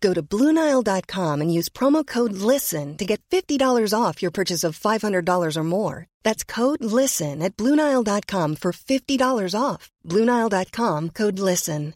Go 0.00 0.14
to 0.14 0.22
BlueNile.com 0.22 1.40
and 1.40 1.52
use 1.52 1.68
promo 1.68 2.06
code 2.06 2.32
LISTEN 2.32 2.96
to 2.96 3.04
get 3.04 3.20
$50 3.30 3.92
off 3.92 4.22
your 4.22 4.30
purchase 4.32 4.64
of 4.64 4.78
$500 4.78 5.56
or 5.56 5.64
more. 5.64 6.06
That's 6.22 6.44
code 6.44 6.84
LISTEN 6.84 7.42
at 7.42 7.56
BlueNile.com 7.56 8.56
for 8.56 8.72
$50 8.72 9.60
off. 9.60 9.90
BlueNile.com 10.04 11.10
code 11.10 11.38
LISTEN. 11.38 11.94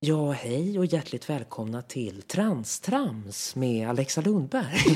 Ja, 0.00 0.32
hej 0.32 0.78
och 0.78 0.86
hjärtligt 0.86 1.30
välkomna 1.30 1.82
till 1.82 2.22
Transtrams 2.22 3.56
med 3.56 3.88
Alexa 3.88 4.20
Lundberg. 4.20 4.76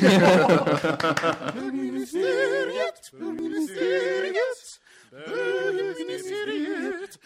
Bögministeriet, 5.11 7.19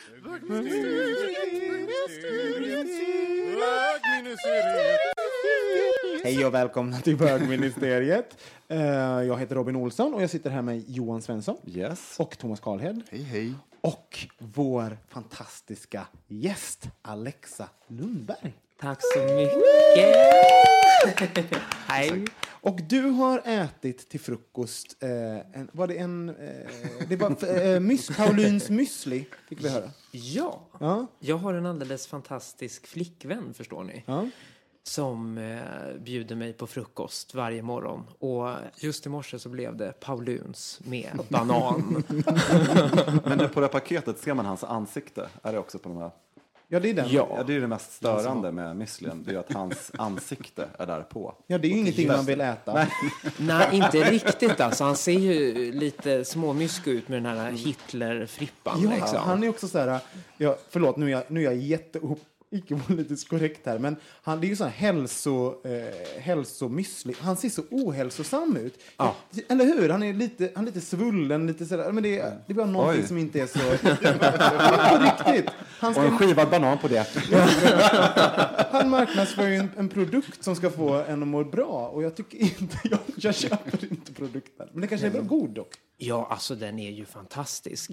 Hej 6.24 6.46
och 6.46 6.54
välkomna 6.54 6.98
till 7.00 7.16
bögministeriet. 7.16 8.36
Eh, 8.68 8.82
Jag 9.22 9.38
heter 9.38 9.54
Robin 9.54 9.76
Olsson 9.76 10.14
och 10.14 10.22
jag 10.22 10.30
sitter 10.30 10.50
här 10.50 10.62
med 10.62 10.84
Johan 10.88 11.22
Svensson 11.22 11.56
Yes. 11.66 12.16
och 12.18 12.38
Thomas 12.38 12.60
Karlhed 12.60 13.02
Hej, 13.10 13.22
hej. 13.22 13.52
och 13.80 14.18
vår 14.38 14.98
fantastiska 15.08 16.06
gäst 16.28 16.88
Alexa 17.02 17.68
Lundberg. 17.86 18.54
Tack 18.84 19.00
så 19.14 19.18
mycket. 19.34 20.14
Hej. 21.86 22.24
Och 22.60 22.80
du 22.88 23.00
har 23.00 23.42
ätit 23.44 24.08
till 24.08 24.20
frukost, 24.20 24.96
eh, 25.00 25.10
en, 25.60 25.70
var 25.72 25.86
det 25.86 25.94
en, 25.98 26.28
eh, 26.28 26.34
det 27.08 27.16
var 27.16 27.58
eh, 27.74 27.80
mys, 27.80 28.16
Paulins 28.16 28.70
müsli, 28.70 29.24
fick 29.48 29.64
vi 29.64 29.68
höra. 29.68 29.90
Ja, 30.10 30.68
Ja, 30.80 31.06
jag 31.18 31.36
har 31.36 31.54
en 31.54 31.66
alldeles 31.66 32.06
fantastisk 32.06 32.86
flickvän, 32.86 33.54
förstår 33.54 33.84
ni. 33.84 34.02
ja. 34.06 34.28
Som 34.86 35.38
eh, 35.38 35.60
bjuder 36.00 36.36
mig 36.36 36.52
på 36.52 36.66
frukost 36.66 37.34
varje 37.34 37.62
morgon. 37.62 38.06
Och 38.18 38.48
just 38.76 39.06
i 39.06 39.08
morse 39.08 39.38
så 39.38 39.48
blev 39.48 39.76
det 39.76 40.00
Pauluns 40.00 40.80
med 40.84 41.18
banan. 41.28 42.04
Men 43.24 43.38
på 43.48 43.60
det 43.60 43.66
här 43.66 43.68
paketet 43.68 44.18
ser 44.18 44.34
man 44.34 44.46
hans 44.46 44.64
ansikte. 44.64 45.28
Är 45.42 45.52
det 45.52 45.58
också 45.58 45.78
på 45.78 45.88
de 45.88 45.98
här? 45.98 46.10
Ja 46.74 46.80
det 46.80 46.90
är 46.90 46.94
den. 46.94 47.08
Ja. 47.10 47.28
Ja, 47.36 47.42
det 47.42 47.56
är 47.56 47.60
det 47.60 47.66
mest 47.66 47.92
störande 47.92 48.52
med 48.52 48.76
müslin. 48.76 49.24
Det 49.26 49.34
är 49.34 49.38
att 49.38 49.52
hans 49.52 49.90
ansikte 49.98 50.68
är 50.78 50.86
där 50.86 51.02
på. 51.02 51.34
Ja, 51.46 51.58
det 51.58 51.68
är 51.68 51.70
ju 51.70 51.78
ingenting 51.78 52.08
man 52.08 52.24
vill 52.24 52.40
äta. 52.40 52.86
Nej, 53.36 53.68
inte 53.72 54.10
riktigt 54.10 54.60
alltså. 54.60 54.84
Han 54.84 54.96
ser 54.96 55.12
ju 55.12 55.72
lite 55.72 56.24
småmysko 56.24 56.90
ut 56.90 57.08
med 57.08 57.22
den 57.22 57.36
här 57.36 57.50
Hitler-frippan. 57.50 58.82
Ja, 58.82 58.90
liksom. 58.90 59.18
han 59.18 59.44
är 59.44 59.48
också 59.48 59.68
så 59.68 59.78
här, 59.78 60.00
ja, 60.36 60.56
förlåt 60.70 60.96
nu 60.96 61.06
är 61.06 61.10
jag, 61.10 61.22
nu 61.28 61.40
är 61.40 61.44
jag 61.44 61.56
jätte 61.56 61.98
icke-politiskt 62.54 63.28
korrekt 63.28 63.66
här, 63.66 63.78
men 63.78 63.96
han 64.22 64.40
det 64.40 64.46
är 64.46 64.48
ju 64.48 64.56
sån 64.56 64.68
hälso, 64.68 65.54
eh, 65.64 66.20
hälsomüsli. 66.22 67.14
Han 67.20 67.36
ser 67.36 67.48
så 67.48 67.62
ohälsosam 67.70 68.56
ut. 68.56 68.78
Ja. 68.96 69.16
Eller 69.48 69.64
hur? 69.64 69.88
Han 69.88 70.02
är 70.02 70.12
lite, 70.12 70.50
han 70.54 70.64
är 70.64 70.66
lite 70.72 70.80
svullen, 70.86 71.46
lite 71.46 71.66
sådär. 71.66 71.92
Men 71.92 72.02
det, 72.02 72.18
är- 72.18 72.38
det 72.46 72.52
är 72.52 72.54
bara 72.54 72.66
någonting 72.66 73.02
Oj. 73.02 73.08
som 73.08 73.18
inte 73.18 73.40
är 73.40 73.46
så... 73.46 73.58
på 74.98 75.04
riktigt. 75.04 75.50
Han, 75.80 75.94
Och 75.96 76.02
en 76.04 76.08
ska, 76.16 76.18
skivad 76.18 76.50
banan 76.50 76.78
på 76.78 76.88
det. 76.88 77.06
han 78.70 78.88
marknadsför 78.90 79.48
ju 79.48 79.54
en, 79.56 79.70
en 79.76 79.88
produkt 79.88 80.44
som 80.44 80.56
ska 80.56 80.70
få 80.70 80.92
en 80.94 81.22
att 81.22 81.28
må 81.28 81.44
bra. 81.44 81.88
Och 81.88 82.02
jag 82.02 82.14
tycker 82.16 82.38
inte, 82.38 82.78
jag, 82.84 82.98
jag 83.16 83.34
köper 83.34 83.84
inte 83.90 84.12
produkten. 84.12 84.68
Men 84.72 84.80
det 84.80 84.86
kanske 84.86 85.06
är 85.06 85.10
bra 85.10 85.22
god 85.22 85.50
dock. 85.50 85.72
Ja, 85.96 86.28
alltså 86.30 86.54
den 86.54 86.78
är 86.78 86.90
ju 86.90 87.04
fantastisk. 87.04 87.90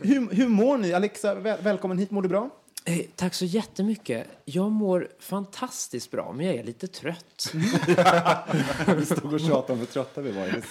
Hur, 0.00 0.30
hur 0.34 0.48
mår 0.48 0.78
ni? 0.78 0.92
Alexa, 0.92 1.34
väl, 1.34 1.58
välkommen 1.62 1.98
hit. 1.98 2.10
Mår 2.10 2.22
du 2.22 2.28
bra? 2.28 2.50
Eh, 2.84 2.98
tack 3.16 3.34
så 3.34 3.44
jättemycket. 3.44 4.26
Jag 4.44 4.70
mår 4.70 5.08
fantastiskt 5.20 6.10
bra, 6.10 6.32
men 6.36 6.46
jag 6.46 6.54
är 6.54 6.64
lite 6.64 6.86
trött. 6.86 7.52
Vi 8.96 9.06
stod 9.06 9.32
och 9.34 9.40
tjatade 9.40 9.72
om 9.72 9.78
hur 9.78 9.86
trötta 9.86 10.20
vi 10.20 10.32
var. 10.32 10.62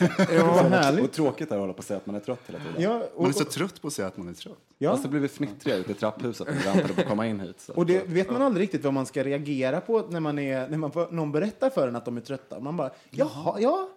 Vad 0.44 0.66
härligt. 0.72 1.04
Och 1.06 1.12
tråkigt 1.12 1.52
är 1.52 1.56
att 1.56 1.59
hålla 1.62 1.74
på 1.74 1.80
att 1.80 1.86
säga 1.86 1.98
att 1.98 2.06
man 2.06 2.16
är 2.16 2.20
trött 2.20 2.40
hela 2.48 2.59
tiden. 2.59 2.82
Ja, 2.82 3.04
och, 3.16 3.22
Man 3.22 3.30
är 3.30 3.34
så 3.34 3.46
trött 3.46 3.82
på 3.82 3.88
att 3.88 3.94
säga 3.94 4.08
att 4.08 4.18
man 4.18 4.28
är 4.28 4.34
trött. 4.34 4.58
ja. 4.78 4.92
Fast 4.92 5.04
det 5.04 5.09
blev 5.09 5.22
vi 5.22 5.28
fnittriga 5.28 5.76
ute 5.76 5.92
i 5.92 5.96
trapphuset 5.96 6.48
när 6.48 6.53
vi 6.53 6.64
väntade 6.64 6.94
på 6.94 7.02
att 7.02 7.08
komma 7.08 7.28
in 7.28 7.40
hit. 7.40 7.56
Så. 7.62 7.74
Och 7.74 7.86
det 7.86 8.08
vet 8.08 8.32
man 8.32 8.42
aldrig 8.42 8.64
riktigt 8.64 8.84
vad 8.84 8.94
man 8.94 9.06
ska 9.06 9.24
reagera 9.24 9.82
på 9.82 10.06
när, 10.09 10.20
man 10.20 10.40
är, 10.40 10.68
när 10.70 10.78
man, 10.78 10.92
får- 10.92 11.12
någon 11.12 11.32
berättar 11.32 11.70
för 11.70 11.88
en 11.88 11.96
att 11.96 12.06
de 12.06 12.18
är 12.18 12.22
trötta. 12.22 12.59
Man 12.59 12.78
bara, 12.78 12.92
jaha, 13.09 13.58
ja. 13.59 13.90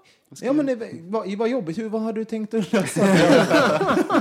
Ja, 0.43 0.53
men 0.53 0.67
det, 0.67 0.79
vad, 1.09 1.33
vad 1.33 1.49
jobbigt. 1.49 1.79
Hur, 1.79 1.89
vad 1.89 2.03
har 2.03 2.13
du 2.13 2.25
tänkt 2.25 2.55
att 2.55 2.73
lösa 2.73 3.01
det? 3.01 3.45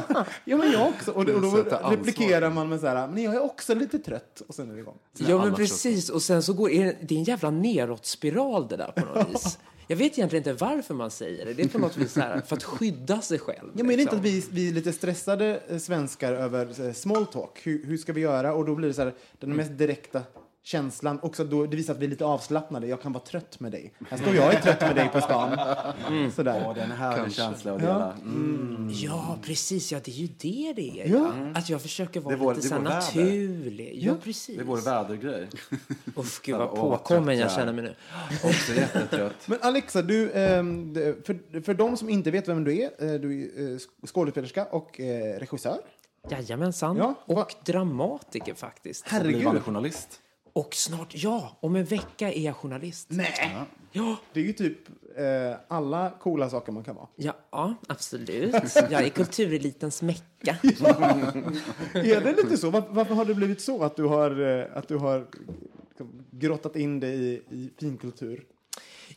ja, 0.46 0.58
men 0.58 0.72
jag 0.72 0.88
också. 0.90 1.12
Och, 1.12 1.26
då- 1.26 1.34
och 1.34 1.42
då 1.42 1.50
replikerar 1.90 2.50
man 2.50 2.70
med 2.70 2.80
så 2.80 2.88
här, 2.88 3.08
men 3.08 3.24
jag 3.24 3.36
är 3.36 3.44
också 3.44 3.74
lite 3.76 4.00
trött. 4.00 4.42
Och 4.48 4.56
sen 4.56 4.70
är 4.70 4.74
det 4.74 4.80
igång. 4.80 4.98
Ja, 5.18 5.46
men 5.46 5.56
precis. 5.56 6.10
Och 6.10 6.22
sen 6.22 6.44
så 6.44 6.54
går 6.54 6.72
är 6.72 6.86
det, 6.86 6.96
det 7.02 7.16
är 7.16 7.20
en 7.20 7.24
jävla 7.24 7.50
neråtspiral 7.52 8.68
det 8.68 8.78
där 8.78 8.92
på 8.92 9.06
något 9.06 9.30
vis. 9.30 9.60
Jag 9.88 9.98
vet 9.98 10.18
egentligen 10.18 10.50
inte 10.50 10.66
varför 10.66 10.94
man 10.94 11.12
säger 11.12 11.46
det. 11.46 11.54
Det 11.54 11.64
är 11.64 11.68
på 11.68 11.80
något 11.80 11.98
vis 11.98 12.14
så 12.14 12.20
här, 12.20 12.42
för 12.42 12.56
att 12.56 12.64
skydda 12.64 13.22
sig 13.22 13.40
själv. 13.40 13.72
Ja, 13.74 13.84
men 13.84 13.92
är 13.92 13.96
det 13.98 14.02
inte 14.02 14.16
liksom. 14.16 14.20
att 14.20 14.26
vi, 14.26 14.62
vi 14.62 14.70
är 14.70 14.74
lite 14.74 14.94
stressade 14.94 15.60
eh, 15.68 15.78
svenskar 15.78 16.34
över 16.34 16.88
eh, 16.88 16.94
small 16.94 17.26
talk? 17.26 17.60
Hur, 17.64 17.86
hur 17.86 17.98
ska 17.98 18.14
vi 18.14 18.22
göra? 18.22 18.54
Och 18.54 18.66
då 18.66 18.76
blir 18.76 18.88
det 18.88 18.94
så 18.94 19.02
här, 19.04 19.14
den 19.40 19.56
mest 19.56 19.78
direkta 19.78 20.22
känslan. 20.64 21.20
Också 21.22 21.44
då, 21.44 21.66
det 21.66 21.78
visar 21.78 21.94
att 21.94 22.00
vi 22.00 22.06
är 22.06 22.10
lite 22.10 22.26
avslappnade. 22.26 22.88
Jag 22.88 23.02
kan 23.02 23.14
vara 23.14 23.24
trött 23.24 23.60
med 23.60 23.72
dig. 23.72 23.94
Här 24.10 24.18
står 24.18 24.36
jag 24.36 24.54
är 24.54 24.62
trött 24.62 24.82
med 24.82 24.96
dig 24.96 25.10
på 25.10 25.22
stan. 25.22 25.58
Sådär. 26.36 26.64
Åh, 26.68 26.74
det 26.76 26.82
är 26.82 26.86
en 26.86 26.92
härlig 26.92 27.34
känsla 27.34 27.74
att 27.74 27.80
dela. 27.80 28.14
Mm. 28.14 28.90
Ja, 28.94 29.38
precis. 29.42 29.92
Ja, 29.92 30.00
det 30.04 30.12
är 30.12 30.16
ju 30.16 30.28
det 30.28 30.74
det 30.76 31.02
är. 31.02 31.08
Ja. 31.08 31.32
Att 31.56 31.70
jag 31.70 31.82
försöker 31.82 32.20
vara 32.20 32.36
Det 32.36 32.42
är 32.42 32.46
vår- 32.46 32.56
lite 32.56 32.68
det 32.70 32.76
är 32.76 32.80
så 32.80 32.90
här 32.90 32.96
naturlig. 33.22 34.00
Ja, 34.04 34.14
precis. 34.24 34.56
Det 34.56 34.62
är 34.62 34.66
vår 34.66 34.78
vädergrej. 34.82 35.48
Uff, 36.16 36.42
gud 36.44 36.56
vad 36.58 36.70
vad 36.70 36.76
påkommen 36.80 37.38
jag 37.38 37.52
känner 37.52 37.74
mig 37.74 37.84
nu. 37.84 37.96
Också 38.44 38.74
jättetrött. 38.74 39.48
Men 39.48 39.58
Alexa, 39.62 40.02
du, 40.02 40.32
ehm, 40.32 40.94
för, 41.26 41.62
för 41.62 41.74
de 41.74 41.98
som 41.98 42.10
inte 42.10 42.32
vet 42.32 42.48
vem 42.48 42.64
du 42.64 42.78
är, 42.82 42.86
eh, 43.14 43.20
du 43.20 43.42
är 43.44 43.72
eh, 43.74 43.78
skådespelerska 44.08 44.66
och 44.66 45.00
eh, 45.00 45.40
regissör. 45.40 45.78
Jajamensan. 46.30 46.98
Ja, 46.98 47.14
och 47.26 47.54
dramatiker 47.66 48.54
faktiskt. 48.54 49.04
Herregud. 49.08 49.36
Blivande 49.36 49.62
journalist. 49.62 50.20
Och 50.54 50.76
snart, 50.76 51.12
ja, 51.16 51.58
om 51.60 51.76
en 51.76 51.86
vecka 51.86 52.32
är 52.34 52.42
jag 52.42 52.56
journalist. 52.56 53.08
Nej! 53.12 53.56
Ja, 53.92 54.16
Det 54.34 54.40
är 54.40 54.44
ju 54.44 54.54
typ 54.54 54.78
eh, 55.18 55.58
alla 55.68 56.10
coola 56.10 56.50
saker 56.50 56.72
man 56.72 56.84
kan 56.84 56.96
vara. 56.96 57.08
ja, 57.16 57.34
ja, 57.52 57.76
absolut. 57.88 58.56
Jag 58.76 58.92
är 59.06 59.10
kulturelitens 59.10 60.02
mecka. 60.02 60.58
Är 61.94 62.22
det 62.22 62.34
lite 62.44 62.58
så? 62.58 62.70
Var, 62.70 62.84
varför 62.90 63.16
har 63.16 63.26
det 63.26 63.36
blivit 63.36 63.62
så 63.62 63.84
att 63.84 63.96
du 63.96 64.04
har, 64.04 64.60
eh, 64.60 64.66
att 64.78 64.88
du 64.88 64.98
har 64.98 65.28
grottat 66.32 66.76
in 66.76 67.00
dig 67.00 67.16
i, 67.16 67.34
i 67.50 67.70
finkultur? 67.80 68.46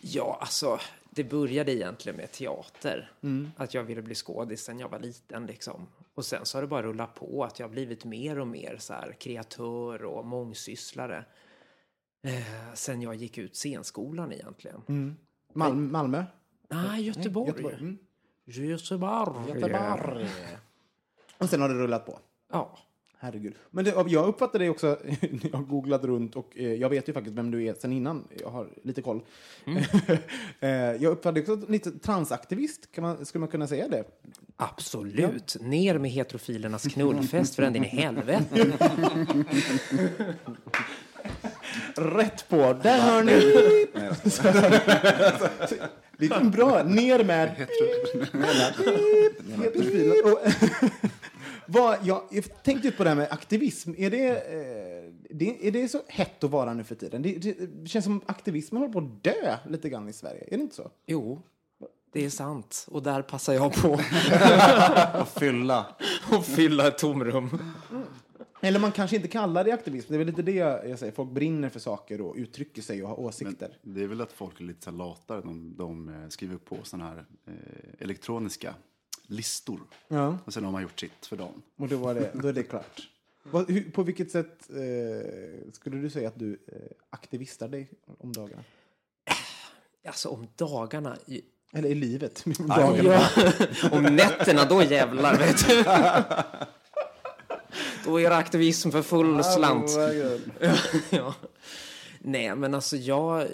Ja, 0.00 0.38
alltså, 0.40 0.78
det 1.10 1.24
började 1.24 1.72
egentligen 1.74 2.16
med 2.16 2.32
teater. 2.32 3.12
Att 3.56 3.74
jag 3.74 3.82
ville 3.82 4.02
bli 4.02 4.14
skådis 4.14 4.64
sen 4.64 4.78
jag 4.80 4.88
var 4.88 4.98
liten. 4.98 5.46
Liksom. 5.46 5.86
Och 6.16 6.24
sen 6.24 6.46
så 6.46 6.56
har 6.56 6.62
det 6.62 6.68
bara 6.68 6.82
rullat 6.82 7.14
på 7.14 7.44
att 7.44 7.58
jag 7.58 7.66
har 7.66 7.72
blivit 7.72 8.04
mer 8.04 8.38
och 8.38 8.46
mer 8.46 8.76
så 8.78 8.92
här, 8.92 9.12
kreatör 9.12 10.04
och 10.04 10.26
mångsysslare. 10.26 11.24
Eh, 12.22 12.74
sen 12.74 13.02
jag 13.02 13.14
gick 13.14 13.38
ut 13.38 13.56
scenskolan 13.56 14.32
egentligen. 14.32 14.82
Mal 15.52 15.76
Malmö? 15.76 16.24
Nej, 16.68 17.02
Göteborg. 17.02 17.48
Göteborg. 17.48 17.74
Mm. 17.74 17.98
Göteborg. 18.44 19.48
Göteborg. 19.48 20.28
Och 21.38 21.48
sen 21.50 21.60
har 21.60 21.68
det 21.68 21.74
rullat 21.74 22.06
på. 22.06 22.18
Ja. 22.52 22.78
Herregud. 23.18 23.54
Men 23.70 23.84
det, 23.84 24.04
jag 24.08 24.28
uppfattar 24.28 24.58
det 24.58 24.68
också, 24.68 24.86
jag 25.42 25.58
har 25.58 25.64
googlat 25.64 26.04
runt 26.04 26.36
och 26.36 26.52
eh, 26.56 26.74
jag 26.74 26.88
vet 26.88 27.08
ju 27.08 27.12
faktiskt 27.12 27.36
vem 27.36 27.50
du 27.50 27.64
är 27.64 27.74
sen 27.74 27.92
innan. 27.92 28.28
Jag 28.40 28.50
har 28.50 28.68
lite 28.82 29.02
koll. 29.02 29.20
eh, 30.60 30.70
jag 30.70 31.04
uppfattar 31.04 31.32
dig 31.32 31.42
också 31.42 31.72
lite 31.72 31.90
transaktivist, 31.90 32.92
kan 32.92 33.04
man, 33.04 33.26
skulle 33.26 33.40
man 33.40 33.48
kunna 33.48 33.66
säga 33.66 33.88
det? 33.88 34.04
Absolut. 34.56 35.56
Ner 35.60 35.98
med 35.98 36.10
heterofilernas 36.10 36.82
knullfest 36.82 37.54
för 37.54 37.62
en 37.62 37.76
in 37.76 37.84
i 37.84 37.88
helvete. 37.88 38.72
Rätt 41.94 42.48
på! 42.48 42.56
Där 42.82 43.00
hör 43.00 43.22
ni! 43.22 43.86
Vilken 46.16 46.50
bra! 46.50 46.82
Ner 46.82 47.24
med... 47.24 47.48
Heterofiler. 49.62 50.38
Och- 51.66 51.74
Vad, 51.74 51.98
jag, 52.02 52.22
jag 52.30 52.62
tänkte 52.62 52.90
på 52.90 53.04
det 53.04 53.10
här 53.10 53.16
med 53.16 53.28
aktivism. 53.30 53.92
Är 53.98 54.10
det, 54.10 54.28
eh, 54.28 55.12
det, 55.30 55.68
är 55.68 55.70
det 55.72 55.88
så 55.88 56.00
hett 56.08 56.44
att 56.44 56.50
vara 56.50 56.74
nu 56.74 56.84
för 56.84 56.94
tiden? 56.94 57.22
Det, 57.22 57.32
det 57.38 57.88
känns 57.88 58.04
som 58.04 58.20
aktivismen 58.26 58.80
håller 58.82 58.92
på 58.92 58.98
att 58.98 59.24
dö 59.24 59.56
lite 59.68 59.88
grann 59.88 60.08
i 60.08 60.12
Sverige. 60.12 60.44
Är 60.50 60.56
det 60.56 60.62
inte 60.62 60.74
så? 60.74 60.90
Jo, 61.06 61.42
det 62.12 62.24
är 62.24 62.30
sant. 62.30 62.86
Och 62.90 63.02
där 63.02 63.22
passar 63.22 63.52
jag 63.54 63.74
på 63.74 63.88
Och 65.20 65.28
fylla. 65.28 65.86
att 66.30 66.46
fylla 66.46 66.88
ett 66.88 66.98
tomrum. 66.98 67.58
Eller 68.60 68.80
man 68.80 68.92
kanske 68.92 69.16
inte 69.16 69.28
kallar 69.28 69.64
det 69.64 69.72
aktivism. 69.72 70.06
Det 70.08 70.16
är 70.16 70.18
väl 70.18 70.26
lite 70.26 70.42
det 70.42 70.52
jag, 70.52 70.88
jag 70.88 70.98
säger. 70.98 71.12
Folk 71.12 71.30
brinner 71.30 71.68
för 71.68 71.80
saker 71.80 72.20
och 72.20 72.34
uttrycker 72.36 72.82
sig 72.82 73.02
och 73.02 73.08
har 73.08 73.20
åsikter. 73.20 73.78
Det 73.82 74.02
är 74.02 74.06
väl 74.06 74.20
att 74.20 74.32
folk 74.32 74.60
är 74.60 74.64
lite 74.64 74.84
så 74.84 74.90
latare. 74.90 75.40
De, 75.40 75.74
de 75.76 76.08
eh, 76.08 76.28
skriver 76.28 76.56
på 76.56 76.76
sådana 76.82 77.08
här 77.10 77.24
eh, 77.46 77.52
elektroniska 77.98 78.74
listor. 79.26 79.80
Ja, 80.08 80.38
Och 80.44 80.54
sen 80.54 80.64
har 80.64 80.72
man 80.72 80.82
gjort 80.82 81.00
sitt 81.00 81.26
för 81.26 81.36
dem. 81.36 81.62
och 81.76 81.88
då, 81.88 81.96
var 81.96 82.14
det, 82.14 82.30
då 82.34 82.48
är 82.48 82.52
det 82.52 82.62
klart. 82.62 83.08
På 83.92 84.02
vilket 84.02 84.30
sätt 84.30 84.70
eh, 84.70 85.72
skulle 85.72 85.96
du 86.00 86.10
säga 86.10 86.28
att 86.28 86.38
du 86.38 86.52
eh, 86.66 86.78
aktivistar 87.10 87.68
dig 87.68 87.90
om 88.18 88.32
dagarna? 88.32 88.64
Alltså 90.06 90.28
om 90.28 90.46
dagarna... 90.56 91.16
Eller 91.72 91.88
i 91.88 91.94
livet? 91.94 92.42
Om 92.46 92.52
Ja, 92.68 92.76
dagarna. 92.76 93.28
om 93.92 94.02
nätterna, 94.16 94.64
då 94.64 94.82
jävlar 94.82 95.38
vet 95.38 95.68
du. 95.68 95.84
Då 98.04 98.20
är 98.20 98.30
det 98.30 98.36
aktivism 98.36 98.90
för 98.90 99.02
full 99.02 99.44
slant. 99.44 99.90
ja. 101.10 101.34
Nej, 102.18 102.56
men 102.56 102.74
alltså 102.74 102.96
jag... 102.96 103.48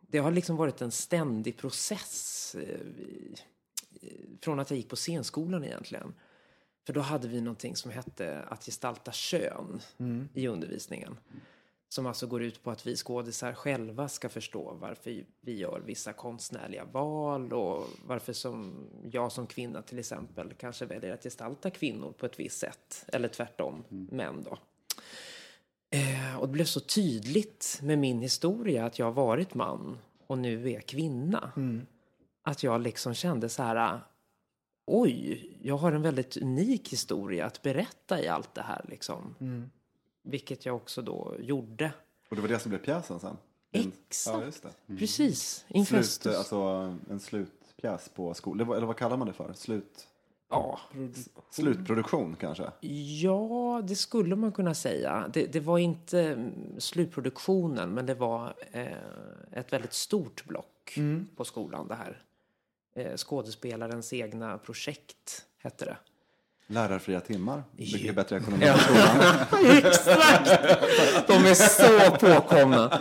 Det 0.00 0.18
har 0.18 0.30
liksom 0.30 0.56
varit 0.56 0.80
en 0.80 0.90
ständig 0.90 1.56
process 1.56 2.54
eh, 2.58 2.62
i- 3.02 3.34
från 4.40 4.60
att 4.60 4.70
jag 4.70 4.76
gick 4.76 4.88
på 4.88 4.96
scenskolan 4.96 5.64
egentligen. 5.64 6.14
För 6.86 6.92
då 6.92 7.00
hade 7.00 7.28
vi 7.28 7.40
någonting 7.40 7.76
som 7.76 7.90
hette 7.90 8.42
att 8.48 8.64
gestalta 8.64 9.12
kön 9.12 9.80
i 10.34 10.48
undervisningen. 10.48 11.16
Som 11.88 12.06
alltså 12.06 12.26
går 12.26 12.42
ut 12.42 12.62
på 12.62 12.70
att 12.70 12.86
vi 12.86 12.96
skådisar 12.96 13.52
själva 13.52 14.08
ska 14.08 14.28
förstå 14.28 14.76
varför 14.80 15.24
vi 15.40 15.58
gör 15.58 15.82
vissa 15.86 16.12
konstnärliga 16.12 16.84
val 16.84 17.52
och 17.52 17.86
varför 18.06 18.32
som 18.32 18.86
jag 19.12 19.32
som 19.32 19.46
kvinna 19.46 19.82
till 19.82 19.98
exempel 19.98 20.52
kanske 20.58 20.86
väljer 20.86 21.14
att 21.14 21.22
gestalta 21.22 21.70
kvinnor 21.70 22.12
på 22.12 22.26
ett 22.26 22.40
visst 22.40 22.58
sätt. 22.58 23.04
Eller 23.08 23.28
tvärtom, 23.28 23.84
män 23.88 24.42
då. 24.42 24.58
Eh, 25.90 26.40
och 26.40 26.46
det 26.46 26.52
blev 26.52 26.64
så 26.64 26.80
tydligt 26.80 27.78
med 27.82 27.98
min 27.98 28.22
historia 28.22 28.86
att 28.86 28.98
jag 28.98 29.06
har 29.06 29.12
varit 29.12 29.54
man 29.54 29.98
och 30.26 30.38
nu 30.38 30.70
är 30.70 30.80
kvinna. 30.80 31.52
Mm. 31.56 31.86
Att 32.46 32.62
jag 32.62 32.80
liksom 32.80 33.14
kände 33.14 33.48
så 33.48 33.62
här, 33.62 34.00
oj, 34.86 35.50
jag 35.62 35.76
har 35.76 35.92
en 35.92 36.02
väldigt 36.02 36.36
unik 36.36 36.92
historia 36.92 37.46
att 37.46 37.62
berätta 37.62 38.22
i 38.22 38.28
allt 38.28 38.54
det 38.54 38.62
här 38.62 38.84
liksom. 38.88 39.34
Vilket 40.22 40.66
jag 40.66 40.76
också 40.76 41.02
då 41.02 41.34
gjorde. 41.38 41.92
Och 42.28 42.36
det 42.36 42.42
var 42.42 42.48
det 42.48 42.58
som 42.58 42.68
blev 42.68 42.78
pjäsen 42.78 43.20
sen? 43.20 43.36
Exakt. 43.72 44.38
Ja, 44.38 44.44
just 44.44 44.62
det. 44.86 44.96
Precis, 44.98 45.64
Slut, 45.86 46.26
alltså 46.34 46.58
en 47.10 47.20
slutpjäs 47.20 48.08
på 48.08 48.34
skolan. 48.34 48.72
Eller 48.72 48.86
vad 48.86 48.96
kallar 48.96 49.16
man 49.16 49.26
det 49.26 49.32
för? 49.32 49.52
Slut, 49.52 50.08
Ja. 50.50 50.80
slutproduktion 51.50 52.36
kanske? 52.40 52.70
ja, 53.22 53.82
det 53.84 53.96
skulle 53.96 54.36
man 54.36 54.52
kunna 54.52 54.74
säga. 54.74 55.30
Det, 55.32 55.46
det 55.46 55.60
var 55.60 55.78
inte 55.78 56.20
mm, 56.20 56.80
slutproduktionen, 56.80 57.90
men 57.90 58.06
det 58.06 58.14
var 58.14 58.54
eh, 58.72 58.86
ett 59.52 59.72
väldigt 59.72 59.92
stort 59.92 60.44
block 60.44 60.98
på 61.36 61.44
skolan 61.44 61.88
det 61.88 61.94
här. 61.94 62.22
Eh, 62.96 63.16
skådespelarens 63.16 64.12
egna 64.12 64.58
projekt 64.58 65.44
hette 65.62 65.84
det. 65.84 65.96
Lärarfria 66.66 67.20
timmar. 67.20 67.62
Mycket 67.76 68.14
bättre 68.14 68.36
ekonomi 68.36 68.66
på 68.72 68.78
skolan. 68.78 69.76
Exakt! 69.76 70.48
De 71.26 71.34
är 71.46 71.54
så 71.54 72.16
påkomna. 72.16 73.00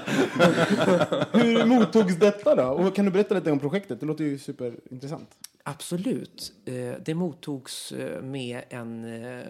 Hur 1.31 1.65
mottogs 1.65 2.15
detta 2.15 2.55
då? 2.55 2.63
Och 2.63 2.95
kan 2.95 3.05
du 3.05 3.11
berätta 3.11 3.35
lite 3.35 3.51
om 3.51 3.59
projektet? 3.59 3.99
Det 3.99 4.05
låter 4.05 4.23
ju 4.23 4.39
superintressant. 4.39 5.29
Absolut. 5.65 6.53
Eh, 6.65 6.93
Det 7.05 7.13
mottogs 7.13 7.91
eh, 7.91 8.21
med 8.21 8.61
en 8.69 9.23
eh, 9.25 9.41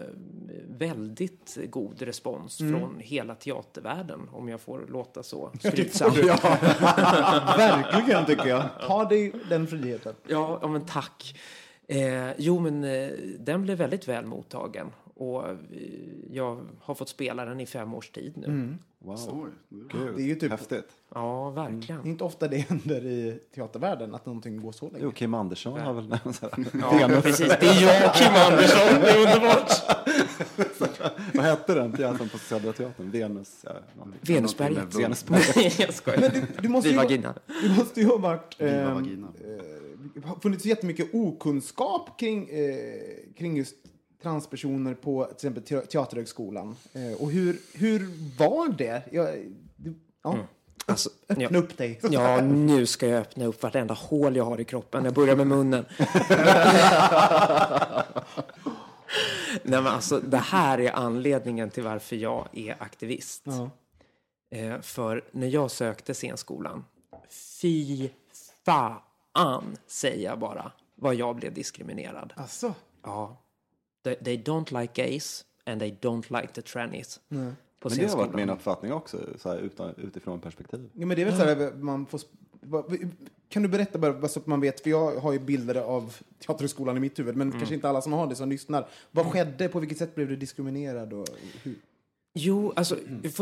väldigt 0.68 1.58
god 1.70 2.02
respons 2.02 2.58
från 2.58 2.96
hela 3.00 3.36
teatervärlden, 3.36 4.30
om 4.32 4.50
jag 4.50 4.62
får 4.62 4.86
låta 4.90 5.24
så 5.24 5.52
skrytsam. 5.60 6.12
Verkligen 7.58 8.26
tycker 8.26 8.48
jag. 8.48 8.64
Ta 8.88 9.06
dig 9.06 9.34
den 9.50 9.68
friheten. 9.68 10.16
Ja, 10.28 10.60
ja 10.62 10.68
men 10.68 10.86
tack. 10.86 11.40
Eh, 11.88 12.32
jo, 12.38 12.60
men 12.60 12.84
eh, 12.84 13.10
den 13.40 13.62
blev 13.62 13.78
väldigt 13.78 14.08
väl 14.08 14.26
mottagen. 14.26 14.88
Och 15.30 15.50
eh, 15.50 15.56
jag 16.32 16.66
har 16.82 16.96
fått 16.96 17.10
spela 17.10 17.46
den 17.46 17.60
i 17.60 17.66
fem 17.66 17.94
års 17.94 18.10
tid 18.10 18.34
nu. 18.38 18.76
Wow. 19.00 19.18
Oj, 19.30 19.50
Gud, 19.70 20.16
Det 20.16 20.22
är 20.22 20.26
ju 20.28 20.36
typ- 20.36 20.52
häftigt. 20.52 20.86
Ja, 21.16 21.54
Det 21.56 21.62
är 21.62 21.70
verkligen. 21.72 22.06
inte 22.08 22.24
ofta 22.24 22.48
det 22.48 22.58
händer 22.58 23.06
i 23.06 23.40
teatervärlden 23.56 24.16
att 24.16 24.26
någonting 24.26 24.62
går 24.62 24.72
så 24.72 24.86
länge. 24.90 25.04
Jo, 25.04 25.12
Kim 25.12 25.34
Andersson 25.34 25.80
har 25.80 25.94
väl 25.94 26.10
Ja, 26.82 27.22
precis. 27.22 27.48
Det 27.48 27.66
är 27.68 28.02
jag, 28.02 28.14
Kim 28.16 28.34
Andersson. 28.36 29.02
Det 29.02 29.10
är 29.12 29.36
underbart. 29.36 29.72
Vad 31.34 31.46
hette 31.46 31.74
den 31.74 31.92
pjäsen 31.92 32.30
på 32.30 32.38
Södra 32.38 32.74
Teatern? 32.74 33.12
Venus? 33.12 33.60
Ja. 33.64 33.72
Venusberget. 34.22 34.96
Venusberget. 34.96 35.56
Nej, 35.56 35.76
jag 35.80 35.94
skojar. 35.94 36.32
Du 36.62 36.70
måste, 36.70 36.88
Vi 36.90 36.94
ju, 36.96 36.98
vagina. 37.02 37.34
du 37.64 37.70
måste 37.78 38.02
ju 38.02 38.08
ha 38.08 38.18
varit... 38.18 38.56
Viva 38.60 38.72
ehm. 38.72 39.28
Det 40.16 40.26
har 40.28 40.36
funnits 40.36 40.66
jättemycket 40.66 41.14
okunskap 41.14 42.20
kring, 42.20 42.50
eh, 42.50 42.66
kring 43.38 43.58
just 43.58 43.76
transpersoner 44.24 44.94
på 44.94 45.26
till 45.26 45.34
exempel 45.36 45.64
te- 45.64 45.82
Teaterhögskolan. 45.86 46.76
Eh, 46.94 47.14
och 47.22 47.32
hur, 47.32 47.58
hur 47.74 48.08
var 48.40 48.68
det? 48.78 49.02
Jag, 49.12 49.30
ja. 50.24 50.38
Alltså, 50.86 51.10
Öppna 51.30 51.44
ja. 51.52 51.58
upp 51.60 51.78
dig. 51.78 52.00
Ja, 52.10 52.42
nu 52.42 52.86
ska 52.86 53.08
jag 53.08 53.22
öppna 53.22 53.46
upp 53.46 53.64
vartenda 53.64 53.94
hål 53.94 54.36
jag 54.36 54.44
har 54.44 54.62
i 54.62 54.66
kroppen. 54.66 55.06
Jag 55.06 55.14
börjar 55.14 55.36
med 55.36 55.48
munnen. 55.48 55.86
Nej, 59.64 59.82
men 59.82 59.88
alltså, 59.88 60.20
det 60.20 60.38
här 60.38 60.80
är 60.80 60.92
anledningen 60.92 61.70
till 61.70 61.84
varför 61.84 62.16
jag 62.16 62.48
är 62.52 62.76
aktivist. 62.80 63.42
Ja. 63.46 63.70
Eh, 64.58 64.82
för 64.82 65.24
när 65.32 65.48
jag 65.48 65.72
sökte 65.72 66.14
scenskolan, 66.14 66.86
fy 67.62 68.10
fan, 68.66 69.78
säger 69.88 70.30
jag 70.30 70.40
bara, 70.40 70.72
vad 70.96 71.16
jag 71.16 71.36
blev 71.36 71.54
diskriminerad. 71.54 72.34
Alltså, 72.36 72.74
Ja. 73.04 73.38
They, 74.04 74.16
they 74.16 74.38
don't 74.38 74.82
like 74.82 75.04
gays 75.04 75.46
and 75.66 75.80
they 75.80 75.98
don't 76.02 76.42
like 76.42 76.54
the 76.54 76.62
trannies. 76.62 77.20
På 77.80 77.90
Men 77.90 77.98
det 77.98 78.10
har 78.10 78.18
varit 78.18 78.36
min 78.36 78.50
uppfattning 78.50 78.94
också, 78.94 79.18
så 79.38 79.50
här, 79.50 79.58
utan, 79.58 79.96
utifrån 79.98 80.40
perspektiv. 80.40 80.90
ja, 80.94 81.06
men 81.06 81.16
det 81.16 81.22
är 81.22 81.26
väl 81.26 81.38
så 81.38 81.44
här, 81.44 81.72
man 81.76 82.06
får... 82.06 82.22
Kan 83.50 83.64
du 83.64 83.70
berätta 83.70 83.98
bara 83.98 84.28
så 84.28 84.40
att 84.40 84.48
man 84.48 84.62
vet, 84.62 84.82
för 84.82 84.90
jag 84.90 85.16
har 85.16 85.34
ju 85.34 85.40
bilder 85.40 85.76
av 85.76 86.16
Teaterhögskolan 86.46 86.98
i 86.98 87.00
mitt 87.00 87.20
huvud, 87.20 87.36
men 87.36 87.52
kanske 87.52 87.76
inte 87.76 87.90
alla 87.90 88.02
som 88.02 88.14
har 88.14 88.28
det 88.28 88.36
som 88.36 88.50
lyssnar. 88.50 88.88
Vad 89.12 89.26
skedde? 89.26 89.70
På 89.70 89.80
vilket 89.80 89.98
sätt 89.98 90.16
blev 90.16 90.28
du 90.28 90.36
diskriminerad? 90.36 91.14
Och 91.14 91.28
hur? 91.64 91.76
Jo, 92.36 92.74
alltså, 92.76 92.98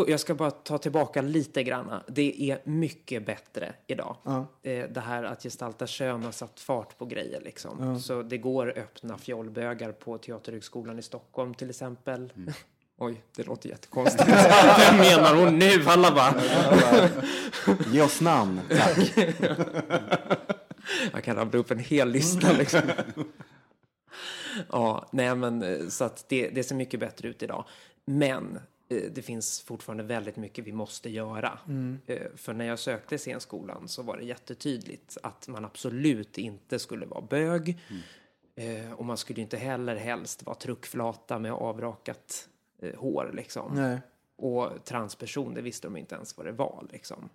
jag 0.07 0.19
ska 0.19 0.35
bara 0.35 0.51
ta 0.51 0.77
tillbaka 0.77 1.21
lite 1.21 1.63
grann. 1.63 1.91
Det 2.07 2.51
är 2.51 2.61
mycket 2.63 3.25
bättre 3.25 3.73
idag. 3.87 4.15
Ja. 4.23 4.45
Eh, 4.63 4.89
Det 4.89 4.99
här 4.99 5.23
att 5.23 5.43
gestalta 5.43 5.87
kön 5.87 6.23
har 6.23 6.31
satt 6.31 6.59
fart 6.59 6.97
på 6.97 7.05
grejer. 7.05 7.41
Liksom. 7.41 7.99
Så 7.99 8.21
det 8.21 8.37
går 8.37 8.73
öppna 8.77 9.17
fjollbögar 9.17 9.91
på 9.91 10.17
Teaterhögskolan 10.17 10.99
i 10.99 11.01
Stockholm 11.01 11.53
till 11.53 11.69
exempel. 11.69 12.33
Oj, 12.97 13.21
det 13.35 13.43
låter 13.43 13.69
jättekonstigt. 13.69 14.29
Vem 14.79 14.97
menar 14.97 15.35
hon 15.35 15.59
nu? 15.59 15.83
Alla 15.87 16.11
bara... 16.11 16.33
Ge 17.91 18.01
oss 18.01 18.21
namn, 18.21 18.61
tack. 18.69 19.13
Jag 21.13 21.23
kan 21.23 21.35
rabbla 21.35 21.59
upp 21.59 21.71
en 21.71 21.79
hel 21.79 22.09
lista 22.11 22.51
liksom. 22.51 22.81
Ja, 24.71 25.07
nej 25.11 25.35
men 25.35 25.63
eh, 25.63 25.87
så 25.87 26.03
att 26.03 26.25
det, 26.29 26.49
det 26.49 26.63
ser 26.63 26.75
mycket 26.75 26.99
bättre 26.99 27.27
ut 27.27 27.43
idag. 27.43 27.65
Men 28.05 28.59
det 28.95 29.21
finns 29.21 29.61
fortfarande 29.61 30.03
väldigt 30.03 30.35
mycket 30.35 30.65
vi 30.67 30.71
måste 30.71 31.09
göra. 31.09 31.59
Eh, 32.05 32.27
För 32.35 32.53
när 32.53 32.65
jag 32.65 32.79
sökte 32.79 33.17
scenskolan 33.17 33.87
så 33.87 34.03
var 34.03 34.17
det 34.17 34.23
jättetydligt 34.23 35.17
att 35.23 35.47
man 35.47 35.65
absolut 35.65 36.37
inte 36.37 36.79
skulle 36.79 37.05
vara 37.05 37.21
bög. 37.21 37.77
Eh, 38.55 38.91
Och 38.91 39.05
man 39.05 39.17
skulle 39.17 39.41
inte 39.41 39.57
heller 39.57 39.95
helst 39.95 40.43
vara 40.45 40.55
truckflata 40.55 41.39
med 41.39 41.51
avrakat 41.51 42.49
eh, 42.79 42.95
hår 42.95 43.31
liksom. 43.33 43.77
Och 44.35 44.85
transperson, 44.85 45.53
det 45.53 45.61
visste 45.61 45.87
de 45.87 45.97
inte 45.97 46.15
ens 46.15 46.37
vad 46.37 46.45
det 46.45 46.51
var 46.51 46.85
liksom. 46.91 47.29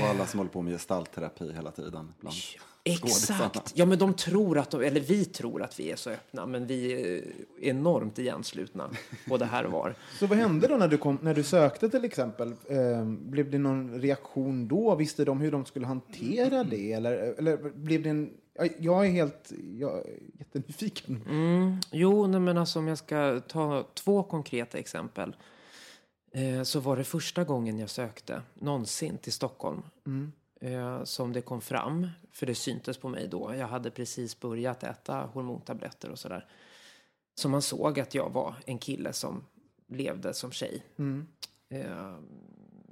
Och 0.00 0.08
alla 0.08 0.26
som 0.26 0.38
håller 0.38 0.50
på 0.50 0.62
med 0.62 0.72
gestaltterapi 0.72 1.52
hela 1.52 1.70
tiden. 1.70 2.12
Bland. 2.20 2.36
Exakt. 2.84 3.72
Ja, 3.74 3.86
men 3.86 3.98
de 3.98 4.14
tror 4.14 4.58
att 4.58 4.70
de, 4.70 4.80
eller 4.82 5.00
vi 5.00 5.24
tror 5.24 5.62
att 5.62 5.80
vi 5.80 5.90
är 5.90 5.96
så 5.96 6.10
öppna, 6.10 6.46
men 6.46 6.66
vi 6.66 6.92
är 6.92 7.24
enormt 7.60 8.18
igenslutna 8.18 8.90
både 9.26 9.44
här 9.44 9.66
och 9.66 9.72
var. 9.72 9.94
Så 10.18 10.26
vad 10.26 10.38
hände 10.38 10.66
då 10.66 10.76
när 10.76 10.88
du, 10.88 10.98
kom, 10.98 11.18
när 11.22 11.34
du 11.34 11.42
sökte 11.42 11.88
till 11.88 12.04
exempel? 12.04 12.54
Eh, 12.68 13.04
blev 13.04 13.50
det 13.50 13.58
någon 13.58 14.00
reaktion 14.00 14.68
då? 14.68 14.94
Visste 14.94 15.24
de 15.24 15.40
hur 15.40 15.50
de 15.52 15.64
skulle 15.64 15.86
hantera 15.86 16.64
det? 16.64 16.92
Eller, 16.92 17.12
eller 17.38 17.56
blev 17.74 18.02
det 18.02 18.10
en... 18.10 18.30
ja, 18.54 18.66
Jag 18.78 19.06
är 19.06 19.10
helt 19.10 19.52
jag 19.78 19.98
är 19.98 20.18
jättenyfiken. 20.38 21.24
Mm, 21.28 21.76
jo, 21.90 22.26
nej, 22.26 22.40
men 22.40 22.58
alltså 22.58 22.78
om 22.78 22.88
jag 22.88 22.98
ska 22.98 23.40
ta 23.48 23.86
två 23.94 24.22
konkreta 24.22 24.78
exempel. 24.78 25.36
Eh, 26.32 26.62
så 26.62 26.80
var 26.80 26.96
det 26.96 27.04
första 27.04 27.44
gången 27.44 27.78
jag 27.78 27.90
sökte 27.90 28.42
någonsin 28.54 29.18
till 29.18 29.32
Stockholm. 29.32 29.82
Eh, 30.60 31.04
som 31.04 31.32
det 31.32 31.40
kom 31.40 31.60
fram, 31.60 32.08
för 32.30 32.46
det 32.46 32.54
syntes 32.54 32.98
på 32.98 33.08
mig 33.08 33.28
då. 33.28 33.54
Jag 33.54 33.66
hade 33.66 33.90
precis 33.90 34.40
börjat 34.40 34.82
äta 34.82 35.20
hormontabletter 35.32 36.10
och 36.10 36.18
sådär. 36.18 36.46
Så 37.34 37.48
man 37.48 37.62
såg 37.62 38.00
att 38.00 38.14
jag 38.14 38.30
var 38.30 38.54
en 38.66 38.78
kille 38.78 39.12
som 39.12 39.44
levde 39.88 40.34
som 40.34 40.52
tjej. 40.52 40.82
Eh, 41.68 42.14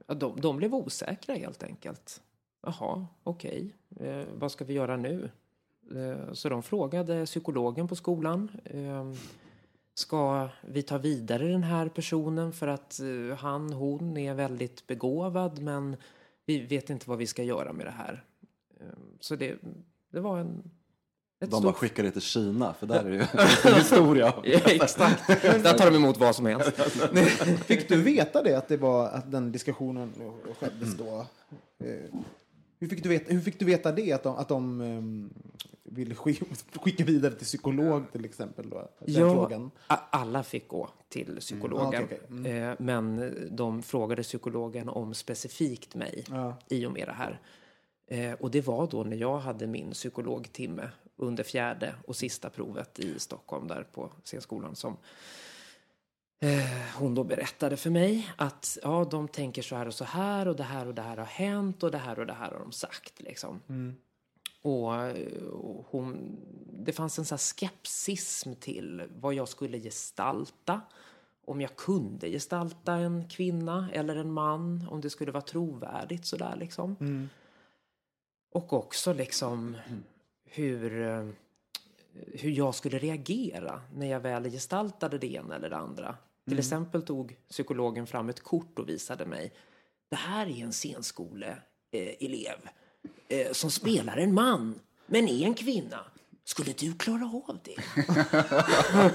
ja, 0.06 0.14
de, 0.14 0.40
de 0.40 0.56
blev 0.56 0.74
osäkra 0.74 1.34
helt 1.34 1.62
enkelt. 1.62 2.22
Jaha, 2.62 3.06
okej. 3.22 3.74
Eh, 4.00 4.24
vad 4.34 4.52
ska 4.52 4.64
vi 4.64 4.72
göra 4.74 4.96
nu? 4.96 5.30
Eh, 5.94 6.32
Så 6.32 6.48
de 6.48 6.62
frågade 6.62 7.26
psykologen 7.26 7.88
på 7.88 7.96
skolan. 7.96 8.50
Eh, 10.00 10.06
Ska 10.06 10.48
vi 10.62 10.82
ta 10.82 10.98
vidare 10.98 11.48
den 11.48 11.62
här 11.62 11.88
personen 11.88 12.52
för 12.52 12.68
att 12.68 13.00
eh, 13.00 13.36
han, 13.38 13.72
hon 13.72 14.16
är 14.16 14.34
väldigt 14.34 14.86
begåvad 14.86 15.62
men 15.62 15.96
vi 16.46 16.66
vet 16.66 16.90
inte 16.90 17.08
vad 17.08 17.18
vi 17.18 17.26
ska 17.26 17.42
göra 17.42 17.72
med 17.72 17.86
det 17.86 17.90
här. 17.90 18.24
Eh, 18.80 18.86
Så 19.20 19.36
det, 19.36 19.56
det 20.12 20.20
var 20.20 20.38
en... 20.38 20.70
Ett 21.42 21.50
De 21.50 21.62
bara 21.62 21.72
stort... 21.72 21.76
skickar 21.76 22.02
det 22.02 22.10
till 22.10 22.22
Kina, 22.22 22.74
för 22.74 22.86
där 22.86 23.04
är 23.04 23.10
det 23.10 23.16
ju 23.16 23.74
historia. 23.74 24.34
Ja, 24.44 24.58
Exakt. 24.66 25.26
Där 25.42 25.78
tar 25.78 25.90
de 25.90 25.96
emot 25.96 26.18
vad 26.18 26.36
som 26.36 26.46
helst. 26.46 26.72
Fick 27.66 27.88
du 27.88 28.02
veta 28.02 28.42
det, 28.42 28.54
att, 28.54 28.68
det 28.68 28.76
var, 28.76 29.08
att 29.08 29.30
den 29.32 29.52
diskussionen 29.52 30.12
skedde 30.60 30.86
då? 30.98 31.26
Hur, 32.80 32.88
fick 32.88 33.02
du 33.02 33.08
veta, 33.08 33.32
hur 33.32 33.40
fick 33.40 33.58
du 33.58 33.64
veta 33.64 33.92
det, 33.92 34.12
att 34.12 34.22
de, 34.22 34.36
att 34.36 34.48
de 34.48 34.80
um, 34.80 35.30
ville 35.84 36.14
skicka, 36.14 37.04
vidare 37.04 37.32
till 37.34 37.46
psykolog 37.46 38.12
till 38.12 38.24
exempel? 38.24 38.70
Då, 38.70 38.88
Ja, 39.04 39.32
frågan? 39.32 39.70
alla 39.86 40.42
fick 40.42 40.68
gå 40.68 40.88
till 41.08 41.36
psykologen. 41.40 41.86
Mm, 41.94 42.04
okej, 42.04 42.20
okej. 42.40 42.52
Eh, 42.52 42.74
Men 42.78 43.32
de 43.50 43.82
frågade 43.82 44.22
psykologen 44.22 44.88
om 44.88 45.14
specifikt 45.14 45.94
mig 45.94 46.24
Ja. 46.30 46.56
i 46.68 46.86
och 46.86 46.92
med 46.92 47.08
det 47.08 47.12
här. 47.12 47.40
Eh, 48.06 48.32
Och 48.32 48.50
det 48.50 48.66
var 48.66 48.86
då 48.86 49.04
när 49.04 49.16
jag 49.16 49.38
hade 49.38 49.66
min 49.66 49.90
psykologtimme 49.90 50.90
under 51.16 51.44
fjärde 51.44 51.94
och 52.06 52.16
sista 52.16 52.50
provet 52.50 52.98
i 52.98 53.18
Stockholm 53.18 53.66
där 53.68 53.82
på 53.92 54.10
scenskolan 54.24 54.76
som 54.76 54.96
hon 56.98 57.14
då 57.14 57.24
berättade 57.24 57.76
för 57.76 57.90
mig 57.90 58.32
att 58.36 58.78
ja, 58.82 59.08
de 59.10 59.28
tänker 59.28 59.62
så 59.62 59.76
här 59.76 59.86
och 59.86 59.94
så 59.94 60.04
här 60.04 60.48
och 60.48 60.56
det 60.56 60.62
här 60.62 60.86
och 60.86 60.94
det 60.94 61.02
här 61.02 61.16
har 61.16 61.24
hänt 61.24 61.82
och 61.82 61.90
det 61.90 61.98
här 61.98 62.18
och 62.18 62.26
det 62.26 62.32
här 62.32 62.50
har 62.50 62.58
de 62.58 62.72
sagt 62.72 63.20
liksom. 63.22 63.60
Och, 64.62 64.94
eh, 64.96 65.42
och 65.46 65.86
hon, 65.90 66.36
det 66.72 66.92
fanns 66.92 67.18
en 67.18 67.24
sån 67.24 67.38
skepsism 67.38 68.54
till 68.54 69.02
vad 69.20 69.34
jag 69.34 69.48
skulle 69.48 69.78
gestalta. 69.78 70.80
Om 71.44 71.60
jag 71.60 71.76
kunde 71.76 72.30
gestalta 72.30 72.94
en 72.94 73.28
kvinna 73.28 73.90
eller 73.92 74.16
en 74.16 74.32
man, 74.32 74.88
om 74.90 75.00
det 75.00 75.10
skulle 75.10 75.32
vara 75.32 75.42
trovärdigt 75.42 76.26
sådär 76.26 76.56
liksom. 76.56 76.96
Och 78.52 78.72
också 78.72 79.12
liksom 79.12 79.76
hur, 80.44 81.02
eh, 81.02 81.28
hur 82.12 82.50
jag 82.50 82.74
skulle 82.74 82.98
reagera 82.98 83.82
när 83.94 84.06
jag 84.06 84.20
väl 84.20 84.50
gestaltade 84.50 85.18
det 85.18 85.32
ena 85.32 85.56
eller 85.56 85.70
det 85.70 85.76
andra. 85.76 86.16
Till 86.50 86.58
exempel 86.58 87.02
tog 87.02 87.36
psykologen 87.50 88.06
fram 88.06 88.28
ett 88.28 88.40
kort 88.42 88.78
och 88.78 88.88
visade 88.88 89.26
mig. 89.26 89.52
Det 90.10 90.16
här 90.16 90.46
är 90.46 90.64
en 90.64 90.72
scenskoleelev 90.72 92.58
eh, 93.28 93.38
eh, 93.38 93.52
som 93.52 93.70
spelar 93.70 94.16
en 94.16 94.34
man, 94.34 94.80
men 95.06 95.28
är 95.28 95.44
en 95.44 95.54
kvinna. 95.54 95.98
Skulle 96.44 96.72
du 96.72 96.94
klara 96.94 97.24
av 97.24 97.58
det? 97.64 97.76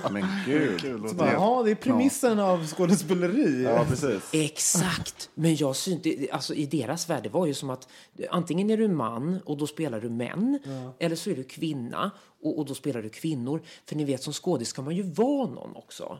Men 0.11 0.27
gud. 0.45 0.81
Kul. 0.81 1.09
Så 1.09 1.15
bara, 1.15 1.33
Ja, 1.33 1.61
det 1.65 1.71
är 1.71 1.75
premissen 1.75 2.39
av 2.39 2.67
skådespeleri. 2.67 3.63
Ja, 3.63 3.85
precis. 3.89 4.23
Exakt! 4.31 5.29
Men 5.33 5.55
jag 5.55 5.75
synte, 5.75 6.27
alltså 6.31 6.53
i 6.53 6.65
deras 6.65 7.09
värld, 7.09 7.23
det 7.23 7.29
var 7.29 7.45
ju 7.45 7.53
som 7.53 7.69
att 7.69 7.87
antingen 8.29 8.69
är 8.69 8.77
du 8.77 8.87
man 8.87 9.39
och 9.45 9.57
då 9.57 9.67
spelar 9.67 10.01
du 10.01 10.09
män, 10.09 10.59
eller 10.99 11.15
så 11.15 11.29
är 11.29 11.35
du 11.35 11.43
kvinna 11.43 12.11
och, 12.45 12.59
och 12.59 12.65
då 12.65 12.73
spelar 12.73 13.01
du 13.01 13.09
kvinnor. 13.09 13.61
För 13.85 13.95
ni 13.95 14.03
vet, 14.03 14.23
som 14.23 14.33
skådis 14.33 14.67
ska 14.67 14.81
man 14.81 14.95
ju 14.95 15.03
vara 15.03 15.47
någon 15.47 15.75
också. 15.75 16.19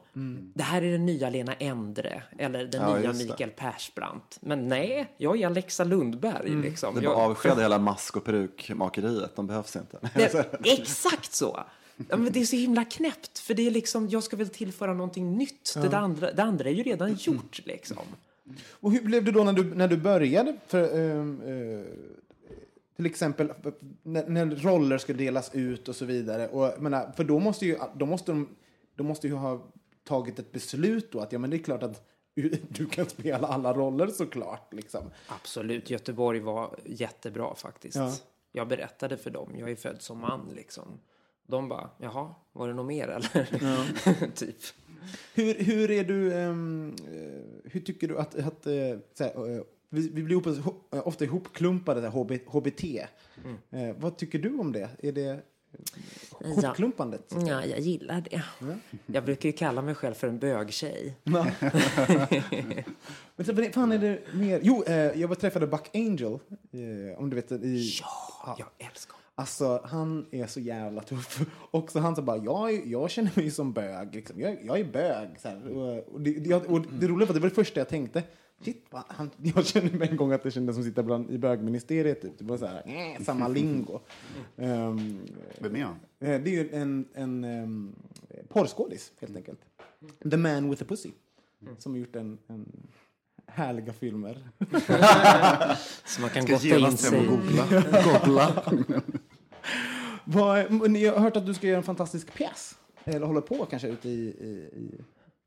Det 0.54 0.64
här 0.64 0.82
är 0.82 0.92
den 0.92 1.06
nya 1.06 1.30
Lena 1.30 1.54
Endre, 1.54 2.24
eller 2.38 2.66
den 2.66 2.82
Ja, 2.82 2.98
nya 2.98 3.12
det. 3.12 3.18
Mikael 3.18 3.50
Persbrandt. 3.50 4.38
Men 4.42 4.68
nej, 4.68 5.14
jag 5.18 5.42
är 5.42 5.46
Alexa 5.46 5.84
Lundberg. 5.84 6.50
Liksom. 6.50 6.96
Det 6.96 7.02
jag, 7.02 7.16
bara 7.16 7.26
avskeda 7.26 7.62
hela 7.62 7.78
mask 7.78 8.18
och 8.18 8.24
perukmakeriet. 8.24 9.36
De 9.36 9.48
behövs 9.48 9.76
inte. 9.76 10.00
Nej, 10.16 10.32
exakt 10.64 11.34
så! 11.34 11.64
Ja, 12.10 12.18
men 12.18 12.34
det 12.34 12.42
är 12.42 12.46
så 12.46 12.56
himla 12.56 12.86
knäppt, 12.86 13.40
för 13.40 13.54
det 13.54 13.68
är 13.68 13.72
liksom, 13.72 14.10
jag 14.10 14.24
ska 14.24 14.38
väl 14.38 14.50
tillföra 14.50 14.94
någonting 14.94 15.38
nytt. 15.38 15.74
Det, 15.74 15.88
där 15.88 15.98
andra, 15.98 16.32
det 16.32 16.44
andra 16.44 16.70
är 16.70 16.74
ju 16.74 16.84
redan 16.84 17.14
gjort 17.14 17.62
liksom. 17.66 17.98
Och 18.70 18.92
hur 18.92 19.02
blev 19.02 19.24
det 19.24 19.32
då 19.32 19.44
när 19.44 19.54
du, 19.54 19.76
när 19.76 19.88
du 19.88 19.98
började? 19.98 20.56
För, 20.68 21.00
ehm, 21.00 21.42
eh, 21.46 21.86
till 22.96 23.06
exempel 23.06 23.54
när, 24.04 24.30
när 24.30 24.46
roller 24.46 24.98
ska 24.98 25.14
delas 25.14 25.56
ut 25.56 25.88
och 25.88 25.96
så 25.96 26.06
vidare. 26.06 26.48
Och, 26.48 26.82
menar, 26.82 27.12
för 27.12 27.24
då 27.24 27.40
måste 27.40 27.66
ju 27.66 27.78
då 27.96 28.06
måste 28.06 28.32
de, 28.32 28.56
de 28.96 29.08
måste 29.08 29.28
ju 29.28 29.34
ha 29.34 29.72
tagit 30.04 30.40
ett 30.40 30.52
beslut 30.52 31.12
då 31.12 31.20
att 31.20 31.32
ja, 31.32 31.40
men 31.40 31.50
det 31.50 31.56
är 31.56 31.64
klart 31.64 31.84
att 31.84 32.08
du 32.70 32.86
kan 32.86 33.06
spela 33.06 33.48
alla 33.48 33.74
roller 33.74 34.08
såklart. 34.08 34.74
Liksom. 34.74 35.12
Absolut, 35.28 35.90
Göteborg 35.90 36.40
var 36.40 36.76
jättebra 36.86 37.56
faktiskt. 37.56 37.96
Ja. 37.96 38.14
Jag 38.52 38.68
berättade 38.68 39.18
för 39.18 39.30
dem, 39.30 39.56
jag 39.58 39.72
är 39.72 39.76
född 39.76 40.02
som 40.02 40.18
man 40.18 40.52
liksom. 40.56 41.00
De 41.48 41.70
bara, 41.70 41.90
jaha, 41.98 42.36
var 42.52 42.68
det 42.68 42.74
något 42.74 42.86
mer 42.86 43.08
eller? 43.08 44.30
typ. 44.36 44.56
Hur, 45.34 45.54
hur 45.54 45.92
är 45.92 46.04
du, 46.04 46.34
eh, 46.34 46.54
hur 47.72 47.80
tycker 47.80 48.08
du 48.08 48.18
att, 48.18 48.36
att 48.36 48.68
eh, 48.68 48.98
vi, 49.90 50.10
vi 50.10 50.24
blir 50.24 50.42
ofta 51.08 51.24
ihopklumpade, 51.26 52.02
här, 52.02 52.10
HB, 52.10 52.32
HBT. 52.46 52.84
Eh, 53.72 53.96
vad 53.98 54.18
tycker 54.18 54.40
du 54.40 54.58
om 54.60 54.72
det? 54.72 54.90
Är 55.00 55.12
det 55.12 55.44
hopklumpandet? 56.32 57.36
Ja, 57.48 57.66
jag 57.66 57.80
gillar 57.80 58.24
det. 58.32 58.44
Jag 59.06 59.26
brukar 59.26 59.50
ju 59.50 59.54
kalla 59.54 59.82
mig 59.82 59.96
själv 59.96 60.14
för 60.14 60.28
en 60.28 60.40
bögtjej. 60.40 61.16
Men 63.36 63.46
så, 63.46 63.54
vad 63.54 63.74
fan 63.74 63.92
är 63.92 63.98
det 63.98 64.20
mer? 64.34 64.60
Jo, 64.64 64.84
eh, 64.88 64.96
jag 64.96 65.28
var 65.28 65.36
träffade 65.36 65.68
Buck 65.68 65.90
Angel, 65.94 66.34
eh, 66.34 67.20
om 67.20 67.30
du 67.30 67.36
vet. 67.36 67.52
I, 67.52 68.00
Ja, 68.46 68.56
jag 68.60 68.68
älskar 68.90 69.14
honom. 69.14 69.22
Alltså, 69.38 69.82
han 69.84 70.26
är 70.32 70.48
så 70.48 70.60
jävla 70.60 71.02
tuff. 71.02 71.42
Och 71.72 71.92
så 71.92 72.00
han 72.00 72.16
sa 72.16 72.22
bara, 72.22 72.38
jag, 72.38 72.88
jag 72.88 73.12
känner 73.12 73.32
mig 73.36 73.52
som 73.52 73.74
bög. 73.74 74.16
Liksom. 74.16 74.40
Jag, 74.42 74.58
jag 74.66 74.80
är 74.80 74.84
bög. 74.84 75.40
Så 75.40 75.48
här. 75.48 75.68
Och, 76.14 76.22
det, 76.22 76.56
och 76.56 76.82
det 76.82 77.08
roliga 77.08 77.16
var 77.16 77.24
att 77.24 77.34
det 77.34 77.40
var 77.40 77.50
det 77.50 77.56
första 77.56 77.80
jag 77.80 77.90
tänkte. 77.90 78.24
Shit, 78.66 78.86
va, 78.90 79.04
han, 79.08 79.32
jag 79.56 79.66
kände 79.66 79.98
mig 79.98 80.10
en 80.10 80.18
gång 80.18 80.32
att 80.32 80.44
det 80.44 80.52
kändes 80.52 80.76
som 80.76 80.82
att 80.82 80.88
sitta 80.88 81.04
bland, 81.04 81.32
i 81.32 81.38
bögministeriet. 81.38 82.22
Typ. 82.22 82.38
Det 82.38 82.46
var 82.46 82.58
så 82.58 82.66
här, 82.66 82.84
äh, 82.86 83.24
samma 83.24 83.48
lingo. 83.48 84.00
Ehm, 84.58 85.20
Vem 85.60 85.76
är 85.76 85.84
han? 85.84 86.00
eh, 86.20 86.42
det 86.42 86.50
är 86.50 86.64
ju 86.64 86.70
en, 86.74 87.08
en 87.14 87.44
um, 87.44 87.96
porrskådis, 88.48 89.12
helt 89.22 89.36
enkelt. 89.36 89.60
The 90.32 90.38
Man 90.38 90.70
with 90.70 90.84
a 90.84 90.86
Pussy. 90.90 91.12
Som 91.78 91.92
har 91.92 92.00
gjort 92.00 92.16
en, 92.16 92.38
en 92.48 92.88
härliga 93.48 93.94
filmer. 93.94 94.50
Så 96.06 96.22
man 96.22 96.30
kan 96.30 96.46
gotta 96.46 96.78
in 96.78 96.98
sig. 96.98 97.28
googla. 97.28 97.66
googla. 98.04 98.64
Vad, 100.26 100.72
men 100.72 100.96
jag 100.96 101.14
har 101.14 101.20
hört 101.20 101.38
att 101.38 101.46
du 101.46 101.54
ska 101.54 101.68
göra 101.68 101.78
en 101.78 101.84
fantastisk 101.84 102.34
pjäs. 102.34 102.76
Eller 103.04 103.26
håller 103.28 103.42
på 103.42 103.66
kanske 103.66 103.88
ute 103.88 104.10
i, 104.10 104.22
i, 104.22 104.70
i 104.80 105.02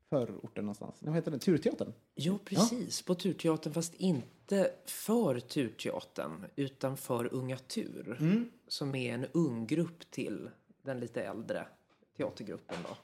förorten 0.09 0.65
någonstans. 0.65 0.95
Vad 0.99 1.15
heter 1.15 1.31
det? 1.31 1.39
Turteatern? 1.39 1.93
Jo, 2.15 2.39
precis. 2.45 3.01
På 3.01 3.15
Turteatern, 3.15 3.73
fast 3.73 3.93
inte 3.93 4.71
för 4.85 5.39
Turteatern, 5.39 6.45
utan 6.55 6.97
för 6.97 7.33
Unga 7.33 7.57
Tur. 7.57 8.17
Som 8.67 8.95
är 8.95 9.13
en 9.13 9.25
ung 9.31 9.67
grupp 9.67 10.11
till 10.11 10.49
den 10.81 10.99
lite 10.99 11.21
äldre 11.23 11.65
teatergruppen. 12.17 12.77
Då. 12.83 12.97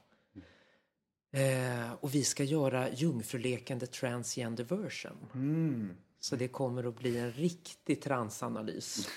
Eh, 1.38 1.92
och 2.00 2.14
vi 2.14 2.24
ska 2.24 2.44
göra 2.44 2.90
Jungfrulekande 2.90 3.86
transgender 3.86 4.64
version. 4.64 5.96
Så 6.20 6.36
det 6.36 6.48
kommer 6.48 6.84
att 6.88 6.98
bli 6.98 7.18
en 7.18 7.32
riktig 7.32 8.02
transanalys 8.02 9.08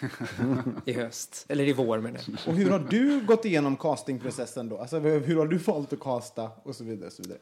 i 0.85 0.93
höst. 0.93 1.45
Eller 1.49 1.67
i 1.67 1.73
vår 1.73 1.99
menar 1.99 2.21
jag. 2.27 2.47
Och 2.47 2.53
hur 2.53 2.69
har 2.69 2.79
du 2.79 3.25
gått 3.25 3.45
igenom 3.45 3.77
castingprocessen 3.77 4.69
då? 4.69 4.77
Alltså 4.77 4.99
hur 4.99 5.19
hur 5.19 5.35
har 5.35 5.47
du 5.47 5.57
valt 5.57 5.93
att 5.93 5.99
casta 5.99 6.51
och 6.63 6.75
så 6.75 6.83
vidare? 6.83 7.07
Och 7.07 7.13
så 7.13 7.23
vidare? 7.23 7.39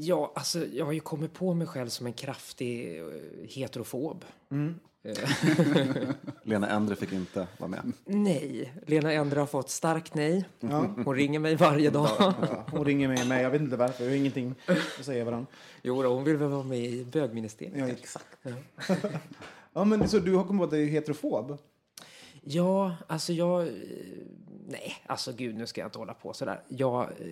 Ja, 0.00 0.32
alltså 0.34 0.66
jag 0.66 0.84
har 0.84 0.92
ju 0.92 1.00
kommit 1.00 1.34
på 1.34 1.54
mig 1.54 1.66
själv 1.66 1.88
som 1.88 2.06
en 2.06 2.12
kraftig 2.12 2.98
eh, 3.00 3.04
heterofob. 3.48 4.24
Lena 6.42 6.68
Endre 6.68 6.96
fick 6.96 7.12
inte 7.12 7.46
vara 7.58 7.70
med. 7.70 7.92
Nej, 8.04 8.72
Lena 8.86 9.12
Endre 9.12 9.40
har 9.40 9.46
fått 9.46 9.70
starkt 9.70 10.14
nej. 10.14 10.44
Hon 11.04 11.14
ringer 11.14 11.38
mig 11.38 11.56
varje 11.56 11.90
dag. 11.90 12.08
Ja, 12.18 12.66
hon 12.70 12.84
ringer 12.84 13.08
mig 13.08 13.26
med. 13.26 13.44
Jag 13.44 13.50
vet 13.50 13.60
inte 13.60 13.76
varför. 13.76 14.04
Vi 14.04 14.10
har 14.10 14.16
ingenting 14.16 14.54
att 14.98 15.04
säga 15.04 15.24
varandra. 15.24 15.46
Jo, 15.82 16.02
då, 16.02 16.14
hon 16.14 16.24
vill 16.24 16.36
väl 16.36 16.48
vara 16.48 16.62
med 16.62 16.78
i 16.78 17.04
bögministeriet. 17.04 17.78
Ja, 17.78 17.88
exakt. 17.88 18.38
Ja, 19.72 19.84
men 19.84 20.08
så 20.08 20.18
du 20.18 20.34
har 20.34 20.44
kommit 20.44 20.60
på 20.60 20.64
att 20.64 20.70
du 20.70 20.82
är 20.82 20.86
heterofob? 20.86 21.58
Ja, 22.42 22.96
alltså 23.06 23.32
jag... 23.32 23.68
Nej, 24.70 24.94
alltså 25.06 25.32
gud, 25.32 25.56
nu 25.56 25.66
ska 25.66 25.80
jag 25.80 25.88
inte 25.88 25.98
hålla 25.98 26.14
på 26.14 26.32
sådär. 26.32 26.62
Jag, 26.68 27.10
eh, 27.20 27.28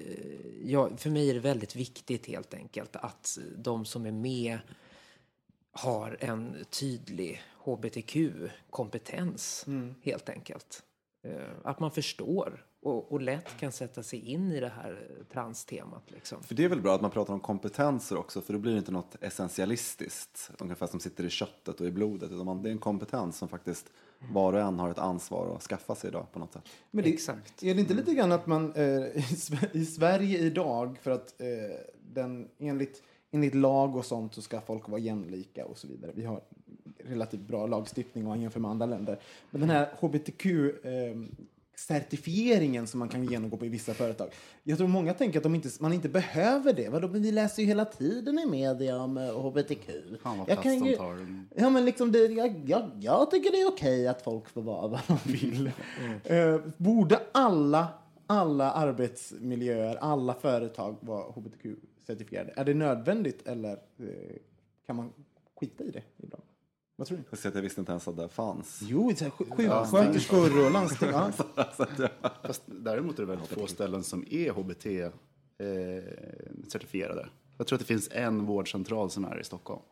jag, 0.64 1.00
för 1.00 1.10
mig 1.10 1.30
är 1.30 1.34
det 1.34 1.40
väldigt 1.40 1.76
viktigt 1.76 2.26
helt 2.26 2.54
enkelt 2.54 2.96
att 2.96 3.38
de 3.56 3.84
som 3.84 4.06
är 4.06 4.12
med 4.12 4.58
har 5.72 6.16
en 6.20 6.56
tydlig 6.70 7.42
hbtq-kompetens, 7.64 9.66
helt 10.02 10.28
enkelt. 10.28 10.82
Eh, 11.22 11.40
Att 11.64 11.80
man 11.80 11.90
förstår 11.90 12.64
och, 12.82 13.12
och 13.12 13.20
lätt 13.20 13.56
kan 13.60 13.72
sätta 13.72 14.02
sig 14.02 14.18
in 14.18 14.52
i 14.52 14.60
det 14.60 14.68
här 14.68 15.08
transtemat. 15.32 16.10
Liksom. 16.10 16.42
För 16.42 16.54
det 16.54 16.64
är 16.64 16.68
väl 16.68 16.80
bra 16.80 16.94
att 16.94 17.00
man 17.00 17.10
pratar 17.10 17.34
om 17.34 17.40
kompetenser 17.40 18.16
också, 18.16 18.40
för 18.40 18.52
då 18.52 18.58
blir 18.58 18.72
det 18.72 18.78
inte 18.78 18.92
något 18.92 19.16
essentialistiskt, 19.20 20.50
ungefär 20.58 20.86
som 20.86 21.00
sitter 21.00 21.24
i 21.24 21.30
köttet 21.30 21.80
och 21.80 21.86
i 21.86 21.90
blodet, 21.90 22.30
utan 22.30 22.46
man, 22.46 22.62
det 22.62 22.68
är 22.68 22.72
en 22.72 22.78
kompetens 22.78 23.38
som 23.38 23.48
faktiskt 23.48 23.90
var 24.32 24.52
och 24.52 24.61
en 24.61 24.78
har 24.78 24.90
ett 24.90 24.99
ansvar 24.99 25.56
att 25.56 25.62
skaffa 25.62 25.94
sig 25.94 26.08
idag 26.08 26.26
på 26.32 26.38
något 26.38 26.52
sätt. 26.52 26.68
Men 26.90 27.04
det, 27.04 27.11
Exakt. 27.11 27.62
Är 27.62 27.75
det 27.75 27.80
inte 27.80 27.94
lite 27.94 28.14
grann 28.14 28.32
att 28.32 28.46
man 28.46 28.73
eh, 28.75 28.85
i, 28.85 29.25
i 29.73 29.85
Sverige 29.85 30.38
idag, 30.38 30.99
för 31.02 31.11
att 31.11 31.40
eh, 31.40 31.46
den, 32.12 32.49
enligt, 32.58 33.02
enligt 33.30 33.54
lag 33.54 33.96
och 33.96 34.04
sånt 34.04 34.35
så 34.35 34.42
ska 34.42 34.61
folk 34.61 34.88
vara 34.88 35.00
jämlika 35.00 35.64
och 35.64 35.78
så 35.78 35.88
vidare. 35.88 36.12
Vi 36.14 36.25
har 36.25 36.40
relativt 36.99 37.40
bra 37.40 37.66
lagstiftning 37.66 38.26
och 38.26 38.37
jämför 38.37 38.61
med 38.61 38.70
andra 38.70 38.87
länder. 38.87 39.18
Men 39.50 39.61
den 39.61 39.70
här 39.70 39.88
hbtq 40.00 40.46
eh, 40.46 41.16
certifieringen 41.78 42.87
som 42.87 42.99
man 42.99 43.09
kan 43.09 43.25
genomgå 43.25 43.56
på 43.56 43.66
i 43.66 43.68
vissa 43.68 43.95
företag. 43.95 44.30
Jag 44.62 44.78
tror 44.78 44.88
många 44.88 45.14
tänker 45.14 45.38
att 45.38 45.42
de 45.42 45.54
inte, 45.54 45.68
man 45.80 45.92
inte 45.92 46.09
behöver 46.09 46.73
det. 46.73 46.88
Vadå, 46.88 47.09
men 47.09 47.23
vi 47.23 47.33
läser 47.33 47.62
ju 47.62 47.68
hela 47.68 47.85
tiden 47.85 48.38
i 48.38 48.47
media 48.47 48.99
om 49.02 49.18
eh, 49.18 49.25
hbtq. 49.25 49.90
Fan 50.23 50.38
vad 50.38 50.50
Jag 50.50 50.62
kan 50.62 50.85
ju-. 50.85 50.97
Ja, 51.54 51.71
men 51.71 51.85
liksom 51.85 52.12
det, 52.12 52.18
jag, 52.18 52.62
jag, 52.66 52.90
jag 53.00 53.30
tycker 53.30 53.50
det 53.50 53.61
är 53.61 53.68
okej 53.68 54.09
att 54.09 54.23
folk 54.23 54.49
får 54.49 54.62
vara 54.62 54.88
vad 54.88 55.00
de 55.06 55.18
vill. 55.33 55.71
Eh, 56.25 56.61
borde 56.76 57.21
alla, 57.33 57.88
alla 58.26 58.73
arbetsmiljöer, 58.73 59.97
alla 59.97 60.35
företag 60.35 60.97
vara 61.00 61.25
hbtq-certifierade? 61.33 62.52
Är 62.56 62.64
det 62.64 62.75
nödvändigt 62.75 63.47
eller 63.47 63.73
eh, 63.73 64.37
kan 64.87 64.97
man 64.97 65.12
skita 65.61 65.85
i 65.85 65.90
det 65.90 66.02
ibland? 66.16 66.42
Vad 66.96 67.08
tror 67.08 67.18
ni? 67.18 67.24
Jag, 67.30 67.38
ser 67.38 67.48
att 67.48 67.54
jag 67.54 67.62
visste 67.62 67.80
inte 67.80 67.92
ens 67.92 68.08
att 68.08 68.16
det 68.16 68.28
fanns. 68.28 68.80
Jo, 68.82 69.12
sjuksköterskor 69.30 70.64
och 70.64 70.70
landsting. 70.70 71.08
Ja. 71.08 71.32
Fast 72.42 72.62
däremot 72.66 73.18
är 73.18 73.22
det 73.22 73.26
väldigt 73.26 73.48
få 73.48 73.66
ställen 73.66 74.02
som 74.02 74.24
är 74.30 74.52
HBT-certifierade. 74.52 77.26
jag 77.56 77.66
tror 77.66 77.76
att 77.76 77.80
det 77.80 77.86
finns 77.86 78.08
en 78.12 78.46
vårdcentral 78.46 79.10
som 79.10 79.24
är 79.24 79.40
i 79.40 79.44
Stockholm. 79.44 79.82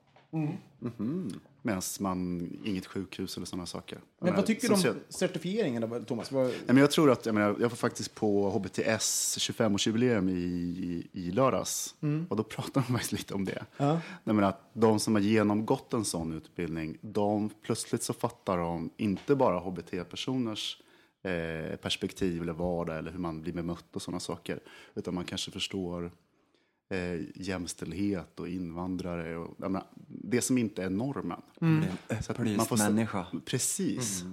Medan 1.67 1.83
man, 2.01 2.51
inget 2.65 2.87
sjukhus 2.87 3.37
eller 3.37 3.47
sådana 3.47 3.67
saker. 3.67 3.99
Men 3.99 4.25
menar, 4.25 4.37
vad 4.37 4.47
tycker 4.47 4.69
du 4.69 4.75
om 4.75 5.01
certifieringen 5.09 5.91
då, 5.91 6.01
Thomas? 6.01 6.33
Vad, 6.33 6.47
Nej, 6.47 6.55
men 6.67 6.77
jag 6.77 6.91
tror 6.91 7.11
att, 7.11 7.27
jag, 7.27 7.35
menar, 7.35 7.57
jag 7.61 7.69
var 7.69 7.77
faktiskt 7.77 8.15
på 8.15 8.51
HBTS 8.51 9.39
25-årsjubileum 9.39 10.31
i, 10.31 10.33
i, 10.33 11.09
i 11.13 11.31
lördags. 11.31 11.95
Och 12.29 12.37
då 12.37 12.43
pratade 12.43 12.75
man 12.75 12.85
faktiskt 12.99 13.13
lite 13.13 13.35
om 13.35 13.45
det. 13.45 13.65
Ja. 13.77 14.01
Nej, 14.25 14.35
men 14.35 14.45
att 14.45 14.71
de 14.73 15.01
som 15.01 15.15
har 15.15 15.23
genomgått 15.23 15.93
en 15.93 16.05
sån 16.05 16.33
utbildning, 16.33 16.99
de 17.01 17.51
plötsligt 17.63 18.03
så 18.03 18.13
fattar 18.13 18.59
de 18.59 18.91
inte 18.97 19.35
bara 19.35 19.59
HBT-personers 19.59 20.83
eh, 21.23 21.77
perspektiv 21.77 22.43
eller 22.43 22.53
vardag 22.53 22.99
eller 22.99 23.11
hur 23.11 23.19
man 23.19 23.41
blir 23.41 23.53
bemött 23.53 23.97
och 23.97 24.03
sådana 24.03 24.21
saker. 24.21 24.61
Utan 24.95 25.15
man 25.15 25.25
kanske 25.25 25.51
förstår 25.51 26.11
eh, 26.91 27.21
jämställdhet 27.35 28.41
och 28.41 28.49
invandrare 28.49 29.37
och 29.37 29.55
jag 29.59 29.71
menar, 29.71 29.87
det 30.07 30.41
som 30.41 30.59
inte 30.59 30.83
är 30.83 30.91
normen. 30.91 31.43
Så 32.21 32.33
att 32.33 32.41
upplyst 32.41 32.69
se- 32.69 32.77
människa. 32.77 33.27
Precis. 33.45 34.25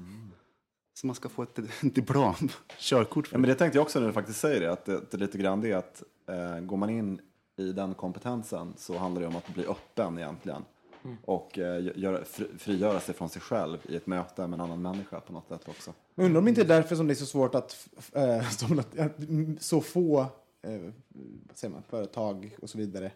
Så 0.94 1.08
man 1.08 1.16
ska 1.16 1.30
få 1.30 1.44
ett 1.44 1.60
diplom, 1.82 2.36
körkort 2.78 3.28
för 3.28 3.36
Ja, 3.36 3.40
men 3.40 3.50
det 3.50 3.56
tänkte 3.56 3.78
jag 3.78 3.84
också 3.84 4.00
när 4.00 4.08
du 4.08 4.14
faktiskt 4.14 4.40
säger 4.40 4.62
det, 4.62 4.72
att 4.72 4.86
det, 4.86 5.02
det 5.12 5.14
är 5.14 5.20
lite 5.20 5.38
grann 5.38 5.62
det 5.62 5.74
att 5.74 6.04
eh, 6.30 6.60
går 6.60 6.78
man 6.78 6.90
in 6.90 7.22
i 7.58 7.72
den 7.72 7.94
kompetensen 7.94 8.74
så 8.78 8.98
handlar 8.98 9.22
det 9.22 9.28
om 9.28 9.36
att 9.36 9.54
bli 9.54 9.66
öppen 9.66 10.18
egentligen. 10.18 10.66
Och 11.26 11.60
eh, 11.60 11.92
göra, 11.96 12.26
fri, 12.26 12.48
frigöra 12.58 13.00
sig 13.00 13.16
från 13.16 13.30
sig 13.30 13.42
själv 13.42 13.78
i 13.90 13.96
ett 13.96 14.08
möte 14.08 14.48
med 14.48 14.60
en 14.60 14.62
annan 14.62 14.82
människa 14.82 15.20
på 15.20 15.34
något 15.34 15.48
sätt 15.48 15.62
också. 15.70 15.94
Men 16.16 16.26
undrar 16.26 16.40
om 16.40 16.46
det 16.46 16.50
inte 16.50 16.62
är 16.62 16.66
därför 16.66 16.96
som 16.96 17.08
det 17.08 17.14
är 17.14 17.16
så 17.16 17.26
svårt 17.26 17.56
att, 17.56 17.88
äh, 18.14 18.38
att, 19.00 19.20
mm, 19.20 19.58
så 19.60 19.82
få 19.82 20.26
eh, 20.62 21.70
man, 21.72 21.84
företag 21.90 22.58
och 22.62 22.70
så 22.70 22.78
vidare. 22.78 23.12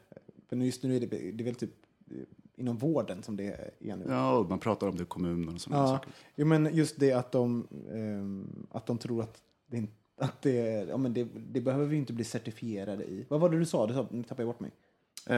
För 0.49 0.55
just 0.55 0.83
nu 0.83 0.95
är 0.95 0.99
det, 0.99 1.05
det 1.07 1.43
är 1.43 1.45
väl 1.45 1.55
typ 1.55 1.73
eh, 2.11 2.17
inom 2.55 2.77
vården 2.77 3.23
som 3.23 3.37
det 3.37 3.47
är 3.79 3.95
nu. 3.95 4.05
Ja, 4.09 4.45
man 4.49 4.59
pratar 4.59 4.87
om 4.87 4.95
det 4.97 5.03
i 5.03 5.05
kommunen 5.05 5.55
och 5.55 5.61
sådana 5.61 5.83
Ja, 5.83 5.87
saker. 5.87 6.11
jo, 6.35 6.45
men 6.45 6.69
just 6.75 6.99
det 6.99 7.11
att 7.13 7.31
de, 7.31 7.67
ehm, 7.93 8.67
att 8.71 8.85
de 8.85 8.97
tror 8.97 9.21
att 9.23 9.41
det, 9.67 9.77
inte- 9.77 9.93
att 10.17 10.41
det, 10.41 10.53
ja, 10.89 10.97
men 10.97 11.13
det, 11.13 11.27
det 11.51 11.61
behöver 11.61 11.85
vi 11.85 11.97
inte 11.97 12.13
bli 12.13 12.23
certifierade 12.23 13.03
i. 13.03 13.25
Vad 13.29 13.39
var 13.39 13.49
det 13.49 13.59
du 13.59 13.65
sa? 13.65 13.87
Du 13.87 13.93
sa 13.93 14.07
nu 14.11 14.23
tappade 14.23 14.41
jag 14.43 14.47
bort 14.47 14.59
mig. 14.59 14.71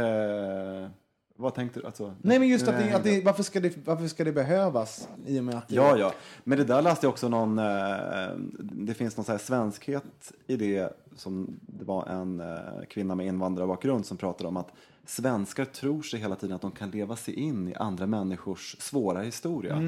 Eh, 0.01 0.89
vad 1.35 1.55
tänkte 1.55 1.79
du? 1.79 1.85
Alltså, 1.85 2.15
Nej, 2.21 2.39
men 2.39 2.47
just 2.47 2.67
att, 2.67 2.77
det, 2.79 2.95
att 2.95 3.03
det, 3.03 3.21
varför, 3.25 3.43
ska 3.43 3.59
det, 3.59 3.77
varför 3.87 4.07
ska 4.07 4.23
det 4.23 4.31
behövas? 4.31 5.07
I 5.25 5.39
och 5.39 5.43
med 5.43 5.55
att 5.55 5.67
det, 5.67 5.75
Ja, 5.75 5.97
ja. 5.97 6.13
Men 6.43 6.57
det 6.57 6.63
där 6.63 6.81
läste 6.81 7.05
jag 7.05 7.11
också 7.11 7.29
någon, 7.29 7.59
eh, 7.59 8.35
det 8.59 8.93
finns 8.93 9.17
någon 9.17 9.25
så 9.25 9.31
här 9.31 9.39
svenskhet 9.39 10.31
i 10.47 10.55
det 10.57 10.93
som 11.17 11.59
det 11.61 11.85
var 11.85 12.05
en 12.07 12.39
eh, 12.39 12.85
kvinna 12.89 13.15
med 13.15 13.25
invandrarbakgrund 13.25 14.05
som 14.05 14.17
pratade 14.17 14.47
om 14.47 14.57
att 14.57 14.71
svenskar 15.05 15.65
tror 15.65 16.01
sig 16.01 16.19
hela 16.19 16.35
tiden 16.35 16.55
att 16.55 16.61
de 16.61 16.71
kan 16.71 16.91
leva 16.91 17.15
sig 17.15 17.33
in 17.33 17.67
i 17.67 17.75
andra 17.75 18.07
människors 18.07 18.75
svåra 18.79 19.21
historia. 19.21 19.81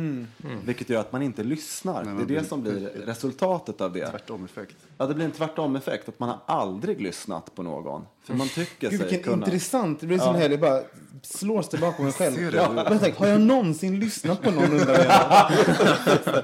Vilket 0.65 0.89
gör 0.89 0.99
att 0.99 1.11
man 1.11 1.21
inte 1.21 1.43
lyssnar. 1.43 2.03
Nej, 2.05 2.13
det 2.13 2.17
är 2.17 2.19
det 2.19 2.25
blir- 2.25 2.43
som 2.43 2.61
blir 2.61 2.79
resultatet 3.05 3.81
av 3.81 3.93
det. 3.93 4.07
Tvärtom 4.09 4.45
effekt. 4.45 4.75
Ja, 4.97 5.05
det 5.05 5.13
blir 5.15 5.25
en 5.25 5.31
tvärtom-effekt, 5.31 6.09
att 6.09 6.19
man 6.19 6.29
har 6.29 6.39
aldrig 6.45 7.01
lyssnat 7.01 7.55
på 7.55 7.63
någon. 7.63 8.05
För 8.23 8.33
man 8.33 8.47
tycker 8.47 8.89
Gud, 8.89 8.99
sig 8.99 9.07
vilken 9.09 9.23
kunna... 9.33 9.45
intressant. 9.45 9.99
Det 9.99 10.07
blir 10.07 10.17
sån 10.17 10.35
här, 10.35 10.49
det 10.49 10.57
bara 10.57 10.81
slår 11.21 11.61
tillbaka 11.61 11.97
på 11.97 12.03
mig 12.03 12.11
själv. 12.19 12.35
Ser 12.35 12.51
du? 12.51 12.57
Ja. 12.57 12.73
Jag 12.89 13.01
tänkte, 13.01 13.23
har 13.23 13.27
jag 13.27 13.41
någonsin 13.41 13.99
lyssnat 13.99 14.41
på 14.41 14.51
någon 14.51 14.63
undrar 14.71 15.03
jag. 15.03 15.51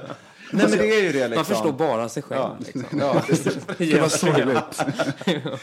Nej, 0.52 0.68
men 0.68 0.78
det 0.78 0.98
är 0.98 1.02
ju 1.02 1.12
det 1.12 1.28
liksom. 1.28 1.34
Man 1.36 1.44
förstår 1.44 1.72
bara 1.72 2.08
sig 2.08 2.22
själv. 2.22 2.40
Ja, 2.40 2.56
Liksom. 2.60 2.82
ja. 2.98 3.22
Det 3.78 4.00
var 4.00 4.08
sorgligt. 4.08 4.80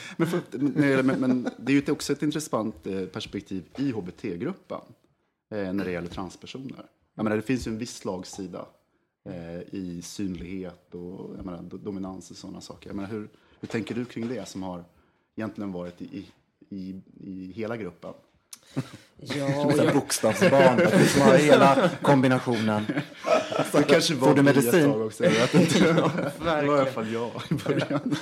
men, 0.18 0.28
för, 0.28 0.58
men, 1.04 1.20
men, 1.20 1.50
det 1.58 1.72
är 1.72 1.82
ju 1.82 1.92
också 1.92 2.14
ett 2.14 2.22
intressant 2.24 2.88
eh, 2.88 3.06
perspektiv 3.06 3.64
i 3.78 3.92
HBT-gruppen 3.92 4.82
eh, 5.52 5.74
när 5.74 5.86
det 5.86 5.92
gäller 5.92 6.08
transpersoner. 6.10 6.86
Jag 7.16 7.24
menar, 7.24 7.36
det 7.36 7.42
finns 7.44 7.68
ju 7.68 7.72
en 7.72 7.78
viss 7.78 7.96
slagsida 7.98 8.66
eh, 9.30 9.60
i 9.80 10.02
synlighet 10.04 10.96
och 10.96 11.46
menar, 11.46 11.58
do- 11.58 11.84
dominans 11.84 12.32
och 12.32 12.38
sådana 12.38 12.62
saker. 12.62 12.90
Jag 12.90 12.96
menar, 12.96 13.10
hur, 13.10 13.30
hur 13.60 13.68
tänker 13.68 13.96
du 13.96 14.06
kring 14.06 14.28
det 14.28 14.48
som 14.48 14.64
har 14.64 14.84
egentligen 15.36 15.72
varit 15.72 16.02
i, 16.02 16.26
i, 16.70 17.02
i 17.24 17.52
hela 17.56 17.78
gruppen? 17.78 18.14
Ja, 19.26 19.74
jag, 19.78 19.94
bokstavsbarn, 19.94 21.08
som 21.08 21.22
har 21.22 21.38
hela 21.38 21.90
kombinationen. 22.02 22.86
Det 23.72 23.84
kanske 23.84 24.16
var 24.16 24.28
Får 24.28 24.36
du 24.36 24.42
medicin? 24.42 25.02
också, 25.02 25.24
jag 25.24 25.32
vet 25.32 25.54
inte. 25.54 25.80
det 26.40 26.42
var 26.46 26.64
i 26.64 26.70
alla 26.70 26.86
fall 26.86 27.12
jag 27.12 27.32
i 27.50 27.54
början. 27.54 28.16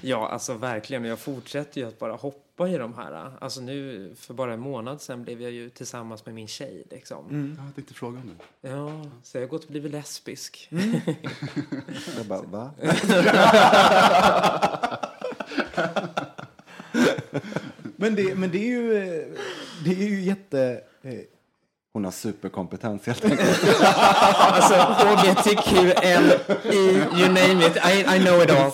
Ja, 0.00 0.28
alltså 0.28 0.54
verkligen. 0.54 1.04
Jag 1.04 1.18
fortsätter 1.18 1.80
ju 1.80 1.88
att 1.88 1.98
bara 1.98 2.12
hoppa 2.12 2.68
i 2.68 2.78
de 2.78 2.94
här. 2.94 3.32
Alltså 3.40 3.60
nu, 3.60 4.10
för 4.18 4.34
bara 4.34 4.52
en 4.52 4.60
månad 4.60 5.00
sedan 5.00 5.22
blev 5.24 5.42
jag 5.42 5.50
ju 5.50 5.70
tillsammans 5.70 6.26
med 6.26 6.34
min 6.34 6.48
tjej. 6.48 6.84
Liksom. 6.90 7.56
Jag 7.66 7.74
tänkte 7.74 7.94
fråga 7.94 8.18
om 8.18 8.30
det. 8.60 8.68
Ja, 8.68 9.04
så 9.22 9.36
jag 9.36 9.42
har 9.42 9.48
gått 9.48 9.64
och 9.64 9.70
blivit 9.70 9.92
lesbisk. 9.92 10.68
Jag 12.16 12.26
bara, 12.26 12.42
va? 12.42 12.70
Men 18.02 18.14
det, 18.14 18.34
men 18.34 18.50
det 18.50 18.58
är 18.58 18.68
ju, 18.68 18.92
det 19.84 19.90
är 19.90 20.08
ju 20.08 20.20
jätte... 20.20 20.80
eh, 21.04 21.12
Hon 21.94 22.04
har 22.04 22.12
superkompetens 22.12 23.06
helt 23.06 23.24
enkelt. 23.30 23.64
Alltså 24.34 24.74
HBTQLI, 24.74 26.38
you 27.18 27.28
name 27.28 27.66
it, 27.66 27.76
I, 27.76 28.16
I 28.16 28.18
know 28.24 28.42
it 28.42 28.50
all. 28.50 28.72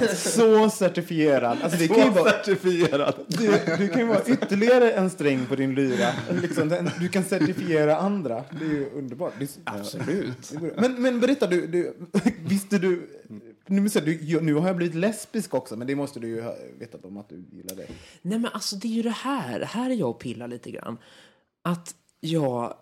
Alltså, 0.00 0.30
så 0.30 0.70
certifierad. 0.70 1.58
Alltså, 1.62 1.78
det 1.78 1.88
kan 1.88 1.98
ju 2.04 2.10
vara, 2.10 2.30
certifierad. 2.30 3.14
du, 3.28 3.46
du 3.78 3.88
kan 3.88 3.98
ju 3.98 4.06
vara 4.06 4.22
ytterligare 4.26 4.90
en 4.92 5.10
sträng 5.10 5.46
på 5.46 5.56
din 5.56 5.74
lyra. 5.74 6.08
Liksom, 6.42 6.88
du 7.00 7.08
kan 7.08 7.24
certifiera 7.24 7.96
andra. 7.96 8.44
Det 8.58 8.64
är 8.64 8.68
ju 8.68 8.90
underbart. 8.94 9.32
Det 9.38 9.44
är, 9.44 9.48
Absolut. 9.80 10.52
men, 10.76 11.02
men 11.02 11.20
berätta, 11.20 11.46
du, 11.46 11.66
du, 11.66 11.96
visste 12.46 12.78
du 12.78 13.08
Nu, 13.66 13.88
så, 13.88 14.00
du, 14.00 14.40
nu 14.40 14.54
har 14.54 14.66
jag 14.66 14.76
blivit 14.76 14.94
lesbisk 14.94 15.54
också, 15.54 15.76
men 15.76 15.86
det 15.86 15.94
måste 15.94 16.20
du 16.20 16.28
ju 16.28 16.40
ha 16.42 16.54
vetat 16.78 17.04
om 17.04 17.16
att 17.16 17.28
du 17.28 17.44
gillar 17.52 17.76
det. 17.76 17.86
Nej 18.22 18.38
men 18.38 18.50
alltså 18.52 18.76
det 18.76 18.88
är 18.88 18.92
ju 18.92 19.02
det 19.02 19.10
här, 19.10 19.60
här 19.60 19.90
är 19.90 19.94
jag 19.94 20.10
och 20.10 20.18
pillar 20.18 20.48
lite 20.48 20.70
grann. 20.70 20.98
Att 21.62 21.94
jag, 22.20 22.74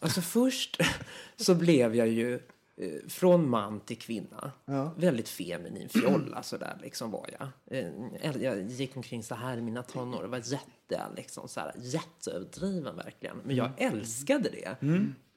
alltså 0.00 0.20
först 0.20 0.80
så 1.36 1.54
blev 1.54 1.94
jag 1.96 2.08
ju 2.08 2.34
eh, 2.76 3.08
från 3.08 3.48
man 3.48 3.80
till 3.80 3.98
kvinna. 3.98 4.52
Väldigt 4.96 5.28
feminin 5.28 5.88
fjolla 5.88 6.42
sådär 6.42 6.78
liksom 6.82 7.10
var 7.10 7.26
jag. 7.38 7.48
Eh, 7.78 8.42
Jag 8.42 8.62
gick 8.70 8.96
omkring 8.96 9.22
så 9.22 9.34
här 9.34 9.56
i 9.56 9.60
mina 9.62 9.82
tonår 9.82 10.22
och 10.22 10.30
var 10.30 10.38
jätte, 10.38 11.02
liksom, 11.16 11.48
så 11.48 11.60
här, 11.60 11.72
jätteöverdriven 11.78 12.96
verkligen. 12.96 13.36
Men 13.44 13.56
jag 13.56 13.70
älskade 13.76 14.50
det. 14.50 14.76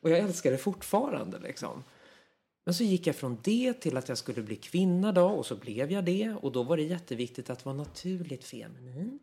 Och 0.01 0.09
jag 0.09 0.19
älskar 0.19 0.51
det 0.51 0.57
fortfarande 0.57 1.39
liksom. 1.39 1.83
Men 2.63 2.73
så 2.73 2.83
gick 2.83 3.07
jag 3.07 3.15
från 3.15 3.37
det 3.43 3.73
till 3.73 3.97
att 3.97 4.09
jag 4.09 4.17
skulle 4.17 4.41
bli 4.41 4.55
kvinna 4.55 5.11
då 5.11 5.25
och 5.25 5.45
så 5.45 5.55
blev 5.55 5.91
jag 5.91 6.05
det. 6.05 6.35
Och 6.41 6.51
då 6.51 6.63
var 6.63 6.77
det 6.77 6.83
jätteviktigt 6.83 7.49
att 7.49 7.65
vara 7.65 7.75
naturligt 7.75 8.43
feminin. 8.43 9.19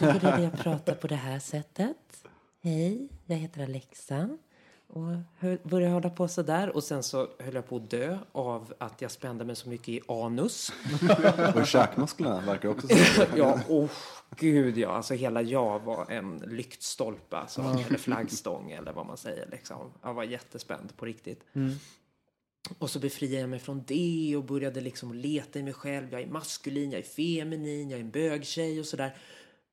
Då 0.00 0.06
började 0.06 0.42
jag 0.42 0.58
prata 0.58 0.94
på 0.94 1.06
det 1.06 1.14
här 1.14 1.38
sättet. 1.38 2.24
Hej, 2.62 3.08
jag 3.26 3.36
heter 3.36 3.62
Alexa. 3.62 4.38
Och 4.86 5.16
började 5.62 5.94
hålla 5.94 6.10
på 6.10 6.28
så 6.28 6.42
där. 6.42 6.76
Och 6.76 6.84
sen 6.84 7.02
så 7.02 7.28
höll 7.38 7.54
jag 7.54 7.68
på 7.68 7.76
att 7.76 7.90
dö 7.90 8.18
av 8.32 8.74
att 8.78 9.02
jag 9.02 9.10
spände 9.10 9.44
mig 9.44 9.56
så 9.56 9.68
mycket 9.68 9.88
i 9.88 10.00
anus. 10.08 10.72
Och 11.54 11.66
käkmusklerna 11.66 12.40
verkar 12.40 12.68
också 12.68 12.88
så. 12.88 13.24
Ja, 13.36 13.60
oh, 13.68 13.90
gud 14.36 14.78
ja. 14.78 14.88
Alltså 14.88 15.14
hela 15.14 15.42
jag 15.42 15.80
var 15.80 16.10
en 16.10 16.38
lyktstolpe, 16.38 17.36
alltså, 17.36 17.60
eller 17.60 17.98
flaggstång 17.98 18.70
eller 18.70 18.92
vad 18.92 19.06
man 19.06 19.16
säger. 19.16 19.48
Liksom. 19.50 19.90
Jag 20.02 20.14
var 20.14 20.24
jättespänd 20.24 20.96
på 20.96 21.04
riktigt. 21.04 21.44
Och 22.78 22.90
så 22.90 22.98
befriade 22.98 23.40
jag 23.40 23.50
mig 23.50 23.58
från 23.58 23.84
det 23.86 24.36
och 24.36 24.44
började 24.44 24.80
liksom 24.80 25.14
leta 25.14 25.58
i 25.58 25.62
mig 25.62 25.72
själv. 25.72 26.12
Jag 26.12 26.22
är 26.22 26.26
maskulin, 26.26 26.90
jag 26.90 26.98
är 26.98 27.04
feminin, 27.04 27.90
jag 27.90 28.00
är 28.00 28.04
en 28.04 28.10
bögtjej 28.10 28.80
och 28.80 28.86
sådär. 28.86 29.16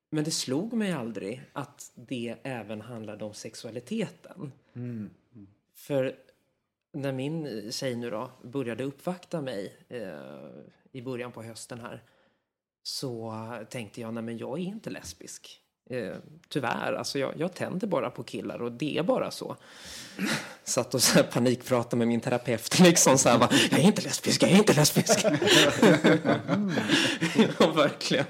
Men 0.10 0.24
det 0.24 0.32
slog 0.32 0.74
mig 0.74 0.92
aldrig 0.92 1.42
att 1.54 1.92
det 1.96 2.36
även 2.44 2.82
handlade 2.82 3.26
om 3.26 3.34
sexualiteten. 3.34 4.52
För 5.74 6.16
när 6.92 7.12
min 7.12 7.72
tjej 7.72 7.96
nu 7.96 8.10
då 8.10 8.32
började 8.44 8.84
uppvakta 8.84 9.42
mig 9.42 9.78
eh, 9.88 10.50
i 10.92 11.02
början 11.02 11.32
på 11.32 11.44
hösten 11.44 11.80
här 11.80 12.04
så 12.84 13.34
tänkte 13.70 14.02
jag, 14.02 14.14
nej 14.14 14.24
men 14.24 14.38
jag 14.38 14.60
är 14.60 14.64
inte 14.64 14.90
lesbisk. 14.90 15.62
Eh, 15.90 16.14
tyvärr, 16.50 16.94
alltså 16.94 17.20
jag, 17.20 17.34
jag 17.38 17.54
tänder 17.54 17.88
bara 17.88 18.10
på 18.10 18.24
killar 18.24 18.62
och 18.62 18.72
det 18.72 18.98
är 18.98 19.04
bara 19.04 19.32
så. 19.32 19.56
Satt 20.64 20.94
och 20.94 21.02
så 21.02 21.24
panikpratade 21.24 21.96
med 21.96 22.08
min 22.08 22.22
terapeut 22.22 22.80
liksom 22.80 23.18
så 23.18 23.30
här, 23.30 23.38
bara, 23.38 23.50
jag 23.72 23.80
är 23.80 23.84
inte 23.84 24.02
lesbisk, 24.02 24.44
jag 24.44 24.52
är 24.52 24.56
inte 24.56 24.74
lesbisk. 24.74 25.26
ja, 27.60 27.72
verkligen. 27.72 28.26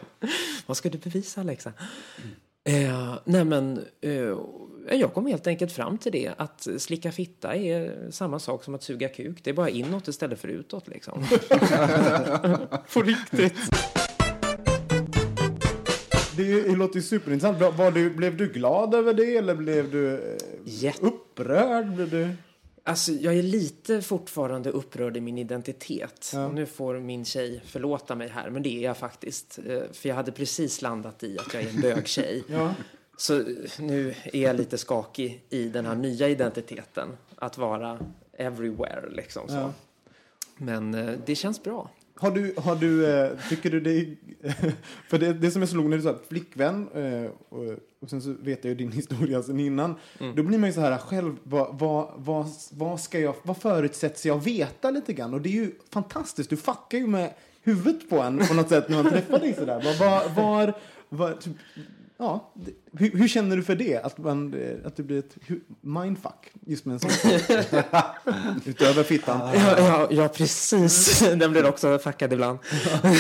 Vad 0.65 0.78
ska 0.78 0.89
du 0.89 0.98
bevisa 0.98 1.41
Alexa? 1.41 1.74
Eh, 2.63 3.15
nej 3.24 3.46
men, 3.46 3.86
eh, 4.02 4.38
jag 4.91 5.13
kom 5.13 5.26
helt 5.28 5.48
enkelt 5.48 5.72
fram 5.72 5.98
till 5.98 6.12
det 6.12 6.34
att 6.38 6.67
slicka 6.78 7.12
fitta 7.12 7.56
är 7.56 8.12
samma 8.12 8.39
sak 8.39 8.63
som 8.63 8.76
att 8.76 8.84
suga 8.84 9.10
kuk. 9.10 9.43
Det 9.43 9.50
är 9.50 9.54
bara 9.54 9.70
inåt 9.70 10.08
istället 10.08 10.39
för 10.39 10.48
utåt 10.48 10.88
liksom. 10.88 11.24
På 12.93 13.02
riktigt. 13.02 13.56
Det, 16.38 16.76
låter 16.76 16.95
ju 16.95 17.02
superintressant. 17.02 17.78
Var- 17.78 17.91
du, 17.91 18.10
blev 18.10 18.38
du 18.38 18.47
glad 18.47 18.95
över 18.95 19.13
det 19.13 19.38
eller 19.38 19.56
blev 19.56 19.91
du 19.91 20.13
eh, 20.13 20.38
Jätte- 20.63 21.06
upprörd? 21.06 21.88
Blev 21.93 22.10
du... 22.10 22.30
Alltså, 22.84 23.12
jag 23.12 23.36
är 23.38 23.43
lite 23.43 24.02
fortfarande 24.02 24.69
upprörd 24.69 25.17
i 25.17 25.21
min 25.21 25.38
identitet. 25.38 26.32
Och 26.47 26.54
nu 26.54 26.65
får 26.65 27.00
min 27.00 27.26
tjej 27.26 27.62
förlåta 27.65 28.15
mig 28.15 28.28
här, 28.28 28.50
men 28.50 28.63
det 28.63 28.69
är 28.78 28.84
jag 28.84 28.97
faktiskt. 28.97 29.60
Eh, 29.67 29.82
För 29.91 30.10
jag 30.10 30.15
hade 30.15 30.32
precis 30.32 30.82
landat 30.82 31.23
i 31.23 31.38
att 31.39 31.54
jag 31.54 31.63
är 31.63 31.69
en 31.69 31.82
bögtjej. 31.82 32.43
Så 33.17 33.36
eh, 33.39 33.45
nu 33.80 34.13
är 34.23 34.41
jag 34.41 34.56
lite 34.56 34.78
skakig 34.78 35.43
i 35.50 35.69
den 35.69 35.86
här 35.86 35.95
nya 35.95 36.28
identiteten. 36.28 37.08
Att 37.36 37.58
vara 37.58 38.00
everywhere, 38.34 39.10
liksom 39.12 39.47
så. 39.47 39.71
Men 40.58 40.93
eh, 40.93 41.13
det 41.26 41.36
känns 41.36 41.63
bra. 41.63 41.89
Har 42.19 42.32
du, 42.32 42.53
har 42.58 42.75
du, 42.75 43.06
eh, 43.06 43.30
tycker 43.49 43.69
du 43.69 43.80
det, 43.80 44.15
för 45.08 45.17
det, 45.17 45.34
det 45.34 45.51
som 45.51 45.62
jag 45.62 45.69
slog 45.69 45.89
när 45.89 45.97
du 45.97 46.03
sa 46.03 46.15
flickvän, 46.30 46.88
eh, 46.93 47.32
och, 47.49 47.63
och 48.01 48.10
sen 48.10 48.21
så 48.21 48.36
vet 48.39 48.63
jag 48.63 48.69
ju 48.69 48.75
din 48.75 48.91
historia 49.01 49.43
sen 49.43 49.60
innan, 49.60 49.95
då 50.36 50.43
blir 50.43 50.58
man 50.58 50.69
ju 50.69 50.73
så 50.73 50.82
här 50.82 50.97
själv, 50.97 51.36
vad, 51.43 51.80
vad, 51.80 52.12
vad, 52.15 52.45
vad, 52.71 52.99
ska 52.99 53.19
jag, 53.19 53.36
vad 53.43 53.58
förutsätts 53.58 54.25
jag 54.25 54.43
veta 54.43 54.91
lite 54.91 55.13
grann? 55.13 55.34
Och 55.34 55.41
det 55.41 55.49
är 55.49 55.53
ju 55.53 55.71
fantastiskt, 55.89 56.49
du 56.49 56.58
fuckar 56.58 56.97
ju 56.97 57.08
med 57.08 57.34
huvudet 57.63 58.10
på 58.10 58.19
en 58.19 58.47
på 58.47 58.53
något 58.53 58.69
sätt 58.69 58.89
när 58.89 59.03
man 59.03 59.12
träffar 59.12 59.39
dig 59.39 59.53
sådär. 59.53 59.99
Var, 59.99 60.30
var, 60.36 60.73
var, 61.10 61.34
typ, 61.34 61.53
ja, 62.17 62.51
det, 62.53 62.71
hur, 62.91 63.12
hur 63.12 63.27
känner 63.27 63.58
du 63.58 63.63
för 63.63 63.75
det? 63.75 63.97
Att, 63.97 64.17
man, 64.17 64.53
eh, 64.53 64.75
att 64.86 64.95
du 64.95 65.03
blir 65.03 65.19
ett 65.19 65.36
mindfuck 65.82 66.51
just 66.65 66.86
med 66.86 66.93
en 66.93 66.99
sån? 66.99 67.12
Utöver 68.65 69.03
fittan. 69.03 69.39
Ja, 69.53 69.77
ja, 69.77 70.08
ja, 70.12 70.27
precis. 70.27 71.19
Den 71.36 71.51
blir 71.51 71.65
också 71.65 71.99
fuckad 71.99 72.34
ibland. 72.34 72.60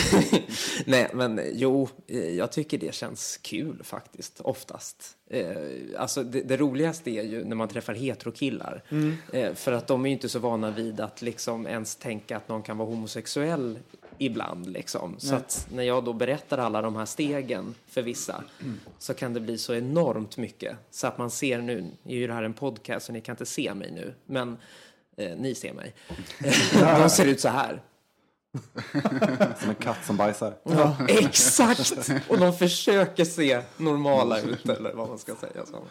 Nej, 0.85 1.11
men 1.13 1.41
jo, 1.53 1.89
eh, 2.07 2.29
jag 2.29 2.51
tycker 2.51 2.77
det 2.77 2.93
känns 2.93 3.39
kul 3.41 3.81
faktiskt, 3.83 4.41
oftast. 4.41 5.17
Eh, 5.29 5.47
alltså 5.97 6.23
det, 6.23 6.41
det 6.41 6.57
roligaste 6.57 7.11
är 7.11 7.23
ju 7.23 7.45
när 7.45 7.55
man 7.55 7.67
träffar 7.67 7.93
heterokillar. 7.93 8.83
Eh, 9.33 9.53
för 9.53 9.71
att 9.71 9.87
de 9.87 10.05
är 10.05 10.09
ju 10.09 10.13
inte 10.13 10.29
så 10.29 10.39
vana 10.39 10.71
vid 10.71 10.99
att 10.99 11.21
liksom 11.21 11.67
ens 11.67 11.95
tänka 11.95 12.37
att 12.37 12.49
någon 12.49 12.63
kan 12.63 12.77
vara 12.77 12.89
homosexuell 12.89 13.79
ibland. 14.17 14.67
Liksom. 14.67 15.15
Så 15.17 15.35
att 15.35 15.67
när 15.71 15.83
jag 15.83 16.03
då 16.03 16.13
berättar 16.13 16.57
alla 16.57 16.81
de 16.81 16.95
här 16.95 17.05
stegen 17.05 17.75
för 17.87 18.01
vissa 18.01 18.43
så 18.99 19.13
kan 19.13 19.33
det 19.33 19.39
bli 19.39 19.57
så 19.57 19.73
enormt 19.73 20.37
mycket. 20.37 20.77
Så 20.91 21.07
att 21.07 21.17
man 21.17 21.31
ser 21.31 21.61
nu, 21.61 21.91
nu 22.03 22.15
är 22.15 22.19
ju 22.19 22.27
det 22.27 22.33
här 22.33 22.43
en 22.43 22.53
podcast 22.53 23.05
så 23.05 23.11
ni 23.11 23.21
kan 23.21 23.33
inte 23.33 23.45
se 23.45 23.73
mig 23.73 23.91
nu, 23.91 24.13
men 24.25 24.57
eh, 25.17 25.37
ni 25.37 25.55
ser 25.55 25.73
mig. 25.73 25.93
De 27.01 27.09
ser 27.09 27.25
ut 27.25 27.41
så 27.41 27.49
här. 27.49 27.81
Som 29.59 29.69
en 29.69 29.75
katt 29.75 30.05
som 30.05 30.17
bajsar. 30.17 30.53
Exakt! 31.07 32.09
Och 32.27 32.37
de 32.37 32.53
försöker 32.53 33.25
se 33.25 33.61
normala 33.77 34.39
ut, 34.39 34.69
eller 34.69 34.93
vad 34.93 35.09
man 35.09 35.19
ska 35.19 35.35
säga. 35.35 35.65
Så. 35.65 35.83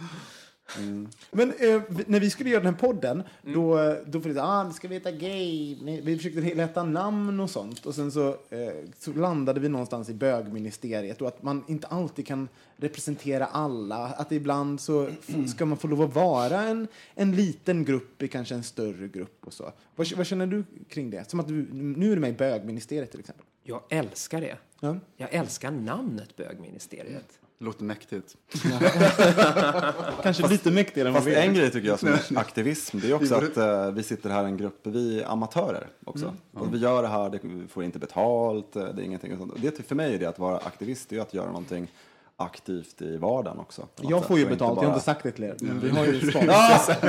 Men 1.31 1.51
eh, 1.51 1.83
när 2.07 2.21
vi 2.21 2.31
skulle 2.31 2.51
göra 2.51 2.63
den 2.63 2.75
här 2.75 2.81
podden, 2.81 3.23
då, 3.43 3.79
eh, 3.79 3.97
då 4.07 4.19
var 4.19 4.31
det 4.31 4.43
ah, 4.43 4.65
det 4.65 4.73
ska 4.73 4.89
vi 4.89 4.95
heta 4.95 5.11
gay. 5.11 5.77
Vi 6.03 6.17
försökte 6.17 6.41
leta 6.41 6.83
namn 6.83 7.41
och 7.41 7.51
sånt. 7.51 7.87
Och 7.87 7.95
sen 7.95 8.13
så, 8.13 8.29
eh, 8.29 8.73
så 8.99 9.13
landade 9.13 9.61
vi 9.61 9.69
någonstans 9.69 10.09
i 10.09 10.15
bögministeriet 10.15 11.23
och 11.23 11.29
att 11.29 11.43
man 11.43 11.65
inte 11.69 11.87
alltid 11.87 12.27
kan 12.27 12.49
representera 12.77 13.47
alla. 13.47 14.07
Att 14.07 14.33
ibland 14.33 14.81
så 14.81 15.09
ska 15.49 15.67
man 15.67 15.79
få 15.79 15.89
lov 15.89 16.03
att 16.03 16.15
vara 16.15 16.63
en, 16.63 16.89
en 17.15 17.37
liten 17.37 17.85
grupp 17.85 18.23
i 18.23 18.29
kanske 18.29 18.55
en 18.55 18.63
större 18.63 19.09
grupp 19.09 19.47
och 19.47 19.53
så. 19.53 19.73
Vad, 19.97 20.13
vad 20.13 20.27
känner 20.27 20.47
du 20.47 20.65
kring 20.89 21.11
det? 21.11 21.31
Som 21.31 21.41
att 21.41 21.49
du, 21.49 21.67
nu 21.73 22.13
är 22.13 22.15
du 22.15 22.21
med 22.21 22.31
i 22.31 22.37
bögministeriet 22.37 23.11
till 23.11 23.21
exempel. 23.21 23.45
Jag 23.63 23.83
älskar 23.89 24.41
det. 24.41 24.57
Ja. 24.81 24.97
Jag 25.17 25.35
älskar 25.35 25.71
namnet 25.71 26.37
bögministeriet. 26.37 27.39
Låter 27.59 27.85
mäktigt. 27.85 28.37
Kanske 30.23 30.49
lite 30.49 30.71
mäktigare 30.71 31.09
än 31.09 31.15
vad 31.15 31.23
Fast 31.25 31.37
vi 31.37 31.41
en 31.45 31.51
är. 31.51 31.55
grej 31.55 31.71
tycker 31.71 31.89
jag 31.89 31.99
som 31.99 32.09
är 32.09 32.39
aktivism, 32.39 32.99
det 33.01 33.11
är 33.11 33.15
också 33.15 33.35
att 33.35 33.57
eh, 33.57 33.91
vi 33.91 34.03
sitter 34.03 34.31
här 34.31 34.45
en 34.45 34.57
grupp, 34.57 34.81
vi 34.83 35.21
är 35.21 35.33
amatörer 35.33 35.87
också. 36.05 36.25
Mm. 36.25 36.37
Och 36.53 36.75
vi 36.75 36.79
gör 36.79 37.03
det 37.03 37.09
här, 37.09 37.31
det 37.31 37.39
vi 37.43 37.69
får 37.69 37.85
inte 37.85 37.99
betalt, 37.99 38.77
eh, 38.77 38.85
det 38.85 39.03
är 39.03 39.05
ingenting 39.05 39.37
sånt. 39.39 39.53
Det, 39.57 39.87
för 39.89 39.95
mig 39.95 40.15
är 40.15 40.19
det 40.19 40.27
att 40.27 40.39
vara 40.39 40.57
aktivist, 40.57 41.09
det 41.09 41.17
är 41.17 41.21
att 41.21 41.35
göra 41.35 41.47
någonting 41.47 41.89
aktivt 42.37 43.03
i 43.03 43.17
vardagen 43.17 43.59
också. 43.59 43.87
Jag 44.03 44.25
får 44.25 44.39
ju 44.39 44.45
betalt, 44.45 44.61
jag 44.61 44.67
har 44.69 44.75
bara- 44.77 44.87
inte 44.87 45.01
sagt 45.05 45.23
det 45.23 45.31
till 45.31 45.45
er. 45.45 45.57
Men 45.61 45.81
vi 45.81 45.91
har 45.91 46.07
ju 46.07 46.21
sponsrat. 46.31 47.05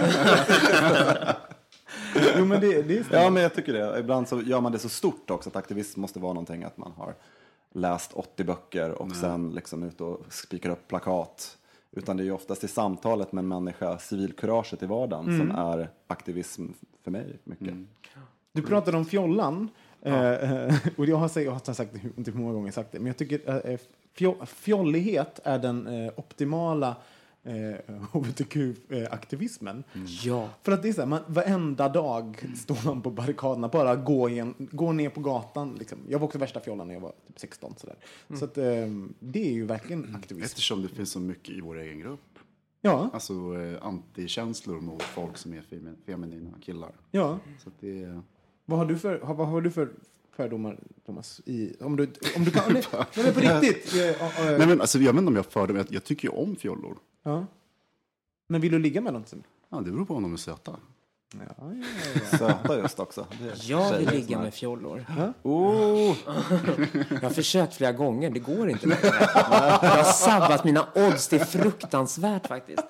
jo, 2.37 2.45
men 2.45 2.61
det, 2.61 2.81
det 2.81 2.97
är 2.97 3.05
Ja, 3.11 3.29
men 3.29 3.43
jag 3.43 3.53
tycker 3.55 3.73
det. 3.73 3.99
Ibland 3.99 4.27
så 4.27 4.41
gör 4.41 4.61
man 4.61 4.71
det 4.71 4.79
så 4.79 4.89
stort 4.89 5.29
också 5.31 5.49
att 5.49 5.55
aktivism 5.55 6.01
måste 6.01 6.19
vara 6.19 6.33
någonting 6.33 6.63
att 6.63 6.77
man 6.77 6.91
har 6.97 7.15
läst 7.73 8.13
80 8.13 8.43
böcker 8.43 8.91
och 8.91 9.15
sen 9.15 9.49
liksom 9.51 9.83
ut 9.83 10.01
och 10.01 10.19
spikar 10.29 10.69
upp 10.69 10.87
plakat. 10.87 11.57
Utan 11.91 12.17
det 12.17 12.23
är 12.23 12.25
ju 12.25 12.31
oftast 12.31 12.63
i 12.63 12.67
samtalet 12.67 13.31
med 13.31 13.41
en 13.41 13.47
människa, 13.47 13.97
civilkuraget 13.97 14.83
i 14.83 14.85
vardagen, 14.85 15.25
som 15.39 15.51
är 15.51 15.89
aktivism 16.07 16.65
för 17.03 17.11
mig 17.11 17.39
mycket. 17.43 17.67
Du 18.51 18.61
pratade 18.61 18.97
om 18.97 19.05
fjollan. 19.05 19.69
Eh, 20.01 20.75
och 20.97 21.05
jag 21.05 21.17
har, 21.17 21.27
sagt, 21.27 21.45
jag 21.45 21.51
har 21.51 21.73
sagt 21.73 21.93
det 21.93 21.99
inte 22.17 22.31
hur 22.31 22.39
många 22.39 22.53
gånger 22.53 22.71
sagt 22.71 22.91
det, 22.91 22.99
men 22.99 23.07
jag 23.07 23.17
tycker 23.17 23.69
eh, 23.71 23.77
fjo- 24.17 24.45
fjollighet 24.45 25.39
är 25.43 25.59
den 25.59 25.87
eh, 25.87 26.11
optimala 26.15 26.95
eh, 27.47 27.95
hbtq-aktivismen. 28.13 29.83
Ja. 30.23 30.49
För 30.63 30.71
att 30.71 30.81
det 30.81 30.89
är 30.89 30.93
så 30.93 31.01
här, 31.01 31.07
man, 31.07 31.21
varenda 31.27 31.89
dag 31.89 32.45
står 32.57 32.77
man 32.85 33.01
på 33.01 33.09
barrikaderna, 33.11 33.67
bara 33.67 33.95
gå, 33.95 34.29
igen, 34.29 34.53
gå 34.57 34.91
ner 34.91 35.09
på 35.09 35.21
gatan. 35.21 35.75
Liksom. 35.79 35.97
Jag 36.09 36.19
var 36.19 36.25
också 36.27 36.37
värsta 36.39 36.59
fjollan 36.59 36.87
när 36.87 36.93
jag 36.93 37.01
var 37.01 37.13
typ 37.27 37.39
16. 37.39 37.73
Så, 37.77 37.87
där. 37.87 37.95
så 38.37 38.45
att, 38.45 38.57
eh, 38.57 38.65
det 39.19 39.47
är 39.47 39.53
ju 39.53 39.65
verkligen 39.65 40.15
aktivism. 40.15 40.45
Eftersom 40.45 40.81
det 40.81 40.87
finns 40.87 41.11
så 41.11 41.19
mycket 41.19 41.55
i 41.55 41.61
vår 41.61 41.77
egen 41.79 41.99
grupp. 41.99 42.19
Ja, 42.81 43.09
Alltså 43.13 43.33
eh, 43.33 43.85
antikänslor 43.85 44.81
mot 44.81 45.03
folk 45.03 45.37
som 45.37 45.53
är 45.53 45.61
femi- 45.61 45.95
feminina 46.05 46.51
killar. 46.61 46.91
ja. 47.11 47.39
Så 47.63 47.69
att 47.69 47.75
det 47.79 48.03
är... 48.03 48.21
Vad 48.65 48.79
har 48.79 48.85
du 48.85 48.97
för, 48.97 49.19
har- 49.19 49.33
vad 49.35 49.47
har 49.47 49.61
du 49.61 49.71
för 49.71 49.89
fördomar, 50.35 50.79
Thomas? 51.05 51.41
I, 51.45 51.73
om, 51.79 51.95
du, 51.95 52.03
om 52.35 52.43
du 52.43 52.51
kan... 52.51 52.73
Nej, 52.73 52.83
nej, 52.93 53.05
men 53.25 53.33
på 53.33 53.39
riktigt. 53.39 53.93
Nej, 54.39 54.67
men, 54.67 54.81
alltså, 54.81 54.99
jag 54.99 55.13
vet 55.13 55.19
inte 55.19 55.27
om 55.29 55.35
jag 55.35 55.45
för 55.45 55.67
dem. 55.67 55.75
Jag, 55.77 55.85
jag 55.89 56.03
tycker 56.03 56.27
ju 56.27 56.33
om 56.33 56.55
fjollor. 56.55 56.97
Ja. 57.23 57.45
Men 58.47 58.61
vill 58.61 58.71
du 58.71 58.79
ligga 58.79 59.01
med 59.01 59.13
dem? 59.13 59.23
till 59.23 59.27
exempel? 59.27 59.51
Ja, 59.69 59.77
det 59.77 59.91
beror 59.91 60.05
på 60.05 60.13
om 60.15 60.23
de 60.23 60.33
är 60.33 60.37
söta. 60.37 60.79
Ja, 61.33 61.39
ja, 61.57 61.73
ja. 62.31 62.37
Söta 62.37 62.79
just 62.79 62.99
också. 62.99 63.27
Jag 63.61 63.97
vill 63.97 64.09
ligga 64.09 64.39
med 64.39 64.53
fjollor. 64.53 65.05
Oh, 65.43 66.15
Jag 67.09 67.21
har 67.21 67.29
försökt 67.29 67.73
flera 67.73 67.91
gånger, 67.91 68.29
det 68.29 68.39
går 68.39 68.69
inte 68.69 68.87
längre. 68.87 69.07
Jag 69.81 69.89
har 69.89 70.03
sabbat 70.03 70.63
mina 70.63 70.87
odds, 70.95 71.27
det 71.27 71.35
är 71.41 71.45
fruktansvärt 71.45 72.47
faktiskt. 72.47 72.83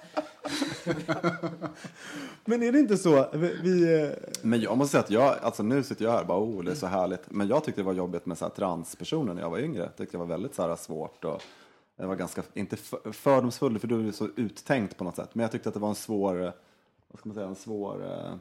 Men 2.46 2.64
är 2.64 2.72
det 2.72 2.80
inte 2.80 2.98
så? 2.98 3.30
Vi, 3.34 3.58
vi, 3.64 4.04
eh, 4.04 4.10
Men 4.42 4.62
jag 4.62 4.78
måste 4.78 4.92
säga 4.92 5.04
att 5.04 5.12
jag, 5.12 5.36
alltså 5.42 5.64
nu 5.64 5.84
sitter 5.84 6.06
jag 6.06 6.12
här 6.12 6.22
och 6.22 6.28
bara, 6.28 6.40
oh, 6.40 6.64
det 6.64 6.72
är 6.72 6.76
så 6.76 6.88
härligt. 6.88 7.32
Men 7.32 7.48
jag 7.48 7.64
tyckte 7.64 7.82
det 7.82 7.86
var 7.86 7.94
jobbigt 7.94 8.26
med 8.26 8.38
så 8.38 8.46
här 8.46 8.50
transpersoner 8.50 9.34
när 9.34 9.42
jag 9.42 9.50
var 9.50 9.60
yngre. 9.60 9.82
Jag 9.84 9.96
tyckte 9.96 10.14
det 10.18 10.20
var 10.20 10.26
väldigt 10.26 10.56
så 10.56 10.68
här 10.68 10.76
svårt 10.76 11.26
och 11.26 11.44
det 11.98 12.06
var 12.06 12.16
ganska, 12.16 12.44
inte 12.54 12.76
för- 12.78 13.12
fördomsfull, 13.12 13.80
för 13.80 13.88
du 13.88 14.08
är 14.08 14.12
så 14.12 14.28
uttänkt 14.36 14.98
på 14.98 15.04
något 15.04 15.16
sätt. 15.16 15.30
Men 15.34 15.42
jag 15.42 15.52
tyckte 15.52 15.70
att 15.70 15.74
det 15.76 15.80
var 15.82 15.90
en 15.90 15.96
svår, 15.96 16.44
eh, 16.44 16.52
vad 17.08 17.20
ska 17.20 17.30
man 17.30 17.36
säga, 17.36 17.48
en 17.48 17.56
svår 17.56 18.06
eh, 18.06 18.36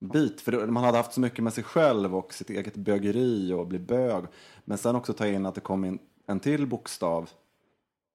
bit. 0.00 0.40
För 0.40 0.66
man 0.66 0.84
hade 0.84 0.96
haft 0.98 1.12
så 1.12 1.20
mycket 1.20 1.44
med 1.44 1.52
sig 1.52 1.64
själv 1.64 2.16
och 2.16 2.34
sitt 2.34 2.50
eget 2.50 2.76
bögeri 2.76 3.52
och 3.52 3.66
bli 3.66 3.78
bög. 3.78 4.24
Men 4.64 4.78
sen 4.78 4.96
också 4.96 5.12
ta 5.12 5.26
in 5.26 5.46
att 5.46 5.54
det 5.54 5.60
kom 5.60 5.84
in 5.84 5.98
en 6.26 6.40
till 6.40 6.66
bokstav 6.66 7.30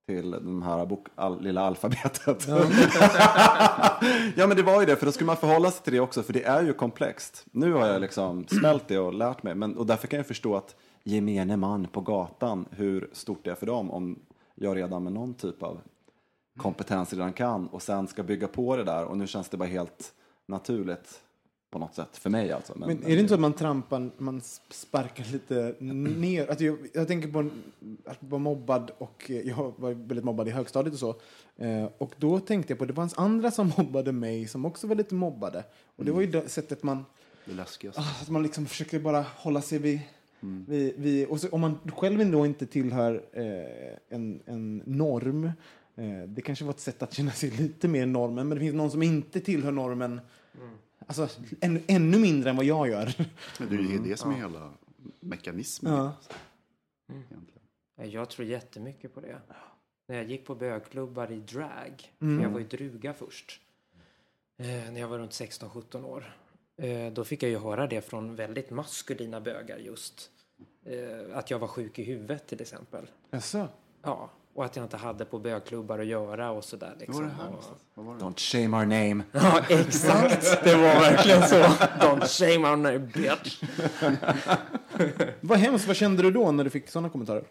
till 0.07 0.31
de 0.31 0.61
här 0.61 0.85
bok, 0.85 1.07
all, 1.15 1.41
lilla 1.41 1.61
alfabetet. 1.61 2.47
Ja. 4.35 4.47
men 4.47 4.57
det 4.57 4.63
var 4.63 4.79
ju 4.79 4.85
det, 4.85 4.95
för 4.95 5.05
då 5.05 5.11
skulle 5.11 5.25
man 5.27 5.37
förhålla 5.37 5.71
sig 5.71 5.83
till 5.83 5.93
det 5.93 5.99
också, 5.99 6.23
för 6.23 6.33
det 6.33 6.43
är 6.43 6.63
ju 6.63 6.73
komplext. 6.73 7.45
Nu 7.51 7.73
har 7.73 7.87
jag 7.87 8.01
liksom 8.01 8.47
smält 8.47 8.87
det 8.87 8.99
och 8.99 9.13
lärt 9.13 9.43
mig, 9.43 9.55
men, 9.55 9.77
och 9.77 9.85
därför 9.85 10.07
kan 10.07 10.17
jag 10.17 10.27
förstå 10.27 10.55
att 10.55 10.75
gemene 11.03 11.57
man 11.57 11.87
på 11.87 12.01
gatan, 12.01 12.65
hur 12.71 13.09
stort 13.13 13.39
det 13.45 13.51
är 13.51 13.55
för 13.55 13.65
dem 13.65 13.91
om 13.91 14.19
jag 14.61 14.77
redan 14.77 15.03
med 15.03 15.13
någon 15.13 15.33
typ 15.33 15.63
av 15.63 15.81
kompetens 16.57 17.13
redan 17.13 17.33
kan 17.33 17.67
och 17.67 17.81
sen 17.81 18.07
ska 18.07 18.23
bygga 18.23 18.47
på 18.47 18.75
det 18.77 18.83
där 18.83 19.05
och 19.05 19.17
nu 19.17 19.27
känns 19.27 19.49
det 19.49 19.57
bara 19.57 19.69
helt 19.69 20.13
naturligt 20.47 21.21
på 21.71 21.79
något 21.79 21.95
sätt, 21.95 22.17
för 22.17 22.29
mig 22.29 22.51
alltså. 22.51 22.73
Men 22.75 22.89
är 22.89 22.95
det 22.95 23.19
inte 23.19 23.27
så 23.27 23.33
att 23.33 23.39
man 23.39 23.53
trampar, 23.53 24.11
man 24.17 24.41
sparkar 24.69 25.23
lite 25.31 25.75
ner? 25.79 26.49
Alltså 26.49 26.65
jag, 26.65 26.77
jag 26.93 27.07
tänker 27.07 27.27
på 27.31 27.49
att 28.05 28.17
vara 28.19 28.39
mobbad 28.39 28.91
och 28.97 29.31
eh, 29.31 29.47
jag 29.47 29.73
var 29.77 29.91
väldigt 29.91 30.23
mobbad 30.25 30.47
i 30.47 30.51
högstadiet 30.51 30.93
och 30.93 30.99
så. 30.99 31.15
Eh, 31.55 31.85
och 31.97 32.13
då 32.17 32.39
tänkte 32.39 32.71
jag 32.73 32.79
på, 32.79 32.85
det 32.85 32.93
fanns 32.93 33.17
andra 33.17 33.51
som 33.51 33.71
mobbade 33.77 34.11
mig 34.11 34.47
som 34.47 34.65
också 34.65 34.87
var 34.87 34.95
lite 34.95 35.15
mobbade. 35.15 35.63
Och 35.95 36.05
det 36.05 36.11
var 36.11 36.21
ju 36.21 36.27
det 36.27 36.49
sättet 36.49 36.83
man, 36.83 37.05
Det 37.45 37.53
läskigaste. 37.53 38.01
ah, 38.01 38.21
att 38.21 38.29
man 38.29 38.43
liksom 38.43 38.65
försöker 38.65 38.99
bara 38.99 39.25
hålla 39.37 39.61
sig 39.61 39.79
vid, 39.79 39.99
vid, 40.67 40.93
vid 40.97 41.27
och 41.27 41.39
så, 41.39 41.49
om 41.49 41.61
man 41.61 41.79
själv 41.95 42.21
ändå 42.21 42.45
inte 42.45 42.65
tillhör 42.65 43.23
eh, 43.33 44.15
en, 44.17 44.41
en 44.45 44.83
norm, 44.85 45.45
eh, 45.95 46.23
det 46.27 46.41
kanske 46.41 46.65
var 46.65 46.71
ett 46.71 46.79
sätt 46.79 47.03
att 47.03 47.13
känna 47.13 47.31
sig 47.31 47.49
lite 47.49 47.87
mer 47.87 48.05
normen, 48.05 48.47
men 48.47 48.57
det 48.57 48.63
finns 48.63 48.75
någon 48.75 48.91
som 48.91 49.03
inte 49.03 49.39
tillhör 49.39 49.71
normen 49.71 50.21
Alltså, 51.07 51.29
än, 51.61 51.83
ännu 51.87 52.19
mindre 52.19 52.49
än 52.49 52.55
vad 52.55 52.65
jag 52.65 52.87
gör. 52.87 53.15
Men 53.59 53.69
Det 53.69 53.75
är 53.75 53.79
ju 53.79 53.99
det 53.99 54.17
som 54.17 54.31
är 54.31 54.35
hela 54.35 54.73
mekanismen. 55.19 55.93
Ja. 55.93 56.13
Egentligen. 57.09 58.11
Jag 58.11 58.29
tror 58.29 58.47
jättemycket 58.47 59.13
på 59.13 59.21
det. 59.21 59.41
När 60.07 60.15
jag 60.15 60.25
gick 60.25 60.45
på 60.45 60.55
bögklubbar 60.55 61.31
i 61.31 61.39
drag, 61.39 62.11
för 62.19 62.41
jag 62.41 62.49
var 62.49 62.59
ju 62.59 62.67
druga 62.67 63.13
först, 63.13 63.61
eh, 64.57 64.65
när 64.67 64.99
jag 64.99 65.07
var 65.07 65.17
runt 65.17 65.31
16-17 65.31 66.05
år. 66.05 66.35
Eh, 66.77 67.13
då 67.13 67.23
fick 67.23 67.43
jag 67.43 67.49
ju 67.49 67.59
höra 67.59 67.87
det 67.87 68.01
från 68.01 68.35
väldigt 68.35 68.69
maskulina 68.69 69.41
bögar 69.41 69.77
just. 69.77 70.29
Eh, 70.85 71.37
att 71.37 71.51
jag 71.51 71.59
var 71.59 71.67
sjuk 71.67 71.99
i 71.99 72.03
huvudet 72.03 72.47
till 72.47 72.61
exempel. 72.61 73.05
Jaså? 73.31 73.67
Ja, 74.03 74.29
och 74.53 74.65
att 74.65 74.75
jag 74.75 74.85
inte 74.85 74.97
hade 74.97 75.25
på 75.25 75.39
bögklubbar 75.39 75.99
att 75.99 76.05
göra 76.05 76.51
och 76.51 76.63
sådär. 76.63 76.95
Liksom. 76.99 77.31
Och-? 77.95 78.01
Don't 78.19 78.39
shame 78.39 78.77
our 78.77 78.85
name. 78.85 79.23
Ja, 79.31 79.61
exakt. 79.69 80.63
Det 80.63 80.75
var 80.75 80.81
verkligen 80.81 81.47
så. 81.47 81.55
Don't 81.55 82.25
shame 82.27 82.69
our 82.69 82.75
name, 82.77 82.99
bitch. 82.99 83.63
Vad 85.41 85.57
hemskt. 85.57 85.87
Vad 85.87 85.95
kände 85.95 86.23
du 86.23 86.31
då 86.31 86.51
när 86.51 86.63
du 86.63 86.69
fick 86.69 86.89
sådana 86.89 87.09
kommentarer? 87.09 87.43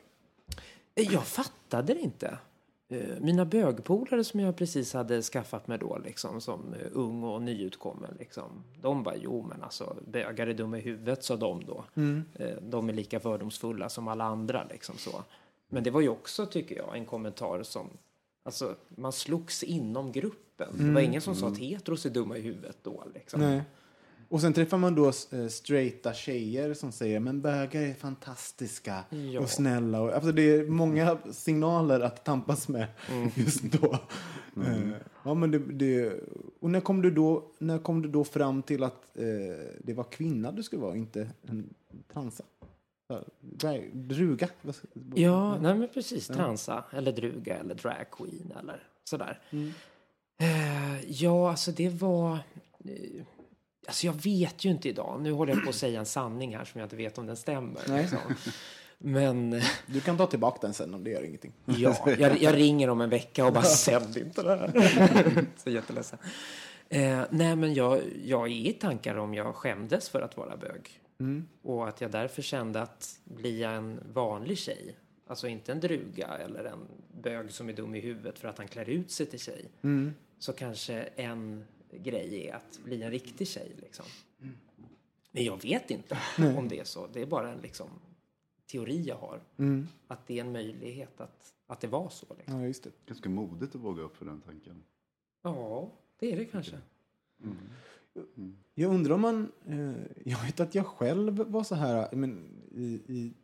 Jag 0.95 1.27
fattade 1.27 1.95
det 1.95 2.01
inte. 2.01 2.39
Eh, 2.93 3.21
Mina 3.21 3.45
bögpolare 3.45 4.25
som 4.25 4.41
jag 4.41 4.57
precis 4.57 4.95
hade 4.95 5.23
skaffat 5.23 5.69
mig 5.69 5.79
då, 5.79 5.99
liksom, 6.05 6.41
som 6.41 6.75
eh, 6.75 6.87
ung 6.93 7.23
och 7.25 7.43
nyutkommen, 7.43 8.17
liksom, 8.19 8.65
de 8.83 9.03
bara, 9.03 9.17
jo 9.17 9.47
men 9.49 9.63
alltså, 9.63 9.97
bögar 10.07 10.47
är 10.47 10.55
dumma 10.55 10.79
i 10.79 10.81
huvudet, 10.81 11.25
sa 11.25 11.37
de 11.37 11.65
då. 11.65 11.85
Eh, 12.35 12.57
De 12.63 12.89
är 12.89 12.93
lika 12.93 13.21
fördomsfulla 13.21 13.89
som 13.89 14.09
alla 14.09 14.25
andra, 14.25 14.65
liksom 14.71 14.95
så. 14.99 15.23
Men 15.69 15.85
det 15.85 15.91
var 15.91 16.01
ju 16.01 16.09
också, 16.09 16.47
tycker 16.47 16.77
jag, 16.77 16.97
en 16.97 17.05
kommentar 17.07 17.63
som, 17.63 17.87
alltså, 18.43 18.75
man 18.89 19.13
slogs 19.13 19.63
inom 19.63 20.13
gruppen. 20.13 20.69
Det 20.79 20.93
var 20.93 21.01
ingen 21.01 21.21
som 21.21 21.35
sa 21.35 21.49
att 21.49 21.59
heteros 21.59 22.07
är 22.07 22.11
dumma 22.11 22.37
i 22.37 22.41
huvudet 22.41 22.77
då, 22.83 23.05
liksom. 23.15 23.41
Nej. 23.41 23.63
Och 24.31 24.41
sen 24.41 24.53
träffar 24.53 24.79
man 24.79 24.95
då 24.95 25.07
eh, 25.09 25.47
straighta 25.49 26.15
tjejer 26.15 26.75
som 26.75 26.93
säger 26.93 27.21
men 27.21 27.41
bögar 27.41 27.83
är 27.83 27.95
fantastiska 27.95 29.05
Ja. 29.33 29.41
och 29.41 29.49
snälla. 29.51 30.01
Och, 30.01 30.13
alltså 30.13 30.33
det 30.33 30.43
är 30.43 30.67
många 30.67 31.19
signaler 31.33 32.01
att 32.01 32.25
tampas 32.25 32.69
med 32.69 32.87
just 33.35 33.63
då. 33.63 33.93
Eh, 34.63 34.91
ja, 35.25 35.35
men 35.35 35.51
det, 35.51 35.59
det, 35.59 36.21
och 36.61 36.71
när 36.71 36.81
kom, 36.81 37.03
du 37.03 37.11
då, 37.11 37.45
när 37.59 37.79
kom 37.79 38.03
du 38.03 38.09
då 38.09 38.25
fram 38.25 38.63
till 38.63 38.83
att 38.85 39.17
eh, 39.17 39.25
det 39.85 39.95
var 39.95 40.05
kvinna 40.05 40.53
du 40.53 40.63
skulle 40.63 40.83
vara, 40.83 40.97
inte 40.97 41.31
en 41.43 41.75
transa? 42.13 42.45
Drag- 43.41 43.91
Druga? 43.95 44.49
Ja, 45.15 45.59
nej 45.61 45.75
men 45.75 45.89
precis. 45.95 46.27
Transa 46.27 46.85
eller 46.93 47.13
druga 47.13 47.57
eller 47.59 47.75
drag 47.75 48.07
queen 48.13 48.53
eller 48.61 48.83
sådär. 49.05 49.41
Eh, 50.39 51.11
ja, 51.11 51.51
alltså 51.51 51.73
det 51.73 51.89
var... 51.89 52.39
Alltså 53.87 54.07
jag 54.07 54.23
vet 54.23 54.65
ju 54.65 54.71
inte 54.71 54.89
idag. 54.89 55.21
Nu 55.23 55.33
håller 55.33 55.55
jag 55.55 55.65
på 55.65 55.69
att 55.71 55.75
säga 55.77 56.01
en 56.01 56.07
sanning 56.07 56.57
här 56.57 56.65
som 56.65 56.81
jag 56.81 56.87
inte 56.87 56.97
vet 56.97 57.19
om 57.19 57.27
den 57.27 57.37
stämmer. 57.37 57.81
Nej. 57.89 58.03
Liksom. 58.03 58.19
Men 58.99 59.63
Du 59.87 60.01
kan 60.01 60.17
ta 60.17 60.27
tillbaka 60.27 60.59
den 60.61 60.75
sen 60.75 60.95
om 60.95 61.05
det 61.05 61.11
gör 61.11 61.23
ingenting. 61.23 61.53
ja, 61.65 62.09
jag, 62.19 62.43
jag 62.43 62.57
ringer 62.57 62.91
om 62.91 63.01
en 63.01 63.11
vecka 63.11 63.47
och 63.47 63.53
bara 63.53 63.63
sänd 63.65 64.17
inte 64.17 64.43
det 64.43 64.57
här. 64.57 65.47
Så 65.57 65.71
jätteledsen. 65.71 66.19
Eh, 66.89 67.23
nej, 67.31 67.57
men 67.57 67.75
jag, 67.75 68.01
jag 68.25 68.47
är 68.47 68.69
i 68.69 68.73
tankar 68.73 69.17
om 69.17 69.35
jag 69.35 69.55
skämdes 69.55 70.09
för 70.09 70.21
att 70.23 70.37
vara 70.37 70.57
bög. 70.57 71.01
Och 71.63 71.89
att 71.89 72.01
jag 72.01 72.11
därför 72.11 72.43
kände 72.43 72.83
att 72.83 73.19
blir 73.25 73.61
jag 73.61 73.75
en 73.75 74.01
vanlig 74.13 74.59
tjej, 74.59 74.97
alltså 75.27 75.49
inte 75.49 75.73
en 75.73 75.81
druga 75.81 76.27
eller 76.27 76.65
en 76.65 76.79
bög 77.23 77.51
som 77.53 77.69
är 77.69 77.73
dum 77.73 77.95
i 77.95 78.01
huvudet 78.01 78.39
för 78.39 78.49
att 78.49 78.59
han 78.59 78.69
klär 78.69 78.89
ut 78.89 79.11
sig 79.11 79.27
till 79.27 79.39
tjej, 79.41 79.65
så 80.39 80.53
kanske 80.53 80.95
en 81.17 81.65
grej 81.93 82.47
är 82.47 82.55
att 82.55 82.81
bli 82.85 83.03
en 83.03 83.11
riktig 83.11 83.49
tjej. 83.49 83.73
Liksom. 83.77 84.07
Men 85.31 85.45
jag 85.45 85.63
vet 85.63 85.91
inte 85.91 86.19
om 86.57 86.69
det 86.69 86.79
är 86.79 86.85
så. 86.85 87.07
Det 87.07 87.23
är 87.23 87.27
bara 87.27 87.53
en 87.53 87.61
liksom, 87.61 87.89
teori 88.71 89.03
jag 89.03 89.17
har. 89.17 89.41
Att 90.07 90.27
det 90.27 90.39
är 90.39 90.45
en 90.45 90.53
möjlighet 90.53 91.21
att, 91.21 91.55
att 91.67 91.81
det 91.81 91.87
var 91.87 92.09
så. 92.09 92.27
Liksom. 92.39 92.61
Ja, 92.61 92.67
just 92.67 92.85
det. 92.85 92.91
Ganska 93.07 93.29
modigt 93.29 93.75
att 93.75 93.81
våga 93.81 94.03
upp 94.03 94.17
för 94.17 94.25
den 94.27 94.41
tanken. 94.41 94.83
Ja, 95.43 95.93
det 96.19 96.33
är 96.33 96.37
det 96.37 96.45
kanske. 96.45 96.79
Jag 98.75 98.95
undrar 98.95 99.15
om 99.15 99.21
man... 99.21 99.53
Eh, 99.67 99.93
jag 100.25 100.43
vet 100.43 100.61
att 100.61 100.75
jag 100.75 100.87
själv 100.87 101.37
var 101.37 101.65
så 101.65 101.75
här 101.75 102.09
men, 102.13 102.63
i, 102.71 102.85
i, 103.07 103.35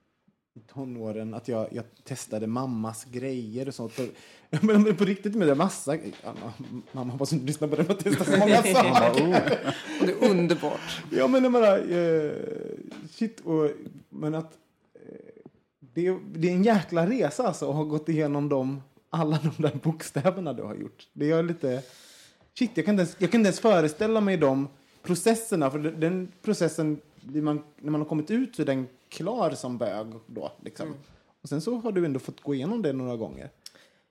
i 0.56 0.60
tonåren 0.72 1.34
att 1.34 1.48
jag, 1.48 1.68
jag 1.72 1.84
testade 2.04 2.46
mammas 2.46 3.04
grejer 3.04 3.68
och 3.68 3.74
sånt. 3.74 3.92
Men, 4.60 4.96
på 4.96 5.04
riktigt 5.04 5.34
med 5.34 5.48
det, 5.48 5.54
massa... 5.54 5.96
Ja, 5.96 6.34
mamma 6.92 7.12
hoppas 7.12 7.32
inte 7.32 7.46
lyssnar 7.46 7.68
på 7.68 7.76
det, 7.76 7.84
men 7.88 7.96
testa 7.96 8.24
så 8.24 8.36
många 8.38 8.62
saker. 8.62 9.74
Och 10.00 10.06
det 10.06 10.12
är 10.12 10.30
underbart. 10.30 11.02
ja, 11.10 11.26
men 11.28 11.42
det 11.42 11.50
bara... 11.50 11.78
Eh, 11.78 12.32
shit, 13.10 13.40
och, 13.40 13.70
men 14.08 14.34
att... 14.34 14.52
Eh, 14.94 15.42
det, 15.80 16.06
är- 16.06 16.18
det 16.34 16.48
är 16.48 16.52
en 16.52 16.62
jäkla 16.64 17.06
resa 17.10 17.46
alltså 17.46 17.68
att 17.70 17.74
ha 17.76 17.82
gått 17.84 18.08
igenom 18.08 18.48
dem, 18.48 18.82
alla 19.10 19.38
de 19.42 19.62
där 19.62 19.78
bokstäverna 19.82 20.52
du 20.52 20.62
har 20.62 20.74
gjort. 20.74 21.08
Det 21.12 21.30
är 21.30 21.42
lite... 21.42 21.82
Shit, 22.58 22.70
jag 22.74 22.84
kan, 22.86 22.92
inte 22.94 23.00
ens, 23.02 23.16
jag 23.18 23.30
kan 23.30 23.40
inte 23.40 23.48
ens 23.48 23.60
föreställa 23.60 24.20
mig 24.20 24.36
de 24.36 24.68
processerna. 25.02 25.70
För 25.70 25.78
den, 25.78 26.32
processen, 26.42 27.00
man, 27.32 27.62
när 27.76 27.90
man 27.90 28.00
har 28.00 28.08
kommit 28.08 28.30
ut 28.30 28.56
så 28.56 28.62
är 28.62 28.66
den 28.66 28.88
klar 29.08 29.50
som 29.50 29.78
bög 29.78 30.06
då. 30.26 30.52
Liksom. 30.64 30.94
Och 31.42 31.48
sen 31.48 31.60
så 31.60 31.76
har 31.76 31.92
du 31.92 32.04
ändå 32.04 32.20
fått 32.20 32.40
gå 32.40 32.54
igenom 32.54 32.82
det 32.82 32.92
några 32.92 33.16
gånger. 33.16 33.50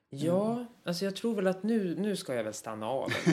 Ja, 0.09 0.65
alltså 0.83 1.05
jag 1.05 1.15
tror 1.15 1.35
väl 1.35 1.47
att 1.47 1.63
nu, 1.63 1.95
nu 1.99 2.15
ska 2.15 2.35
jag 2.35 2.43
väl 2.43 2.53
stanna 2.53 2.87
av. 2.87 3.09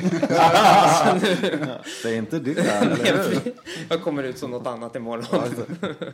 Det 2.03 2.09
är 2.09 2.17
inte 2.17 2.37
eller 2.37 3.31
hur? 3.31 3.55
jag 3.89 4.03
kommer 4.03 4.23
ut 4.23 4.39
som 4.39 4.51
något 4.51 4.67
annat 4.67 4.97
imorgon. 4.97 5.67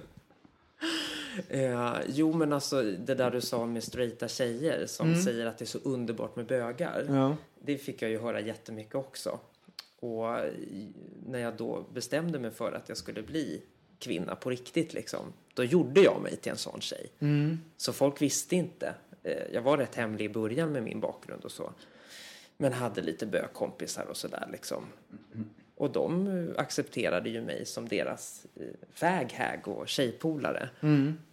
Eh, 1.49 1.93
jo, 2.07 2.33
men 2.33 2.53
alltså 2.53 2.83
det 2.83 3.15
där 3.15 3.31
du 3.31 3.41
sa 3.41 3.67
med 3.67 3.85
straighta 3.85 4.29
tjejer 4.29 4.87
som 4.87 5.17
säger 5.17 5.47
att 5.47 5.59
det 5.59 5.65
är 5.65 5.67
så 5.67 5.79
underbart 5.79 6.37
med 6.37 6.47
bögar. 6.47 7.07
Ja. 7.09 7.37
Det 7.63 7.79
fick 7.79 8.03
jag 8.03 8.11
ju 8.11 8.21
höra 8.21 8.41
jättemycket 8.41 8.95
också. 8.95 9.39
Och 10.01 10.27
när 11.27 11.39
jag 11.39 11.57
då 11.57 11.85
bestämde 11.95 12.39
mig 12.39 12.51
för 12.51 12.73
att 12.73 12.89
jag 12.89 12.99
skulle 12.99 13.23
bli 13.23 13.63
kvinna 13.99 14.35
på 14.35 14.51
riktigt 14.51 14.95
liksom. 14.95 15.33
Då 15.55 15.65
gjorde 15.65 16.01
jag 16.01 16.23
mig 16.23 16.37
till 16.37 16.53
en 16.53 16.59
sån 16.59 16.81
tjej. 16.81 17.11
Så 17.77 17.93
folk 17.93 18.23
visste 18.23 18.57
inte. 18.57 18.95
Eh, 19.23 19.43
Jag 19.53 19.63
var 19.63 19.77
rätt 19.79 19.95
hemlig 19.95 20.25
i 20.25 20.29
början 20.29 20.73
med 20.73 20.83
min 20.83 21.01
bakgrund 21.01 21.45
och 21.45 21.53
så. 21.53 21.73
Men 22.57 22.73
hade 22.73 23.03
lite 23.03 23.27
bögkompisar 23.27 24.05
och 24.05 24.17
sådär 24.17 24.49
liksom. 24.53 24.85
Och 25.79 25.91
de 25.91 26.27
eh, 26.27 26.61
accepterade 26.61 27.31
ju 27.31 27.41
mig 27.41 27.67
som 27.67 27.89
deras 27.89 28.47
eh, 28.57 28.63
faghag 28.95 29.69
och 29.69 29.89
tjejpolare. 29.89 30.69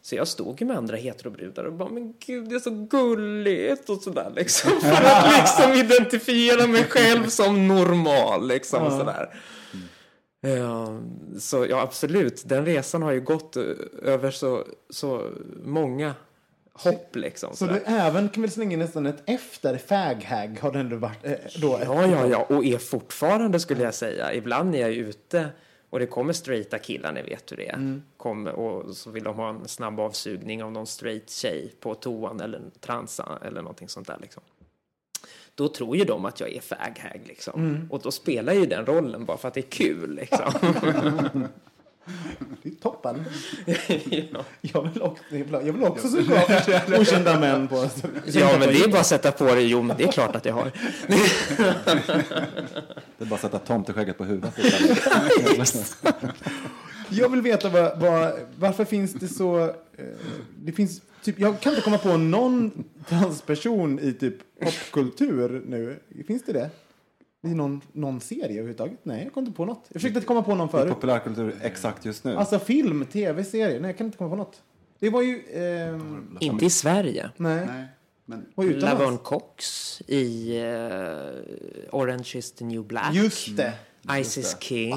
Så 0.02 0.16
jag 0.16 0.28
stod 0.28 0.62
ju 0.62 0.68
med 0.68 0.78
andra 0.78 0.96
heterobrudar 0.98 1.64
och 1.64 1.74
bara, 1.74 1.90
men 1.90 2.14
gud 2.26 2.50
det 2.50 2.56
är 2.56 2.60
så 2.60 2.88
gulligt 2.90 3.90
och 3.90 4.02
sådär 4.02 4.32
liksom. 4.36 4.72
För 4.82 5.04
att 5.04 5.40
liksom 5.40 5.74
identifiera 5.74 6.68
mig 6.68 6.84
själv 6.84 7.28
som 7.28 7.68
normal 7.68 8.48
liksom 8.48 8.84
och 8.84 8.92
sådär. 8.92 9.30
Ja, 10.42 11.00
så 11.40 11.66
ja, 11.70 11.82
absolut. 11.82 12.44
Den 12.46 12.66
resan 12.66 13.02
har 13.02 13.12
ju 13.12 13.22
gått 13.22 13.56
eh, 13.56 13.64
över 14.02 14.32
så, 14.32 14.64
så 14.90 15.30
många 15.64 16.14
hopp 16.76 17.16
liksom. 17.16 17.50
Så 17.50 17.56
sådär. 17.56 17.74
du 17.74 17.82
även 17.86 18.30
kan 18.30 18.42
väl 18.42 18.52
slänga 18.52 18.74
in 18.74 18.80
nästan 18.80 19.06
ett 19.06 19.24
efter 19.26 19.78
faghag 19.78 20.60
har 20.62 20.72
det 20.72 20.80
ändå 20.80 20.96
varit 20.96 21.26
eh, 21.26 21.34
då? 21.62 21.80
Ja, 21.84 22.06
ja, 22.06 22.28
ja, 22.28 22.46
och 22.50 22.66
är 22.66 22.78
fortfarande 22.78 23.60
skulle 23.60 23.84
jag 23.84 23.94
säga. 23.94 24.34
Ibland 24.34 24.76
är 24.76 24.80
jag 24.80 24.92
ute 24.92 25.50
och 25.90 26.00
det 26.00 26.06
kommer 26.06 26.34
straighta 26.34 26.80
killar, 26.80 27.12
ni 27.12 27.22
vet 27.22 27.52
hur 27.52 27.58
det 27.58 27.70
är. 27.70 28.02
Kommer, 28.18 28.52
och 28.52 28.96
så 28.96 29.12
vill 29.12 29.24
de 29.24 29.36
ha 29.36 29.50
en 29.50 29.68
snabb 29.68 30.00
avsugning 30.00 30.64
av 30.64 30.72
någon 30.72 30.88
straight 30.88 31.30
tjej 31.30 31.74
på 31.80 31.96
toan 31.96 32.40
eller 32.40 32.62
transa 32.80 33.40
eller 33.46 33.62
någonting 33.62 33.90
sånt 33.90 34.08
där 34.08 34.18
liksom. 34.22 34.44
Då 35.56 35.68
tror 35.68 35.98
ju 35.98 36.04
de 36.04 36.26
att 36.26 36.40
jag 36.40 36.54
är 36.54 36.62
faghag 36.62 37.22
liksom. 37.26 37.88
Och 37.92 38.02
då 38.02 38.12
spelar 38.12 38.54
ju 38.54 38.66
den 38.66 38.86
rollen 38.86 39.26
bara 39.26 39.38
för 39.38 39.48
att 39.48 39.54
det 39.54 39.60
är 39.60 39.72
kul 39.72 40.16
liksom. 40.16 40.54
Det 42.64 42.70
är 42.70 42.74
toppen. 42.76 43.26
ja. 44.32 44.46
Jag 44.62 44.82
vill 44.82 45.02
också, 45.02 45.24
jag 45.50 45.74
vill 45.74 45.84
också 45.84 46.08
suga 46.08 46.44
av 46.96 47.02
okända 47.02 47.40
män 47.40 47.68
på... 47.68 47.90
ja, 48.26 48.58
men 48.60 48.70
det 48.70 48.84
är 48.84 48.88
bara 48.88 49.02
att 49.02 49.08
sätta 49.08 49.32
på 49.32 49.46
det. 49.46 49.62
Jo, 49.62 49.82
men 49.82 49.98
det 49.98 50.04
är 50.04 50.12
klart 50.12 50.36
att 50.36 50.46
jag 50.46 50.54
har. 50.54 50.72
Det 53.18 53.24
är 53.24 53.26
bara 53.26 53.36
att 53.36 53.42
sätta 53.42 53.60
tomteskägget 53.60 54.18
på 54.18 54.24
huvudet. 54.24 54.54
Jag 57.10 57.30
vill 57.30 57.42
veta 57.42 57.70
vad, 57.70 58.00
vad, 58.00 58.34
varför 58.60 58.86
finns 58.86 59.14
det 59.14 59.28
så... 59.28 59.64
Eh, 59.64 60.06
det 60.56 60.72
finns 60.72 61.02
typ, 61.24 61.40
jag 61.40 61.60
kan 61.60 61.72
inte 61.72 61.84
komma 61.84 61.98
på 61.98 62.18
någon 62.18 62.84
transperson 63.08 64.00
i 64.00 64.14
typ 64.14 64.36
popkultur 64.60 65.64
nu. 65.68 66.00
Finns 66.28 66.44
det 66.44 66.54
det? 66.54 66.70
I 67.46 67.54
någon, 67.54 67.82
någon 67.94 68.22
serie 68.22 68.44
överhuvudtaget? 68.46 69.00
Nej, 69.04 69.24
jag 69.24 69.34
kom 69.34 69.44
inte 69.46 69.58
på 69.58 69.66
något. 69.66 69.84
Jag 69.88 70.02
försökte 70.02 70.22
komma 70.22 70.42
på 70.44 70.56
någon 70.56 70.68
I 70.68 70.72
förut. 70.72 70.94
populärkultur 70.94 71.56
exakt 71.62 72.06
just 72.06 72.24
nu. 72.24 72.36
Alltså 72.38 72.60
film, 72.60 73.06
tv-serie. 73.06 73.80
Nej, 73.80 73.90
jag 73.90 73.98
kan 73.98 74.06
inte 74.06 74.18
komma 74.18 74.30
på 74.30 74.36
något. 74.36 74.62
Det 75.00 75.10
var 75.10 75.22
ju... 75.22 75.42
ehm, 75.54 76.38
Inte 76.40 76.66
i 76.66 76.70
Sverige. 76.70 77.30
nej. 77.38 77.66
Nej, 77.68 77.86
men. 78.26 78.46
Lavon 78.80 79.18
Cox 79.18 80.02
i 80.08 80.58
eh, 80.58 81.92
Orange 81.92 82.32
is 82.36 82.52
the 82.52 82.66
new 82.66 82.84
black. 82.84 83.14
Just 83.16 83.58
det. 83.58 83.74
Isis 84.20 84.58
King. 84.60 84.94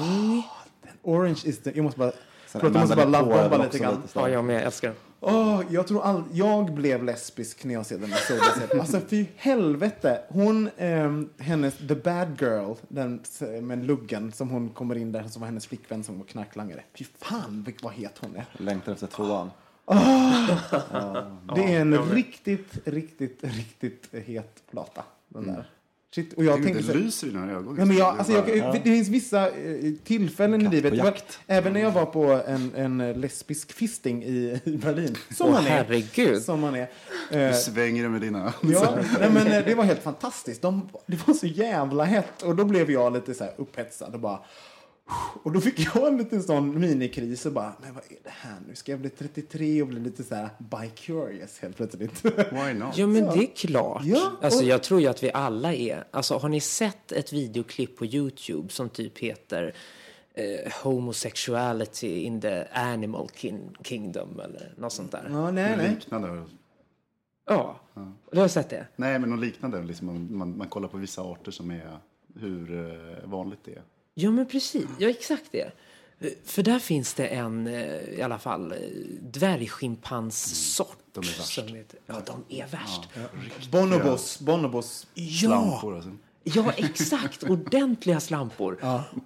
Orange 1.01 1.39
is 1.45 1.59
the... 1.59 1.71
Jag 1.75 1.83
måste 1.83 1.99
bara... 1.99 2.11
Sen 2.11 2.61
Förlåt, 2.61 2.73
jag 2.75 2.81
måste 2.81 3.07
bara 3.23 3.47
väl 3.49 3.61
lite 3.61 3.79
grann. 3.79 4.03
Ja, 4.13 4.29
jag 4.29 4.45
med. 4.45 4.55
Jag 4.55 4.63
älskar 4.63 4.87
den. 4.87 4.97
Åh, 5.21 5.61
jag 5.69 5.87
tror 5.87 6.03
all, 6.03 6.23
jag 6.33 6.73
blev 6.73 7.03
lesbisk 7.03 7.63
när 7.63 7.73
jag 7.73 7.85
såg 7.85 8.01
den. 8.01 8.13
Alltså 8.79 8.99
fy 8.99 9.25
helvete. 9.35 10.21
Hon, 10.29 10.69
ehm, 10.77 11.29
hennes 11.37 11.77
The 11.77 11.95
Bad 11.95 12.41
Girl, 12.41 12.73
den 12.87 13.23
med 13.61 13.85
luggen 13.85 14.31
som 14.31 14.49
hon 14.49 14.69
kommer 14.69 14.95
in 14.95 15.11
där 15.11 15.23
som 15.23 15.39
var 15.39 15.47
hennes 15.47 15.67
flickvän 15.67 16.03
som 16.03 16.17
var 16.17 16.25
knarklangare. 16.25 16.83
Fy 16.93 17.05
fan 17.17 17.65
vad 17.81 17.93
het 17.93 18.17
hon 18.19 18.35
är. 18.35 18.45
Längtar 18.57 18.91
efter 18.91 19.07
tvåan. 19.07 19.51
Det 21.55 21.73
är 21.73 21.81
en 21.81 21.97
riktigt, 21.97 22.87
riktigt, 22.87 23.39
riktigt 23.43 24.07
het 24.27 24.63
plata. 24.71 25.03
Den 25.27 25.47
där. 25.47 25.69
Shit, 26.15 26.33
och 26.33 26.43
jag 26.45 26.57
jag 26.57 26.63
tänkte 26.63 26.81
det 26.83 26.87
så 26.87 26.93
lyser 26.97 27.27
i 27.27 27.29
dina 27.29 27.51
ögon. 27.51 27.75
Ja, 27.79 27.85
men 27.85 27.97
jag, 27.97 28.17
alltså 28.17 28.33
jag, 28.33 28.45
Det 28.73 28.81
finns 28.83 29.07
vissa 29.09 29.47
eh, 29.49 29.93
tillfällen 30.03 30.61
i 30.61 30.69
livet. 30.69 30.93
jakt. 30.95 31.39
Även 31.47 31.73
när 31.73 31.79
jag 31.81 31.91
var 31.91 32.05
på 32.05 32.41
en, 32.47 32.71
en 32.75 33.01
eh, 33.01 33.17
lesbisk 33.17 33.71
fisting 33.71 34.23
i, 34.23 34.59
i 34.63 34.77
Berlin. 34.77 35.15
Som 35.35 35.47
Åh, 35.47 35.53
man 35.53 35.65
är. 35.65 35.69
herregud. 35.69 36.41
Som 36.43 36.59
man 36.59 36.75
är. 36.75 36.89
Du 37.31 37.37
Eh, 37.37 37.53
svänger 37.53 38.03
det 38.03 38.09
med 38.09 38.21
dina... 38.21 38.53
Ja, 38.61 38.97
nej, 39.19 39.29
men 39.33 39.45
det 39.65 39.75
var 39.75 39.83
helt 39.83 40.03
fantastiskt. 40.03 40.61
De, 40.61 40.89
det 41.05 41.27
var 41.27 41.33
så 41.33 41.47
jävla 41.47 42.03
hett. 42.03 42.41
Och 42.41 42.55
då 42.55 42.65
blev 42.65 42.91
jag 42.91 43.13
lite 43.13 43.33
så 43.33 43.45
upphetsad 43.57 44.13
och 44.13 44.19
bara... 44.19 44.39
Och 45.43 45.51
då 45.51 45.61
fick 45.61 45.79
jag 45.95 46.07
en 46.07 46.17
liten 46.17 46.43
sån 46.43 46.79
minikris 46.79 47.45
och 47.45 47.51
bara, 47.53 47.73
men 47.81 47.93
vad 47.93 48.03
är 48.03 48.17
det 48.23 48.29
här 48.29 48.57
nu? 48.67 48.75
Ska 48.75 48.91
jag 48.91 48.99
bli 49.01 49.09
33 49.09 49.81
och 49.81 49.87
bli 49.87 49.99
lite 49.99 50.23
så 50.23 50.35
här 50.35 50.49
bi-curious 50.57 51.61
helt 51.61 51.75
plötsligt? 51.77 52.25
Why 52.25 52.73
not? 52.73 52.97
Ja, 52.97 53.07
men 53.07 53.23
det 53.25 53.43
är 53.43 53.55
klart. 53.55 54.01
Ja, 54.05 54.31
alltså, 54.41 54.59
och- 54.59 54.65
jag 54.65 54.83
tror 54.83 55.01
ju 55.01 55.07
att 55.07 55.23
vi 55.23 55.31
alla 55.33 55.73
är... 55.73 56.03
Alltså, 56.11 56.37
har 56.37 56.49
ni 56.49 56.59
sett 56.59 57.11
ett 57.11 57.33
videoklipp 57.33 57.97
på 57.97 58.05
Youtube 58.05 58.69
som 58.69 58.89
typ 58.89 59.17
heter 59.17 59.73
eh, 60.33 60.71
Homosexuality 60.83 62.19
in 62.23 62.41
the 62.41 62.63
Animal 62.73 63.27
kin- 63.27 63.75
Kingdom 63.83 64.39
eller 64.39 64.73
något 64.77 64.93
sånt 64.93 65.11
där? 65.11 65.27
ja, 65.31 65.51
nej, 65.51 65.77
nej. 65.77 65.89
liknande. 65.89 66.43
Ja. 67.47 67.79
Du 68.31 68.39
har 68.39 68.47
sett 68.47 68.69
det? 68.69 68.87
Nej, 68.95 69.19
men 69.19 69.29
något 69.29 69.39
liknande. 69.39 69.83
Liksom, 69.83 70.07
man, 70.07 70.37
man, 70.37 70.57
man 70.57 70.67
kollar 70.67 70.87
på 70.87 70.97
vissa 70.97 71.21
arter 71.21 71.51
som 71.51 71.71
är 71.71 71.97
hur 72.39 72.77
eh, 73.23 73.29
vanligt 73.29 73.59
det 73.65 73.71
är. 73.71 73.81
Ja, 74.19 74.31
men 74.31 74.45
precis. 74.45 74.85
Ja, 74.99 75.09
exakt 75.09 75.45
det. 75.51 75.71
För 76.45 76.63
där 76.63 76.79
finns 76.79 77.13
det 77.13 77.27
en, 77.27 77.67
eh, 77.67 77.99
i 78.17 78.21
alla 78.21 78.39
fall, 78.39 78.71
eh, 78.71 78.77
dvärgschimpansssort. 79.21 80.97
De 81.13 81.19
är 81.19 81.23
värst. 81.37 81.53
som 81.55 81.67
heter- 81.75 81.99
Ja, 82.07 82.21
de 82.25 82.43
är 82.59 82.67
värst. 82.67 83.01
Bonobos, 83.71 84.39
bonobos. 84.39 85.07
Ja, 85.13 85.47
Slampor 85.47 85.95
alltså. 85.95 86.11
ja, 86.43 86.71
exakt. 86.77 87.43
Ordentliga 87.43 88.19
slampor. 88.19 88.79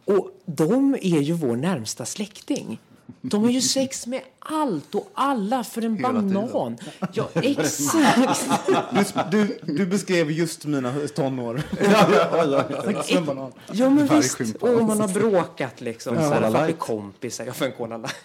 Och 0.06 0.42
de 0.46 0.94
är 0.94 1.22
ju 1.22 1.34
vår 1.34 1.56
närmsta 1.56 2.06
släkting. 2.06 2.80
De 3.22 3.44
har 3.44 3.50
ju 3.50 3.62
sex 3.62 4.08
med 4.08 4.22
allt 4.40 4.96
och 4.96 5.10
alla 5.14 5.64
för 5.64 5.82
en 5.82 5.98
Hela 5.98 6.14
banan. 6.14 6.78
Ja, 7.14 7.30
exakt. 7.34 8.20
Du, 9.32 9.60
du, 9.62 9.74
du 9.74 9.86
beskrev 9.86 10.32
just 10.32 10.66
mina 10.66 10.94
tonår. 11.16 11.62
Banan. 13.26 13.52
Ja, 13.72 13.90
men 13.90 14.08
Varje 14.08 14.22
visst. 14.22 14.56
Och 14.56 14.84
man 14.84 15.00
har 15.00 15.08
bråkat 15.08 15.82
liksom. 15.82 16.18
en 16.18 16.24
så 16.24 16.34
här, 16.34 16.52
för 16.52 16.58
att 16.58 16.66
bli 16.66 16.74
kompisar. 16.74 17.46
Ja, 17.46 17.54
för 17.54 17.66
en 17.66 17.72
Cola 17.72 17.98
Light. 17.98 18.16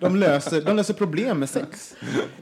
De 0.00 0.16
löser, 0.16 0.62
de 0.62 0.76
löser 0.76 0.94
problem 0.94 1.38
med 1.38 1.50
sex. 1.50 1.94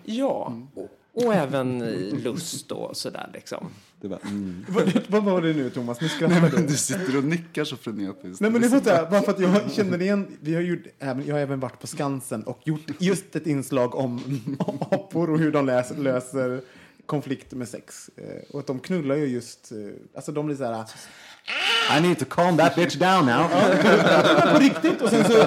Ja, 0.04 0.52
och, 0.74 1.24
och 1.24 1.34
även 1.34 1.78
lust 2.24 2.72
och 2.72 2.96
sådär 2.96 3.30
liksom. 3.34 3.70
Det 4.00 4.08
bara, 4.08 4.20
mm. 4.24 4.66
Vad, 4.68 5.02
vad 5.08 5.24
var 5.24 5.42
det 5.42 5.52
nu 5.52 5.70
Thomas? 5.70 6.00
Nu 6.00 6.08
skrattar 6.08 6.40
Nej, 6.40 6.50
men 6.54 6.66
du 6.66 6.76
sitter 6.76 7.16
och 7.16 7.24
nickar 7.24 7.64
så 7.64 7.76
frenetiskt. 7.76 8.40
Nej 8.40 8.50
men 8.50 8.62
det 8.62 8.68
så 8.68 8.76
här, 8.76 9.10
bara 9.10 9.22
för 9.22 9.32
att 9.32 9.40
jag 9.40 9.72
känner 9.72 10.02
igen, 10.02 10.36
vi 10.40 10.54
har 10.54 10.62
gjort, 10.62 10.82
även, 10.98 11.26
jag 11.26 11.34
har 11.34 11.40
även 11.40 11.60
varit 11.60 11.80
på 11.80 11.86
Skansen 11.86 12.42
och 12.42 12.60
gjort 12.64 12.90
just 12.98 13.36
ett 13.36 13.46
inslag 13.46 13.94
om, 13.94 14.20
om 14.58 14.78
apor 14.90 15.30
och 15.30 15.38
hur 15.38 15.52
de 15.52 15.66
läser, 15.66 15.96
löser 15.96 16.60
konflikter 17.06 17.56
med 17.56 17.68
sex. 17.68 18.10
Eh, 18.16 18.50
och 18.50 18.60
att 18.60 18.66
de 18.66 18.78
knullar 18.78 19.16
ju 19.16 19.26
just, 19.26 19.72
eh, 19.72 19.78
alltså 20.14 20.32
de 20.32 20.46
blir 20.46 20.56
så 20.56 20.64
här, 20.64 20.84
I 21.96 22.00
need 22.00 22.18
to 22.18 22.24
calm 22.24 22.56
that 22.56 22.76
bitch 22.76 22.94
down 22.96 23.26
now. 23.26 23.48
på 24.52 24.58
riktigt. 24.58 25.02
Och 25.02 25.08
sen 25.08 25.24
så, 25.24 25.46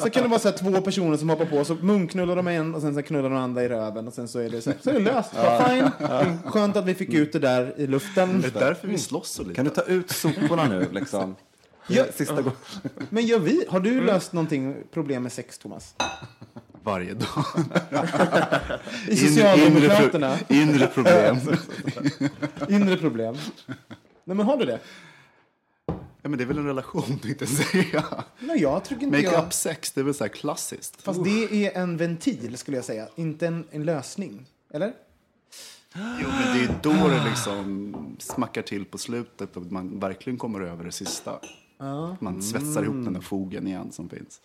så 0.00 0.10
kan 0.10 0.22
det 0.22 0.28
vara 0.28 0.40
så 0.40 0.48
här 0.48 0.56
två 0.56 0.80
personer 0.80 1.16
som 1.16 1.30
hoppar 1.30 1.44
på, 1.44 1.64
så 1.64 1.74
munknullar 1.74 2.36
de 2.36 2.48
en 2.48 2.74
och 2.74 2.80
sen 2.80 2.94
så 2.94 3.02
knullar 3.02 3.30
de 3.30 3.38
andra 3.38 3.62
i 3.62 3.68
röven 3.68 4.06
och 4.08 4.14
sen 4.14 4.28
så 4.28 4.38
är 4.38 4.50
det, 4.50 4.62
så, 4.62 4.72
så 4.82 4.90
är 4.90 4.94
det 4.94 5.00
löst. 5.00 5.32
Bara, 5.32 5.68
fine. 5.68 6.38
Skönt 6.46 6.76
att 6.76 6.84
vi 6.84 6.94
fick 6.94 7.14
ut 7.14 7.32
det 7.32 7.38
där 7.38 7.74
i 7.76 7.86
luften. 7.86 8.40
Det 8.40 8.56
är 8.56 8.60
därför 8.60 8.88
vi 8.88 8.98
slåss 8.98 9.30
så 9.30 9.42
lite. 9.42 9.54
Kan 9.54 9.64
du 9.64 9.70
ta 9.70 9.82
ut 9.82 10.10
soporna 10.10 10.64
nu 10.64 10.88
liksom? 10.92 11.36
Ja. 11.86 12.04
Sista 12.14 12.34
gången. 12.34 12.52
Men 13.10 13.26
gör 13.26 13.38
vi, 13.38 13.64
har 13.68 13.80
du 13.80 14.00
löst 14.00 14.32
någonting, 14.32 14.74
problem 14.92 15.22
med 15.22 15.32
sex 15.32 15.58
Thomas? 15.58 15.94
Varje 16.84 17.14
dag. 17.14 17.44
I 19.08 19.16
Socialdemokraterna? 19.16 20.36
Inre, 20.48 20.62
inre 20.62 20.86
problem. 20.86 21.36
Inre 22.68 22.96
problem. 22.96 23.36
Nej 24.24 24.36
men 24.36 24.46
har 24.46 24.56
du 24.56 24.64
det? 24.64 24.78
Ja, 26.22 26.28
men 26.28 26.38
det 26.38 26.44
är 26.44 26.46
väl 26.46 26.58
en 26.58 26.66
relation, 26.66 27.02
tänkte 27.22 27.44
jag 27.44 27.48
säga. 27.48 28.24
Nej, 28.40 28.60
jag 28.62 28.84
tycker 28.84 29.02
inte 29.02 29.18
jag... 29.18 29.32
Make-up 29.32 29.52
sex, 29.52 29.92
det 29.92 30.00
är 30.00 30.04
väl 30.04 30.14
så 30.14 30.24
här 30.24 30.28
klassiskt. 30.28 31.02
Fast 31.02 31.24
det 31.24 31.66
är 31.66 31.82
en 31.82 31.96
ventil 31.96 32.56
skulle 32.56 32.76
jag 32.76 32.84
säga, 32.84 33.08
inte 33.16 33.46
en, 33.46 33.64
en 33.70 33.84
lösning. 33.84 34.46
Eller? 34.70 34.92
Jo, 35.94 36.28
men 36.28 36.58
det 36.58 36.64
är 36.64 36.78
då 36.82 37.08
det 37.08 37.24
liksom 37.24 38.16
smackar 38.18 38.62
till 38.62 38.84
på 38.84 38.98
slutet 38.98 39.56
och 39.56 39.62
man 39.72 39.98
verkligen 39.98 40.38
kommer 40.38 40.60
över 40.60 40.84
det 40.84 40.92
sista. 40.92 41.40
Man 42.20 42.42
svetsar 42.42 42.82
ihop 42.82 43.04
den 43.04 43.12
där 43.12 43.20
fogen 43.20 43.66
igen 43.66 43.92
som 43.92 44.08
finns. 44.08 44.40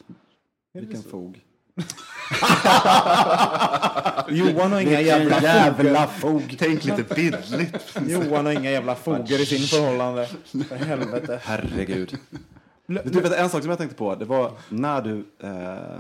Vilken 0.74 1.04
fog. 1.04 1.42
Johan 4.30 4.72
har 4.72 4.80
inga 4.80 5.02
jävla, 5.02 5.42
jävla 5.42 6.08
fog. 6.08 6.56
Tänk 6.60 6.84
lite 6.84 7.16
bildligt. 7.16 7.98
Johan 8.08 8.46
har 8.46 8.54
inga 8.54 8.72
jävla 8.72 8.96
foger 8.96 9.42
i 9.42 9.46
sin 9.46 9.68
förhållande. 9.68 10.28
För 10.70 10.76
helvete. 10.76 11.40
Herregud. 11.44 12.18
Du 12.88 13.22
vet, 13.22 13.34
en 13.34 13.50
sak 13.50 13.62
som 13.62 13.70
jag 13.70 13.78
tänkte 13.78 13.98
på, 13.98 14.16
det 14.16 14.26
var 14.26 14.52
när 14.70 15.02
du, 15.02 15.26
eh, 15.40 16.00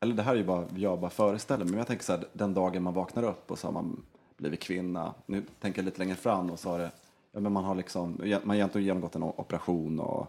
eller 0.00 0.14
det 0.14 0.22
här 0.22 0.32
är 0.32 0.36
ju 0.36 0.44
bara, 0.44 0.64
jag 0.76 1.00
bara 1.00 1.10
föreställer 1.10 1.64
mig, 1.64 1.70
men 1.70 1.78
jag 1.78 1.86
tänker 1.86 2.04
så 2.04 2.12
här, 2.12 2.24
den 2.32 2.54
dagen 2.54 2.82
man 2.82 2.94
vaknar 2.94 3.22
upp 3.22 3.50
och 3.50 3.58
så 3.58 3.66
har 3.66 3.72
man 3.72 4.02
blivit 4.36 4.60
kvinna, 4.60 5.14
nu 5.26 5.42
tänker 5.60 5.78
jag 5.78 5.84
lite 5.84 5.98
längre 5.98 6.16
fram 6.16 6.50
och 6.50 6.58
så 6.58 6.70
har 6.70 6.78
det, 6.78 6.90
ja 7.32 7.40
men 7.40 7.52
man 7.52 7.64
har 7.64 7.74
liksom, 7.74 8.16
man 8.20 8.48
har 8.48 8.54
egentligen 8.54 8.86
genomgått 8.86 9.14
en 9.14 9.22
operation 9.22 10.00
och 10.00 10.26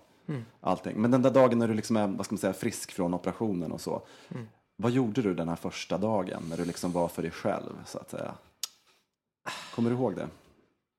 allting. 0.61 1.01
Men 1.01 1.11
den 1.11 1.21
där 1.21 1.31
dagen 1.31 1.59
när 1.59 1.67
du 1.67 1.73
liksom 1.73 1.97
är, 1.97 2.07
vad 2.07 2.25
ska 2.25 2.33
man 2.33 2.39
säga, 2.39 2.53
frisk 2.53 2.91
från 2.91 3.13
operationen 3.13 3.71
och 3.71 3.81
så, 3.81 4.01
vad 4.77 4.91
gjorde 4.91 5.21
du 5.21 5.33
den 5.33 5.49
här 5.49 5.55
första 5.55 5.97
dagen 5.97 6.43
när 6.49 6.57
du 6.57 6.65
liksom 6.65 6.91
var 6.91 7.07
för 7.07 7.21
dig 7.21 7.31
själv, 7.31 7.73
så 7.85 7.97
att 7.97 8.09
säga? 8.09 8.33
Kommer 9.75 9.89
du 9.89 9.95
ihåg 9.95 10.15
det? 10.15 10.27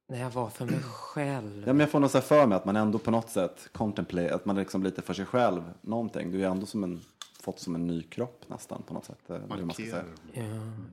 När 0.09 0.21
jag 0.21 0.31
var 0.31 0.49
för 0.51 0.65
mig 0.65 0.81
själv. 0.83 1.63
Ja, 1.67 1.73
men 1.73 1.81
jag 1.81 1.91
får 1.91 2.01
nog 2.01 2.11
för 2.11 2.47
mig 2.47 2.57
att 2.57 2.65
man 2.65 2.77
ändå 2.77 2.99
på 2.99 3.11
något 3.11 3.31
sätt 3.31 3.69
contemplate, 3.73 4.35
att 4.35 4.45
man 4.45 4.57
liksom 4.57 4.83
lite 4.83 5.03
för 5.03 5.15
sig 5.15 5.25
själv 5.27 5.73
någonting. 5.81 6.33
Du 6.33 6.43
är 6.45 6.49
ändå 6.49 6.67
som 6.67 6.85
en, 6.85 7.01
fått 7.41 7.61
som 7.61 7.75
en 7.75 7.87
ny 7.87 8.03
kropp 8.03 8.45
nästan 8.47 8.83
på 8.83 8.95
något 8.95 9.05
sätt. 9.05 9.31
eh, 9.31 9.39
man 9.49 9.71
ska 9.71 9.83
säga. 9.83 10.05
Ja, 10.33 10.43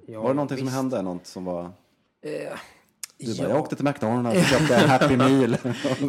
ja, 0.07 0.21
Var 0.21 0.29
det 0.29 0.33
någonting 0.35 0.57
som 0.57 0.65
visst. 0.65 0.75
hände? 0.77 1.01
Något 1.01 1.27
som 1.27 1.45
var... 1.45 1.63
Eh, 2.21 2.59
Du 3.17 3.37
bara, 3.37 3.43
ja. 3.43 3.49
jag 3.49 3.59
åkte 3.61 3.75
till 3.75 3.85
McDonalds 3.85 4.39
och 4.39 4.45
köpte 4.45 4.75
Happy 4.87 5.17
Meal. 5.17 5.57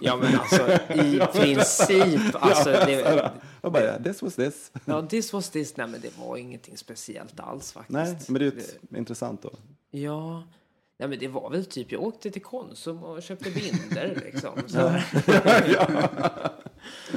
Ja, 0.02 0.16
men 0.16 0.38
alltså 0.38 0.72
i 0.94 1.20
princip. 1.32 2.34
Alltså, 2.34 2.70
det, 2.70 3.30
jag 3.62 3.72
bara, 3.72 3.82
yeah, 3.82 4.02
this 4.02 4.22
was 4.22 4.34
this. 4.34 4.72
ja, 4.84 5.02
this 5.02 5.32
was 5.32 5.50
this. 5.50 5.76
Nej, 5.76 5.86
men 5.86 6.00
det 6.00 6.18
var 6.18 6.36
ingenting 6.36 6.76
speciellt 6.76 7.40
alls 7.40 7.72
faktiskt. 7.72 7.92
Nej, 7.92 8.16
men 8.28 8.40
det 8.40 8.46
är 8.46 8.52
ju 8.92 8.98
intressant 8.98 9.42
då. 9.42 9.50
Ja. 9.90 10.42
Nej, 10.98 11.08
men 11.08 11.18
det 11.18 11.28
var 11.28 11.50
väl 11.50 11.64
typ, 11.64 11.92
jag 11.92 12.02
åkte 12.02 12.30
till 12.30 12.42
Konsum 12.42 13.04
och 13.04 13.22
köpte 13.22 13.50
binder 13.54 14.22
liksom. 14.24 14.62
Så, 14.66 14.92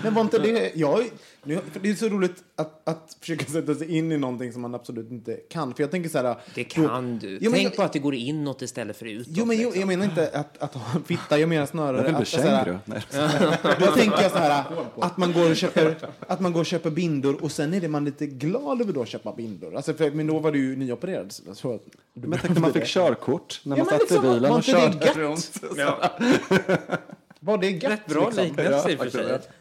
Men 0.04 0.14
var 0.14 0.22
inte 0.22 0.40
det... 0.40 0.72
Jag, 0.76 1.04
nu, 1.44 1.60
för 1.72 1.80
det 1.80 1.90
är 1.90 1.96
så 1.96 2.10
roligt 2.10 2.44
att, 2.56 2.90
att 2.90 3.18
försöka 3.20 3.46
sätta 3.46 3.76
sig 3.76 3.98
in 3.98 4.12
i 4.12 4.18
någonting 4.18 4.54
som 4.54 4.62
man 4.62 4.76
absolut 4.76 5.12
inte 5.12 5.34
kan. 5.50 5.74
För 5.74 5.84
jag 5.84 5.92
tänker 5.92 6.10
så 6.10 6.18
här... 6.18 6.36
Det 6.56 6.64
då- 6.76 6.88
kan 6.88 7.20
du. 7.20 7.38
Jo, 7.42 7.52
Tänk 7.54 7.66
jag- 7.66 7.76
på 7.76 7.84
att 7.84 7.94
det 7.94 8.00
går 8.00 8.16
inåt 8.16 8.62
istället 8.62 8.98
för 8.98 9.06
utåt. 9.06 9.28
Jo, 9.30 9.46
men 9.46 9.58
jo, 9.58 9.64
liksom. 9.64 9.80
jag 9.80 9.88
menar 9.88 10.06
inte 10.06 10.30
att, 10.34 10.58
att 10.64 10.74
ha 10.74 10.96
en 10.96 11.04
fitta. 11.04 11.40
Jag 11.40 11.50
menar 11.50 11.66
snarare 11.66 11.98
Jag 11.98 12.04
vill 12.04 12.14
bli 12.14 12.22
att... 12.22 12.28
så 12.28 12.42
här- 12.42 12.66
känguru. 12.66 13.78
Då 13.86 13.92
tänker 13.92 14.22
jag 14.22 14.32
så 14.32 14.38
här 14.38 14.64
att 15.02 15.18
man 15.18 15.34
går 15.34 15.50
och 15.50 15.56
köper, 15.56 15.96
att 16.28 16.40
man 16.40 16.54
går 16.54 16.60
och 16.60 16.66
köper 16.66 16.90
bindor 16.90 17.44
och 17.44 17.52
sen 17.52 17.74
är 17.74 17.82
det 17.82 17.88
man 17.88 18.06
lite 18.06 18.26
glad 18.28 18.82
över 18.82 18.94
då 18.94 19.02
att 19.02 19.08
köpa 19.08 19.34
bindor. 19.36 19.76
Alltså 19.76 19.94
för, 19.94 20.12
men 20.12 20.28
då 20.28 20.40
var 20.40 20.52
du 20.52 20.60
ju 20.60 20.76
nyopererad. 20.76 21.32
Så, 21.32 21.56
så, 21.56 21.80
Men 22.14 22.40
tänk 22.42 22.54
när 22.54 22.62
man 22.62 22.74
fick 22.74 22.86
körkort, 22.86 23.62
när 23.64 23.78
Ja, 23.78 23.84
man 23.84 23.92
men 23.92 24.00
satt 24.00 24.12
i 24.12 24.14
liksom, 24.14 24.34
bilen 24.34 24.50
var 24.50 24.58
och 24.58 24.64
det 24.66 24.72
körde 24.72 25.14
runt. 25.22 25.62
Var 27.40 27.58
det 27.58 27.70
gött? 27.70 27.84
Rätt 27.92 28.06
bra 28.08 28.26
liksom? 28.26 28.44
liknelse 28.44 28.92
i 28.92 28.96
och 28.96 29.00
för 29.00 29.06
Ja, 29.06 29.12
sig. 29.12 29.40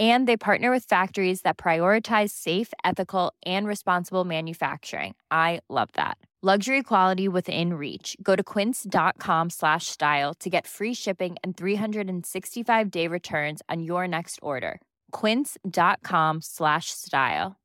And 0.00 0.26
they 0.26 0.36
partner 0.36 0.72
with 0.72 0.84
factories 0.88 1.42
that 1.42 1.56
prioritize 1.56 2.30
safe, 2.30 2.72
ethical, 2.84 3.32
and 3.46 3.64
responsible 3.66 4.24
manufacturing. 4.24 5.14
I 5.30 5.60
love 5.68 5.88
that. 5.92 6.18
Luxury 6.42 6.82
quality 6.82 7.26
within 7.26 7.72
reach. 7.72 8.18
Go 8.22 8.36
to 8.36 8.42
quince.com 8.42 9.48
slash 9.50 9.86
style 9.86 10.34
to 10.40 10.50
get 10.50 10.66
free 10.66 10.92
shipping 10.94 11.36
and 11.42 11.56
365 11.56 12.90
day 12.90 13.08
returns 13.08 13.62
on 13.70 13.82
your 13.82 14.06
next 14.06 14.38
order. 14.42 14.78
Quince.com 15.10 16.42
slash 16.42 16.90
style. 16.90 17.56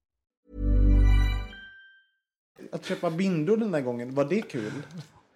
Att 2.72 2.86
köpa 2.86 3.10
bindor 3.10 3.58
den 3.58 3.72
där 3.72 3.82
gången, 3.82 4.16
var 4.16 4.26
det 4.26 4.42
kul? 4.42 4.72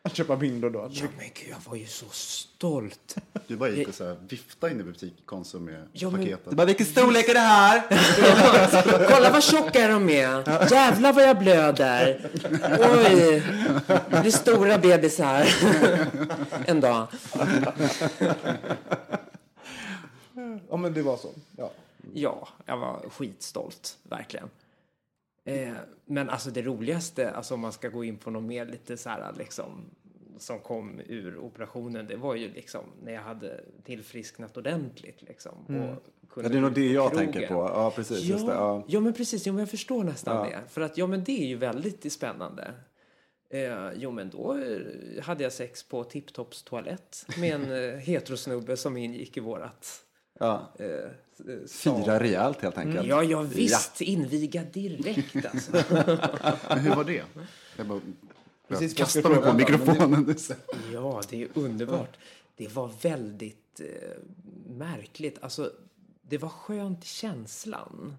Att 0.06 0.16
köpa 0.16 0.36
bindor 0.38 0.70
då? 0.70 0.90
Ja, 0.92 1.04
men 1.18 1.26
gud, 1.34 1.50
jag 1.50 1.58
var 1.70 1.76
ju 1.76 1.86
så 1.86 2.06
stolt. 2.12 3.16
Du 3.48 3.56
bara 3.56 3.70
gick 3.70 3.88
och 3.88 3.94
så 3.96 4.06
här, 4.08 4.18
viftade 4.30 4.74
in 4.74 4.80
i 4.80 4.84
butik 4.84 5.14
Konsum 5.26 5.66
med 5.66 5.88
Ja, 5.94 6.10
men- 6.10 6.20
paketet. 6.22 6.54
bara, 6.54 6.66
vilken 6.66 6.86
storlek 6.86 7.30
är 7.30 7.34
det 7.34 7.40
här? 7.40 7.84
Kolla 9.16 9.32
vad 9.32 9.44
tjocka 9.44 9.88
de 9.88 10.10
är. 10.10 10.72
Jävlar 10.74 11.14
vad 11.14 11.24
jag 11.24 11.40
blöder. 11.40 12.30
Oj, 12.80 13.44
det 14.10 14.22
blir 14.22 14.32
stora 14.32 14.78
bebisar 14.78 15.48
en 16.66 16.82
dag. 16.82 17.08
Ja, 20.70 20.78
men 20.78 20.94
det 20.94 21.02
var 21.02 21.18
så. 21.18 21.30
Ja. 21.58 21.72
Ja, 22.14 22.48
jag 22.66 22.78
var 22.78 23.06
skitstolt, 23.10 23.98
verkligen. 24.04 24.50
Eh, 25.46 25.74
men 26.06 26.30
alltså 26.30 26.50
det 26.52 26.62
roligaste, 26.62 27.32
alltså 27.32 27.54
om 27.54 27.60
man 27.60 27.72
ska 27.72 27.90
gå 27.90 28.04
in 28.04 28.18
på 28.18 28.32
något 28.32 28.44
mer 28.44 28.66
lite 28.66 28.98
så 28.98 29.10
här 29.10 29.34
liksom 29.38 29.86
som 30.38 30.60
kom 30.60 31.02
ur 31.08 31.38
operationen, 31.38 32.08
det 32.08 32.16
var 32.16 32.36
ju 32.36 32.54
liksom 32.54 32.82
när 33.04 33.14
jag 33.14 33.22
hade 33.22 33.64
tillfrisknat 33.84 34.58
ordentligt 34.58 35.22
liksom. 35.22 35.52
Och 35.58 35.68
kunde 35.68 35.80
Mm. 35.80 35.96
Ja, 36.44 36.50
det 36.50 36.58
är 36.58 36.62
nog 36.62 36.74
det 36.74 36.88
jag 36.94 37.12
krogen. 37.12 37.32
tänker 37.34 37.48
på. 37.48 37.54
Ja, 37.54 37.92
precis. 37.96 38.24
Ja, 38.24 38.36
det. 38.38 38.44
Ja. 38.54 38.84
ja, 38.88 39.00
men 39.00 39.14
precis. 39.14 39.46
Jo, 39.48 39.54
men 39.54 39.60
jag 39.60 39.70
förstår 39.70 40.04
nästan 40.04 40.36
Ja. 40.36 40.44
det. 40.58 40.70
För 40.70 40.82
att, 40.82 40.98
ja, 40.98 41.08
men 41.08 41.24
det 41.24 41.44
är 41.44 41.48
ju 41.48 41.56
väldigt 41.56 42.14
spännande. 42.14 42.74
Eh, 43.50 43.92
jo, 43.96 44.12
men 44.12 44.30
då 44.30 44.54
eh, 44.58 45.24
hade 45.24 45.44
jag 45.44 45.54
sex 45.54 45.84
på 45.84 46.04
Tipptopps 46.04 46.64
toalett 46.64 47.26
med 47.40 47.54
en 47.56 47.72
eh, 47.94 47.98
heterosnubbe 48.00 48.78
som 48.78 48.98
ingick 48.98 49.38
i 49.38 49.40
vårat 49.40 50.06
Ja. 50.40 50.74
eh. 50.80 51.10
Fira 51.68 52.20
rejält 52.20 52.62
helt 52.62 52.78
enkelt. 52.78 53.08
Ja, 53.08 53.24
ja, 53.24 53.42
visst. 53.42 54.02
Inviga 54.02 54.64
direkt 54.64 55.46
alltså. 55.46 55.72
Men 56.70 56.80
hur 56.80 56.96
var 56.96 57.04
det? 57.04 57.24
Jag 57.78 57.88
bara 57.88 58.02
Precis, 58.68 59.00
jag 59.00 59.08
kastade 59.08 59.36
mig 59.36 59.44
på 59.44 59.54
mikrofonen. 59.54 60.36
Ja, 60.94 61.22
det 61.30 61.44
är 61.44 61.50
underbart. 61.54 62.18
Det 62.56 62.76
var 62.76 62.92
väldigt 63.02 63.80
eh, 63.80 64.18
märkligt. 64.68 65.38
Alltså, 65.42 65.72
det 66.22 66.38
var 66.38 66.50
skönt 66.50 67.04
i 67.04 67.08
känslan. 67.08 68.18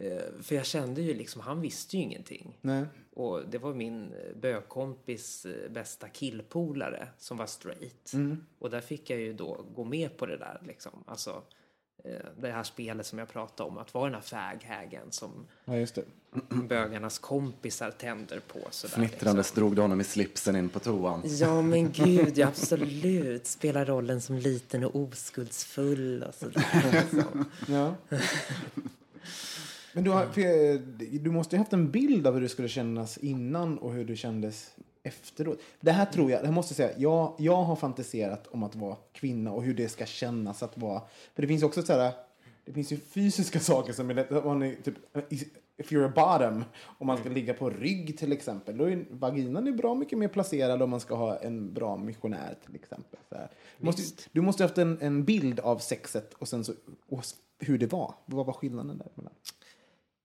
Eh, 0.00 0.42
för 0.42 0.54
jag 0.54 0.66
kände 0.66 1.02
ju 1.02 1.14
liksom, 1.14 1.40
han 1.40 1.60
visste 1.60 1.96
ju 1.96 2.02
ingenting. 2.02 2.58
Nej. 2.60 2.84
Och 3.12 3.48
det 3.48 3.58
var 3.58 3.74
min 3.74 4.14
bögkompis 4.40 5.46
eh, 5.46 5.70
bästa 5.70 6.08
killpolare 6.08 7.08
som 7.18 7.36
var 7.36 7.46
straight. 7.46 8.12
Och 8.58 8.70
där 8.70 8.80
fick 8.80 9.10
jag 9.10 9.20
ju 9.20 9.32
då 9.32 9.64
gå 9.74 9.84
med 9.84 10.16
på 10.16 10.26
det 10.26 10.36
där 10.36 10.60
liksom. 10.66 11.04
Alltså, 11.06 11.42
det 12.40 12.50
här 12.50 12.62
spelet 12.62 13.06
som 13.06 13.18
jag 13.18 13.28
pratade 13.28 13.70
om, 13.70 13.78
att 13.78 13.94
vara 13.94 14.04
den 14.04 14.14
här 14.14 14.20
faghägen 14.20 15.06
som 15.10 15.46
Ja, 15.64 15.86
bögarnas 16.48 17.18
kompisar 17.18 17.90
tänder 17.90 18.40
på. 18.48 18.58
Sådär, 18.70 18.94
Fnittrande 18.94 19.40
liksom. 19.40 19.60
drog 19.60 19.76
du 19.76 19.82
honom 19.82 20.00
i 20.00 20.04
slipsen 20.04 20.56
in 20.56 20.68
på 20.68 20.78
toan. 20.78 21.22
Ja, 21.24 21.62
men 21.62 21.92
gud, 21.92 22.38
ja, 22.38 22.46
absolut. 22.46 23.46
Spelar 23.46 23.84
rollen 23.84 24.20
som 24.20 24.38
liten 24.38 24.84
och 24.84 24.96
oskuldsfull 24.96 26.22
och 26.22 26.34
sådär. 26.34 27.04
Liksom. 27.12 27.44
Ja. 27.68 27.94
Men 29.92 30.04
du, 30.04 30.10
har, 30.10 30.22
eh, 30.22 30.80
du 31.20 31.30
måste 31.30 31.56
ju 31.56 31.58
haft 31.58 31.72
en 31.72 31.90
bild 31.90 32.26
av 32.26 32.34
hur 32.34 32.40
det 32.40 32.48
skulle 32.48 32.68
kännas 32.68 33.18
innan 33.18 33.78
och 33.78 33.92
hur 33.92 34.04
det 34.04 34.16
kändes 34.16 34.70
efteråt. 35.04 35.58
Det 35.80 35.92
här 35.92 36.06
tror 36.06 36.30
jag, 36.30 36.42
det 36.42 36.50
måste 36.50 36.72
jag 36.72 36.76
säga, 36.76 36.98
jag, 36.98 37.34
jag 37.38 37.62
har 37.62 37.76
fantiserat 37.76 38.46
om 38.46 38.62
att 38.62 38.74
vara 38.74 38.96
kvinna 39.12 39.52
och 39.52 39.62
hur 39.62 39.74
det 39.74 39.88
ska 39.88 40.06
kännas 40.06 40.62
att 40.62 40.78
vara... 40.78 41.02
För 41.34 41.42
det 41.42 41.48
finns 41.48 41.62
också 41.62 41.82
så 41.82 41.92
här, 41.92 42.12
det 42.64 42.72
finns 42.72 42.92
ju 42.92 42.96
fysiska 42.96 43.60
saker 43.60 43.92
som 43.92 44.10
är 44.10 44.14
lätt, 44.14 44.30
man 44.30 44.62
är 44.62 44.74
typ, 44.74 44.94
if 45.76 45.92
you're 45.92 46.06
a 46.06 46.12
bottom, 46.14 46.64
om 46.98 47.06
man 47.06 47.18
ska 47.18 47.28
ligga 47.28 47.54
på 47.54 47.70
rygg 47.70 48.18
till 48.18 48.32
exempel, 48.32 48.78
då 48.78 48.90
är 48.90 49.06
vaginan 49.10 49.66
är 49.66 49.72
bra 49.72 49.94
mycket 49.94 50.18
mer 50.18 50.28
placerad 50.28 50.82
om 50.82 50.90
man 50.90 51.00
ska 51.00 51.14
ha 51.14 51.36
en 51.36 51.74
bra 51.74 51.96
missionär 51.96 52.56
till 52.66 52.74
exempel. 52.74 53.20
Så. 53.28 53.36
Du, 53.78 53.86
måste, 53.86 54.02
du 54.32 54.40
måste 54.40 54.62
ha 54.62 54.68
haft 54.68 54.78
en, 54.78 54.98
en 55.00 55.24
bild 55.24 55.60
av 55.60 55.78
sexet 55.78 56.34
och 56.34 56.48
sen 56.48 56.64
så, 56.64 56.72
och 57.08 57.24
hur 57.58 57.78
det 57.78 57.86
var. 57.86 58.14
Vad 58.26 58.46
var 58.46 58.52
skillnaden 58.52 58.98
där? 58.98 59.08
mellan? 59.14 59.32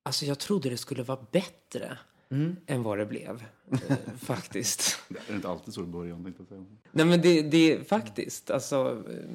Alltså 0.03 0.25
jag 0.25 0.39
trodde 0.39 0.69
det 0.69 0.77
skulle 0.77 1.03
vara 1.03 1.25
bättre 1.31 1.97
än 2.67 2.83
vad 2.83 2.97
det 2.97 3.05
blev. 3.05 3.43
Eh, 3.71 3.97
faktiskt. 4.19 4.99
Det 5.09 5.19
är 5.31 5.35
inte 5.35 5.49
alltid 5.49 5.73
så 5.73 5.81
i 5.81 5.85
början. 5.85 6.33
Jag 6.37 6.47
säga. 6.47 6.65
Nej 6.91 7.05
men 7.05 7.21
det, 7.21 7.41
det 7.41 7.73
är 7.73 7.83
faktiskt, 7.83 8.51
alltså. 8.51 9.03
eh, 9.09 9.29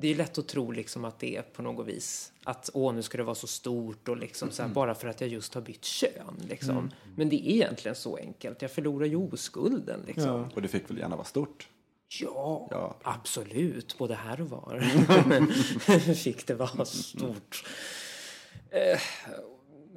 Det 0.00 0.08
är 0.08 0.14
lätt 0.14 0.38
att 0.38 0.48
tro 0.48 0.70
liksom 0.70 1.04
att 1.04 1.18
det 1.20 1.36
är 1.36 1.42
på 1.42 1.62
något 1.62 1.86
vis 1.86 2.32
att 2.44 2.70
åh, 2.74 2.94
nu 2.94 3.02
ska 3.02 3.18
det 3.18 3.24
vara 3.24 3.34
så 3.34 3.46
stort 3.46 4.08
och 4.08 4.16
liksom 4.16 4.50
så 4.50 4.62
här, 4.62 4.68
bara 4.68 4.94
för 4.94 5.08
att 5.08 5.20
jag 5.20 5.30
just 5.30 5.54
har 5.54 5.60
bytt 5.62 5.84
kön. 5.84 6.34
Liksom. 6.48 6.90
Men 7.16 7.28
det 7.28 7.36
är 7.50 7.54
egentligen 7.54 7.94
så 7.94 8.16
enkelt. 8.16 8.62
Jag 8.62 8.70
förlorar 8.70 9.06
ju 9.06 9.16
oskulden 9.16 10.00
liksom. 10.06 10.44
Och 10.54 10.62
det 10.62 10.68
fick 10.68 10.90
väl 10.90 10.98
gärna 10.98 11.16
vara 11.16 11.26
stort. 11.26 11.68
Ja, 12.20 12.68
Ja. 12.70 12.96
absolut. 13.02 13.98
Både 13.98 14.14
här 14.14 14.40
och 14.40 14.50
var 14.50 14.80
fick 16.14 16.46
det 16.46 16.54
vara 16.54 16.84
stort. 16.84 17.64
Eh, 18.70 19.00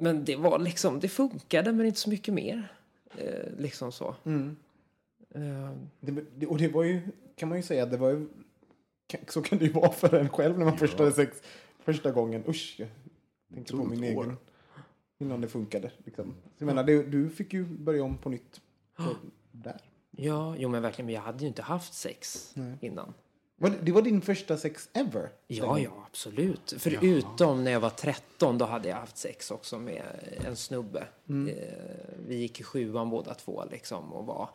Men 0.02 0.24
det 0.24 0.36
var 0.36 0.58
liksom, 0.58 1.00
det 1.00 1.08
funkade 1.08 1.72
men 1.72 1.86
inte 1.86 1.98
så 2.00 2.10
mycket 2.10 2.34
mer. 2.34 2.72
Eh, 3.18 3.52
Liksom 3.58 3.92
så. 3.92 4.14
Eh, 5.34 5.70
Det, 6.00 6.24
det, 6.36 6.46
och 6.46 6.58
det 6.58 6.68
var 6.68 6.82
ju, 6.82 7.00
kan 7.36 7.48
man 7.48 7.58
ju 7.58 7.62
säga, 7.62 7.86
det 7.86 7.96
var 7.96 8.10
ju, 8.10 8.28
så 9.28 9.42
kan 9.42 9.58
det 9.58 9.64
ju 9.64 9.72
vara 9.72 9.92
för 9.92 10.14
en 10.18 10.28
själv 10.28 10.58
när 10.58 10.64
man 10.64 10.78
först 10.78 10.98
hade 10.98 11.12
sex 11.12 11.42
första 11.78 12.10
gången. 12.10 12.44
Usch, 12.48 12.74
jag 12.78 12.88
tänkte 13.54 13.72
på 13.72 13.84
min 13.84 14.04
egen. 14.04 14.36
Innan 15.18 15.40
det 15.40 15.48
funkade. 15.48 15.90
Liksom. 16.04 16.24
Så 16.58 16.64
jag 16.64 16.66
menar, 16.66 16.84
du, 16.84 17.06
du 17.06 17.30
fick 17.30 17.52
ju 17.52 17.64
börja 17.64 18.04
om 18.04 18.18
på 18.18 18.28
nytt. 18.28 18.60
på- 18.96 19.16
Där. 19.50 19.80
Ja, 20.10 20.56
jo 20.58 20.68
men 20.68 20.82
verkligen. 20.82 21.06
Men 21.06 21.14
jag 21.14 21.22
hade 21.22 21.40
ju 21.40 21.46
inte 21.48 21.62
haft 21.62 21.94
sex 21.94 22.54
innan. 22.80 23.14
Det, 23.70 23.92
var 23.92 24.02
din 24.02 24.20
första 24.20 24.56
sex 24.56 24.88
ever? 24.92 25.30
Ja, 25.46 25.78
ja, 25.78 26.06
absolut. 26.06 26.74
Förutom 26.78 27.64
när 27.64 27.70
jag 27.70 27.80
var 27.80 27.90
13, 27.90 28.58
då 28.58 28.64
hade 28.64 28.88
jag 28.88 28.96
haft 28.96 29.16
sex 29.16 29.50
också 29.50 29.78
med 29.78 30.02
en 30.46 30.56
snubbe. 30.56 31.06
Eh, 31.28 31.64
vi 32.26 32.36
gick 32.36 32.60
i 32.60 32.62
sjuan 32.62 33.10
båda 33.10 33.34
två 33.34 33.64
liksom 33.70 34.12
och 34.12 34.26
var... 34.26 34.50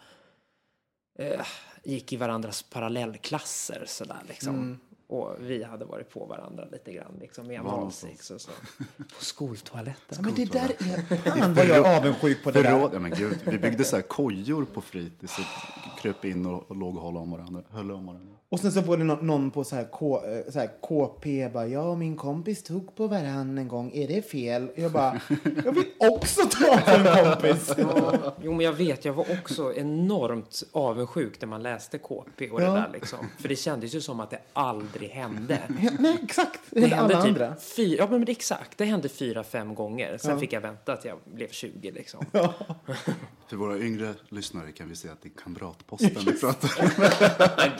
Eh, 1.20 1.45
gick 1.84 2.14
i 2.14 2.16
varandras 2.16 2.64
parallellklasser 2.64 3.84
sådär 3.88 4.22
liksom. 4.28 4.80
Och 5.10 5.36
vi 5.39 5.64
hade 5.64 5.86
varit 5.86 6.10
på 6.10 6.26
varandra 6.26 6.66
lite 6.72 6.91
grann 6.93 7.18
liksom 7.20 7.47
med 7.47 7.60
analsex 7.60 8.32
och 8.32 8.41
så. 8.41 8.51
På 8.97 9.24
skoltoaletten. 9.26 10.18
Ja, 10.18 10.22
men 10.22 10.36
det 10.36 10.45
där 10.45 10.70
är... 10.70 11.16
Fan 11.39 11.53
vad 11.55 11.66
jag 11.66 11.78
är 11.88 11.97
avundsjuk 11.97 12.43
på 12.43 12.51
det 12.51 12.64
där. 12.64 12.89
Ja, 12.93 12.99
men 12.99 13.12
gud, 13.12 13.39
vi 13.45 13.58
byggde 13.58 13.84
så 13.84 13.95
här 13.95 14.03
kojor 14.03 14.66
på 14.66 14.82
fritids 14.82 15.38
och 15.38 15.99
kröp 16.01 16.26
in 16.26 16.45
och, 16.45 16.70
och 16.72 16.76
låg 16.76 16.95
och 16.97 17.03
höll 17.03 17.18
om 17.18 17.32
varandra. 17.32 17.64
Höll 17.70 17.91
om 17.91 18.05
varandra. 18.05 18.34
Och 18.49 18.60
sen 18.60 18.72
så 18.72 18.82
var 18.82 18.97
det 18.97 19.03
någon, 19.03 19.51
på 19.51 19.64
så 19.64 19.76
här, 19.76 19.88
K, 19.91 20.26
eh, 20.26 20.51
så 20.51 20.60
här 20.60 20.70
KP 20.82 21.49
bara, 21.53 21.68
ja 21.68 21.95
min 21.95 22.16
kompis 22.18 22.64
tog 22.64 22.95
på 22.95 23.08
varann 23.08 23.58
en 23.58 23.68
gång, 23.68 23.91
är 23.93 24.08
det 24.08 24.22
fel? 24.22 24.72
Jag 24.76 24.91
bara, 24.91 25.22
jag 25.66 25.72
vill 25.72 25.86
också 25.99 26.41
ta 26.41 26.78
på 26.78 26.91
en 26.91 27.26
kompis. 27.26 27.74
Jo, 28.41 28.53
men 28.53 28.66
jag 28.66 28.74
vet, 28.74 29.05
jag 29.05 29.14
var 29.14 29.26
också 29.39 29.74
enormt 29.74 30.64
avundsjuk 30.72 31.41
när 31.41 31.47
man 31.47 31.64
läste 31.64 31.97
KP 31.97 32.49
och 32.49 32.62
Ja. 32.62 32.66
det 32.70 32.80
där 32.80 32.89
liksom. 32.93 33.20
För 33.39 33.49
det 33.49 33.55
kändes 33.55 33.95
ju 33.95 34.01
som 34.01 34.20
att 34.20 34.30
det 34.30 34.39
aldrig 34.53 34.97
hände. 35.06 35.60
Nej, 36.00 36.20
exakt. 36.24 36.60
Det, 36.70 36.80
Det 36.80 36.88
hände 36.88 37.16
alla 37.16 37.26
typ 37.26 37.41
andra. 37.41 37.56
fyra, 37.56 37.98
ja 37.98 38.08
men 38.12 38.26
det, 38.26 38.32
exakt, 38.32 38.78
det 38.78 38.86
hände 38.86 39.10
fyra, 39.10 39.43
fem 39.43 39.76
gånger. 39.76 40.18
Sen 40.18 40.39
fick 40.39 40.54
jag 40.54 40.62
vänta 40.62 40.95
till 40.98 41.10
jag 41.10 41.20
blev 41.36 41.50
20 41.50 41.91
liksom. 41.91 42.26
För 43.48 43.56
våra 43.56 43.80
yngre 43.80 44.14
lyssnare 44.30 44.72
kan 44.72 44.89
vi 44.89 44.95
säga 44.95 45.14
att 45.14 45.22
det 45.22 45.28
är 45.28 45.41
kamratposten 45.43 46.12
vi 46.26 46.39
pratar 46.39 46.84
om. 46.84 46.89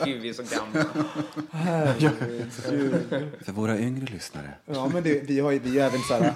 Gud, 0.04 0.22
vi 0.22 0.28
är 0.28 0.32
så 0.32 0.42
gamla. 0.42 0.84
För 3.44 3.52
våra 3.52 3.78
yngre 3.78 4.06
lyssnare. 4.12 4.54
Ja, 4.66 4.90
men 4.92 5.02
det, 5.02 5.20
vi 5.28 5.40
har 5.40 5.50
ju, 5.50 5.58
vi 5.58 5.78
är 5.78 5.86
även 5.86 6.00
så 6.00 6.14
här, 6.14 6.32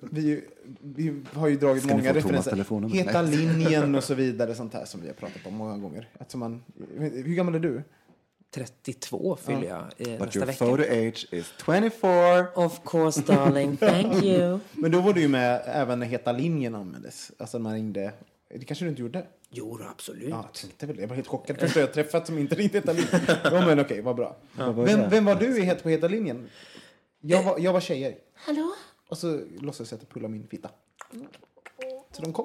vi, 0.00 0.44
vi 0.80 1.22
har 1.32 1.48
ju 1.48 1.56
dragit 1.56 1.82
Ska 1.82 1.92
många 1.96 2.14
referenser. 2.14 2.88
Heta 2.88 3.22
linjen 3.22 3.94
och 3.94 4.04
så 4.04 4.14
vidare, 4.14 4.54
sånt 4.54 4.74
här 4.74 4.84
som 4.84 5.00
vi 5.00 5.06
har 5.06 5.14
pratat 5.14 5.46
om 5.46 5.54
många 5.54 5.78
gånger. 5.78 6.08
Alltså 6.20 6.38
man, 6.38 6.62
hur 6.98 7.34
gammal 7.34 7.54
är 7.54 7.58
du? 7.58 7.82
32 8.56 9.36
fyller 9.36 9.64
jag 9.68 9.78
eh, 9.78 10.18
But 10.18 10.20
nästa 10.20 10.38
your 10.38 10.46
vecka. 10.46 10.64
photo 10.64 10.82
age 10.82 11.26
is 11.30 11.52
24. 11.64 12.46
Of 12.54 12.80
course 12.84 13.22
darling, 13.22 13.76
thank 13.76 14.14
you. 14.24 14.58
Men 14.72 14.90
då 14.90 15.00
var 15.00 15.12
du 15.12 15.20
ju 15.20 15.28
med 15.28 15.62
även 15.66 15.98
när 15.98 16.06
Heta 16.06 16.32
linjen 16.32 16.74
användes. 16.74 17.32
Alltså 17.38 17.58
man 17.58 17.74
ringde, 17.74 18.12
det 18.48 18.64
kanske 18.64 18.84
du 18.84 18.88
inte 18.88 19.02
gjorde? 19.02 19.26
Jo, 19.50 19.76
då, 19.76 19.84
absolut. 19.84 20.28
Ja, 20.28 20.44
jag 20.46 20.52
tänkte 20.52 20.86
väl. 20.86 20.98
Jag 20.98 21.08
var 21.08 21.16
helt 21.16 21.28
chockad. 21.28 21.58
Första 21.60 21.80
jag 21.80 21.92
träffat 21.92 22.26
som 22.26 22.38
inte 22.38 22.54
ringde 22.54 22.78
Heta 22.78 22.92
linjen. 22.92 23.20
Ja, 23.44 23.66
men 23.66 23.80
okej, 23.80 24.00
vad 24.00 24.16
bra. 24.16 24.36
Vem, 24.86 25.10
vem 25.10 25.24
var 25.24 25.34
du 25.34 25.58
i 25.58 25.62
het 25.62 25.82
på 25.82 25.88
Heta 25.88 26.08
linjen? 26.08 26.48
Jag 27.20 27.42
var, 27.42 27.58
jag 27.58 27.72
var 27.72 27.80
tjejer. 27.80 28.14
Hallå? 28.34 28.72
Och 29.08 29.18
så 29.18 29.40
låtsades 29.60 29.90
jag 29.90 29.98
att 29.98 30.02
jag 30.02 30.08
pullade 30.10 30.32
min 30.32 30.46
fitta. 30.48 30.70
Så 32.16 32.22
de 32.22 32.32
kom. 32.32 32.44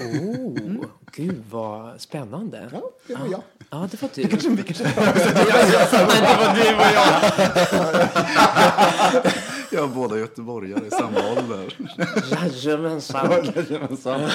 Oh, 0.00 0.84
gud 1.12 1.42
vad 1.50 2.00
spännande. 2.00 2.68
Ja, 2.72 2.82
det 3.06 3.14
var 3.14 3.26
jag. 3.26 3.42
Ja, 3.70 3.88
det 3.90 4.02
var 4.02 4.10
du. 4.14 4.28
Kanske, 4.28 4.48
vi 4.50 4.62
kanske 4.62 4.84
det 4.94 4.94
var 4.96 6.54
du 6.54 6.74
och 6.76 6.82
jag. 6.94 7.22
Jag 9.72 9.80
har 9.80 9.88
båda 9.88 10.18
göteborgare 10.18 10.86
i 10.86 10.90
samma 10.90 11.30
ålder. 11.32 11.76
Jajamensan. 12.30 13.44
Jajamensan. 13.54 14.30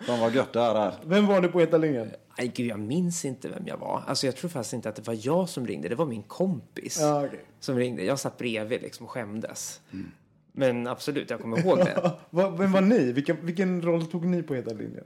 Fan 0.00 0.20
vad 0.20 0.34
gött 0.34 0.52
det 0.52 0.60
här 0.60 0.74
är. 0.74 0.94
Vem 1.04 1.26
var 1.26 1.40
du 1.40 1.48
på 1.48 1.60
Heta 1.60 1.78
linjen? 1.78 2.10
Nej, 2.38 2.52
gud, 2.56 2.66
jag 2.66 2.80
minns 2.80 3.24
inte 3.24 3.48
vem 3.48 3.62
jag 3.66 3.76
var. 3.76 4.02
Alltså, 4.06 4.26
jag 4.26 4.36
tror 4.36 4.50
faktiskt 4.50 4.72
inte 4.72 4.88
att 4.88 4.96
det 4.96 5.06
var 5.06 5.18
jag 5.22 5.48
som 5.48 5.66
ringde. 5.66 5.88
Det 5.88 5.94
var 5.94 6.06
min 6.06 6.22
kompis 6.22 6.98
Ja, 7.00 7.24
okej. 7.26 7.44
som 7.60 7.76
ringde. 7.76 8.04
Jag 8.04 8.18
satt 8.18 8.38
bredvid 8.38 8.82
liksom 8.82 9.06
och 9.06 9.12
skämdes. 9.12 9.80
Men 10.52 10.86
absolut, 10.86 11.30
jag 11.30 11.40
kommer 11.40 11.58
ihåg 11.66 11.78
det. 11.78 12.12
Vad- 12.30 12.58
Vem 12.58 12.72
var 12.72 12.80
ni? 12.80 13.12
Vilken, 13.12 13.46
vilken 13.46 13.82
roll 13.82 14.06
tog 14.06 14.24
ni 14.24 14.42
på 14.42 14.54
Heta 14.54 14.72
linjen? 14.72 15.04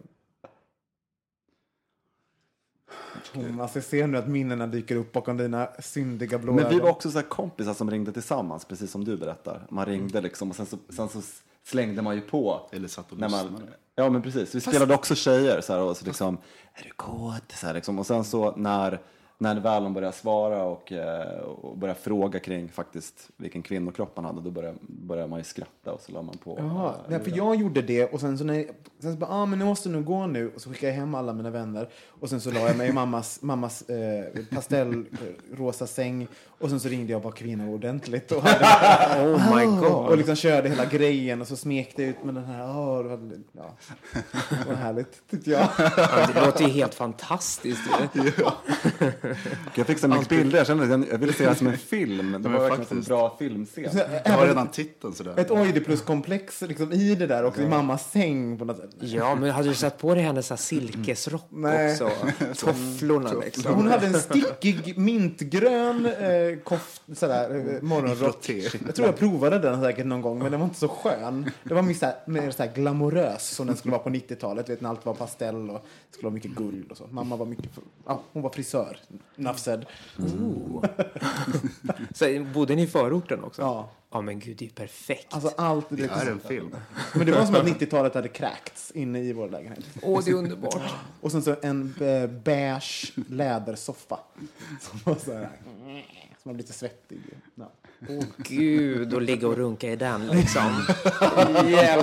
Thomas, 3.33 3.75
jag 3.75 3.85
ser 3.85 4.07
nu 4.07 4.19
att 4.19 4.29
minnena 4.29 4.67
dyker 4.67 4.97
upp 4.97 5.13
bakom 5.13 5.37
dina 5.37 5.69
syndiga 5.79 6.39
blå 6.39 6.53
Men 6.53 6.69
vi 6.69 6.79
var 6.79 6.91
också 6.91 7.11
så 7.11 7.19
här 7.19 7.27
kompisar 7.29 7.75
som 7.75 7.91
ringde 7.91 8.13
tillsammans, 8.13 8.65
precis 8.65 8.91
som 8.91 9.05
du 9.05 9.17
berättar. 9.17 9.67
Man 9.71 9.87
ringde 9.87 10.21
liksom 10.21 10.51
och 10.51 10.57
sen 10.57 10.67
så, 10.67 10.79
sen 10.89 11.09
så 11.09 11.21
slängde 11.65 12.03
man 12.03 12.15
ju 12.15 12.21
på. 12.21 12.69
Eller 12.73 12.89
satt 12.89 13.13
och 13.13 13.19
man, 13.19 13.31
lyssnade. 13.31 13.73
Ja 13.95 14.11
men 14.11 14.23
precis, 14.23 14.55
vi 14.55 14.61
spelade 14.61 14.95
också 14.95 15.15
tjejer 15.15 15.61
så 15.61 15.73
här, 15.73 15.81
och 15.81 15.97
så 15.97 16.05
liksom, 16.05 16.39
är 16.75 16.83
du 16.85 16.91
kåt? 16.91 17.53
Så 17.53 17.67
här, 17.67 17.75
liksom. 17.75 17.99
Och 17.99 18.07
sen 18.07 18.25
så 18.25 18.57
när, 18.57 19.01
när 19.39 19.61
väl 19.61 19.85
de 19.85 19.95
började 19.95 20.17
svara 20.17 20.63
och, 20.63 20.93
eh, 20.93 21.39
och 21.39 21.79
började 21.79 22.01
fråga 22.01 22.39
kring 22.39 22.69
faktiskt 22.69 23.29
vilken 23.37 23.63
kvinnokropp 23.63 24.17
man 24.17 24.25
hade, 24.25 24.41
då 24.41 24.51
började, 24.51 24.79
började 24.81 25.29
man 25.29 25.39
ju 25.39 25.45
skratta 25.45 25.93
och 25.93 26.01
så 26.01 26.13
la 26.13 26.23
man 26.23 26.37
på. 26.39 26.57
Jaha, 26.59 26.89
eh, 26.89 26.95
nej, 27.09 27.21
för 27.21 27.37
jag 27.37 27.57
gjorde 27.57 27.83
det 27.83 28.13
och 28.13 28.21
sen 28.21 28.39
så 28.39 28.45
när 28.45 28.55
jag, 28.55 28.67
sen 28.99 29.13
så 29.13 29.19
bara, 29.19 29.31
ah, 29.31 29.47
men 29.47 29.61
jag 29.61 29.67
måste 29.67 29.89
nu 29.89 30.03
gå 30.03 30.27
nu 30.27 30.53
och 30.55 30.61
så 30.61 30.71
skickade 30.71 30.93
jag 30.93 31.01
hem 31.01 31.15
alla 31.15 31.33
mina 31.33 31.51
vänner 31.51 31.89
och 32.21 32.31
sen 32.31 32.41
så 32.41 32.51
la 32.51 32.61
jag 32.61 32.77
mig 32.77 32.89
i 32.89 32.93
mammas, 32.93 33.39
mammas 33.43 33.83
eh, 33.83 34.45
pastellrosa 34.55 35.87
säng 35.87 36.29
och 36.59 36.71
sen 36.71 36.81
så 36.81 36.89
ringde 36.89 37.13
jag 37.13 37.23
bara 37.23 37.33
kvinna 37.33 37.69
ordentligt 37.69 38.33
och, 38.33 38.43
hade, 38.43 39.27
Oh 39.35 39.57
my 39.57 39.65
god. 39.81 40.09
och 40.09 40.17
liksom 40.17 40.37
körde 40.37 40.69
hela 40.69 40.85
grejen 40.85 41.41
och 41.41 41.49
så 41.49 41.57
smekte 41.57 42.03
jag 42.03 42.09
ut 42.09 42.25
med 42.25 42.35
den 42.35 42.45
här, 42.45 42.65
åh, 42.65 43.03
det 43.03 43.09
var, 43.09 43.31
ja, 43.53 43.77
det 44.51 44.69
var 44.69 44.75
härligt 44.75 45.29
tyckte 45.31 45.51
jag. 45.51 45.69
Ja, 45.79 46.27
det 46.35 46.47
låter 46.47 46.65
ju 46.65 46.71
helt 46.71 46.95
fantastiskt. 46.95 47.81
ju. 48.15 48.33
Jag 49.75 49.87
fick 49.87 49.99
så 49.99 50.09
mycket 50.09 50.29
bilder, 50.29 50.59
jag 50.59 50.67
kände 50.67 50.85
att 50.85 51.09
jag, 51.11 51.19
ville 51.19 51.33
se 51.33 51.43
det 51.43 51.49
här 51.49 51.57
som 51.57 51.67
en 51.67 51.79
film. 51.79 52.43
Det 52.43 52.49
var 52.49 52.61
verkligen 52.61 52.99
en 52.99 53.03
bra 53.03 53.37
filmscen. 53.39 53.85
Jag 53.95 54.09
har 54.09 54.21
även 54.25 54.47
redan 54.49 54.69
titeln 54.69 55.15
sådär. 55.15 55.35
ett 55.37 55.51
Oidipus-komplex 55.51 56.63
liksom, 56.63 56.93
i 56.93 57.15
det 57.15 57.27
där 57.27 57.45
också, 57.45 57.63
i 57.63 57.69
mammas 57.69 58.11
säng 58.11 58.59
på 58.59 58.65
något 58.65 58.77
sätt. 58.77 58.91
Ja, 58.99 59.35
men 59.35 59.51
hade 59.51 59.69
du 59.69 59.75
satt 59.75 59.99
på 59.99 60.15
dig 60.15 60.23
hennes 60.23 60.51
här 60.51 60.57
silkesrock 60.57 61.47
Nej. 61.49 61.93
också? 61.93 62.11
Tofflorna 62.67 63.33
liksom. 63.33 63.75
Hon 63.75 63.87
hade 63.87 64.07
en 64.07 64.21
stickig 64.21 64.99
mintgrön 64.99 66.07
eh, 66.07 66.59
koft, 66.65 67.03
sådär, 67.15 67.75
eh, 67.75 67.83
morgonrock. 67.83 68.49
Jag 68.87 68.95
tror 68.95 69.07
jag 69.07 69.17
provade 69.17 69.59
den 69.59 69.83
säkert 69.83 70.07
någon 70.07 70.23
gång, 70.23 70.39
men 70.39 70.51
den 70.51 70.61
var 70.61 70.67
inte 70.67 70.79
så 70.79 70.89
skön. 70.89 71.51
Det 71.65 71.75
var 71.75 71.83
mer, 71.83 71.95
såhär, 71.95 72.15
mer 72.27 72.51
såhär 72.51 72.73
glamorös 72.75 73.49
som 73.49 73.67
den 73.67 73.77
skulle 73.77 73.93
vara 73.93 74.03
på 74.03 74.11
90-talet. 74.11 74.69
Vet, 74.69 74.81
när 74.81 74.91
allt 74.91 75.07
var 75.07 75.15
pastell 75.15 75.71
och 75.71 75.87
skulle 76.11 76.25
vara 76.25 76.35
mycket 76.35 76.51
guld 76.51 76.91
och 76.91 76.97
så. 76.97 77.05
Mamma 77.11 77.37
var 77.37 77.47
mycket, 77.47 77.71
ja, 78.07 78.23
hon 78.33 78.43
var 78.43 78.51
frisör. 78.51 78.99
Enough 79.39 79.59
said. 79.59 79.87
Så, 82.15 82.45
bodde 82.55 82.75
ni 82.75 82.83
i 82.83 82.87
förorten 82.87 83.45
också? 83.45 83.63
Ja. 83.63 83.91
Ja, 84.11 84.21
men 84.21 84.39
gud, 84.39 84.57
det 84.57 84.65
är 84.65 84.67
ju 84.67 84.73
perfekt. 84.73 85.35
Alltså 85.35 85.53
allt. 85.57 85.87
Det 85.89 86.05
är 86.05 86.31
en 86.31 86.41
film. 86.41 86.77
Men 87.15 87.27
det 87.27 87.33
var 87.33 87.45
som 87.47 87.55
att 87.55 87.67
90-talet 87.67 88.15
hade 88.15 88.29
kräkts 88.29 88.91
inne 88.91 89.21
i 89.21 89.33
vår 89.33 89.49
lägenhet. 89.49 89.85
Åh, 90.03 90.25
det 90.25 90.31
är 90.31 90.35
underbart. 90.35 90.83
Och 91.21 91.33
sen 91.33 91.43
så 91.43 91.57
en 91.63 91.95
eh, 92.01 92.27
beige 92.27 93.13
lädersoffa. 93.29 94.19
Som 94.81 95.01
var 95.05 95.15
så 95.15 95.33
här, 95.33 95.51
som 96.43 96.53
var 96.53 96.55
lite 96.55 96.73
svettig. 96.73 97.21
Ja. 97.55 97.71
Åh, 98.09 98.25
gud, 98.39 99.15
och 99.15 99.23
ligga 99.23 99.49
och 99.49 99.57
runka 99.57 99.93
i 99.93 99.97
den 99.97 100.27
liksom. 100.27 100.85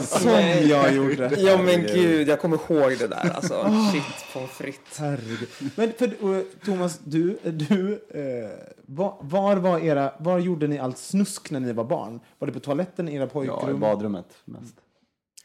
Som 0.01 0.32
jag 0.70 0.93
gjorde. 0.95 1.36
Ja, 1.38 1.58
men 1.58 1.82
gud, 1.82 2.28
jag 2.28 2.41
kommer 2.41 2.58
ihåg 2.58 2.97
det 2.99 3.08
där. 3.08 3.30
Alltså, 3.36 3.74
shit, 3.91 4.34
pommes 4.34 4.51
frites. 4.51 4.97
Herregud. 4.99 5.49
Men 5.76 5.93
för, 5.93 6.43
Thomas, 6.66 6.99
du, 7.04 7.38
du 7.43 7.93
eh, 8.10 8.68
var, 8.86 9.18
var 9.22 9.56
var 9.56 9.80
era, 9.80 10.14
var 10.20 10.39
gjorde 10.39 10.68
ni 10.68 10.80
allt 10.80 10.97
snusk 10.97 11.51
när 11.51 11.60
ni 11.60 11.74
var 11.74 11.84
barn? 11.84 12.20
Var 12.39 12.47
det 12.47 12.54
på 12.54 12.60
toaletten 12.60 13.10
i 13.10 13.16
era 13.16 13.20
Ja, 13.22 13.26
i 13.26 13.30
pojkrum? 13.30 13.80
badrummet 13.80 14.34
mest. 14.45 14.76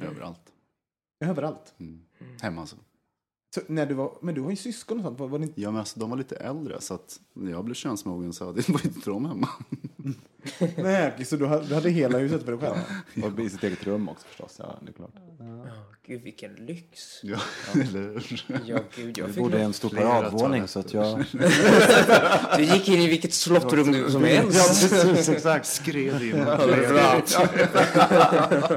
Överallt. 0.01 0.41
Överallt. 1.25 1.75
Hemma 2.41 2.61
alltså. 2.61 2.77
Så, 3.55 3.61
när 3.67 3.87
du 3.87 3.95
var, 3.95 4.13
men 4.21 4.35
du 4.35 4.41
har 4.41 4.51
ju 4.51 4.57
syskon 4.57 4.99
och 4.99 5.05
sånt. 5.05 5.19
Var, 5.21 5.29
var 5.29 5.39
ni, 5.39 5.53
Ja, 5.55 5.71
men 5.71 5.79
alltså, 5.81 6.01
de 6.01 6.11
var 6.11 6.17
lite 6.17 6.37
äldre, 6.37 6.81
så 6.81 6.95
att 6.95 7.21
när 7.35 7.51
jag 7.51 7.65
blev 7.65 7.75
könsmogen 7.75 8.33
så 8.33 8.47
hade, 8.47 8.63
var 8.73 8.87
inte 8.87 9.11
de 9.11 9.25
hemma. 9.27 9.49
nej, 10.77 11.25
så 11.25 11.37
du 11.37 11.47
hade, 11.47 11.67
du 11.67 11.75
hade 11.75 11.91
hela 11.91 12.19
huset 12.19 12.45
för 12.45 12.53
dig 12.53 12.61
själv? 12.61 13.35
Och 13.35 13.41
i 13.41 13.51
sitt 13.51 13.65
eget 13.65 13.87
rum 13.87 14.09
också 14.09 14.27
förstås. 14.27 14.57
Ja, 14.59 14.79
det 14.83 14.91
är 14.91 14.93
klart. 14.93 15.11
Gud, 16.07 16.23
vilken 16.23 16.55
lyx. 16.55 17.21
Ja, 17.23 17.39
eller 17.73 18.01
hur? 18.01 18.45
Ja, 18.67 18.79
gud, 18.97 19.19
jag 19.19 19.29
fick 19.29 19.39
bodde 19.39 19.59
i 19.59 19.63
en 19.63 19.73
stor 19.73 19.89
paradvåning 19.89 20.69
så 20.69 20.81
att 20.81 20.95
jag... 20.95 21.25
Du 22.57 22.63
gick 22.63 22.89
in 22.89 23.01
i 23.01 23.09
vilket 23.09 23.35
slottrum 23.35 23.93
du 23.93 24.11
som 24.11 24.25
helst. 24.25 24.91
precis, 24.91 25.29
exakt. 25.29 25.67
Skred 25.67 26.23
in. 26.23 26.37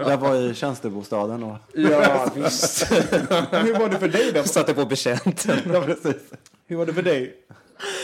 Jag 0.07 0.17
var 0.17 0.35
i 0.35 0.53
tjänstebostaden 0.53 1.43
och... 1.43 1.57
Ja, 1.73 2.31
visst. 2.35 2.91
Hur 2.91 3.79
var 3.79 3.89
det 3.89 3.99
för 3.99 4.07
dig 4.07 4.31
då? 4.31 4.43
Satte 4.43 4.73
på 4.73 4.85
betjänten. 4.85 5.57
Ja, 5.73 5.81
precis. 5.81 6.21
Hur 6.67 6.75
var 6.75 6.85
det 6.85 6.93
för 6.93 7.01
dig? 7.01 7.35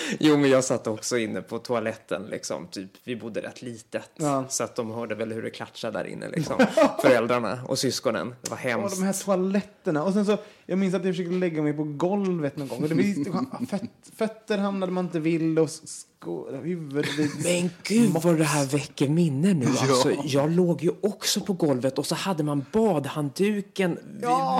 Jo, 0.20 0.38
men 0.38 0.50
jag 0.50 0.64
satt 0.64 0.88
också 0.88 1.18
inne 1.18 1.42
på 1.42 1.60
toaletten, 1.60 2.26
liksom. 2.30 2.68
Typ, 2.68 2.90
vi 3.04 3.16
bodde 3.16 3.42
rätt 3.42 3.62
litet. 3.62 4.10
Ja. 4.16 4.46
Så 4.50 4.64
att 4.64 4.76
de 4.76 4.92
hörde 4.92 5.16
väl 5.16 5.32
hur 5.34 5.42
det 5.44 5.50
klatschade 5.50 6.00
där 6.00 6.06
inne, 6.08 6.30
liksom. 6.30 6.56
Föräldrarna 7.02 7.60
och 7.68 7.80
syskonen. 7.80 8.36
Det 8.42 8.50
var 8.50 8.60
Ja, 8.64 8.70
hemskt. 8.70 8.98
de 9.00 9.04
här 9.06 9.14
toaletterna. 9.14 10.04
Och 10.04 10.14
sen 10.14 10.26
så, 10.26 10.38
jag 10.66 10.80
minns 10.80 10.94
att 10.96 11.06
jag 11.06 11.14
försökte 11.14 11.34
lägga 11.34 11.62
mig 11.62 11.74
på 11.74 11.84
golvet 11.84 12.58
någon 12.58 12.68
gång. 12.68 12.84
Och 12.84 12.90
det 12.90 12.96
var, 12.96 13.66
föt, 13.66 13.82
fötter 14.16 14.58
hamnade 14.58 14.92
man 14.92 15.06
inte 15.06 15.20
vill 15.20 15.60
och 15.60 15.70
sko, 15.70 16.52
huvudet. 16.64 17.10
Men 17.44 17.70
gud 17.84 18.10
vad 18.10 18.38
det 18.38 18.44
här 18.44 18.66
väcker 18.66 19.10
minne 19.10 19.54
nu. 19.54 19.66
Alltså, 19.66 20.12
jag 20.24 20.52
låg 20.52 20.84
ju 20.84 20.92
också 21.02 21.42
på 21.42 21.54
golvet 21.54 22.00
och 22.00 22.06
så 22.06 22.16
hade 22.16 22.44
man 22.44 22.66
badhandduken 22.72 24.00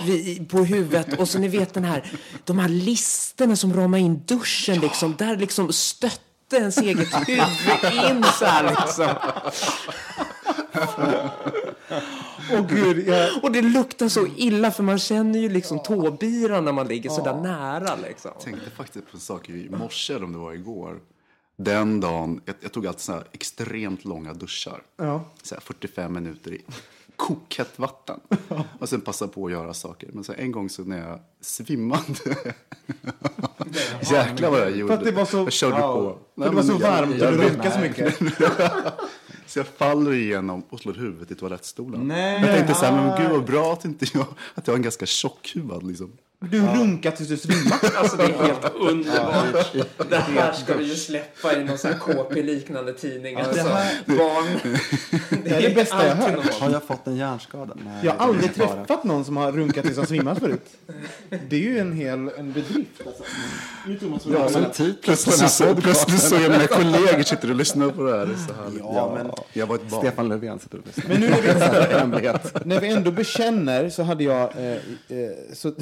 vid, 0.06 0.26
vid, 0.26 0.50
på 0.50 0.58
huvudet. 0.58 1.20
Och 1.20 1.30
så 1.30 1.40
ni 1.40 1.48
vet 1.48 1.74
den 1.74 1.84
här, 1.84 2.12
de 2.46 2.60
här 2.60 2.70
listerna 2.70 3.56
som 3.56 3.74
ramar 3.74 3.98
in 3.98 4.22
duschen 4.26 4.80
liksom. 4.80 5.16
Där 5.18 5.36
liksom 5.38 5.74
stötte 5.74 6.56
ens 6.56 6.78
eget 6.78 7.14
huvud 7.28 7.94
in 8.12 8.24
så 8.24 8.46
här 8.46 8.64
liksom. 8.70 9.08
Åh 12.52 12.68
gud, 12.68 13.08
jag, 13.08 13.44
Och 13.44 13.52
det 13.52 13.62
luktar 13.62 14.10
så 14.10 14.28
illa 14.36 14.72
för 14.72 14.84
man 14.84 15.00
känner 15.00 15.40
ju 15.40 15.50
liksom 15.50 15.80
tåbiran 15.84 16.66
när 16.66 16.72
man 16.72 16.88
ligger 16.88 17.10
så 17.10 17.24
där 17.24 17.42
nära 17.42 17.96
liksom. 17.96 18.32
Jag 18.36 18.44
tänkte 18.44 18.70
faktiskt 18.70 19.12
på 19.12 19.18
en 19.18 19.22
sak 19.22 19.50
i 19.50 19.70
morse, 19.70 20.14
eller 20.14 20.26
om 20.26 20.34
det 20.34 20.40
var 20.40 20.54
igår. 20.54 21.00
Den 21.58 22.00
dagen, 22.00 22.42
jag, 22.46 22.56
jag 22.60 22.72
tog 22.72 22.88
alltid 22.88 23.02
så 23.02 23.14
här 23.14 23.28
extremt 23.32 24.06
långa 24.06 24.34
duschar. 24.34 24.82
Ja. 24.98 25.24
Så 25.44 25.56
här 25.56 25.62
45 25.62 26.14
minuter 26.14 26.54
i 26.54 26.66
kokhett 27.18 27.80
vatten. 27.80 28.20
Och 28.80 28.90
sen 28.90 29.02
passa 29.02 29.28
på 29.28 29.46
att 29.46 29.52
göra 29.52 29.74
saker. 29.74 30.10
Men 30.14 30.24
så 30.24 30.34
en 30.38 30.52
gång 30.52 30.70
så 30.70 30.84
när 30.84 31.10
jag 31.10 31.20
svimmade. 31.42 32.04
Jäklar 34.12 34.52
vad 34.52 34.60
jag 34.60 34.78
gjorde. 34.78 34.94
För 34.94 35.00
att 35.00 35.06
det 35.06 35.12
var 35.12 35.26
så- 35.26 35.38
jag 35.38 35.54
körde 35.54 35.78
på. 35.82 36.18
för 36.36 36.50
det 36.50 36.56
var 36.56 36.64
så 36.64 36.72
jag- 36.72 36.80
varmt 36.80 37.12
och 37.22 37.32
du 37.32 37.38
runkade 37.38 37.72
så 37.72 37.80
mycket. 37.80 38.16
Så 39.46 39.60
jag 39.60 39.68
faller 39.68 40.14
igenom 40.14 40.64
och 40.70 40.80
slår 40.80 40.94
huvudet 40.94 41.32
i 41.32 41.36
toalettstolen. 41.36 42.08
Nej. 42.08 42.42
Jag 42.42 42.56
tänkte 42.56 42.74
så 42.74 42.86
här, 42.86 42.92
men 42.92 43.22
gud 43.22 43.32
vad 43.32 43.46
bra 43.46 43.74
att, 43.74 43.86
inte 43.86 44.06
jag, 44.14 44.26
att 44.56 44.68
jag 44.68 44.74
har 44.74 44.78
en 44.78 44.82
ganska 44.84 45.06
tjockhuvad 45.06 45.84
liksom. 45.88 46.12
Du 46.40 46.62
runkade 46.62 47.18
tills 47.18 47.30
du 47.30 47.38
svimmade. 47.38 47.92
Alltså 47.98 48.18
det 48.18 48.24
är 48.24 48.28
helt 48.28 48.76
underbart. 48.76 49.74
Det 50.10 50.16
här 50.18 50.52
ska 50.54 50.78
du 50.78 50.84
ju 50.84 50.96
släppa 50.96 51.54
i 51.54 51.64
någon 51.64 51.78
sån 51.78 51.92
här 51.92 52.00
KP-liknande 52.00 52.94
tidning. 52.94 53.36
Alltså, 53.36 53.64
barn. 54.06 54.78
Det 55.44 55.50
är 55.50 55.62
det 55.62 55.76
bästa 55.76 56.08
jag 56.08 56.16
har 56.16 56.30
hört. 56.30 56.54
Har 56.54 56.70
jag 56.70 56.84
fått 56.84 57.08
en 57.08 57.16
hjärnskada? 57.16 57.74
Nej, 57.86 58.06
Jag 58.06 58.12
har 58.12 58.18
det 58.18 58.24
är 58.24 58.28
aldrig 58.28 58.54
träffat 58.56 59.04
någon 59.04 59.26
som 59.26 59.38
har 59.38 59.52
runkat 59.52 59.86
tills 59.86 59.98
han 59.98 60.08
svimmat 60.08 60.40
förut. 60.40 60.66
Det 61.50 61.56
är 61.56 61.60
ju 61.60 61.80
en 61.80 61.94
hel 61.94 62.32
en 62.38 62.54
bedrift. 62.54 63.02
Alltså. 63.06 63.24
Ja, 64.32 64.50
titel 64.74 64.94
på 64.94 65.02
Plötsligt 65.02 65.68
här 65.68 65.76
plötsligt 65.76 66.22
så 66.22 66.36
jag 66.36 66.52
mina 66.52 66.68
kollegor 66.68 67.24
sitter 67.24 67.50
och 67.50 67.56
lyssnar 67.56 67.90
på 67.90 68.04
det 68.04 68.18
här. 68.18 68.26
Det 68.26 68.34
är 68.34 68.38
så 68.48 68.64
härligt. 68.64 68.80
Ja, 68.80 69.14
men, 69.18 69.32
Jag 69.54 69.68
var 69.68 69.76
ett 69.76 69.90
barn. 69.90 70.02
Stefan 70.02 70.30
Löfven 70.30 70.60
sitter 70.60 70.78
och 70.78 70.86
lyssnar. 70.86 71.06
men 71.08 71.22
nu 71.22 71.30
när 71.30 72.22
vi, 72.22 72.66
när 72.66 72.80
vi 72.82 72.88
ändå 72.88 73.12
bekänner 73.12 73.90
så 73.90 74.04
hade 74.04 74.24
jag 74.24 74.42
eh, 74.58 74.72
eh, 74.72 75.32
så 75.54 75.74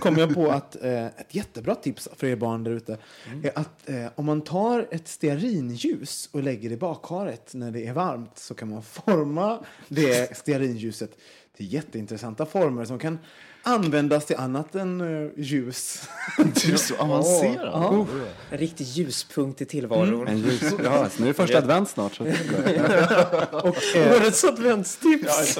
kom 0.00 0.16
jag 0.16 0.34
på 0.34 0.50
att 0.50 0.84
eh, 0.84 1.06
ett 1.06 1.34
jättebra 1.34 1.74
tips 1.74 2.08
för 2.16 2.26
er 2.26 2.36
barn 2.36 2.64
där 2.64 2.70
ute 2.70 2.98
är 3.42 3.58
att 3.58 3.88
eh, 3.88 4.06
om 4.14 4.26
man 4.26 4.40
tar 4.40 4.88
ett 4.90 5.08
stearinljus 5.08 6.28
och 6.32 6.42
lägger 6.42 6.72
i 6.72 6.76
bakharet 6.76 7.54
när 7.54 7.70
det 7.70 7.86
är 7.86 7.92
varmt 7.92 8.38
så 8.38 8.54
kan 8.54 8.70
man 8.70 8.82
forma 8.82 9.58
det 9.88 10.36
stearinljuset 10.36 11.10
till 11.56 11.72
jätteintressanta 11.72 12.46
former 12.46 12.84
som 12.84 12.98
kan 12.98 13.18
användas 13.66 14.26
till 14.26 14.36
annat 14.36 14.74
än 14.74 15.00
eh, 15.00 15.30
ljus. 15.36 16.08
Du 16.36 16.72
är 16.72 16.76
så 16.76 16.96
avancerad. 16.96 17.70
Ja. 17.72 18.06
En 18.50 18.58
riktig 18.58 18.84
ljuspunkt 18.84 19.60
i 19.60 19.64
tillvaron. 19.64 20.28
En 20.28 20.38
ljus. 20.38 20.62
Ja, 20.84 21.08
så 21.10 21.22
nu 21.22 21.24
är 21.24 21.28
det 21.28 21.34
första 21.34 21.58
advent 21.58 21.88
snart. 21.88 22.14
Så. 22.14 22.24
Och, 23.52 23.96
eh, 23.96 24.16
Årets 24.16 24.44
adventstips! 24.44 25.58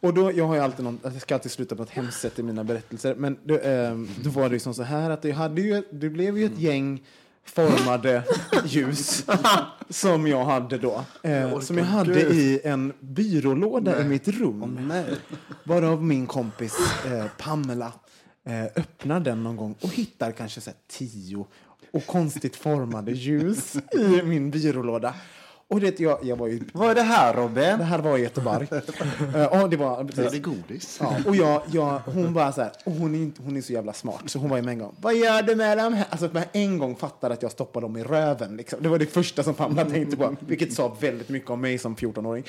Och 0.00 0.14
då, 0.14 0.32
jag 0.32 0.46
har 0.46 0.54
ju 0.54 0.60
alltid 0.60 0.84
någon, 0.84 0.98
jag 1.02 1.22
ska 1.22 1.34
alltid 1.34 1.52
sluta 1.52 1.76
på 1.76 1.82
ett 1.82 1.90
hemskt 1.90 2.20
sätt 2.20 2.38
i 2.38 2.42
mina 2.42 2.64
berättelser. 2.64 3.14
Men 3.14 3.38
då, 3.44 3.58
eh, 3.58 3.98
då 4.22 4.30
var 4.30 4.48
det 4.48 4.54
ju 4.54 4.60
som 4.60 4.74
så 4.74 4.82
här 4.82 5.10
att 5.10 5.22
det, 5.22 5.30
hade 5.30 5.60
ju, 5.60 5.82
det 5.90 6.08
blev 6.08 6.38
ju 6.38 6.46
ett 6.46 6.58
gäng 6.58 7.02
formade 7.44 8.24
ljus 8.64 9.24
som 9.90 10.26
jag 10.26 10.44
hade 10.44 10.78
då. 10.78 11.04
Eh, 11.22 11.60
som 11.60 11.78
jag 11.78 11.84
hade 11.84 12.20
i 12.20 12.60
en 12.64 12.92
byrålåda 13.00 14.00
i 14.00 14.04
mitt 14.04 14.28
rum. 14.28 14.92
Varav 15.64 16.04
min 16.04 16.26
kompis 16.26 16.76
eh, 17.06 17.26
Pamela 17.38 17.92
eh, 18.46 18.64
öppnar 18.64 19.20
den 19.20 19.42
någon 19.42 19.56
gång 19.56 19.74
och 19.80 19.94
hittar 19.94 20.32
kanske 20.32 20.60
så 20.60 20.70
tio 20.88 21.46
och 21.92 22.06
konstigt 22.06 22.56
formade 22.56 23.12
ljus 23.12 23.76
i 23.92 24.22
min 24.22 24.50
byrålåda. 24.50 25.14
Och 25.70 25.80
det, 25.80 26.00
jag, 26.00 26.18
jag 26.22 26.36
var 26.36 26.46
ju 26.46 26.60
Vad 26.72 26.90
är 26.90 26.94
det 26.94 27.02
här 27.02 27.34
Robin? 27.34 27.78
det 27.78 27.84
här 27.84 27.98
var 27.98 28.18
i 28.18 28.22
Göteborg. 28.22 28.68
Ja, 29.34 29.66
det 29.68 29.76
var 29.76 30.04
Det 30.04 30.12
precis. 30.12 30.34
är 30.34 30.38
godis. 30.42 30.98
Ja, 31.00 31.16
och 31.26 31.36
jag, 31.36 31.62
jag, 31.72 31.98
hon 31.98 32.34
bara 32.34 32.52
så 32.52 32.60
här, 32.60 32.70
och 32.84 32.92
hon 32.92 33.14
är, 33.14 33.18
inte- 33.18 33.42
hon 33.42 33.56
är 33.56 33.60
så 33.60 33.72
jävla 33.72 33.92
smart, 33.92 34.22
så 34.26 34.38
hon 34.38 34.50
var 34.50 34.56
ju 34.56 34.62
med 34.62 34.72
en 34.72 34.78
gång, 34.78 34.94
vad 35.00 35.14
gör 35.14 35.42
du 35.42 35.54
med 35.56 35.78
dem 35.78 35.92
här? 35.94 36.06
Alltså 36.10 36.28
med 36.32 36.44
en 36.52 36.78
gång 36.78 36.96
fattade 36.96 37.34
att 37.34 37.42
jag 37.42 37.50
stoppade 37.52 37.84
dem 37.84 37.96
i 37.96 38.02
röven. 38.02 38.56
Liksom. 38.56 38.82
Det 38.82 38.88
var 38.88 38.98
det 38.98 39.06
första 39.06 39.42
som 39.42 39.54
Pamela 39.54 39.90
tänkte 39.90 40.16
på, 40.16 40.36
vilket 40.40 40.72
sa 40.72 40.96
väldigt 41.00 41.28
mycket 41.28 41.50
om 41.50 41.60
mig 41.60 41.78
som 41.78 41.96
14-åring. 41.96 42.44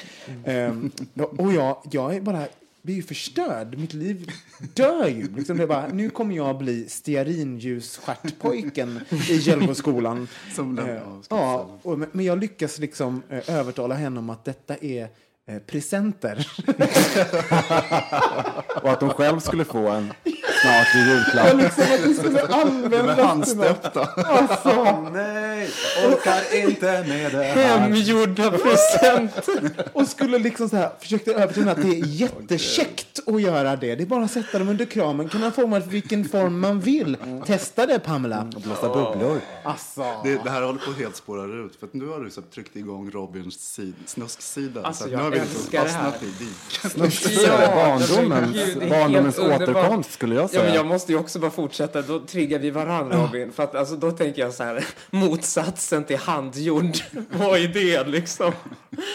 Ehm, 0.46 0.92
då- 1.14 1.32
och 1.38 1.54
jag, 1.54 1.78
jag 1.92 2.16
är 2.16 2.22
bara, 2.22 2.44
blir 2.82 2.96
ju 2.96 3.04
förstörd, 3.04 3.78
mitt 3.78 3.94
liv 3.94 4.32
dör 4.74 5.08
ju. 5.08 5.36
Liksom 5.36 5.58
det 5.58 5.64
är 5.64 5.68
bara, 5.68 5.88
nu 5.88 6.10
kommer 6.10 6.36
jag 6.36 6.58
bli 6.58 6.90
stearinljusstjärtpojken 6.90 9.00
i 9.30 9.36
Hjällboskolan. 9.36 10.28
Som 10.56 10.76
den- 10.76 10.90
Eh, 10.90 11.02
ja, 11.30 11.80
och, 11.84 12.00
men- 12.00 12.10
men 12.12 12.26
jag 12.26 12.40
lyckas 12.40 12.80
liksom 12.80 13.24
eh, 13.30 13.50
övertala 13.56 13.96
henne 13.96 14.20
om 14.20 14.30
att 14.30 14.46
detta 14.46 14.76
är 14.76 15.08
eh, 15.48 15.60
presenter. 15.60 16.48
Och 18.84 18.92
att 18.92 19.00
de 19.00 19.10
själv 19.10 19.40
skulle 19.40 19.66
få 19.66 19.88
en 19.88 20.14
snart 20.62 20.96
i 20.96 21.00
julklapp. 21.10 21.54
liksom 21.62 21.84
att 21.84 22.04
det 22.04 22.14
skulle 22.14 22.40
till 22.48 23.00
något. 23.02 23.20
Handstöpta. 23.20 24.08
Alltså, 24.26 25.10
Nej, 25.14 25.70
orkar 26.08 26.56
inte 26.58 27.04
med 27.08 27.32
det 27.32 27.44
här. 27.44 27.78
Hemgjorda 27.80 28.52
presenter! 28.52 29.72
och 29.94 30.08
skulle 30.08 30.38
liksom 30.40 30.70
så 30.70 30.76
här, 30.76 30.90
försökte 31.00 31.34
övertyga 31.34 31.72
att 31.72 31.82
det 31.82 31.90
är 31.90 32.06
jättekäckt 32.06 33.20
att 33.28 33.42
göra 33.42 33.76
det. 33.76 33.96
Det 33.96 34.04
är 34.04 34.08
bara 34.08 34.24
att 34.24 34.32
sätta 34.32 34.60
dem 34.60 34.70
under 34.70 34.86
kramen. 34.86 35.30
Kan 35.30 35.42
man 35.42 35.52
forma 35.52 35.80
det 35.80 35.86
vilken 35.90 36.26
form 36.30 36.60
man 36.60 36.80
vill. 36.80 37.18
Testa 37.46 37.86
det 37.86 38.00
Pamela. 38.00 38.44
Blåsa 38.64 38.88
bubblor. 38.94 39.42
Alltså. 39.64 40.04
Det, 40.24 40.44
det 40.44 40.50
här 40.50 40.62
håller 40.62 40.80
på 40.80 40.92
att 40.92 40.98
helt 40.98 41.16
spåra 41.16 41.44
ut. 41.66 41.76
För 41.80 41.88
att 41.88 41.94
nu 41.94 42.08
har 42.08 42.20
du 42.20 42.30
så 42.30 42.42
tryckt 42.42 42.76
igång 42.76 43.12
Robins 43.12 43.54
sid, 43.74 43.94
snusksida. 44.06 44.82
Alltså, 44.84 45.04
så 45.04 45.10
jag 45.10 45.18
nu 45.18 45.24
har 45.24 45.32
vi 45.32 45.40
älskar 45.40 45.84
det 45.84 45.90
här. 45.90 46.12
fastnat 46.12 46.24
i 46.24 46.44
diket. 46.44 47.44
Ja, 47.48 47.68
Barndomens, 47.76 48.90
barndomens 48.90 49.40
återkomst 49.40 50.12
skulle 50.14 50.36
jag 50.36 50.51
Ja, 50.54 50.64
men 50.64 50.74
jag 50.74 50.86
måste 50.86 51.12
ju 51.12 51.18
också 51.18 51.40
bara 51.40 51.52
fortsätta. 51.52 52.02
Då 52.02 52.20
triggar 52.20 52.60
vi 52.60 52.70
varandra, 52.72 53.24
Robin. 53.24 53.52
För 53.52 53.64
att, 53.64 53.76
alltså, 53.76 53.96
då 53.96 54.12
tänker 54.12 54.42
jag 54.42 54.54
så 54.54 54.64
här, 54.64 54.86
motsatsen 55.12 56.04
till 56.04 56.18
handgjord. 56.18 56.98
Vad 57.32 57.60
är 57.60 57.68
det 57.68 58.08
liksom? 58.08 58.52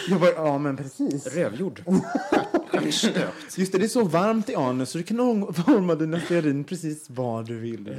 Jag 0.09 0.19
bara, 0.19 0.31
ja, 0.31 0.57
men 0.57 0.77
precis. 0.77 1.35
Rövjord. 1.35 1.83
Just 2.83 3.71
det, 3.71 3.77
det 3.77 3.83
är 3.83 3.87
så 3.87 4.03
varmt 4.03 4.49
i 4.49 4.55
anus 4.55 4.89
så 4.89 4.97
du 4.97 5.03
kan 5.03 5.53
forma 5.53 5.95
dina 5.95 6.19
stearin 6.19 6.63
precis 6.63 7.05
vad 7.09 7.45
du 7.45 7.59
vill. 7.59 7.95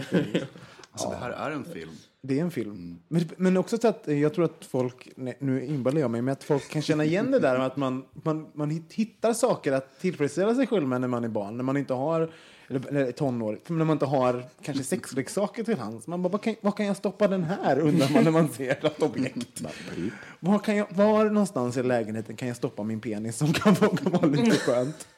Alltså, 0.93 1.11
det 1.11 1.17
här 1.17 1.31
är 1.31 1.51
en 1.51 1.65
film. 1.65 1.91
Det 2.23 2.39
är 2.39 2.43
en 2.43 2.51
film. 2.51 2.99
Men, 3.09 3.29
men 3.37 3.57
också 3.57 3.79
så 3.79 3.89
att 3.89 4.09
eh, 4.09 4.21
jag 4.21 4.35
tror 4.35 4.45
att 4.45 4.65
folk, 4.71 5.09
nej, 5.17 5.37
nu 5.41 5.67
inbillar 5.67 6.01
jag 6.01 6.11
mig, 6.11 6.23
men 6.23 6.33
att 6.33 6.45
folk 6.45 6.69
kan 6.71 6.83
känna 6.83 7.05
igen 7.05 7.31
det 7.31 7.39
där 7.39 7.59
med 7.59 7.67
att 7.67 7.77
man, 7.77 8.05
man, 8.23 8.47
man 8.55 8.71
hit- 8.71 8.93
hittar 8.93 9.33
saker 9.33 9.73
att 9.73 10.01
tillfredsställa 10.01 10.55
sig 10.55 10.67
själv 10.67 10.89
med 10.89 11.01
när 11.01 11.09
man 11.09 11.25
är 11.25 11.29
barn. 11.29 11.57
När 11.57 11.65
man 11.65 11.77
inte 11.77 11.95
har, 11.95 12.31
eller, 12.69 12.89
eller 12.89 13.13
tonår, 13.13 13.59
när 13.67 13.85
man 13.85 13.95
inte 13.95 14.07
har 14.07 14.45
kanske 14.63 14.85
sexleksaker 14.85 15.65
till 15.65 15.79
hands. 15.79 16.07
Man 16.07 16.23
bara, 16.23 16.29
vad 16.29 16.43
kan, 16.43 16.55
vad 16.61 16.77
kan 16.77 16.87
jag 16.87 16.97
stoppa 16.97 17.29
den 17.29 17.45
här 17.45 17.79
undrar 17.79 18.13
man 18.13 18.25
när 18.25 18.31
man 18.31 18.49
ser 18.49 18.71
ett 18.87 19.03
objekt. 19.03 19.63
Var, 20.41 20.59
kan 20.59 20.77
jag, 20.77 20.87
var 20.91 21.25
någonstans 21.25 21.77
i 21.77 21.83
lägenheten 21.83 22.37
kan 22.37 22.49
jag 22.49 22.57
stoppa 22.57 22.83
min 22.83 23.01
penis 23.01 23.37
som 23.37 23.53
kan, 23.53 23.75
vara- 23.75 23.97
kan 23.97 24.13
vara 24.13 24.27
lite 24.27 24.57
skönt? 24.57 25.09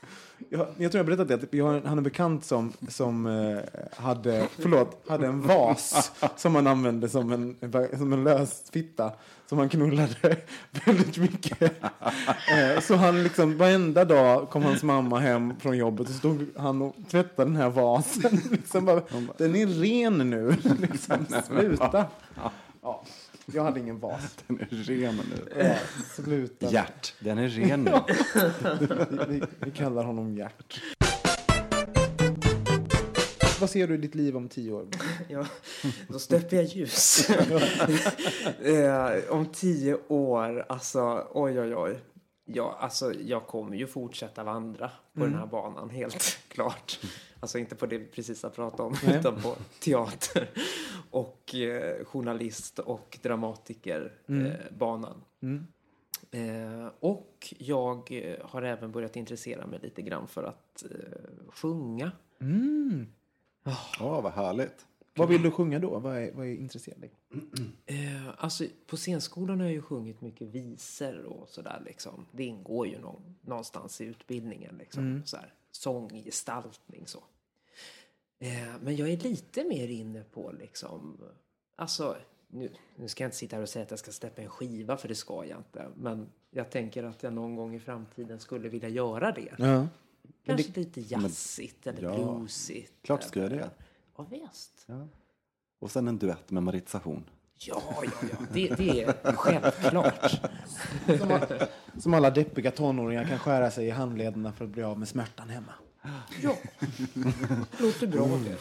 Jag, 0.49 0.67
jag 0.77 0.93
tror 0.93 0.99
jag 0.99 1.07
berättat 1.19 1.51
det. 1.51 1.57
Jag 1.59 1.65
har, 1.65 1.81
han 1.85 1.99
är 1.99 2.03
bekant 2.03 2.45
som, 2.45 2.73
som 2.89 3.27
eh, 3.27 3.59
hade, 3.97 4.47
förlåt, 4.59 5.03
hade 5.09 5.27
en 5.27 5.43
vas 5.43 6.13
som 6.37 6.53
man 6.53 6.67
använde 6.67 7.09
som 7.09 7.33
en, 7.33 7.57
som 7.99 8.13
en 8.13 8.25
lös 8.25 8.63
fitta 8.73 9.13
som 9.51 9.59
han 9.59 9.69
knullade 9.69 10.37
väldigt 10.87 11.17
mycket. 11.17 11.63
Eh, 11.63 12.81
så 12.83 12.95
han 12.95 13.23
liksom, 13.23 13.59
varenda 13.59 14.05
dag 14.05 14.51
kom 14.51 14.63
hans 14.63 14.83
mamma 14.83 15.19
hem 15.19 15.61
från 15.61 15.77
jobbet 15.77 16.09
och 16.09 16.15
stod 16.15 16.47
han 16.57 16.83
och 16.83 16.97
tvättade 17.11 17.51
den 17.51 17.57
här 17.57 17.71
vasen. 17.71 18.41
Liksom 18.51 18.85
bara, 18.85 19.03
den 19.39 19.57
är 19.57 19.67
ren 19.67 20.31
nu. 20.31 20.57
Liksom, 20.81 21.27
sluta. 21.47 22.07
Ja, 22.83 23.03
jag 23.47 23.65
hade 23.65 23.81
ingen 23.81 24.01
vas. 24.01 24.37
Den 24.47 24.61
är 24.61 24.67
ren 24.85 25.17
nu. 25.17 25.65
Ja, 25.65 25.75
sluta. 26.15 26.71
Hjärt, 26.71 27.15
den 27.21 27.39
är 27.39 27.49
ren 27.49 27.85
nu. 27.85 27.93
Vi, 29.29 29.43
vi, 29.59 29.71
kallar 29.71 30.05
honom 30.05 30.37
Gert. 30.37 30.81
Vad 33.61 33.71
ser 33.71 33.89
du 33.89 33.95
i 33.95 33.97
ditt 33.97 34.15
liv 34.15 34.37
om 34.37 34.49
tio 34.49 34.73
år? 34.73 34.89
Ja, 35.29 35.47
då 36.09 36.19
stöper 36.19 36.57
jag 36.57 36.65
ljus. 36.65 37.31
eh, 38.61 39.13
om 39.29 39.47
tio 39.47 39.99
år, 40.09 40.67
alltså 40.69 41.27
oj 41.33 41.61
oj 41.61 41.75
oj. 41.75 41.99
Ja, 42.45 42.77
alltså, 42.81 43.13
jag 43.15 43.47
kommer 43.47 43.77
ju 43.77 43.87
fortsätta 43.87 44.45
vandra 44.45 44.91
på 45.15 45.21
den 45.21 45.35
här 45.35 45.47
banan, 45.47 45.91
helt 45.91 46.39
klart. 46.49 47.01
Alltså 47.41 47.59
inte 47.59 47.75
på 47.75 47.87
det 47.87 47.99
vi 47.99 48.07
precis 48.07 48.43
har 48.43 48.51
pratat 48.51 48.81
om, 48.81 48.97
utan 49.09 49.43
på 49.43 49.57
teater 49.81 50.51
och 51.11 51.55
eh, 51.55 52.05
journalist 52.05 52.79
och 52.79 53.19
dramatikerbanan. 53.23 54.47
Eh, 54.47 54.77
banan. 54.79 55.23
Eh, 56.31 56.89
och 57.01 57.55
jag 57.59 58.13
eh, 58.13 58.47
har 58.47 58.63
även 58.63 58.93
börjat 58.93 59.17
intressera 59.17 59.67
mig 59.67 59.79
lite 59.83 60.03
grann 60.03 60.29
för 60.29 60.45
att 60.45 60.85
eh, 63.65 63.75
sjunga. 63.75 64.11
Åh, 64.11 64.23
vad 64.23 64.33
härligt. 64.33 64.87
Vad 65.15 65.29
vill 65.29 65.43
du 65.43 65.51
sjunga 65.51 65.79
då? 65.79 65.99
Vad 65.99 66.17
är, 66.17 66.33
vad 66.33 66.47
är 66.47 66.55
intresserad 66.55 67.01
dig? 67.01 67.11
Eh, 67.87 68.29
alltså, 68.37 68.65
på 68.87 68.97
scenskolan 68.97 69.61
har 69.61 69.67
jag 69.67 69.75
ju 69.75 69.83
sjungit 69.83 70.21
mycket 70.21 70.49
visor 70.49 71.25
och 71.25 71.49
sådär. 71.49 71.83
Liksom. 71.87 72.27
Det 72.33 72.45
ingår 72.45 72.87
ju 72.87 72.99
någon, 72.99 73.37
någonstans 73.43 74.01
i 74.01 74.05
utbildningen. 74.05 74.77
Liksom. 74.79 75.23
Så 75.25 75.37
här, 75.37 75.55
sång, 75.71 76.09
gestaltning 76.09 77.07
så. 77.07 77.23
Eh, 78.39 78.75
men 78.83 78.97
jag 78.97 79.09
är 79.09 79.17
lite 79.17 79.65
mer 79.65 79.89
inne 79.89 80.23
på 80.23 80.53
liksom, 80.61 81.19
alltså, 81.77 82.17
nu, 82.49 82.71
nu 82.97 83.09
ska 83.09 83.25
jag 83.25 83.29
inte 83.29 83.37
sitta 83.37 83.57
här 83.57 83.63
och 83.63 83.69
säga 83.69 83.83
att 83.83 83.91
jag 83.91 83.99
ska 83.99 84.13
släppa 84.13 84.43
en 84.43 84.49
skiva 84.49 84.97
för 84.97 85.09
det 85.09 85.15
ska 85.15 85.45
jag 85.45 85.59
inte. 85.59 85.87
Men 85.95 86.29
jag 86.51 86.71
tänker 86.71 87.05
att 87.05 87.23
jag 87.23 87.33
någon 87.33 87.57
gång 87.57 87.75
i 87.75 87.81
framtiden 87.81 88.41
skulle 88.41 88.69
vilja 88.69 88.89
göra 88.89 89.33
det. 89.33 89.55
Ja. 89.59 89.87
Kanske 90.47 90.81
lite 90.81 91.01
jazzigt 91.01 91.87
eller 91.87 92.03
ja, 92.03 92.15
bluesigt. 92.15 92.93
klart 93.03 93.23
ska 93.23 93.41
jag 93.41 93.51
det. 93.51 93.71
Ja, 94.17 94.27
visst. 94.31 94.87
Och 95.81 95.91
sen 95.91 96.09
en 96.09 96.19
duett 96.19 96.51
med 96.51 96.63
Maritza 96.63 96.99
Horn. 96.99 97.25
Ja, 97.59 97.83
ja, 98.03 98.11
ja. 98.31 98.37
Det, 98.53 98.69
det 98.69 99.03
är 99.03 99.33
självklart. 99.37 100.41
Som, 101.19 101.31
all, 101.31 101.47
som 101.99 102.15
alla 102.15 102.31
deppiga 102.31 102.71
tonåringar 102.71 103.25
kan 103.25 103.39
skära 103.39 103.71
sig 103.71 103.87
i 103.87 103.91
handlederna 103.91 104.53
för 104.53 104.65
att 104.65 104.71
bli 104.71 104.83
av 104.83 104.99
med 104.99 105.09
smärtan 105.09 105.49
hemma. 105.49 105.73
Ja, 106.43 106.57
låter 107.79 108.07
bra 108.07 108.27
det. 108.27 108.59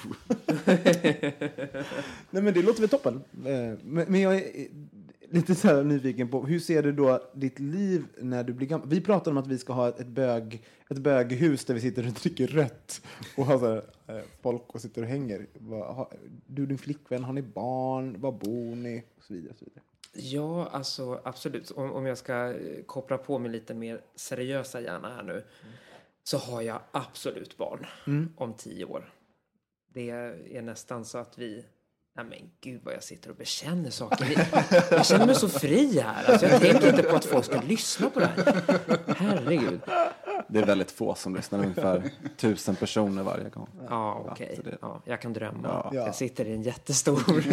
Nej 2.29 2.43
men 2.43 2.53
det 2.53 2.61
låter 2.61 2.79
väl 2.81 2.89
toppen. 2.89 3.23
Eh, 3.45 3.77
Men, 3.83 4.11
men 4.11 4.21
jag 4.21 4.35
är 4.35 4.67
lite 5.31 5.55
så 5.55 5.67
här 5.67 5.83
nyfiken 5.83 6.29
på, 6.29 6.45
hur 6.45 6.59
ser 6.59 6.83
du 6.83 6.91
då 6.91 7.31
ditt 7.33 7.59
liv 7.59 8.05
när 8.17 8.43
du 8.43 8.53
blir 8.53 8.67
gammal? 8.67 8.87
Vi 8.87 9.01
pratar 9.01 9.31
om 9.31 9.37
att 9.37 9.47
vi 9.47 9.57
ska 9.57 9.73
ha 9.73 9.87
ett, 9.89 10.07
bög, 10.07 10.63
ett 10.89 10.97
böghus 10.97 11.65
där 11.65 11.73
vi 11.73 11.81
sitter 11.81 12.07
och 12.07 12.13
dricker 12.13 12.47
rött 12.47 13.01
och 13.37 13.45
har 13.45 13.59
så 13.59 13.67
här, 13.67 13.83
eh, 14.07 14.23
folk 14.41 14.63
och 14.67 14.81
sitter 14.81 15.01
och 15.01 15.07
hänger. 15.07 15.47
Du 16.47 16.61
och 16.61 16.67
din 16.67 16.77
flickvän, 16.77 17.23
har 17.23 17.33
ni 17.33 17.41
barn? 17.41 18.21
Var 18.21 18.31
bor 18.31 18.75
ni? 18.75 19.03
Och 19.17 19.23
så 19.23 19.33
vidare. 19.33 19.51
Och 19.51 19.59
så 19.59 19.65
vidare. 19.65 19.83
Ja, 20.13 20.67
alltså 20.67 21.21
absolut. 21.23 21.71
Om, 21.71 21.91
om 21.91 22.05
jag 22.05 22.17
ska 22.17 22.53
eh, 22.53 22.83
koppla 22.85 23.17
på 23.17 23.39
mig 23.39 23.51
lite 23.51 23.73
mer 23.73 24.01
seriösa 24.15 24.81
hjärna 24.81 25.15
här 25.15 25.23
nu. 25.23 25.43
Så 26.23 26.37
har 26.37 26.61
jag 26.61 26.81
absolut 26.91 27.57
barn 27.57 27.85
om 28.35 28.53
tio 28.53 28.85
år. 28.85 29.13
Det 29.93 30.09
är 30.09 30.61
nästan 30.61 31.05
så 31.05 31.17
att 31.17 31.37
vi... 31.37 31.65
Nej 32.23 32.39
men 32.39 32.49
gud 32.61 32.81
vad 32.83 32.93
jag 32.93 33.03
sitter 33.03 33.29
och 33.29 33.35
bekänner 33.35 33.89
saker. 33.89 34.47
Jag 34.91 35.05
känner 35.05 35.25
mig 35.25 35.35
så 35.35 35.49
fri 35.49 35.99
här. 35.99 36.31
Alltså, 36.31 36.47
jag 36.47 36.61
tänker 36.61 36.89
inte 36.89 37.03
på 37.03 37.15
att 37.15 37.25
folk 37.25 37.45
ska 37.45 37.61
lyssna 37.61 38.09
på 38.09 38.19
det 38.19 38.25
här. 38.25 38.63
Herregud. 39.17 39.79
Det 40.47 40.59
är 40.59 40.65
väldigt 40.65 40.91
få 40.91 41.15
som 41.15 41.35
lyssnar, 41.35 41.59
ungefär 41.59 42.03
tusen 42.37 42.75
personer 42.75 43.23
varje 43.23 43.49
gång. 43.49 43.69
Ja, 43.89 44.25
okej. 44.31 44.59
det- 44.63 44.77
Ja, 44.81 45.01
jag 45.05 45.21
kan 45.21 45.33
drömma. 45.33 45.67
Ja. 45.67 45.91
Jag 46.05 46.15
sitter 46.15 46.45
i 46.45 46.53
en 46.53 46.61
jättestor... 46.63 47.23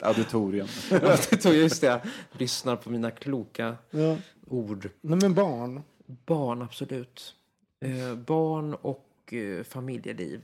Auditorium. 0.00 0.66
Jag 0.90 1.40
tog 1.42 1.54
just 1.54 1.80
det. 1.80 2.00
Lyssnar 2.32 2.76
på 2.76 2.90
mina 2.90 3.10
kloka 3.10 3.76
Ja. 3.90 4.16
ord. 4.48 4.88
Nej 5.00 5.18
men 5.22 5.34
barn. 5.34 5.82
Barn, 6.26 6.62
absolut. 6.62 7.34
Eh, 7.80 8.14
barn 8.14 8.74
och 8.74 9.32
eh, 9.32 9.62
familjeliv. 9.64 10.40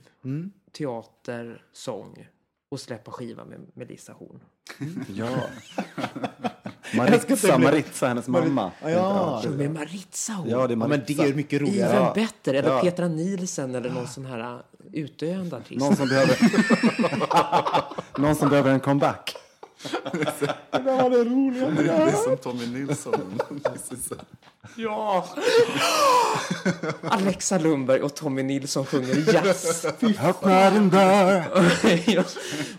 Teater, 0.77 1.63
sång. 1.73 2.27
Och 2.71 2.79
släppa 2.79 3.11
skiva 3.11 3.45
med 3.45 3.59
Melissa 3.73 4.13
Horn. 4.13 4.39
Ja. 5.15 5.29
Maritza, 6.95 7.57
Maritza, 7.57 8.07
hennes 8.07 8.27
mamma. 8.27 8.71
Ja. 8.81 9.41
Så 9.43 9.49
med 9.49 9.71
Maritza 9.71 10.33
Horn. 10.33 10.49
Ja, 10.49 10.57
det 10.57 10.63
är 10.63 10.69
Ja, 10.69 10.75
men 10.75 10.89
Maritza. 10.89 11.23
det 11.23 11.29
är 11.29 11.33
mycket 11.33 11.61
roligare. 11.61 11.99
Vem 11.99 12.13
bättre? 12.13 12.59
Eller 12.59 12.69
Ja. 12.69 12.81
Petra 12.81 13.07
Nielsen 13.07 13.75
eller 13.75 13.89
någon 13.89 14.07
sån 14.07 14.25
här 14.25 14.53
uh, 14.53 14.59
utdöende 14.93 15.55
artist. 15.57 15.79
Någon 15.79 15.95
som 15.95 16.07
behöver... 16.07 16.37
Någon 18.21 18.35
som 18.35 18.49
behöver 18.49 18.71
en 18.71 18.79
comeback. 18.79 19.35
Det 20.11 20.47
där 20.71 20.83
var 21.03 21.09
det 21.09 21.23
roliga. 21.23 21.69
Det 21.69 21.91
är 21.91 22.11
som 22.11 22.37
Tommy 22.37 22.67
Nilsson. 22.67 23.41
Ja! 24.75 25.25
Alexa 27.01 27.57
Lundberg 27.57 28.01
och 28.01 28.15
Tommy 28.15 28.43
Nilsson 28.43 28.85
sjunger 28.85 29.33
jazz. 29.33 29.85
Öppna 30.23 30.69
din 30.71 30.89
dörr. 30.89 31.43
Ja. 32.07 32.23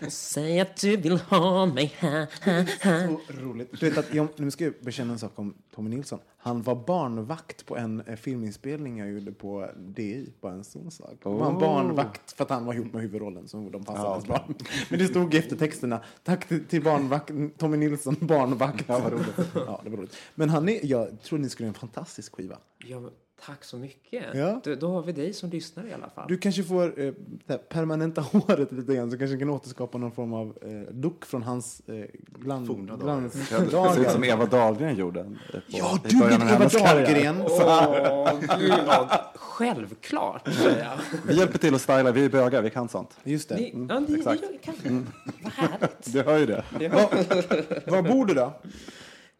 och 0.05 0.11
säg 0.11 0.59
att 0.59 0.77
du 0.77 0.97
vill 0.97 1.19
ha 1.19 1.65
mig 1.65 1.93
här, 1.97 2.27
här, 2.41 2.77
här. 2.79 3.07
Så 3.07 3.33
roligt. 3.41 3.79
Du 3.79 3.89
vet 3.89 3.97
att 3.97 4.13
jag, 4.13 4.27
nu 4.35 4.51
ska 4.51 4.63
jag 4.63 4.73
bekänna 4.81 5.13
en 5.13 5.19
sak 5.19 5.31
om 5.35 5.53
Tommy 5.75 5.89
Nilsson. 5.89 6.19
Han 6.37 6.61
var 6.61 6.75
barnvakt 6.75 7.65
på 7.65 7.77
en 7.77 8.01
eh, 8.01 8.15
filminspelning 8.15 8.97
jag 8.97 9.11
gjorde 9.11 9.31
på 9.31 9.69
DI, 9.77 10.29
bara 10.41 10.53
en 10.53 10.63
sån 10.63 10.91
sak. 10.91 11.15
Han 11.23 11.37
var 11.37 11.49
en 11.49 11.59
barnvakt 11.59 12.31
för 12.31 12.43
att 12.43 12.49
han 12.49 12.65
var 12.65 12.73
ihop 12.73 12.93
med 12.93 13.01
huvudrollen 13.01 13.47
som 13.47 13.71
de 13.71 13.83
passade 13.83 14.09
hans 14.09 14.27
barn. 14.27 14.53
Men 14.89 14.99
det 14.99 15.07
stod 15.07 15.35
efter 15.35 15.55
texterna, 15.55 16.01
tack 16.23 16.47
till, 16.47 16.65
till 16.65 16.83
barnvakt, 16.83 17.31
Tommy 17.57 17.77
Nilsson, 17.77 18.15
barnvakt. 18.19 18.85
Ja, 18.87 18.99
vad 18.99 19.13
roligt. 19.13 19.51
Ja, 19.53 19.81
det 19.83 19.89
var 19.89 19.97
roligt. 19.97 20.17
Men 20.35 20.49
han 20.49 20.69
är, 20.69 20.79
jag 20.83 21.21
tror 21.21 21.39
ni 21.39 21.49
skulle 21.49 21.70
en 21.71 21.79
fantastisk 21.79 22.35
skiva. 22.35 22.57
Ja, 22.85 23.01
tack 23.45 23.63
så 23.63 23.77
mycket. 23.77 24.25
Ja. 24.33 24.61
Då, 24.63 24.75
då 24.75 24.87
har 24.91 25.03
vi 25.03 25.11
dig 25.11 25.33
som 25.33 25.49
lyssnar 25.49 25.85
i 25.87 25.93
alla 25.93 26.09
fall. 26.09 26.25
Du 26.27 26.37
kanske 26.37 26.63
får 26.63 26.99
eh, 27.01 27.13
det 27.45 27.57
permanenta 27.69 28.21
håret 28.31 28.71
lite 28.71 28.95
grann 28.95 29.11
så 29.11 29.17
kanske 29.17 29.37
kan 29.37 29.49
återskapa 29.49 29.97
någon 29.97 30.11
form 30.11 30.33
av 30.33 30.57
eh, 30.61 30.93
look 30.95 31.25
från 31.25 31.43
hans 31.43 31.81
eh, 31.87 32.05
gland, 32.39 32.67
Forna 32.67 32.97
dagar. 32.97 33.03
glansdagar. 33.03 33.87
Det 33.87 33.93
ser 33.93 34.01
ut 34.01 34.11
som 34.11 34.23
Eva 34.23 34.45
Dahlgren 34.45 34.95
gjorde. 34.95 35.23
På, 35.23 35.57
Ja, 35.67 35.99
du 36.03 36.23
av 36.23 36.31
Eva. 36.31 36.67
Dahlgren. 36.67 37.41
Åh, 37.41 38.39
gud 38.59 38.73
vad 38.87 39.19
självklart, 39.35 40.53
säger 40.53 40.83
jag. 40.83 41.19
Vi 41.27 41.37
hjälper 41.37 41.57
till 41.57 41.75
att 41.75 41.81
styla, 41.81 42.11
vi 42.11 42.25
är 42.25 42.29
bögar, 42.29 42.61
vi 42.61 42.69
kan 42.69 42.89
sånt. 42.89 43.17
Just 43.23 43.49
det. 43.49 43.55
Ni, 43.55 43.85
ja, 43.89 43.99
ni, 43.99 44.17
exakt. 44.17 44.43
ni 44.51 44.57
kan. 44.57 45.07
Vad 45.43 45.53
härligt. 45.53 46.13
Du 46.13 46.21
hör 46.21 46.37
ju 46.37 46.45
det. 46.45 46.63
Var 47.91 48.01
bor 48.01 48.25
du 48.25 48.33
då? 48.33 48.53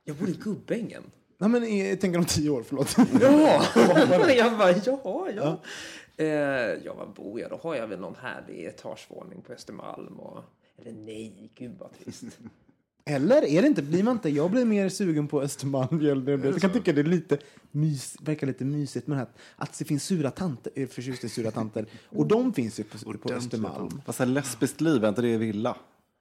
Jag 0.04 0.16
bor 0.16 0.30
i 0.30 0.34
Gubbängen. 0.34 1.04
Nej, 1.42 1.50
men 1.50 1.78
jag 1.78 2.02
tänker 2.02 2.20
om 2.20 2.26
tio 2.26 2.50
år, 2.50 2.64
förlåt. 2.68 2.98
Ja! 3.22 3.66
jag 4.36 4.58
bara, 4.58 4.72
ja, 4.72 5.30
ja. 5.36 5.62
Eh, 6.18 6.28
ja, 6.86 6.94
var 6.94 7.08
bor 7.16 7.40
jag? 7.40 7.50
Då 7.50 7.60
har 7.64 7.76
jag 7.76 7.88
väl 7.88 8.00
någon 8.00 8.16
härlig 8.22 8.66
etagevåning 8.66 9.42
på 9.42 9.54
Östermalm. 9.54 10.20
Och, 10.20 10.44
eller 10.78 10.92
nej, 10.92 11.52
gud 11.56 11.72
vad 11.80 11.90
trist. 12.00 12.24
Eller 13.06 13.46
är 13.48 13.62
det 13.62 13.68
inte? 13.68 13.82
Blir 13.82 14.04
man 14.04 14.14
inte? 14.14 14.30
Jag 14.30 14.52
blir 14.52 14.66
mer 14.66 14.90
sugen 14.90 15.28
på 15.28 15.42
Östermalm. 15.42 16.02
Jag, 16.02 16.62
kan 16.62 16.72
tycka 16.72 16.94
det 16.94 17.02
är 17.02 17.04
lite 17.04 17.38
mys, 17.72 18.18
verkar 18.22 18.48
lite 18.48 18.66
mysigt 18.66 19.08
med 19.08 19.18
det 19.18 19.20
här 19.20 19.30
att 19.56 19.80
det 19.80 19.86
finns 19.86 20.04
sura 20.04 20.32
tanter, 20.32 20.72
är 20.76 20.88
förtjust 20.88 21.24
i 21.24 21.30
sura 21.30 21.52
tanter. 21.52 21.86
Och 22.10 22.28
de 22.28 22.54
finns 22.54 22.80
ju 22.80 22.84
på, 22.84 23.18
på 23.18 23.34
Östermalm. 23.34 24.02
Fast 24.06 24.20
lesbiskt 24.20 24.82
liv, 24.82 25.04
är 25.04 25.10
inte 25.10 25.22
det 25.22 25.38
villa? 25.38 25.78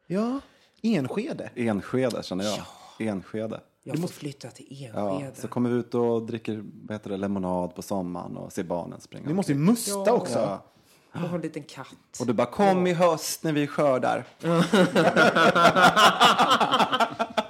Ja, 0.06 0.40
Enskede. 0.82 1.50
Enskede 1.54 2.22
känner 2.22 2.44
jag. 2.44 2.58
Enskede. 2.98 3.60
Jag 3.82 4.00
får 4.00 4.08
flytta 4.08 4.48
till 4.48 4.90
Ja, 4.94 5.10
Enskede. 5.14 5.36
så 5.36 5.48
kommer 5.48 5.70
vi 5.70 5.76
ut 5.76 5.94
och 5.94 6.22
dricker 6.22 6.64
vad 6.82 6.94
heter 6.94 7.10
det, 7.10 7.16
lemonad 7.16 7.74
på 7.74 7.82
sommaren 7.82 8.36
och 8.36 8.52
ser 8.52 8.64
barnen 8.64 9.00
springa. 9.00 9.28
Vi 9.28 9.34
måste 9.34 9.52
ju 9.52 9.58
musta 9.58 9.90
Ja. 10.06 10.12
också. 10.12 10.38
Ja. 10.38 10.64
Och 11.12 11.20
ha 11.20 11.34
en 11.36 11.40
liten 11.40 11.62
katt. 11.62 11.86
Och 12.20 12.26
du 12.26 12.32
bara, 12.32 12.46
kom 12.46 12.86
i 12.86 12.92
höst 12.92 13.44
när 13.44 13.52
vi 13.52 13.66
skördar. 13.66 14.24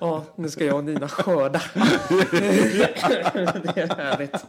Ja, 0.00 0.24
nu 0.36 0.50
ska 0.50 0.64
jag 0.64 0.76
och 0.76 0.84
Nina 0.84 1.08
skörda. 1.08 1.62
det 1.74 1.82
är 3.76 3.96
härligt. 3.96 4.44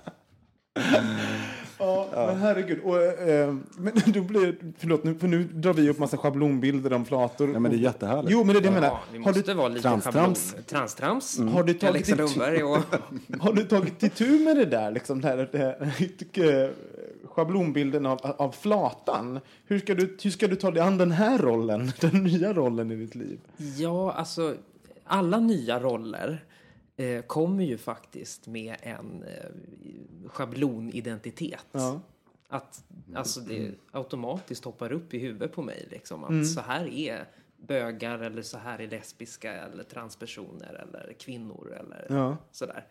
Ja, 1.80 2.08
men 2.14 2.38
herregud. 2.38 2.80
Och, 2.84 3.04
eh, 3.04 3.56
men 3.78 3.94
då 4.06 4.22
blir, 4.22 4.56
förlåt, 4.78 5.04
nu, 5.04 5.16
för 5.16 5.28
nu 5.28 5.44
drar 5.44 5.74
vi 5.74 5.90
upp 5.90 6.00
massa 6.00 6.18
schablonbilder 6.18 6.94
om 6.94 7.06
flator. 7.06 7.54
Ja, 7.54 7.60
men 7.60 7.72
det 7.72 7.78
är 7.78 7.80
jättehärligt. 7.80 8.32
Jo, 8.32 8.44
men 8.44 8.54
det 8.54 8.60
är 8.60 8.62
det 8.62 8.68
jag 8.68 8.74
menar. 8.74 8.88
Ja, 8.88 9.00
Har 9.12 9.20
måste 9.20 9.42
du, 9.42 9.54
vara 9.54 9.68
lite 9.68 9.82
Transtrams. 9.82 10.52
schablon. 10.52 10.64
Transtrams. 10.64 11.40
har, 11.40 11.64
du 11.64 11.74
tagit 11.74 11.84
Alexa 11.84 12.14
itu, 12.14 12.22
Lundberg 12.22 12.64
och... 12.64 12.78
har 13.40 13.54
du 13.54 13.64
tagit 13.64 14.04
itu 14.04 14.40
med 14.40 14.58
det 14.58 14.66
där, 14.66 14.92
liksom, 14.92 15.22
det 15.22 15.28
här, 15.28 15.50
det 15.52 15.58
här, 15.58 16.64
eh, 16.66 16.70
schablonbilden 17.26 18.06
av, 18.06 18.20
av 18.38 18.52
flatan? 18.52 19.40
Hur 19.66 19.80
ska, 19.80 19.96
du, 19.96 20.18
hur 20.24 20.32
ska 20.32 20.48
du 20.48 20.56
ta 20.56 20.72
dig 20.72 20.84
an 20.84 20.98
den 20.98 21.12
här 21.12 21.38
rollen, 21.38 21.92
den 22.02 22.24
nya 22.24 22.54
rollen 22.54 22.92
i 22.92 22.96
ditt 22.96 23.16
liv? 23.16 23.40
Ja, 23.58 24.12
alltså 24.12 24.56
alla 25.06 25.40
nya 25.40 25.80
roller 25.80 26.44
eh, 26.98 27.22
kommer 27.22 27.64
ju 27.64 27.78
faktiskt 27.78 28.48
med 28.48 28.76
en 28.82 29.24
eh, 29.24 29.50
schablonidentitet. 30.30 31.66
Ja. 31.72 32.02
Att 32.50 32.84
alltså, 33.16 33.40
det 33.40 33.72
automatiskt 33.92 34.66
hoppar 34.66 34.92
upp 34.92 35.14
i 35.14 35.20
huvudet 35.20 35.52
på 35.54 35.62
mig. 35.62 35.88
Liksom, 35.92 36.24
att 36.24 36.48
så 36.48 36.62
här 36.62 36.86
är 36.88 37.26
bögar 37.58 38.20
eller 38.20 38.42
så 38.42 38.58
här 38.58 38.80
är 38.82 38.88
lesbiska 38.88 39.54
eller 39.54 39.84
transpersoner 39.84 40.74
eller 40.74 41.14
kvinnor 41.20 41.78
eller 41.80 42.06
Ja. 42.10 42.38
sådär. 42.52 42.86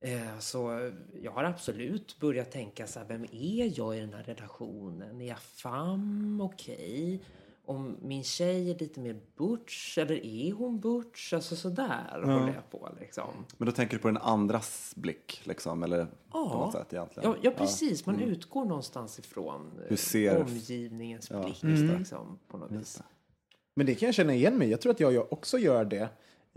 Eh, 0.00 0.38
Så 0.38 0.90
jag 1.22 1.32
har 1.32 1.44
absolut 1.44 2.18
börjat 2.20 2.50
tänka 2.50 2.86
så 2.86 2.98
här, 2.98 3.06
vem 3.06 3.24
är 3.32 3.78
jag 3.78 3.96
i 3.96 4.00
den 4.00 4.14
här 4.14 4.22
relationen? 4.22 5.20
Är 5.20 5.28
jag 5.28 5.38
fam? 5.40 6.40
Okej. 6.40 7.20
Om 7.68 7.96
min 8.02 8.24
tjej 8.24 8.70
är 8.70 8.78
lite 8.78 9.00
mer 9.00 9.20
butch, 9.36 9.98
eller 9.98 10.26
är 10.26 10.52
hon 10.52 10.80
butch? 10.80 11.32
Alltså 11.32 11.56
sådär 11.56 12.20
håller 12.24 12.54
jag 12.54 12.70
på 12.70 12.88
liksom. 13.00 13.28
Men 13.56 13.66
då 13.66 13.72
tänker 13.72 13.96
du 13.96 14.02
på 14.02 14.08
den 14.08 14.16
andras 14.16 14.92
blick, 14.96 15.40
liksom, 15.44 15.82
eller 15.82 16.04
på 16.04 16.10
Ja. 16.32 16.44
något 16.44 16.72
sätt 16.72 16.92
egentligen? 16.92 17.30
Ja, 17.30 17.36
ja 17.42 17.50
precis. 17.50 18.06
Man 18.06 18.20
utgår 18.20 18.64
någonstans 18.64 19.18
ifrån 19.18 19.72
eh, 19.78 19.84
Hur 19.88 19.96
ser- 19.96 20.40
omgivningens 20.42 21.30
Ja, 21.30 21.42
blick. 21.44 21.62
Mm. 21.62 21.98
Liksom, 21.98 22.38
på 22.48 22.58
något 22.58 22.70
vis. 22.70 23.02
Men 23.74 23.86
det 23.86 23.94
kan 23.94 24.06
jag 24.06 24.14
känna 24.14 24.34
igen 24.34 24.58
mig. 24.58 24.70
Jag 24.70 24.80
tror 24.80 24.92
att 24.92 25.00
jag 25.00 25.32
också 25.32 25.58
gör 25.58 25.84
det. 25.84 26.08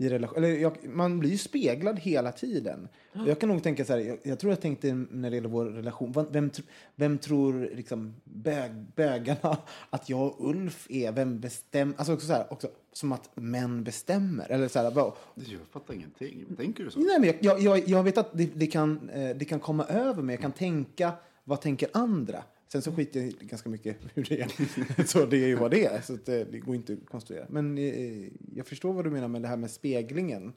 I 0.02 0.08
relation, 0.08 0.36
eller 0.38 0.48
jag, 0.56 0.76
man 0.88 1.18
blir 1.18 1.30
ju 1.30 1.38
speglad 1.38 1.98
hela 1.98 2.32
tiden. 2.32 2.88
Och 3.12 3.28
Jag 3.28 3.38
kan 3.40 3.48
nog 3.48 3.62
tänka 3.62 3.84
så 3.84 3.92
här, 3.92 4.00
jag, 4.00 4.18
jag 4.22 4.38
tror 4.38 4.52
jag 4.52 4.60
tänkte 4.60 4.92
när 5.10 5.30
det 5.30 5.36
gäller 5.36 5.48
vår 5.48 5.64
relation, 5.64 6.26
vem, 6.30 6.50
tr- 6.50 6.62
vem 6.96 7.18
tror 7.18 7.70
liksom 7.74 8.14
bög, 8.24 8.70
bögarna 8.96 9.56
att 9.90 10.08
jag 10.08 10.20
och 10.26 10.48
Ulf 10.50 10.86
är? 10.90 11.12
Vem 11.12 11.40
bestämmer? 11.40 11.94
Alltså 11.96 12.12
också 12.14 12.26
så 12.26 12.32
här, 12.32 12.52
också, 12.52 12.68
som 12.92 13.12
att 13.12 13.30
män 13.34 13.84
bestämmer. 13.84 14.50
Eller 14.50 14.68
så 14.68 14.78
här, 14.78 14.90
vad, 14.90 15.12
Jag 15.34 15.60
fattar 15.70 15.94
ingenting. 15.94 16.44
Tänker 16.56 16.84
du 16.84 16.90
så? 16.90 17.00
Nej, 17.00 17.20
men 17.20 17.26
jag, 17.28 17.36
jag, 17.40 17.60
jag, 17.60 17.88
jag 17.88 18.02
vet 18.02 18.18
att 18.18 18.30
det, 18.32 18.50
det, 18.54 18.66
kan, 18.66 19.08
eh, 19.10 19.36
det 19.36 19.44
kan 19.44 19.60
komma 19.60 19.84
över 19.84 20.22
mig. 20.22 20.34
Jag 20.34 20.42
kan 20.42 20.52
tänka, 20.52 21.12
vad 21.44 21.60
tänker 21.60 21.88
andra? 21.92 22.42
Sen 22.72 22.82
så 22.82 22.92
skiter 22.92 23.20
jag 23.20 23.32
ganska 23.32 23.68
mycket 23.68 23.96
hur 24.14 24.24
det 24.28 24.40
är. 24.40 25.04
Så 25.06 25.26
det 25.26 25.36
är 25.36 25.46
ju 25.46 25.56
vad 25.56 25.70
det 25.70 25.84
är. 25.84 26.00
Så 26.00 26.14
att 26.14 26.26
det, 26.26 26.44
det 26.44 26.58
går 26.58 26.74
inte 26.74 26.92
att 26.92 27.08
konstruera. 27.10 27.46
Men 27.48 27.78
eh, 27.78 28.28
jag 28.54 28.66
förstår 28.66 28.92
vad 28.92 29.04
du 29.04 29.10
menar 29.10 29.28
med 29.28 29.42
det 29.42 29.48
här 29.48 29.56
med 29.56 29.70
speglingen. 29.70 30.52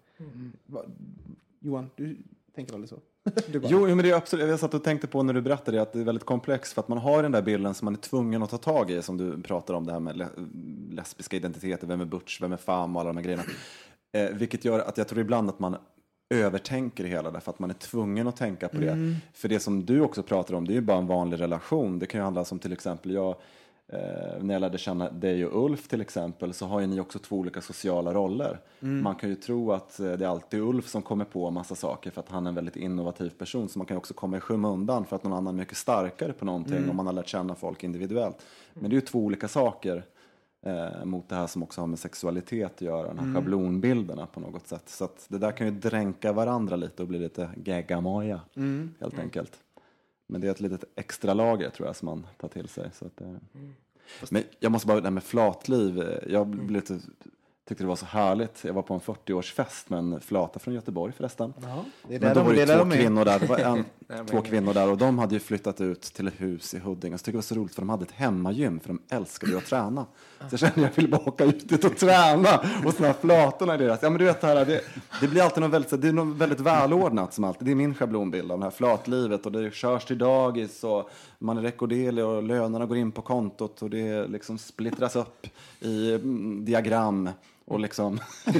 Va, 0.65 0.85
Johan, 1.59 1.89
du 1.95 2.17
tänker 2.55 2.73
aldrig 2.73 2.89
så? 2.89 2.99
Du 3.51 3.59
bara, 3.59 3.71
Jo, 3.71 3.87
jo, 3.89 3.95
men 3.95 4.05
det 4.05 4.11
är 4.11 4.15
absolut, 4.15 4.47
jag 4.49 4.59
satt 4.59 4.73
och 4.73 4.83
tänkte 4.83 5.07
på 5.07 5.23
när 5.23 5.33
du 5.33 5.41
berättade 5.41 5.77
det, 5.77 5.81
att 5.81 5.93
det 5.93 5.99
är 5.99 6.03
väldigt 6.03 6.23
komplext 6.25 6.73
för 6.73 6.81
att 6.81 6.87
man 6.87 6.97
har 6.97 7.23
den 7.23 7.31
där 7.31 7.41
bilden 7.41 7.73
som 7.73 7.85
man 7.85 7.93
är 7.93 7.99
tvungen 7.99 8.43
att 8.43 8.49
ta 8.49 8.57
tag 8.57 8.91
i, 8.91 9.01
som 9.01 9.17
du 9.17 9.41
pratar 9.41 9.73
om, 9.73 9.85
det 9.85 9.91
här 9.91 9.99
med 9.99 10.17
le- 10.17 10.27
lesbiska 10.89 11.35
identiteter, 11.37 11.87
vem 11.87 12.01
är 12.01 12.05
butch, 12.05 12.41
vem 12.41 12.51
är 12.51 12.57
fam 12.57 12.95
och 12.95 13.01
alla 13.01 13.09
de 13.09 13.17
här 13.17 13.23
grejerna. 13.23 13.43
Eh, 14.11 14.29
vilket 14.37 14.65
gör 14.65 14.79
att 14.79 14.97
jag 14.97 15.07
tror 15.07 15.21
ibland 15.21 15.49
att 15.49 15.59
man 15.59 15.75
övertänker 16.29 17.03
det 17.03 17.09
hela 17.09 17.31
därför 17.31 17.51
att 17.51 17.59
man 17.59 17.69
är 17.69 17.73
tvungen 17.73 18.27
att 18.27 18.35
tänka 18.35 18.67
på 18.67 18.77
det. 18.77 19.15
För 19.33 19.49
det 19.49 19.59
som 19.59 19.85
du 19.85 20.01
också 20.01 20.23
pratar 20.23 20.53
om, 20.53 20.67
det 20.67 20.73
är 20.73 20.75
ju 20.75 20.81
bara 20.81 20.97
en 20.97 21.07
vanlig 21.07 21.39
relation. 21.39 21.99
Det 21.99 22.05
kan 22.05 22.19
ju 22.19 22.23
handla 22.23 22.45
som 22.45 22.59
till 22.59 22.73
exempel 22.73 23.11
jag, 23.11 23.35
eh, 23.87 23.99
när 24.41 24.53
jag 24.53 24.61
lärde 24.61 24.77
känna 24.77 25.11
dig 25.11 25.45
och 25.45 25.65
Ulf 25.65 25.87
till 25.87 26.01
exempel, 26.01 26.53
så 26.53 26.65
har 26.65 26.79
ju 26.79 26.87
ni 26.87 26.99
också 26.99 27.19
två 27.19 27.35
olika 27.35 27.61
sociala 27.61 28.13
roller. 28.13 28.59
Man 28.79 29.15
kan 29.15 29.29
ju 29.29 29.35
tro 29.35 29.71
att 29.71 29.99
eh, 29.99 30.11
det 30.11 30.25
är 30.25 30.29
alltid 30.29 30.59
Ulf 30.61 30.87
som 30.87 31.01
kommer 31.01 31.25
på 31.25 31.51
massa 31.51 31.75
saker 31.75 32.11
för 32.11 32.21
att 32.21 32.29
han 32.29 32.45
är 32.45 32.49
en 32.49 32.55
väldigt 32.55 32.75
innovativ 32.75 33.29
person. 33.29 33.69
Så 33.69 33.79
man 33.79 33.85
kan 33.85 33.95
ju 33.95 33.99
också 33.99 34.13
komma 34.13 34.37
i 34.37 34.39
skymundan 34.39 35.05
för 35.05 35.15
att 35.15 35.23
någon 35.23 35.33
annan 35.33 35.55
är 35.55 35.59
mycket 35.59 35.77
starkare 35.77 36.33
på 36.33 36.45
någonting 36.45 36.89
om 36.89 36.95
man 36.95 37.05
har 37.05 37.13
lärt 37.13 37.27
känna 37.27 37.55
folk 37.55 37.83
individuellt. 37.83 38.37
Men 38.73 38.89
det 38.89 38.93
är 38.93 38.95
ju 38.95 39.01
två 39.01 39.19
olika 39.19 39.47
saker 39.47 40.03
eh, 40.65 41.05
mot 41.05 41.29
det 41.29 41.35
här 41.35 41.47
som 41.47 41.63
också 41.63 41.81
har 41.81 41.87
med 41.87 41.99
sexualitet 41.99 42.71
att 42.71 42.81
göra, 42.81 43.07
de 43.13 43.19
här 43.19 43.33
schablonbilderna 43.33 44.27
på 44.27 44.39
något 44.39 44.67
sätt. 44.67 44.89
Så 44.89 45.09
det 45.27 45.37
där 45.37 45.51
kan 45.51 45.67
ju 45.67 45.73
dränka 45.73 46.33
varandra 46.33 46.75
lite 46.75 47.01
och 47.01 47.07
bli 47.07 47.19
lite 47.19 47.49
geggamoja 47.65 48.41
helt 48.99 49.19
enkelt. 49.19 49.63
Men 50.27 50.41
det 50.41 50.47
är 50.47 50.51
ett 50.51 50.59
litet 50.59 50.83
extra 50.95 51.33
lager 51.33 51.69
tror 51.69 51.87
jag 51.87 51.95
som 51.95 52.05
man 52.05 52.27
tar 52.37 52.47
till 52.47 52.67
sig. 52.67 52.89
Så 52.93 53.05
att, 53.05 53.21
eh. 53.21 53.35
Men 54.31 54.43
jag 54.59 54.71
måste 54.71 54.87
bara, 54.87 54.99
det 54.99 55.07
här 55.07 55.11
med 55.11 55.23
flatliv, 55.23 56.01
eh, 56.01 56.33
jag 56.33 56.47
blev 56.47 56.71
lite, 56.71 56.99
tyckte 57.67 57.83
det 57.83 57.87
var 57.87 57.95
så 57.95 58.05
härligt. 58.05 58.63
Jag 58.63 58.73
var 58.73 58.81
på 58.81 58.93
en 58.93 58.99
40-årsfest 58.99 59.83
med 59.87 59.99
en 59.99 60.21
flata 60.21 60.59
från 60.59 60.73
Göteborg 60.73 61.13
förresten. 61.13 61.53
det 62.07 62.15
är 62.15 62.19
Men 62.19 62.21
där 62.21 62.35
då 62.35 62.39
de, 62.39 62.45
var 62.45 62.53
det 62.53 62.65
två 62.65 62.77
de 62.77 62.91
kvinnor 62.91 63.25
där. 63.25 63.39
Det 63.39 63.45
var 63.45 63.57
en, 63.57 63.85
två 64.25 64.41
kvinnor 64.41 64.73
där 64.73 64.89
och 64.89 64.97
de 64.97 65.19
hade 65.19 65.33
ju 65.33 65.39
flyttat 65.39 65.81
ut 65.81 66.01
till 66.01 66.27
ett 66.27 66.33
hus 66.41 66.73
i 66.73 66.79
Huddinge. 66.79 67.17
Så 67.17 67.21
tyckte 67.21 67.29
jag 67.29 67.33
det 67.33 67.37
var 67.37 67.41
så 67.41 67.55
roligt 67.55 67.75
för 67.75 67.81
de 67.81 67.89
hade 67.89 68.03
ett 68.03 68.11
hemmagym 68.11 68.79
för 68.79 68.87
de 68.87 69.01
älskade 69.09 69.51
ju 69.51 69.57
att 69.57 69.65
träna. 69.65 70.05
Så 70.39 70.45
jag 70.51 70.59
kände 70.59 70.75
att 70.75 70.77
jag 70.77 70.91
ville 70.95 71.07
bara 71.07 71.27
åka 71.27 71.43
ut 71.43 71.69
dit 71.69 71.85
och 71.85 71.97
träna. 71.97 72.63
Och 72.85 72.93
såna 72.93 73.07
här 73.07 73.15
flatorna 73.21 73.75
i 73.75 73.77
deras. 73.77 73.99
Ja 74.01 74.09
men 74.09 74.19
du 74.19 74.25
vet 74.25 74.41
det 74.41 74.47
här, 74.47 74.65
det, 74.65 74.81
det 75.21 75.27
blir 75.27 75.41
alltid 75.41 75.63
något 75.63 75.71
väldigt, 75.71 76.01
det 76.01 76.07
är 76.07 76.13
något 76.13 76.37
väldigt 76.37 76.59
välordnat 76.59 77.33
som 77.33 77.43
alltid. 77.43 77.65
Det 77.65 77.71
är 77.71 77.75
min 77.75 77.95
schablonbild 77.95 78.51
av 78.51 78.59
det 78.59 78.65
här 78.65 78.71
flatlivet 78.71 79.45
och 79.45 79.51
det 79.51 79.73
körs 79.73 80.05
till 80.05 80.17
dagis 80.17 80.83
och 80.83 81.09
man 81.39 81.57
är 81.57 81.61
rekorderlig 81.61 82.25
och 82.25 82.43
lönerna 82.43 82.85
går 82.85 82.97
in 82.97 83.11
på 83.11 83.21
kontot 83.21 83.81
och 83.81 83.89
det 83.89 84.27
liksom 84.27 84.57
splittras 84.57 85.15
upp 85.15 85.47
i 85.79 86.13
mm, 86.13 86.65
diagram. 86.65 87.29
Och 87.67 87.79
liksom 87.79 88.19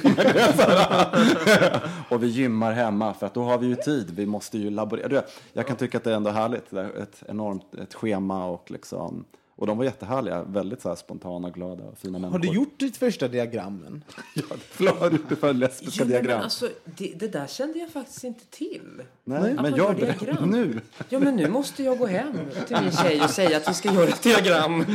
och 2.10 2.24
vi 2.24 2.28
gymmar 2.28 2.72
hemma 2.72 3.14
för 3.14 3.26
att 3.26 3.34
då 3.34 3.44
har 3.44 3.58
vi 3.58 3.68
ju 3.68 3.76
tid. 3.76 4.12
Vi 4.16 4.26
måste 4.26 4.58
ju 4.58 4.70
laborera. 4.70 5.24
Jag 5.54 5.68
kan 5.68 5.78
tycka 5.78 5.98
att 5.98 6.04
det 6.04 6.12
är 6.12 6.16
ändå 6.16 6.30
härligt. 6.30 6.74
Ett 6.74 7.24
enormt 7.28 7.76
ett 7.76 7.94
schema 7.94 8.46
och 8.46 8.72
liksom. 8.72 9.26
Och 9.58 9.68
de 9.68 9.78
var 9.78 9.86
jättehärliga. 9.86 10.44
Väldigt 10.44 10.82
så 10.82 10.90
här 10.90 10.96
spontana, 10.96 11.50
glada 11.50 11.84
och 11.84 11.98
fina 11.98 12.12
människor. 12.20 12.32
Har 12.32 12.40
du 12.40 12.48
gjort 12.48 12.80
ditt 12.80 12.98
första 12.98 13.28
diagrammen? 13.28 14.04
Ja, 14.34 14.44
Förlåt, 14.70 15.00
har 15.00 15.10
du 15.10 15.16
gjort 15.18 15.30
det 15.30 15.36
för 15.36 15.54
lesbiska 15.54 16.04
Jo, 16.04 16.06
men 16.06 16.24
diagram? 16.24 16.42
alltså, 16.42 16.70
det, 16.86 17.14
det 17.16 17.28
där 17.28 17.48
kände 17.48 17.80
jag 17.80 17.90
faktiskt 17.90 18.24
inte 18.24 18.46
till. 18.46 19.02
Nej, 19.24 19.40
men 19.54 19.60
Apropå 19.60 19.78
jag 19.78 19.96
diagram. 19.96 20.50
nu. 20.50 20.82
Ja, 21.10 21.20
men 21.20 21.36
nu 21.36 21.48
måste 21.50 21.84
jag 21.84 21.98
gå 21.98 22.06
hem 22.06 22.34
till 22.68 22.78
min 22.82 22.92
tjej 22.92 23.22
och 23.22 23.30
säga 23.30 23.58
att 23.58 23.70
vi 23.70 23.74
ska 23.74 23.94
göra 23.94 24.08
ett 24.10 24.24
diagram. 24.24 24.86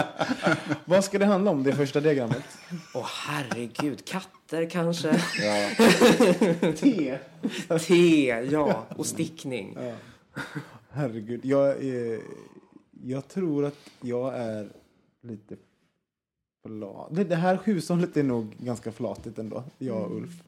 Vad 0.84 1.04
ska 1.04 1.18
det 1.18 1.26
handla 1.26 1.50
om, 1.50 1.62
det 1.62 1.72
första 1.72 2.00
diagrammet? 2.00 2.44
Åh 2.94 3.06
herregud, 3.26 4.04
katter 4.04 4.70
kanske? 4.70 5.20
Ja. 5.42 5.68
Te. 6.72 7.18
Te, 7.86 8.26
ja. 8.50 8.86
Och 8.96 9.06
stickning. 9.06 9.78
Herregud. 10.90 11.40
Jag, 11.44 11.68
är, 11.84 12.20
jag 13.06 13.28
tror 13.28 13.64
att 13.64 13.90
jag 14.00 14.36
är 14.36 14.68
lite 15.22 15.56
flat. 16.66 17.08
Det, 17.10 17.24
det 17.24 17.36
här 17.36 17.58
hushållet 17.64 18.16
är 18.16 18.22
nog 18.22 18.54
ganska 18.58 18.92
flatigt 18.92 19.38
ändå, 19.38 19.64
jag 19.78 20.02
och 20.02 20.16
Ulf. 20.16 20.42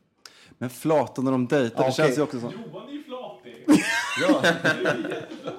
Men 0.58 0.70
flatan 0.70 1.24
när 1.24 1.32
de 1.32 1.46
dejtar, 1.46 1.82
Ja, 1.82 1.86
det 1.86 1.92
känns 1.92 2.18
ju 2.18 2.22
också 2.22 2.40
som... 2.40 2.52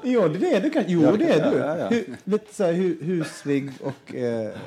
Ja, 0.04 0.28
det 0.28 0.54
är 0.56 0.62
du 0.62 0.70
kanske. 0.70 0.92
Jo, 0.92 1.02
Ja, 1.02 1.12
det 1.12 1.18
det 1.18 1.34
är 1.34 1.52
du. 1.52 1.58
jag, 1.58 1.78
ja, 1.78 1.78
ja. 1.78 1.90
Hu, 1.90 2.16
lite 2.24 2.54
så 2.56 2.64
här 2.64 2.74
hu, 2.74 3.04
huslig 3.04 3.72
och... 3.84 4.16
Eh, 4.16 4.58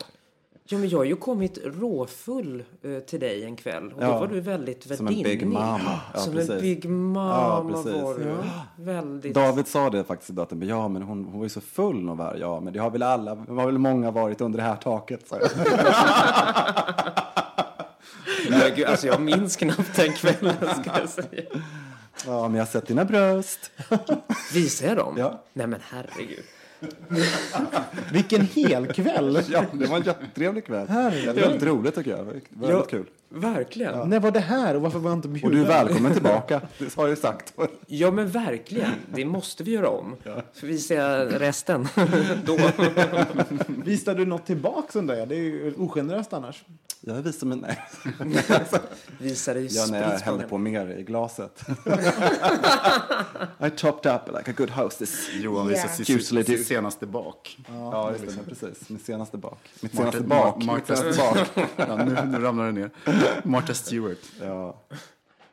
Ja, 0.73 0.79
men 0.79 0.89
jag 0.89 0.99
har 0.99 1.05
ju 1.05 1.17
kommit 1.17 1.59
råfull 1.65 2.65
eh, 2.83 2.99
till 2.99 3.21
dig 3.21 3.45
en 3.45 3.57
kväll 3.57 3.93
och 3.93 4.03
Ja. 4.03 4.07
då 4.07 4.19
var 4.19 4.27
du 4.27 4.41
väldigt 4.41 4.97
Som 4.97 5.07
en 5.07 5.15
big 5.15 5.25
värdinnig. 5.27 5.47
mama. 5.55 6.01
Ja, 6.15 6.21
Som 6.21 6.33
precis. 6.33 6.51
en 6.51 6.61
big 6.61 6.85
Ja, 6.85 6.89
mama 6.89 7.71
precis. 7.85 8.03
var 8.03 8.15
du. 8.15 8.35
Väldigt. 8.85 9.35
David 9.35 9.67
sa 9.67 9.91
det 9.91 10.05
faktiskt 10.05 10.31
idag, 10.31 10.43
att 10.53 10.63
ja 10.69 10.89
men 10.89 11.03
hon, 11.03 11.25
hon 11.25 11.39
var 11.39 11.45
ju 11.45 11.49
så 11.49 11.61
full 11.61 12.03
nog 12.05 12.17
var 12.17 12.37
Ja 12.41 12.61
men 12.61 12.73
det 12.73 12.79
har 12.79 12.91
väl 12.91 13.03
alla, 13.03 13.35
det 13.35 13.53
har 13.53 13.67
väl 13.67 13.79
många 13.79 14.11
varit 14.11 14.41
under 14.41 14.57
det 14.59 14.65
här 14.65 14.77
taket. 14.77 15.25
jag. 15.31 15.41
Men 18.51 18.61
gud, 18.77 18.87
alltså 18.87 19.07
jag 19.07 19.21
minns 19.21 19.57
knappt 19.57 19.97
den 19.97 20.13
kvällen 20.13 20.55
ska 20.81 20.91
jag 21.01 21.09
säga. 21.09 21.43
Ja 22.27 22.43
men 22.49 22.55
jag 22.55 22.61
har 22.65 22.67
sett 22.71 22.87
dina 22.87 23.05
bröst. 23.05 23.71
Visar 24.55 24.87
jag 24.87 24.97
dem? 24.97 25.15
Ja. 25.19 25.43
Nej 25.53 25.67
men 25.67 25.81
herregud. 25.91 26.45
Vilken 28.13 28.41
hel 28.47 28.87
kväll! 28.87 29.41
Ja, 29.51 29.65
det 29.73 29.87
var 29.87 29.97
en 29.97 30.03
jättetrevlig 30.03 30.67
kväll. 30.67 30.87
Det 30.87 30.93
var 31.27 31.35
väldigt 31.35 31.63
roligt 31.63 31.95
tycker 31.95 32.11
jag. 32.11 32.19
Det 32.21 32.25
var 32.25 32.33
väldigt 32.69 32.71
Ja. 32.71 32.85
kul. 32.99 33.07
Verkligen. 33.29 34.09
När 34.09 34.21
var 34.21 34.31
det 34.31 34.41
här 34.41 34.77
och 34.77 34.83
varför 34.83 34.99
var 34.99 35.11
jag 35.11 35.19
inte 35.19 35.29
bjuden? 35.29 35.51
Och 35.51 35.57
du 35.57 35.63
är 35.63 35.67
välkommen 35.69 36.13
tillbaka, 36.13 36.61
det 36.79 36.95
har 36.97 37.03
jag 37.05 37.11
ju 37.11 37.17
sagt. 37.17 37.55
Ja 37.87 38.11
men 38.11 38.29
verkligen. 38.29 38.91
Det 39.15 39.25
måste 39.25 39.65
vi 39.65 39.71
göra 39.73 39.89
om. 39.89 40.17
Får 40.55 40.67
vi 40.67 40.79
se 40.79 41.01
resten 41.25 41.89
då. 42.45 42.59
Visade 43.67 44.19
du 44.19 44.27
något 44.27 44.47
tillbaks 44.47 44.97
undrar 44.97 45.15
jag? 45.17 45.29
Det 45.29 45.35
är 45.35 45.39
ju 45.39 45.75
ogeneröst 45.79 46.33
annars. 46.33 46.65
Jag 47.05 47.15
visar 47.23 47.47
mig, 47.47 47.59
nej. 47.59 47.79
Visar 49.19 49.55
dig 49.55 49.69
Ja, 49.71 49.87
när 49.91 50.03
jag 50.13 50.19
hällde 50.19 50.45
på 50.49 50.59
mer 50.59 50.87
i 50.99 51.03
glaset. 51.03 51.63
I 53.67 53.71
topped 53.71 54.13
up 54.15 54.37
like 54.39 54.51
a 54.51 54.55
good 54.57 54.71
hostess. 54.71 55.29
Johan 55.35 55.69
visar 55.69 55.89
sitt, 55.89 56.67
senaste 56.67 57.07
bak. 57.07 57.59
Ja, 57.69 58.13
just 58.13 58.27
det, 58.27 58.33
men 58.37 58.45
precis. 58.45 58.89
Mitt 58.89 59.05
senaste 59.05 59.37
bak. 59.39 59.59
Mitt 59.81 59.93
Martha- 59.93 59.99
senaste 59.99 60.21
bak. 60.23 60.57
Ma- 60.63 60.75
Mitt 60.77 60.87
senaste 60.87 61.19
bak. 61.55 61.69
Ja, 61.77 61.97
nu, 61.97 62.17
nu 62.27 62.39
ramlar 62.39 62.67
det 62.67 62.73
ner. 62.73 62.91
Martha 63.45 63.75
Stewart. 63.75 64.19
Ja. 64.41 64.77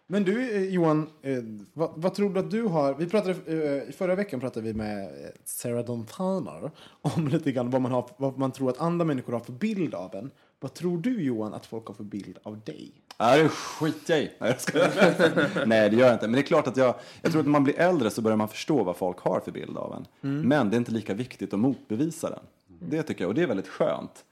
Men 0.08 0.24
du 0.24 0.56
eh, 0.56 0.64
Johan, 0.64 1.10
eh, 1.22 1.38
vad, 1.74 1.92
vad 1.96 2.14
tror 2.14 2.34
du 2.34 2.40
att 2.40 2.52
du 2.52 2.64
har? 2.64 2.94
Vi 2.94 3.06
pratade, 3.10 3.36
eh, 3.48 3.90
i 3.90 3.92
förra 3.98 4.16
veckan 4.16 4.40
pratade 4.40 4.66
vi 4.66 4.74
med 4.74 5.10
Sarah 5.46 5.86
Dawn 5.86 6.08
Fowler 6.08 6.72
om 7.02 7.28
lite 7.28 7.52
grann 7.52 7.70
vad 7.70 7.82
man, 7.82 7.92
har, 7.92 8.10
vad 8.18 8.38
man 8.38 8.52
tror 8.52 8.70
att 8.70 8.80
andra 8.80 9.06
människor 9.06 9.34
har 9.34 9.40
för 9.40 9.54
bild 9.54 9.94
av 9.96 10.16
en. 10.16 10.32
Vad 10.60 10.74
tror 10.74 10.98
du 10.98 11.22
Johan 11.24 11.54
att 11.54 11.66
folk 11.66 11.88
har 11.88 11.94
för 11.94 12.04
bild 12.04 12.38
av 12.44 12.60
dig? 12.60 12.92
Nej, 13.20 13.44
det 13.44 13.50
skiter 13.50 14.14
jag 14.14 14.24
i. 14.24 14.32
Nej, 14.40 14.50
jag 14.50 14.62
skojar. 14.62 15.66
Nej, 15.66 15.90
det 15.90 15.96
gör 15.96 16.06
jag 16.06 16.16
inte. 16.16 16.28
Men 16.28 16.34
det 16.34 16.42
är 16.42 16.44
klart 16.44 16.68
att 16.68 16.78
jag, 16.78 16.96
jag 17.22 17.32
tror 17.32 17.40
att 17.40 17.46
när 17.46 17.52
man 17.52 17.64
blir 17.64 17.80
äldre 17.80 18.10
så 18.10 18.22
börjar 18.22 18.38
man 18.38 18.48
förstå 18.48 18.84
vad 18.84 18.98
folk 18.98 19.20
har 19.20 19.40
för 19.40 19.52
bild 19.52 19.78
av 19.78 19.94
en. 19.94 20.06
Men 20.48 20.70
det 20.70 20.76
är 20.76 20.78
inte 20.78 20.92
lika 20.92 21.14
viktigt 21.14 21.54
att 21.54 21.60
motbevisa 21.60 22.30
den. 22.30 22.40
Det 22.82 23.04
tycker 23.04 23.24
jag, 23.24 23.30
och 23.30 23.36
det 23.36 23.42
är 23.42 23.48
väldigt 23.48 23.68
skönt. 23.68 24.26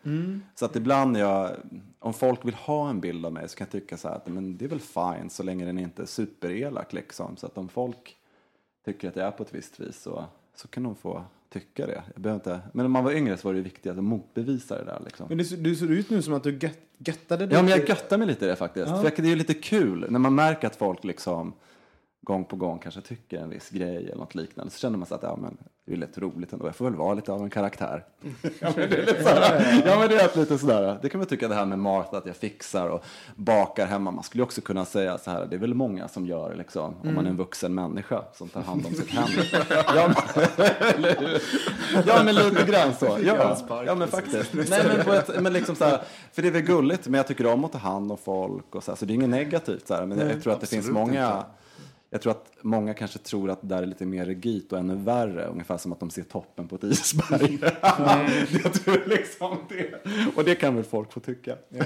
Så 0.55 0.65
att 0.65 0.75
ibland 0.75 1.11
när 1.11 1.19
jag, 1.19 1.51
om 1.99 2.13
folk 2.13 2.45
vill 2.45 2.53
ha 2.53 2.89
en 2.89 2.99
bild 2.99 3.25
av 3.25 3.34
mig 3.34 3.49
så 3.49 3.57
kan 3.57 3.67
jag 3.71 3.82
tycka 3.82 3.97
så 3.97 4.07
att 4.07 4.28
men 4.28 4.57
det 4.57 4.65
är 4.65 4.69
väl 4.69 4.80
fine 4.80 5.30
så 5.30 5.43
länge 5.43 5.65
den 5.65 5.80
inte 5.80 6.01
är 6.01 6.05
superelak 6.05 6.93
liksom. 6.93 7.38
Så 7.38 7.45
att 7.45 7.57
om 7.57 7.69
folk 7.69 8.15
tycker 8.86 9.07
att 9.09 9.15
jag 9.15 9.28
är 9.28 9.32
på 9.32 9.43
ett 9.43 9.53
visst 9.53 9.80
vis 9.80 10.01
så, 10.01 10.25
så 10.55 10.67
kan 10.67 10.84
de 10.84 10.95
få 10.95 11.23
tycka 11.50 11.88
det. 11.88 12.04
Jag 12.14 12.22
behöver 12.22 12.39
inte, 12.39 12.60
men 12.74 12.84
när 12.84 12.89
man 12.89 13.04
var 13.04 13.12
yngre 13.12 13.38
så 13.38 13.48
var 13.48 13.54
det 13.54 13.62
viktigt 13.62 13.91
att 13.91 14.04
motbevisa 14.04 14.78
det 14.78 14.86
där 14.86 15.02
liksom. 15.06 15.26
Men 15.30 15.38
det, 15.38 15.56
du 15.56 15.76
ser 15.76 15.91
ut 15.91 16.10
nu 16.10 16.22
som 16.22 16.34
att 16.34 16.43
du 16.43 16.58
gött, 16.62 16.80
göttade 16.98 17.45
dig. 17.45 17.56
Ja, 17.56 17.62
men 17.62 17.72
jag 17.72 17.89
göttar 17.89 18.18
mig 18.18 18.28
lite 18.28 18.45
i 18.45 18.48
det 18.48 18.56
faktiskt. 18.56 18.88
För 18.88 19.04
det 19.04 19.20
är 19.20 19.26
ju 19.26 19.36
lite 19.36 19.54
kul 19.54 20.06
när 20.10 20.20
man 20.20 20.36
märker 20.36 20.68
att 20.68 20.76
folk 20.76 21.04
liksom 21.04 21.54
gång 22.22 22.45
på 22.45 22.56
gång 22.56 22.80
kanske 22.80 23.02
tycker 23.02 23.38
en 23.38 23.50
viss 23.50 23.70
grej 23.70 23.98
eller 23.98 24.16
något 24.16 24.36
liknande. 24.36 24.72
Så 24.72 24.80
känner 24.80 24.98
man 24.98 25.08
sig 25.08 25.16
att 25.16 25.24
ja, 25.24 25.36
men 25.41 25.58
det 25.88 25.94
är 25.94 25.98
lite 25.98 26.22
roligt 26.22 26.54
ändå. 26.54 26.66
Jag 26.66 26.76
får 26.76 26.86
väl 26.86 26.96
vara 26.96 27.14
lite 27.14 27.32
av 27.32 27.44
en 27.44 27.50
karaktär. 27.50 28.06
ja, 28.60 28.74
men 28.76 28.90
det 28.90 28.96
är 28.96 29.06
lite 29.06 29.24
sådär. 29.24 29.84
Ja, 29.86 30.00
men 30.00 30.10
det 30.10 30.16
är 30.16 30.38
lite 30.40 30.58
sådär. 30.58 31.00
Det 31.02 31.10
kan 31.10 31.20
man 31.20 31.28
tycka 31.28 31.48
det 31.48 31.56
här 31.56 31.66
med 31.66 31.80
Martha, 31.80 32.18
att 32.18 32.26
jag 32.26 32.36
fixar 32.36 32.90
och 32.90 33.06
bakar 33.36 33.86
hemma. 33.86 34.12
Man 34.12 34.24
skulle 34.24 34.44
också 34.44 34.62
kunna 34.62 34.86
säga 34.86 35.18
så 35.18 35.32
här, 35.32 35.46
det 35.46 35.56
är 35.56 35.60
väl 35.60 35.74
många 35.74 36.08
som 36.08 36.26
gör 36.26 36.56
liksom, 36.56 36.96
om 37.04 37.16
man 37.16 37.26
är 37.26 37.30
en 37.30 37.38
vuxen 37.38 37.74
människa 37.76 38.24
som 38.34 38.50
tar 38.50 38.62
hand 38.62 38.86
om 38.86 38.94
sitt 38.94 39.10
hem. 39.14 39.30
ja, 39.70 40.08
men, 40.08 41.18
ja, 42.08 42.24
men 42.24 42.36
lite 42.36 42.66
grann 42.66 42.94
så. 42.94 43.18
Ja, 43.24 43.58
ja 43.86 43.96
men 43.96 44.08
faktiskt. 44.08 44.54
Nej, 44.54 44.84
men, 44.88 45.06
på 45.06 45.14
ett, 45.14 45.42
men 45.42 45.54
liksom 45.54 45.76
så 45.76 45.86
här, 45.86 46.02
för 46.34 46.42
det 46.42 46.48
är 46.48 46.52
väl 46.52 46.62
gulligt, 46.62 47.08
men 47.08 47.14
jag 47.14 47.28
tycker 47.28 47.46
om 47.48 47.66
att 47.66 47.72
ta 47.72 47.78
hand 47.78 48.12
om 48.12 48.18
folk 48.18 48.76
och 48.76 48.84
så, 48.84 48.92
här, 48.92 48.98
så 48.98 49.06
det 49.06 49.14
är 49.14 49.16
inget 49.16 49.30
negativt. 49.30 49.88
Så 49.88 49.94
här, 49.94 50.06
men 50.06 50.18
jag, 50.18 50.32
jag 50.32 50.44
tror 50.44 50.54
att 50.54 50.62
det 50.62 50.68
finns 50.68 50.90
många 50.90 51.28
inte. 51.28 51.46
Jag 52.10 52.22
tror 52.22 52.32
att 52.32 52.51
många 52.62 52.93
kanske 52.93 53.20
tror 53.20 53.49
att 53.49 53.62
det 53.62 53.68
där 53.68 53.82
är 53.82 53.86
lite 53.86 54.05
mer 54.05 54.26
rigitt 54.26 54.72
och 54.74 54.80
ännu 54.80 54.95
värre. 54.95 55.45
Ungefär 55.45 55.78
som 55.78 55.91
att 55.91 55.99
de 55.99 56.10
ser 56.10 56.24
toppen 56.24 56.68
på 56.68 56.76
ett 56.76 56.84
isberg. 56.84 57.60
jag 58.64 58.74
tror 58.74 59.10
liksom 59.10 59.58
det. 59.70 60.01
Och 60.36 60.43
det 60.43 60.55
kan 60.55 60.76
väl 60.76 60.84
folk 60.84 61.14
få 61.14 61.20
tycka. 61.20 61.55
Ja, 61.70 61.86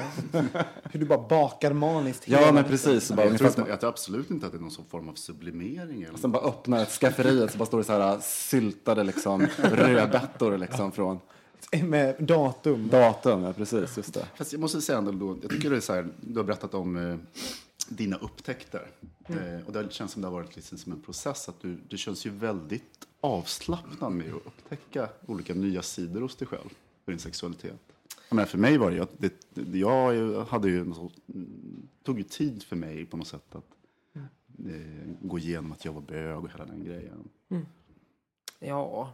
Hur 0.91 0.99
du 0.99 1.05
bara 1.05 1.27
bakar 1.27 1.73
maniskt. 1.73 2.23
hela 2.25 2.51
men 2.51 2.63
precis. 2.63 3.03
Så 3.05 3.13
bara, 3.13 3.25
Jag 3.27 3.37
tror, 3.37 3.49
inte, 3.49 3.63
jag 3.67 3.79
tror 3.79 3.89
absolut 3.89 4.31
inte 4.31 4.45
att 4.45 4.51
det 4.51 4.57
är 4.57 4.61
någon 4.61 4.71
form 4.89 5.09
av 5.09 5.13
sublimering. 5.13 6.03
Eller 6.03 6.17
sen 6.17 6.31
bara 6.31 6.43
öppnar 6.43 6.81
ett 6.81 6.89
skafferiet 6.91 7.51
så 7.51 7.57
bara 7.57 7.65
står 7.65 7.77
det 7.77 7.83
så 7.83 7.93
här 7.99 8.19
syltade 8.21 9.03
liksom 9.03 9.47
rödbetor 9.57 10.57
liksom 10.57 10.91
från 10.91 11.19
Med 11.83 12.15
datum. 12.19 12.87
datum. 12.87 13.43
Ja, 13.43 13.53
precis. 13.53 13.97
Just 13.97 14.13
det. 14.13 14.25
Fast 14.35 14.51
jag 14.53 14.61
måste 14.61 14.81
säga 14.81 14.97
ändå, 14.97 15.11
då, 15.11 15.37
jag 15.41 15.51
tycker 15.51 15.69
det 15.69 15.75
är 15.75 15.79
så 15.79 15.93
här, 15.93 16.07
du 16.21 16.39
har 16.39 16.43
berättat 16.43 16.73
om 16.73 16.97
eh, 17.11 17.15
dina 17.91 18.17
upptäckter. 18.17 18.87
Eh, 19.27 19.67
och 19.67 19.73
det 19.73 19.93
känns 19.93 20.11
som 20.11 20.21
det 20.21 20.27
har 20.27 20.33
varit 20.33 20.55
liksom 20.55 20.77
som 20.77 20.91
en 20.91 21.01
process. 21.01 21.49
Att 21.49 21.61
du, 21.61 21.77
du 21.87 21.97
känns 21.97 22.25
ju 22.25 22.29
väldigt 22.29 23.07
avslappnad 23.21 24.11
med 24.11 24.33
att 24.33 24.45
upptäcka 24.45 25.09
olika 25.25 25.53
nya 25.53 25.81
sidor 25.81 26.21
hos 26.21 26.35
dig 26.35 26.47
själv. 26.47 26.69
För 27.05 27.11
din 27.11 27.19
sexualitet. 27.19 27.79
Jag 28.29 28.35
menar, 28.35 28.47
för 28.47 28.57
mig 28.57 28.77
var 28.77 28.89
det 28.91 28.95
ju 28.95 29.01
att 29.01 29.17
jag 29.73 30.45
hade 30.45 30.69
ju 30.69 30.81
mm, 30.81 30.93
tog 32.03 32.17
ju 32.17 32.23
tid 32.23 32.63
för 32.63 32.75
mig 32.75 33.05
på 33.05 33.17
något 33.17 33.27
sätt 33.27 33.55
att 33.55 33.65
eh, 34.67 35.11
gå 35.21 35.39
igenom 35.39 35.71
att 35.71 35.85
jag 35.85 35.93
var 35.93 36.01
bög 36.01 36.43
och 36.43 36.51
hela 36.51 36.65
den 36.65 36.83
grejen. 36.83 37.29
Ja, 38.59 39.13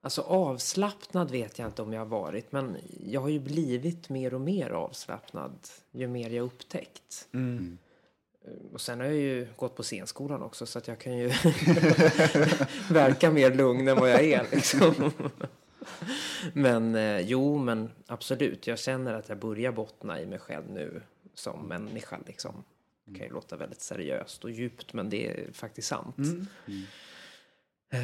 alltså 0.00 0.22
avslappnad 0.22 1.30
vet 1.30 1.58
jag 1.58 1.68
inte 1.68 1.82
om 1.82 1.92
jag 1.92 2.00
har 2.00 2.06
varit. 2.06 2.52
Men 2.52 2.76
jag 3.06 3.20
har 3.20 3.28
ju 3.28 3.40
blivit 3.40 4.08
mer 4.08 4.34
och 4.34 4.40
mer 4.40 4.70
avslappnad 4.70 5.58
ju 5.90 6.08
mer 6.08 6.30
jag 6.30 6.44
upptäckt. 6.44 7.28
Och 8.72 8.80
sen 8.80 9.00
har 9.00 9.06
jag 9.06 9.16
ju 9.16 9.46
gått 9.56 9.76
på 9.76 9.82
scenskolan 9.82 10.42
också 10.42 10.66
så 10.66 10.78
att 10.78 10.88
jag 10.88 10.98
kan 10.98 11.18
ju 11.18 11.28
verka 12.90 13.30
mer 13.30 13.54
lugn 13.54 13.88
än 13.88 13.96
vad 13.96 14.10
jag 14.10 14.24
är. 14.24 14.46
Liksom. 14.52 15.12
Men 16.52 16.94
eh, 16.94 17.20
jo, 17.20 17.58
men 17.58 17.90
absolut. 18.06 18.66
Jag 18.66 18.78
känner 18.78 19.14
att 19.14 19.28
jag 19.28 19.38
börjar 19.38 19.72
bottna 19.72 20.20
i 20.20 20.26
mig 20.26 20.38
själv 20.38 20.70
nu 20.70 21.02
som 21.34 21.68
människa. 21.68 22.18
Liksom. 22.26 22.64
Det 23.04 23.18
kan 23.18 23.26
ju 23.26 23.32
låta 23.32 23.56
väldigt 23.56 23.80
seriöst 23.80 24.44
och 24.44 24.50
djupt, 24.50 24.92
men 24.92 25.10
det 25.10 25.28
är 25.28 25.52
faktiskt 25.52 25.88
sant. 25.88 26.16
Eh, 27.90 28.00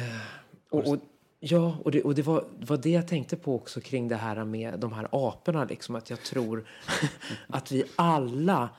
och, 0.69 0.87
och, 0.87 0.97
ja, 1.39 1.77
och, 1.83 1.91
det, 1.91 2.03
och 2.03 2.15
det, 2.15 2.21
var, 2.21 2.45
det 2.59 2.69
var 2.69 2.77
det 2.77 2.89
jag 2.89 3.07
tänkte 3.07 3.37
på 3.37 3.55
också 3.55 3.81
kring 3.81 4.07
det 4.07 4.15
här 4.15 4.45
med 4.45 4.79
de 4.79 4.93
här 4.93 5.07
aporna. 5.11 5.65
Liksom, 5.65 5.95
att 5.95 6.09
jag 6.09 6.21
tror 6.21 6.67
att 7.47 7.71
vi 7.71 7.83
alla 7.95 8.69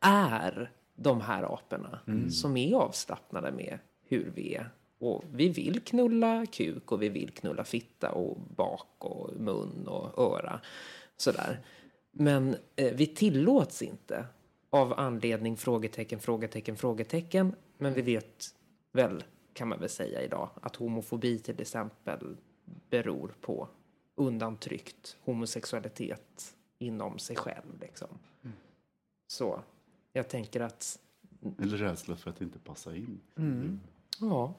är 0.00 0.70
de 0.96 1.20
här 1.20 1.42
aporna 1.54 2.00
som 2.30 2.56
är 2.56 2.74
avslappnade 2.74 3.52
med 3.52 3.78
hur 4.04 4.32
vi 4.34 4.54
är. 4.54 4.70
Och 4.98 5.24
vi 5.32 5.48
vill 5.48 5.80
knulla 5.80 6.46
kuk 6.46 6.92
och 6.92 7.02
vi 7.02 7.08
vill 7.08 7.30
knulla 7.30 7.64
fitta 7.64 8.12
och 8.12 8.40
bak 8.56 8.88
och 8.98 9.36
mun 9.36 9.86
och 9.86 10.18
öra. 10.18 10.60
Sådär. 11.16 11.60
Men 12.10 12.56
eh, 12.76 12.94
vi 12.94 13.06
tillåts 13.06 13.82
inte 13.82 14.26
av 14.70 14.92
anledning 14.92 15.56
frågetecken, 15.56 16.20
frågetecken, 16.20 16.76
frågetecken. 16.76 17.54
Men 17.78 17.94
vi 17.94 18.02
vet 18.02 18.54
väl, 18.92 19.24
kan 19.52 19.68
man 19.68 19.80
väl 19.80 19.88
säga 19.88 20.22
idag, 20.22 20.50
att 20.60 20.76
homofobi 20.76 21.38
till 21.38 21.60
exempel 21.60 22.36
beror 22.90 23.34
på 23.40 23.68
undantryckt 24.14 25.16
homosexualitet 25.24 26.54
inom 26.78 27.18
sig 27.18 27.36
själv. 27.36 27.80
Liksom. 27.80 28.08
Så 29.26 29.62
jag 30.16 30.28
tänker 30.28 30.60
att, 30.60 30.98
Eller 31.58 31.76
rädsla 31.76 32.16
för 32.16 32.30
att 32.30 32.40
inte 32.40 32.58
passa 32.58 32.96
in. 32.96 33.20
ja, 34.20 34.54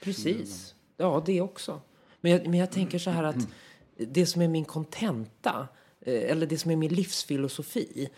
precis. 0.00 0.74
Ja, 0.96 1.22
det 1.26 1.40
också. 1.40 1.80
Men 2.20 2.32
jag, 2.32 2.46
men 2.46 2.60
jag 2.60 2.72
tänker 2.72 2.98
så 2.98 3.10
här 3.10 3.24
att 3.24 3.48
det 3.96 4.26
som 4.26 4.42
är 4.42 4.48
min 4.48 4.64
kontenta, 4.64 5.68
eh, 6.00 6.30
eller 6.30 6.46
det 6.46 6.58
som 6.58 6.70
är 6.70 6.76
min 6.76 6.94
livsfilosofi, 6.94 8.08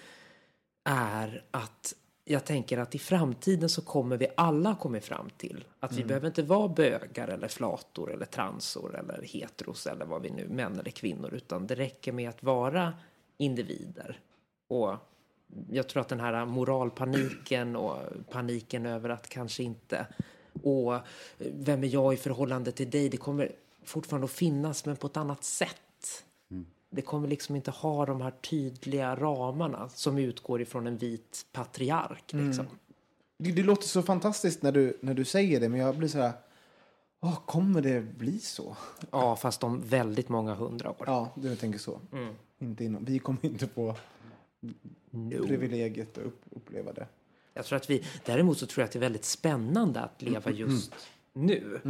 är 0.84 1.44
att 1.50 1.94
jag 2.24 2.44
tänker 2.44 2.78
att 2.78 2.94
i 2.94 2.98
framtiden 2.98 3.68
så 3.68 3.82
kommer 3.82 4.16
vi 4.16 4.26
alla 4.36 4.76
komma 4.76 5.00
fram 5.00 5.30
till 5.36 5.64
att 5.80 5.92
vi 5.92 6.04
behöver 6.04 6.26
inte 6.26 6.42
vara 6.42 6.68
bögar 6.68 7.28
eller 7.28 7.48
flator 7.48 8.12
eller 8.12 8.26
transor 8.26 8.98
eller 8.98 9.22
heteros 9.22 9.86
eller 9.86 10.04
vad 10.04 10.22
vi 10.22 10.30
nu, 10.30 10.48
män 10.48 10.78
eller 10.78 10.90
kvinnor, 10.90 11.34
utan 11.34 11.66
det 11.66 11.74
räcker 11.74 12.12
med 12.12 12.28
att 12.28 12.42
vara 12.42 12.94
individer. 13.36 14.20
Och 14.68 14.94
jag 15.70 15.88
tror 15.88 16.00
att 16.00 16.08
den 16.08 16.20
här 16.20 16.46
moralpaniken 16.46 17.76
och 17.76 17.98
paniken 18.30 18.86
över 18.86 19.08
att 19.08 19.28
kanske 19.28 19.62
inte, 19.62 20.06
och 20.62 20.94
vem 21.38 21.84
är 21.84 21.88
jag 21.88 22.14
i 22.14 22.16
förhållande 22.16 22.72
till 22.72 22.90
dig, 22.90 23.08
det 23.08 23.16
kommer 23.16 23.52
fortfarande 23.84 24.24
att 24.24 24.30
finnas 24.30 24.86
men 24.86 24.96
på 24.96 25.06
ett 25.06 25.16
annat 25.16 25.44
sätt. 25.44 26.24
det 26.90 27.02
kommer 27.02 27.28
liksom 27.28 27.56
inte 27.56 27.70
ha 27.70 28.06
de 28.06 28.20
här 28.20 28.30
tydliga 28.30 29.16
ramarna 29.16 29.88
som 29.88 30.18
utgår 30.18 30.62
ifrån 30.62 30.86
en 30.86 30.96
vit 30.96 31.46
patriark. 31.52 32.32
Liksom. 32.32 32.66
Det, 33.38 33.52
det 33.52 33.62
låter 33.62 33.86
så 33.86 34.02
fantastiskt 34.02 34.62
när 34.62 34.72
du, 34.72 34.98
när 35.00 35.14
du 35.14 35.24
säger 35.24 35.60
det, 35.60 35.68
men 35.68 35.80
jag 35.80 35.96
blir 35.96 36.08
så 36.08 36.18
här... 36.18 36.32
Åh, 37.20 37.38
kommer 37.46 37.82
det 37.82 38.00
bli 38.00 38.38
så? 38.38 38.76
Ja, 39.10 39.36
fast 39.36 39.64
om 39.64 39.80
väldigt 39.80 40.28
många 40.28 40.54
hundra 40.54 40.90
år. 40.90 41.04
Ja, 41.06 41.30
du 41.34 41.56
tänker 41.56 41.78
så. 41.78 42.00
Inte 42.58 42.84
inom, 42.84 43.04
vi 43.04 43.18
kommer 43.18 43.46
inte 43.46 43.66
få 43.66 43.96
No. 45.14 45.46
privilegiet 45.46 46.18
att 46.18 46.24
upp, 46.24 46.42
uppleva 46.50 46.92
det. 46.92 47.06
Jag 47.54 47.64
tror 47.64 47.76
att 47.76 47.90
vi, 47.90 48.04
däremot 48.24 48.58
så 48.58 48.66
tror 48.66 48.82
jag 48.82 48.86
att 48.86 48.92
det 48.92 48.98
är 48.98 49.00
väldigt 49.00 49.24
spännande 49.24 50.00
att 50.00 50.22
leva 50.22 50.50
just 50.50 50.94
nu. 51.32 51.80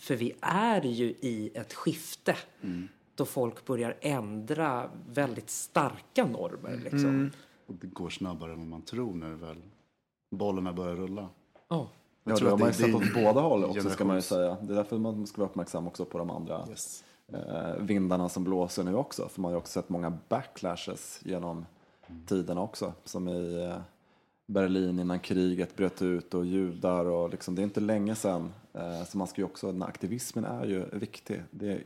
För 0.00 0.16
vi 0.16 0.32
är 0.40 0.82
ju 0.82 1.04
i 1.06 1.50
ett 1.54 1.74
skifte 1.74 2.36
då 3.14 3.24
folk 3.24 3.66
börjar 3.66 3.96
ändra 4.00 4.90
väldigt 5.08 5.50
starka 5.50 6.26
normer. 6.26 6.80
Liksom. 6.84 7.30
Och 7.66 7.74
det 7.74 7.86
går 7.86 8.10
snabbare 8.10 8.52
än 8.52 8.68
man 8.68 8.82
tror 8.82 9.14
när 9.14 9.30
väl 9.34 9.62
bollarna 10.30 10.72
börjar 10.72 10.94
rulla. 10.96 11.28
Ja. 11.68 11.88
Ja, 12.24 12.36
tror 12.36 12.46
det 12.46 12.50
har 12.50 12.54
att 12.54 12.60
man 12.60 12.68
ju 12.68 12.74
sett 12.74 12.94
åt 12.94 13.24
båda 13.24 13.40
håll 13.40 13.64
också 13.64 13.90
ska 13.90 14.04
man 14.04 14.16
ju 14.16 14.22
säga. 14.22 14.56
Det 14.62 14.72
är 14.72 14.76
därför 14.76 14.98
man 14.98 15.26
ska 15.26 15.40
vara 15.40 15.50
uppmärksam 15.50 15.86
också 15.86 16.04
på 16.04 16.18
de 16.18 16.30
andra 16.30 16.66
Yes. 16.68 17.04
eh, 17.32 17.76
vindarna 17.80 18.28
som 18.28 18.44
blåser 18.44 18.84
nu 18.84 18.94
också. 18.94 19.28
För 19.28 19.40
man 19.40 19.48
har 19.48 19.56
ju 19.56 19.58
också 19.58 19.72
sett 19.72 19.88
många 19.88 20.18
backlashes 20.28 21.20
genom 21.24 21.66
tiderna 22.26 22.60
också. 22.60 22.92
Som 23.04 23.28
i 23.28 23.64
eh, 23.64 23.80
Berlin 24.46 24.98
innan 24.98 25.20
kriget 25.20 25.76
bröt 25.76 26.02
ut 26.02 26.34
och 26.34 26.46
judar 26.46 27.04
och 27.04 27.30
liksom, 27.30 27.54
det 27.54 27.62
är 27.62 27.64
inte 27.64 27.80
länge 27.80 28.14
sedan. 28.14 28.52
Eh, 28.72 29.04
så 29.04 29.18
man 29.18 29.26
ska 29.26 29.40
ju 29.40 29.44
också, 29.44 29.72
den 29.72 29.82
aktivismen 29.82 30.44
är 30.44 30.64
ju 30.64 30.84
viktig. 30.92 31.42
Det, 31.50 31.80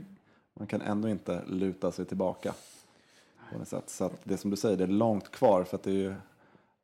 man 0.55 0.67
kan 0.67 0.81
ändå 0.81 1.09
inte 1.09 1.43
luta 1.47 1.93
sig 1.93 2.05
tillbaka. 2.05 2.55
På 3.53 3.59
något 3.59 3.69
sätt. 3.69 3.91
Så 3.91 4.11
det 4.25 4.37
som 4.37 4.51
du 4.51 4.57
säger, 4.57 4.77
det 4.77 4.85
är 4.85 4.89
långt 4.89 5.31
kvar 5.31 5.65
för 5.65 5.77
att 5.77 5.83
det 5.83 5.91
är 5.91 5.95
ju 5.95 6.15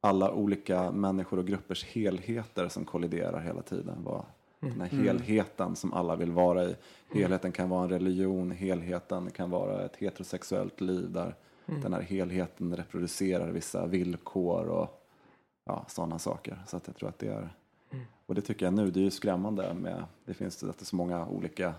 alla 0.00 0.32
olika 0.32 0.90
människor 0.90 1.38
och 1.38 1.46
gruppers 1.46 1.84
helheter 1.84 2.68
som 2.68 2.84
kolliderar 2.84 3.40
hela 3.40 3.62
tiden. 3.62 3.96
Vad, 4.04 4.24
Den 4.60 4.80
här 4.80 4.88
helheten 4.88 5.76
som 5.76 5.92
alla 5.92 6.16
vill 6.16 6.32
vara 6.32 6.64
i. 6.64 6.76
Helheten 7.12 7.52
kan 7.52 7.68
vara 7.68 7.82
en 7.82 7.88
religion, 7.88 8.50
helheten 8.50 9.30
kan 9.30 9.50
vara 9.50 9.84
ett 9.84 9.96
heterosexuellt 9.96 10.80
liv 10.80 11.10
där 11.12 11.34
den 11.82 11.92
här 11.92 12.02
helheten 12.02 12.76
reproducerar 12.76 13.50
vissa 13.50 13.86
villkor 13.86 14.68
och 14.68 15.06
ja, 15.64 15.84
sådana 15.88 16.18
saker. 16.18 16.62
Så 16.66 16.76
att 16.76 16.86
jag 16.86 16.96
tror 16.96 17.08
att 17.08 17.18
det 17.18 17.28
är, 17.28 17.48
och 18.26 18.34
det 18.34 18.40
tycker 18.40 18.66
jag 18.66 18.74
nu, 18.74 18.90
det 18.90 19.00
är 19.00 19.04
ju 19.04 19.10
skrämmande 19.10 19.74
med, 19.74 20.04
det 20.24 20.34
finns 20.34 20.62
att 20.62 20.78
det 20.78 20.82
är 20.82 20.86
så 20.86 20.96
många 20.96 21.26
olika 21.26 21.74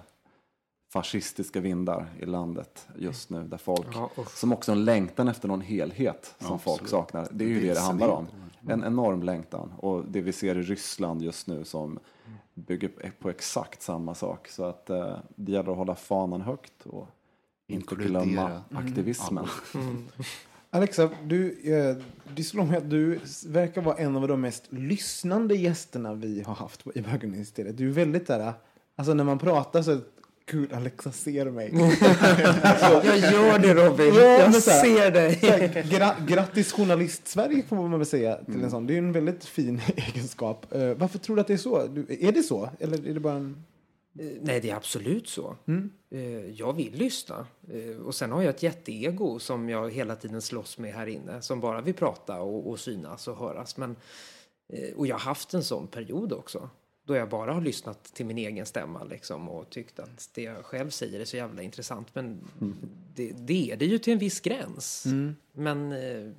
fascistiska 0.94 1.60
vindar 1.60 2.06
i 2.20 2.26
landet 2.26 2.88
just 2.98 3.30
nu 3.30 3.44
där 3.44 3.58
folk, 3.58 3.88
Ja, 3.94 4.10
som 4.28 4.54
också 4.54 4.72
har 4.72 4.78
en 4.78 4.86
längtan 4.86 5.28
efter 5.28 5.48
någon 5.48 5.62
helhet 5.62 6.36
som 6.40 6.60
folk 6.60 6.82
absolut. 6.82 6.90
saknar. 6.90 7.28
Det 7.32 7.46
är 7.46 7.50
ju 7.50 7.60
det 7.62 7.74
det 7.74 7.80
handlar 7.80 8.10
om. 8.10 8.28
En 8.68 8.84
enorm 8.84 9.24
längtan. 9.24 9.74
Och 9.78 10.06
det 10.06 10.22
vi 10.22 10.32
ser 10.32 10.58
i 10.58 10.62
Ryssland 10.62 11.22
just 11.22 11.48
nu 11.48 11.64
som 11.66 12.00
bygger 12.54 13.12
på 13.20 13.30
exakt 13.30 13.82
samma 13.82 14.16
sak. 14.16 14.48
Så 14.48 14.64
att 14.64 14.90
eh, 14.90 15.18
det 15.36 15.52
gäller 15.52 15.72
att 15.72 15.78
hålla 15.78 15.96
fanan 15.96 16.42
högt 16.42 16.86
och 16.86 17.08
inte 17.74 17.94
Inkludera. 17.94 18.08
glömma 18.26 18.62
aktivismen. 18.76 19.46
Alexa, 20.72 21.10
du, 21.26 21.60
eh, 21.64 21.96
det 22.36 22.44
slår 22.44 22.66
mig 22.66 22.78
att 22.78 22.90
du 22.90 23.20
verkar 23.48 23.82
vara 23.82 23.96
en 23.96 24.16
av 24.16 24.28
de 24.28 24.42
mest 24.42 24.64
lyssnande 24.70 25.56
gästerna 25.56 26.14
vi 26.14 26.42
har 26.48 26.56
haft 26.56 26.84
i 26.96 27.02
bögministeriet. 27.02 27.78
Du 27.78 27.88
är 27.88 27.94
väldigt 27.94 28.28
där, 28.28 28.54
alltså 28.96 29.14
när 29.14 29.24
man 29.24 29.40
pratar 29.40 29.82
så 29.82 29.98
Gud, 30.52 30.74
Alexa 30.74 31.12
ser 31.12 31.46
mig. 31.52 31.70
Jag 33.04 33.18
gör 33.18 33.60
det 33.60 33.74
Robin, 33.74 34.06
Ja, 34.16 34.22
jag 34.22 34.40
här- 34.48 34.52
ser 34.60 35.12
dig. 35.12 35.34
Här, 35.42 35.84
gra 35.90 36.16
grattis 36.28 36.72
journalist-Sverige 36.72 37.64
får 37.70 37.76
man 37.76 37.92
väl 37.92 38.06
säga 38.06 38.36
till 38.46 38.64
en 38.64 38.72
sån. 38.72 38.88
Det 38.88 38.94
är 38.94 38.98
en 38.98 39.12
väldigt 39.12 39.46
fin 39.46 39.82
egenskap. 39.96 40.74
Eh, 40.74 40.94
varför 40.94 41.20
tror 41.20 41.36
du 41.36 41.42
att 41.42 41.48
det 41.48 41.54
är 41.54 41.58
så? 41.58 41.88
Du, 41.88 42.06
är 42.20 42.32
det 42.32 42.44
så? 42.44 42.70
Eller 42.80 43.08
är 43.10 43.14
det 43.14 43.20
bara 43.20 43.34
en... 43.34 43.64
Eh, 44.20 44.26
Nej, 44.42 44.60
det 44.62 44.70
är 44.70 44.76
absolut 44.76 45.28
så. 45.30 45.56
Eh, 46.12 46.22
Jag 46.52 46.74
vill 46.74 46.94
lyssna. 46.94 47.48
Eh, 47.74 47.98
Och 47.98 48.16
sen 48.16 48.32
har 48.32 48.42
jag 48.42 48.50
ett 48.50 48.64
jätteego 48.64 49.40
som 49.40 49.70
jag 49.70 49.92
hela 49.94 50.16
tiden 50.16 50.42
slåss 50.42 50.78
med 50.78 50.94
här 50.94 51.08
inne. 51.08 51.42
Som 51.42 51.60
bara 51.60 51.82
vill 51.82 51.94
prata 51.94 52.42
och, 52.42 52.70
och 52.70 52.80
synas 52.80 53.28
och 53.28 53.38
höras. 53.38 53.78
Men, 53.78 53.96
och 54.96 55.08
jag 55.08 55.16
har 55.16 55.20
haft 55.20 55.54
en 55.54 55.64
sån 55.64 55.88
period 55.88 56.34
också. 56.34 56.70
Då 57.06 57.16
jag 57.16 57.30
bara 57.30 57.54
har 57.54 57.62
lyssnat 57.62 58.04
till 58.04 58.26
min 58.26 58.38
egen 58.38 58.66
stämma 58.66 59.04
liksom, 59.04 59.50
och 59.50 59.70
tyckt 59.70 60.00
att 60.00 60.30
det 60.34 60.42
jag 60.44 60.66
själv 60.66 60.90
säger 60.90 61.20
är 61.20 61.26
så 61.26 61.38
jävla 61.38 61.62
intressant. 61.62 62.16
Men 62.16 62.40
det, 63.16 63.32
det 63.32 63.72
är 63.72 63.78
det 63.78 63.86
ju 63.86 63.98
till 63.98 64.14
en 64.14 64.20
viss 64.20 64.40
gräns. 64.40 65.06
Men 65.54 65.92
eh, 65.92 66.32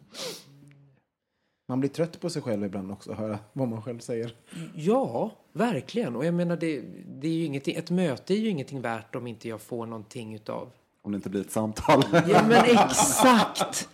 Man 1.68 1.81
blir 1.81 1.91
trött 1.91 2.20
på 2.20 2.31
sig 2.31 2.43
själv 2.43 2.64
ibland 2.64 2.91
också, 2.93 3.12
att 3.12 3.18
höra 3.18 3.39
vad 3.53 3.68
man 3.68 3.83
själv 3.83 3.99
säger. 3.99 4.37
Ja, 4.74 5.31
verkligen. 5.53 6.16
Och 6.16 6.24
jag 6.24 6.34
menar, 6.34 6.57
det, 6.57 6.80
det 7.07 7.28
är 7.28 7.32
ju 7.32 7.44
ingenting, 7.44 7.76
ett 7.76 7.90
möte 7.90 8.34
är 8.34 8.38
ju 8.38 8.48
ingenting 8.48 8.80
värt 8.80 9.14
om 9.14 9.26
inte 9.26 9.48
jag 9.48 9.61
får 9.61 9.86
någonting 9.86 10.34
utav 10.34 10.70
Om 11.03 11.12
det 11.12 11.16
inte 11.16 11.30
blir 11.30 11.40
ett 11.40 11.51
samtal. 11.53 12.05
Ja 12.12 12.42
men 12.48 12.64
exakt! 12.64 13.88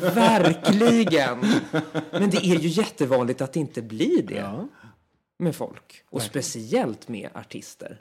Verkligen! 0.00 1.38
Men 2.10 2.30
det 2.30 2.36
är 2.36 2.58
ju 2.58 2.68
jättevanligt 2.68 3.40
att 3.40 3.52
det 3.52 3.60
inte 3.60 3.82
blir 3.82 4.22
det 4.22 4.66
med 5.38 5.56
folk. 5.56 6.02
Och 6.10 6.22
speciellt 6.22 7.08
med 7.08 7.30
artister. 7.34 8.00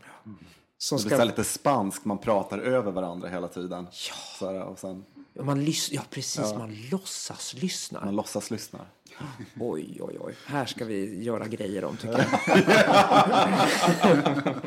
Som 0.77 0.97
Det 0.97 1.05
blir 1.05 1.17
ska... 1.17 1.23
lite 1.25 1.43
spanskt, 1.43 2.05
man 2.05 2.17
pratar 2.17 2.59
över 2.59 2.91
varandra 2.91 3.29
hela 3.29 3.47
tiden. 3.47 3.87
Så 3.91 4.51
här, 4.51 4.61
och 4.63 4.79
sen 4.79 5.05
Man 5.33 5.65
lys... 5.65 5.91
Ja 5.91 6.01
precis, 6.09 6.53
man 6.53 6.75
låtsas 6.91 7.53
lyssna. 7.53 8.05
man 8.05 8.15
låtsas 8.15 8.51
lyssna. 8.51 8.79
Oj, 9.59 9.97
oj, 10.01 10.17
oj. 10.19 10.33
Här 10.45 10.65
ska 10.65 10.85
vi 10.85 11.23
göra 11.23 11.47
grejer 11.47 11.83
om 11.83 11.97
tycker 11.97 12.17
jag. 12.17 12.27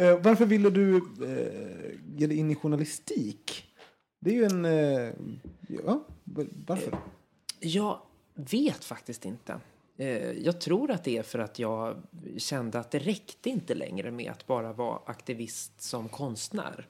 Eh, 0.00 0.18
Varför 0.20 0.46
ville 0.46 0.70
du 0.70 0.96
eh, 0.96 1.90
ge 2.16 2.26
dig 2.26 2.36
in 2.36 2.50
i 2.50 2.54
journalistik? 2.54 3.64
Det 4.20 4.30
är 4.30 4.34
ju 4.34 4.44
en... 4.44 4.64
Eh, 4.64 5.12
ja, 5.84 6.04
varför? 6.66 6.98
Jag 7.60 7.98
vet 8.34 8.84
faktiskt 8.84 9.24
inte. 9.24 9.60
Jag 10.40 10.60
tror 10.60 10.90
att 10.90 11.04
det 11.04 11.18
är 11.18 11.22
för 11.22 11.38
att 11.38 11.58
jag 11.58 11.96
kände 12.36 12.78
att 12.78 12.90
det 12.90 12.98
räckte 12.98 13.50
inte 13.50 13.74
längre 13.74 14.10
med 14.10 14.30
att 14.32 14.46
bara 14.46 14.72
vara 14.72 14.98
aktivist 15.06 15.80
som 15.82 16.08
konstnär. 16.08 16.86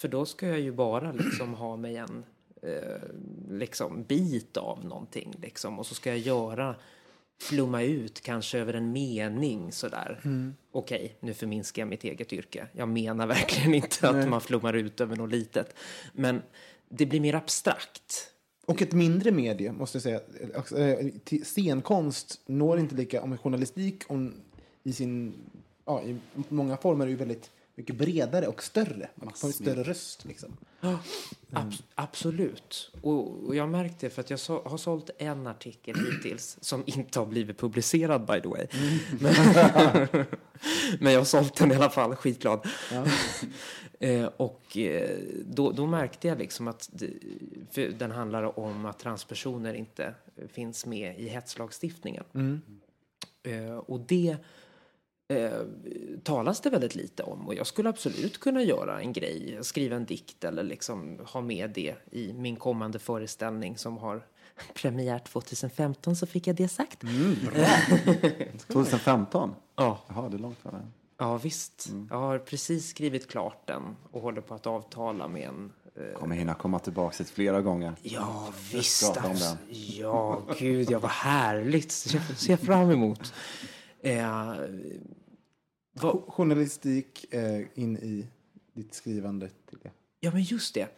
För 0.00 0.08
då 0.08 0.26
ska 0.26 0.46
jag 0.48 0.60
ju 0.60 0.72
bara 0.72 1.12
liksom 1.12 1.54
ha 1.54 1.76
mig 1.76 1.96
en 1.96 2.24
eh, 2.64 3.00
liksom 3.50 4.04
bit 4.04 4.56
av 4.56 4.84
någonting 4.84 5.34
liksom. 5.42 5.78
Och 5.78 5.86
så 5.86 5.94
ska 5.94 6.10
jag 6.10 6.18
göra, 6.18 6.76
flumma 7.40 7.82
ut 7.82 8.20
kanske 8.20 8.58
över 8.58 8.74
en 8.74 8.92
mening 8.92 9.72
sådär. 9.72 10.20
Okej, 10.72 11.16
nu 11.20 11.34
förminskar 11.34 11.82
jag 11.82 11.88
mitt 11.88 12.04
eget 12.04 12.32
yrke. 12.32 12.66
Jag 12.72 12.88
menar 12.88 13.26
verkligen 13.26 13.74
inte 13.84 14.08
att 14.08 14.28
man 14.28 14.40
flummar 14.40 14.72
ut 14.72 15.00
över 15.00 15.16
något 15.16 15.30
litet. 15.30 15.74
Men 16.12 16.42
det 16.88 17.06
blir 17.06 17.20
mer 17.20 17.34
abstrakt. 17.34 18.30
Och 18.66 18.82
ett 18.82 18.92
mindre 18.92 19.30
medie, 19.30 19.72
måste 19.72 19.96
jag 19.96 20.02
säga. 20.02 20.20
Eh, 20.86 21.06
Scenkonst 21.42 22.40
når 22.46 22.78
inte 22.78 22.94
lika... 22.94 23.22
Om 23.22 23.38
journalistik 23.38 24.02
om, 24.06 24.34
i 24.82 24.92
sin... 24.92 25.34
Ja, 25.84 26.02
i 26.02 26.16
många 26.48 26.76
former 26.76 27.06
är 27.06 27.10
ju 27.10 27.16
väldigt 27.16 27.50
mycket 27.74 27.96
bredare 27.96 28.46
och 28.46 28.62
större. 28.62 29.08
Man 29.14 29.32
får 29.32 29.48
en 29.48 29.54
större 29.54 29.82
röst 29.82 30.24
liksom. 30.24 30.56
Abs- 31.50 31.82
absolut. 31.94 32.92
Och, 33.02 33.46
och 33.46 33.56
jag 33.56 33.68
märkte 33.68 34.10
för 34.10 34.20
att 34.20 34.30
jag 34.30 34.40
så, 34.40 34.62
har 34.62 34.78
sålt 34.78 35.10
en 35.18 35.46
artikel 35.46 35.96
hittills 35.96 36.58
som 36.60 36.82
inte 36.86 37.18
har 37.18 37.26
blivit 37.26 37.58
publicerad 37.58 38.26
by 38.26 38.40
the 38.40 38.48
way. 38.48 38.66
Men, 39.20 39.34
men 41.00 41.12
jag 41.12 41.20
har 41.20 41.24
sålt 41.24 41.56
den 41.56 41.72
i 41.72 41.74
alla 41.74 41.90
fall, 41.90 42.16
skitglad. 42.16 42.66
eh, 44.00 44.24
och 44.36 44.76
eh, 44.76 45.18
då, 45.44 45.70
då 45.70 45.86
märkte 45.86 46.28
jag 46.28 46.38
liksom 46.38 46.68
att 46.68 46.90
den 47.98 48.10
handlar 48.10 48.58
om 48.58 48.86
att 48.86 48.98
transpersoner 48.98 49.74
inte 49.74 50.14
finns 50.48 50.86
med 50.86 51.20
i 51.20 51.28
hetslagstiftningen. 51.28 52.24
Eh, 53.42 53.76
och 53.76 54.00
det 54.00 54.36
eh, 55.28 55.50
talas 56.22 56.60
det 56.60 56.70
väldigt 56.70 56.94
lite 56.94 57.22
om. 57.22 57.46
Och 57.46 57.54
jag 57.54 57.66
skulle 57.66 57.88
absolut 57.88 58.40
kunna 58.40 58.62
göra 58.62 59.00
en 59.00 59.12
grej, 59.12 59.58
skriva 59.62 59.96
en 59.96 60.04
dikt 60.04 60.44
eller 60.44 60.62
liksom 60.62 61.18
ha 61.32 61.40
med 61.40 61.70
det 61.70 61.94
i 62.10 62.32
min 62.32 62.56
kommande 62.56 62.98
föreställning 62.98 63.78
som 63.78 63.98
har 63.98 64.26
premiär 64.74 65.18
2015 65.18 66.16
så 66.16 66.26
fick 66.26 66.46
jag 66.46 66.56
det 66.56 66.68
sagt. 66.68 67.02
2015? 68.68 69.54
Ja. 69.76 69.98
Jaha, 70.08 70.28
det 70.28 70.36
är 70.36 70.38
långt 70.38 70.58
före. 70.58 70.86
Ja 71.18 71.36
visst. 71.38 71.88
Jag 72.10 72.18
har 72.18 72.38
precis 72.38 72.88
skrivit 72.88 73.28
klart 73.30 73.66
den 73.66 73.82
och 74.10 74.22
håller 74.22 74.40
på 74.40 74.54
att 74.54 74.66
avtala 74.66 75.28
med 75.28 75.48
en 75.48 75.72
eh, 75.96 76.18
Kommer 76.20 76.36
hinna 76.36 76.54
komma 76.54 76.78
tillbaka 76.78 77.16
hit 77.18 77.30
flera 77.30 77.60
gånger. 77.62 77.94
Ja 78.02 78.48
visst. 78.72 79.02
abs- 79.16 79.56
Ja 79.98 80.42
gud, 80.58 80.90
ja 80.90 80.98
vad 80.98 81.10
härligt. 81.10 81.92
Ser, 81.92 82.20
ser 82.36 82.56
fram 82.56 82.90
emot. 82.90 83.32
Eh, 84.04 84.46
vad- 85.92 86.14
Jo- 86.14 86.24
Journalistik 86.28 87.34
eh, 87.34 87.60
in 87.74 87.96
i 87.96 88.26
ditt 88.72 88.94
skrivande 88.94 89.48
till 89.68 89.78
det. 89.82 89.90
Ja, 90.20 90.30
men 90.32 90.42
just 90.42 90.74
det. 90.74 90.88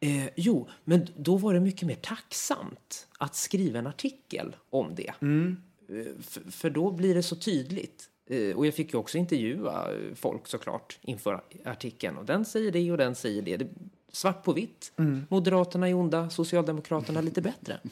Eh, 0.00 0.28
jo, 0.36 0.68
men 0.84 1.06
då 1.16 1.36
var 1.36 1.54
det 1.54 1.60
mycket 1.60 1.88
mer 1.88 1.94
tacksamt 1.94 3.08
att 3.18 3.34
skriva 3.34 3.78
en 3.78 3.86
artikel 3.86 4.56
om 4.70 4.94
det. 4.94 5.08
Eh, 5.08 6.06
för, 6.50 6.70
då 6.70 6.90
blir 6.90 7.14
det 7.14 7.22
så 7.22 7.36
tydligt. 7.36 8.08
Eh, 8.26 8.56
och 8.56 8.66
jag 8.66 8.74
fick 8.74 8.92
ju 8.92 8.98
också 8.98 9.18
intervjua 9.18 9.92
eh, 9.94 10.14
folk 10.14 10.46
såklart 10.46 10.98
inför 11.02 11.42
artikeln. 11.64 12.16
Och 12.16 12.24
den 12.24 12.44
säger 12.44 12.72
det 12.72 12.90
och 12.92 12.98
den 12.98 13.14
säger 13.14 13.42
det. 13.42 13.56
det 13.56 13.68
svart 14.12 14.44
på 14.44 14.52
vitt. 14.52 14.92
Moderaterna 15.28 15.88
är 15.88 15.94
onda, 15.94 16.30
Socialdemokraterna 16.30 17.20
lite 17.20 17.42
bättre. 17.42 17.80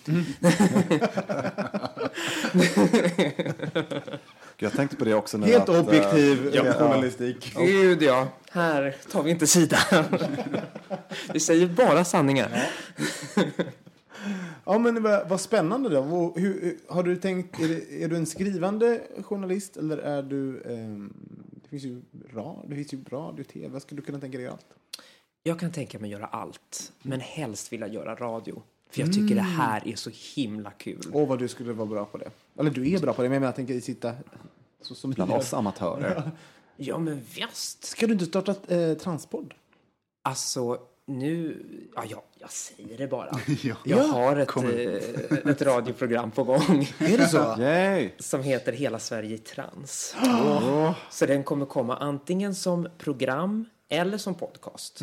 Jag 4.61 4.73
tänkte 4.73 4.97
på 4.97 5.05
det 5.05 5.15
också 5.15 5.39
nu. 5.39 5.47
Helt 5.47 5.63
att, 5.63 5.69
eh, 5.69 5.81
objektiv 5.81 6.51
ja. 6.55 6.67
eh, 6.67 6.75
journalistik. 6.75 7.55
Gud 7.57 8.03
ja, 8.03 8.29
här 8.51 8.97
tar 9.11 9.23
vi 9.23 9.31
inte 9.31 9.47
sida. 9.47 9.79
Vi 11.33 11.41
säger 11.41 11.67
bara 11.67 12.05
sanningar. 12.05 12.71
Ja, 14.65 14.79
men 14.79 15.03
vad, 15.03 15.29
vad 15.29 15.41
spännande 15.41 15.89
då. 15.89 16.01
Och 16.01 16.41
Hur, 16.41 16.79
har 16.89 17.03
du 17.03 17.17
tänkt, 17.17 17.61
är, 17.61 17.69
det, 17.69 18.05
är 18.05 18.09
du 18.09 18.17
en 18.17 18.27
skrivande 18.27 19.01
journalist 19.23 19.77
eller 19.77 19.99
är 19.99 20.23
du... 20.23 20.63
ehm, 20.63 21.13
det 21.63 21.69
finns 21.69 21.85
ju 21.85 22.03
radio, 22.35 22.65
det 22.69 22.75
finns 22.75 22.93
ju 22.93 23.05
radio, 23.11 23.45
tv. 23.45 23.69
Vad 23.69 23.83
skulle 23.83 24.01
du 24.01 24.07
kunna 24.07 24.21
tänka 24.21 24.39
dig 24.39 24.47
allt? 24.47 24.67
Jag 25.43 25.61
kan 25.61 25.73
tänka 25.73 25.99
mig 25.99 26.11
göra 26.11 26.27
allt, 26.27 26.93
men 27.03 27.21
helst 27.21 27.73
vill 27.73 27.81
jag 27.81 27.95
göra 27.95 28.15
radio. 28.15 28.63
För 28.91 29.01
jag 29.01 29.13
tycker 29.13 29.35
det 29.35 29.41
här 29.41 29.89
är 29.89 29.97
så 29.97 30.11
himla 30.35 30.71
kul. 30.71 31.03
Åh, 31.13 31.29
vad 31.29 31.39
du 31.39 31.49
skulle 31.49 31.73
vara 31.73 31.87
bra 31.87 32.05
på 32.05 32.19
det. 32.19 32.31
Eller 32.59 32.71
du 32.71 32.93
är 32.95 32.99
bra 32.99 33.13
på 33.13 33.23
det, 33.23 33.29
men 33.29 33.35
jag 33.35 33.41
menar, 33.41 33.49
jag 33.49 33.57
tänker 33.57 33.81
sitta 33.81 34.15
så 34.81 34.95
som 34.95 35.11
Bland 35.11 35.33
oss 35.33 35.55
amatörer. 35.55 36.31
Ja, 36.77 36.99
men 36.99 37.21
visst. 37.35 37.85
Ska 37.85 38.07
du 38.07 38.13
inte 38.13 38.27
starta 38.27 38.75
eh, 38.75 38.95
transpodd? 38.95 39.55
Alltså, 40.23 40.79
nu... 41.07 41.65
Ja, 41.97 42.05
ja, 42.09 42.25
jag 42.39 42.51
säger 42.51 42.99
det 42.99 43.07
bara. 43.09 43.31
Ja. 43.63 43.75
Jag 43.85 44.05
har 44.09 44.37
ett, 44.37 44.57
eh, 44.57 45.51
ett 45.51 45.63
radioprogram 45.63 46.31
på 46.31 46.45
gång 46.45 46.89
Är 46.99 47.19
det 47.19 47.29
så? 47.29 47.57
Yay! 47.63 48.11
som 48.19 48.43
heter 48.43 48.73
Hela 48.73 48.99
Sverige 48.99 49.35
i 49.35 49.39
trans. 49.39 50.17
Så 51.11 51.27
den 51.27 51.45
kommer 51.45 51.67
komma 51.67 51.97
antingen 51.97 52.55
som 52.55 52.89
program 52.99 53.65
eller 53.89 54.19
som 54.19 54.35
podcast. 54.35 54.99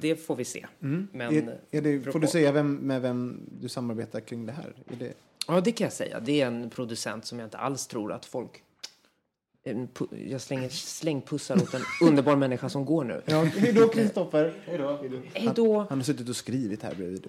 Det 0.00 0.16
får 0.16 0.36
vi 0.36 0.44
se. 0.44 0.66
Men, 0.78 1.08
är, 1.20 1.58
är 1.70 1.82
det, 1.82 2.12
får 2.12 2.20
du 2.20 2.26
säga 2.26 2.52
vem, 2.52 2.74
med 2.74 3.02
vem 3.02 3.40
du 3.60 3.68
samarbetar 3.68 4.20
kring 4.20 4.46
det 4.46 4.52
här? 4.52 4.72
Är 4.86 4.96
det, 4.96 5.12
Ja, 5.46 5.60
det 5.60 5.72
kan 5.72 5.84
jag 5.84 5.92
säga. 5.92 6.20
Det 6.20 6.40
är 6.40 6.46
en 6.46 6.70
producent 6.70 7.26
som 7.26 7.38
jag 7.38 7.46
inte 7.46 7.58
alls 7.58 7.86
tror 7.86 8.12
att 8.12 8.26
folk... 8.26 8.62
Jag 10.10 10.40
slänger 10.40 10.68
slängpussar 10.68 11.56
åt 11.56 11.74
en 11.74 11.82
underbar 12.08 12.36
människa 12.36 12.68
som 12.68 12.84
går 12.84 13.04
nu. 13.04 13.22
ja, 13.26 13.42
hej 13.42 13.72
då, 13.72 13.88
Kristoffer. 13.88 14.54
Hej 15.34 15.50
då! 15.54 15.86
Han 15.88 15.98
har 15.98 16.04
suttit 16.04 16.28
och 16.28 16.36
skrivit 16.36 16.82
här 16.82 16.94
bredvid. 16.94 17.26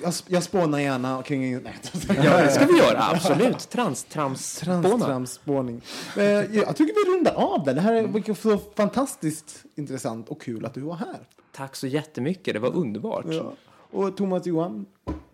jag, 0.02 0.14
jag 0.26 0.42
spånar 0.42 0.78
gärna 0.78 1.22
kring... 1.22 1.62
Nej, 1.62 1.74
ja, 2.08 2.42
det 2.42 2.50
ska 2.50 2.66
vi 2.66 2.78
göra, 2.78 3.02
absolut. 3.02 3.58
Transtrams 3.70 4.58
Transtramsspåning. 4.58 5.82
Eh, 6.16 6.24
jag 6.24 6.76
tycker 6.76 7.04
vi 7.06 7.16
rundar 7.16 7.34
av 7.34 7.64
det. 7.64 7.72
Det 7.72 7.80
här 7.80 7.94
är 7.94 8.34
så 8.34 8.58
fantastiskt 8.76 9.64
intressant 9.74 10.28
och 10.28 10.42
kul 10.42 10.66
att 10.66 10.74
du 10.74 10.80
var 10.80 10.94
här. 10.94 11.18
Tack 11.52 11.76
så 11.76 11.86
jättemycket, 11.86 12.54
det 12.54 12.60
var 12.60 12.74
underbart. 12.74 13.26
Ja. 13.28 13.52
Och 13.90 14.16
Thomas 14.16 14.46
Johan, 14.46 14.86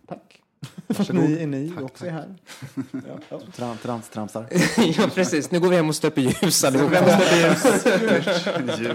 tack. 0.07 0.42
För 0.89 1.03
att 1.03 1.13
ni 1.13 1.43
är 1.43 1.47
ni 1.47 1.73
också 1.81 2.07
är 2.07 2.11
här. 2.11 2.35
Ja. 3.31 3.41
Tran, 3.57 3.77
trans, 3.83 4.09
tramsar. 4.09 4.47
ja, 4.99 5.09
precis. 5.15 5.51
Nu 5.51 5.61
går 5.61 5.69
vi 5.69 5.77
hem 5.77 5.89
och 5.89 5.95
stöper 5.95 6.21
ljus 6.21 6.65
allihopa. 6.65 7.01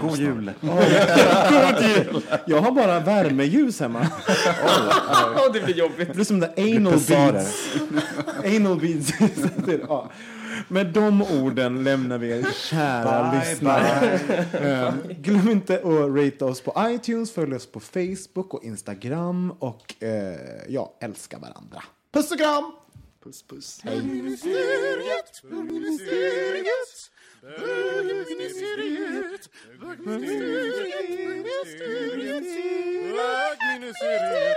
God 0.00 0.18
jul. 0.18 0.50
Jag 2.46 2.60
har 2.60 2.72
bara 2.72 3.00
värmeljus 3.00 3.80
hemma. 3.80 4.06
Ja, 5.36 5.48
det 5.52 5.60
blir 5.60 5.74
jobbigt. 5.74 6.08
Det 6.08 6.14
blir 6.14 6.24
som 6.24 6.40
där 6.40 6.52
anal 6.56 7.00
beads. 7.08 7.66
anal 8.44 8.80
beads. 8.80 9.12
ja. 9.88 10.10
Med 10.68 10.86
de 10.86 11.22
orden 11.22 11.84
lämnar 11.84 12.18
vi 12.18 12.30
er 12.30 12.46
kära 12.52 13.30
Bye, 13.30 13.40
lyssnare. 13.50 14.14
Eh, 14.52 14.94
Glöm 15.18 15.48
inte 15.48 15.74
att 15.74 16.16
rate 16.16 16.44
oss 16.44 16.60
på 16.60 16.74
iTunes, 16.88 17.32
följ 17.32 17.54
oss 17.54 17.66
på 17.72 17.80
Facebook 17.80 18.54
och 18.54 18.64
Instagram 18.64 19.50
och 19.58 20.02
eh, 20.02 20.36
ja, 20.68 20.96
älska 21.00 21.38
varandra. 21.38 21.82
Puss 22.12 22.30
och 22.30 22.38
kram! 22.38 22.72
Puss, 23.24 23.42
puss. 23.42 23.80
Bögministeriet, 23.84 25.42
bögministeriet, 25.50 27.10
bögministeriet, 27.42 29.48
bögministeriet, 29.80 32.44
bögministeriet. 33.14 34.56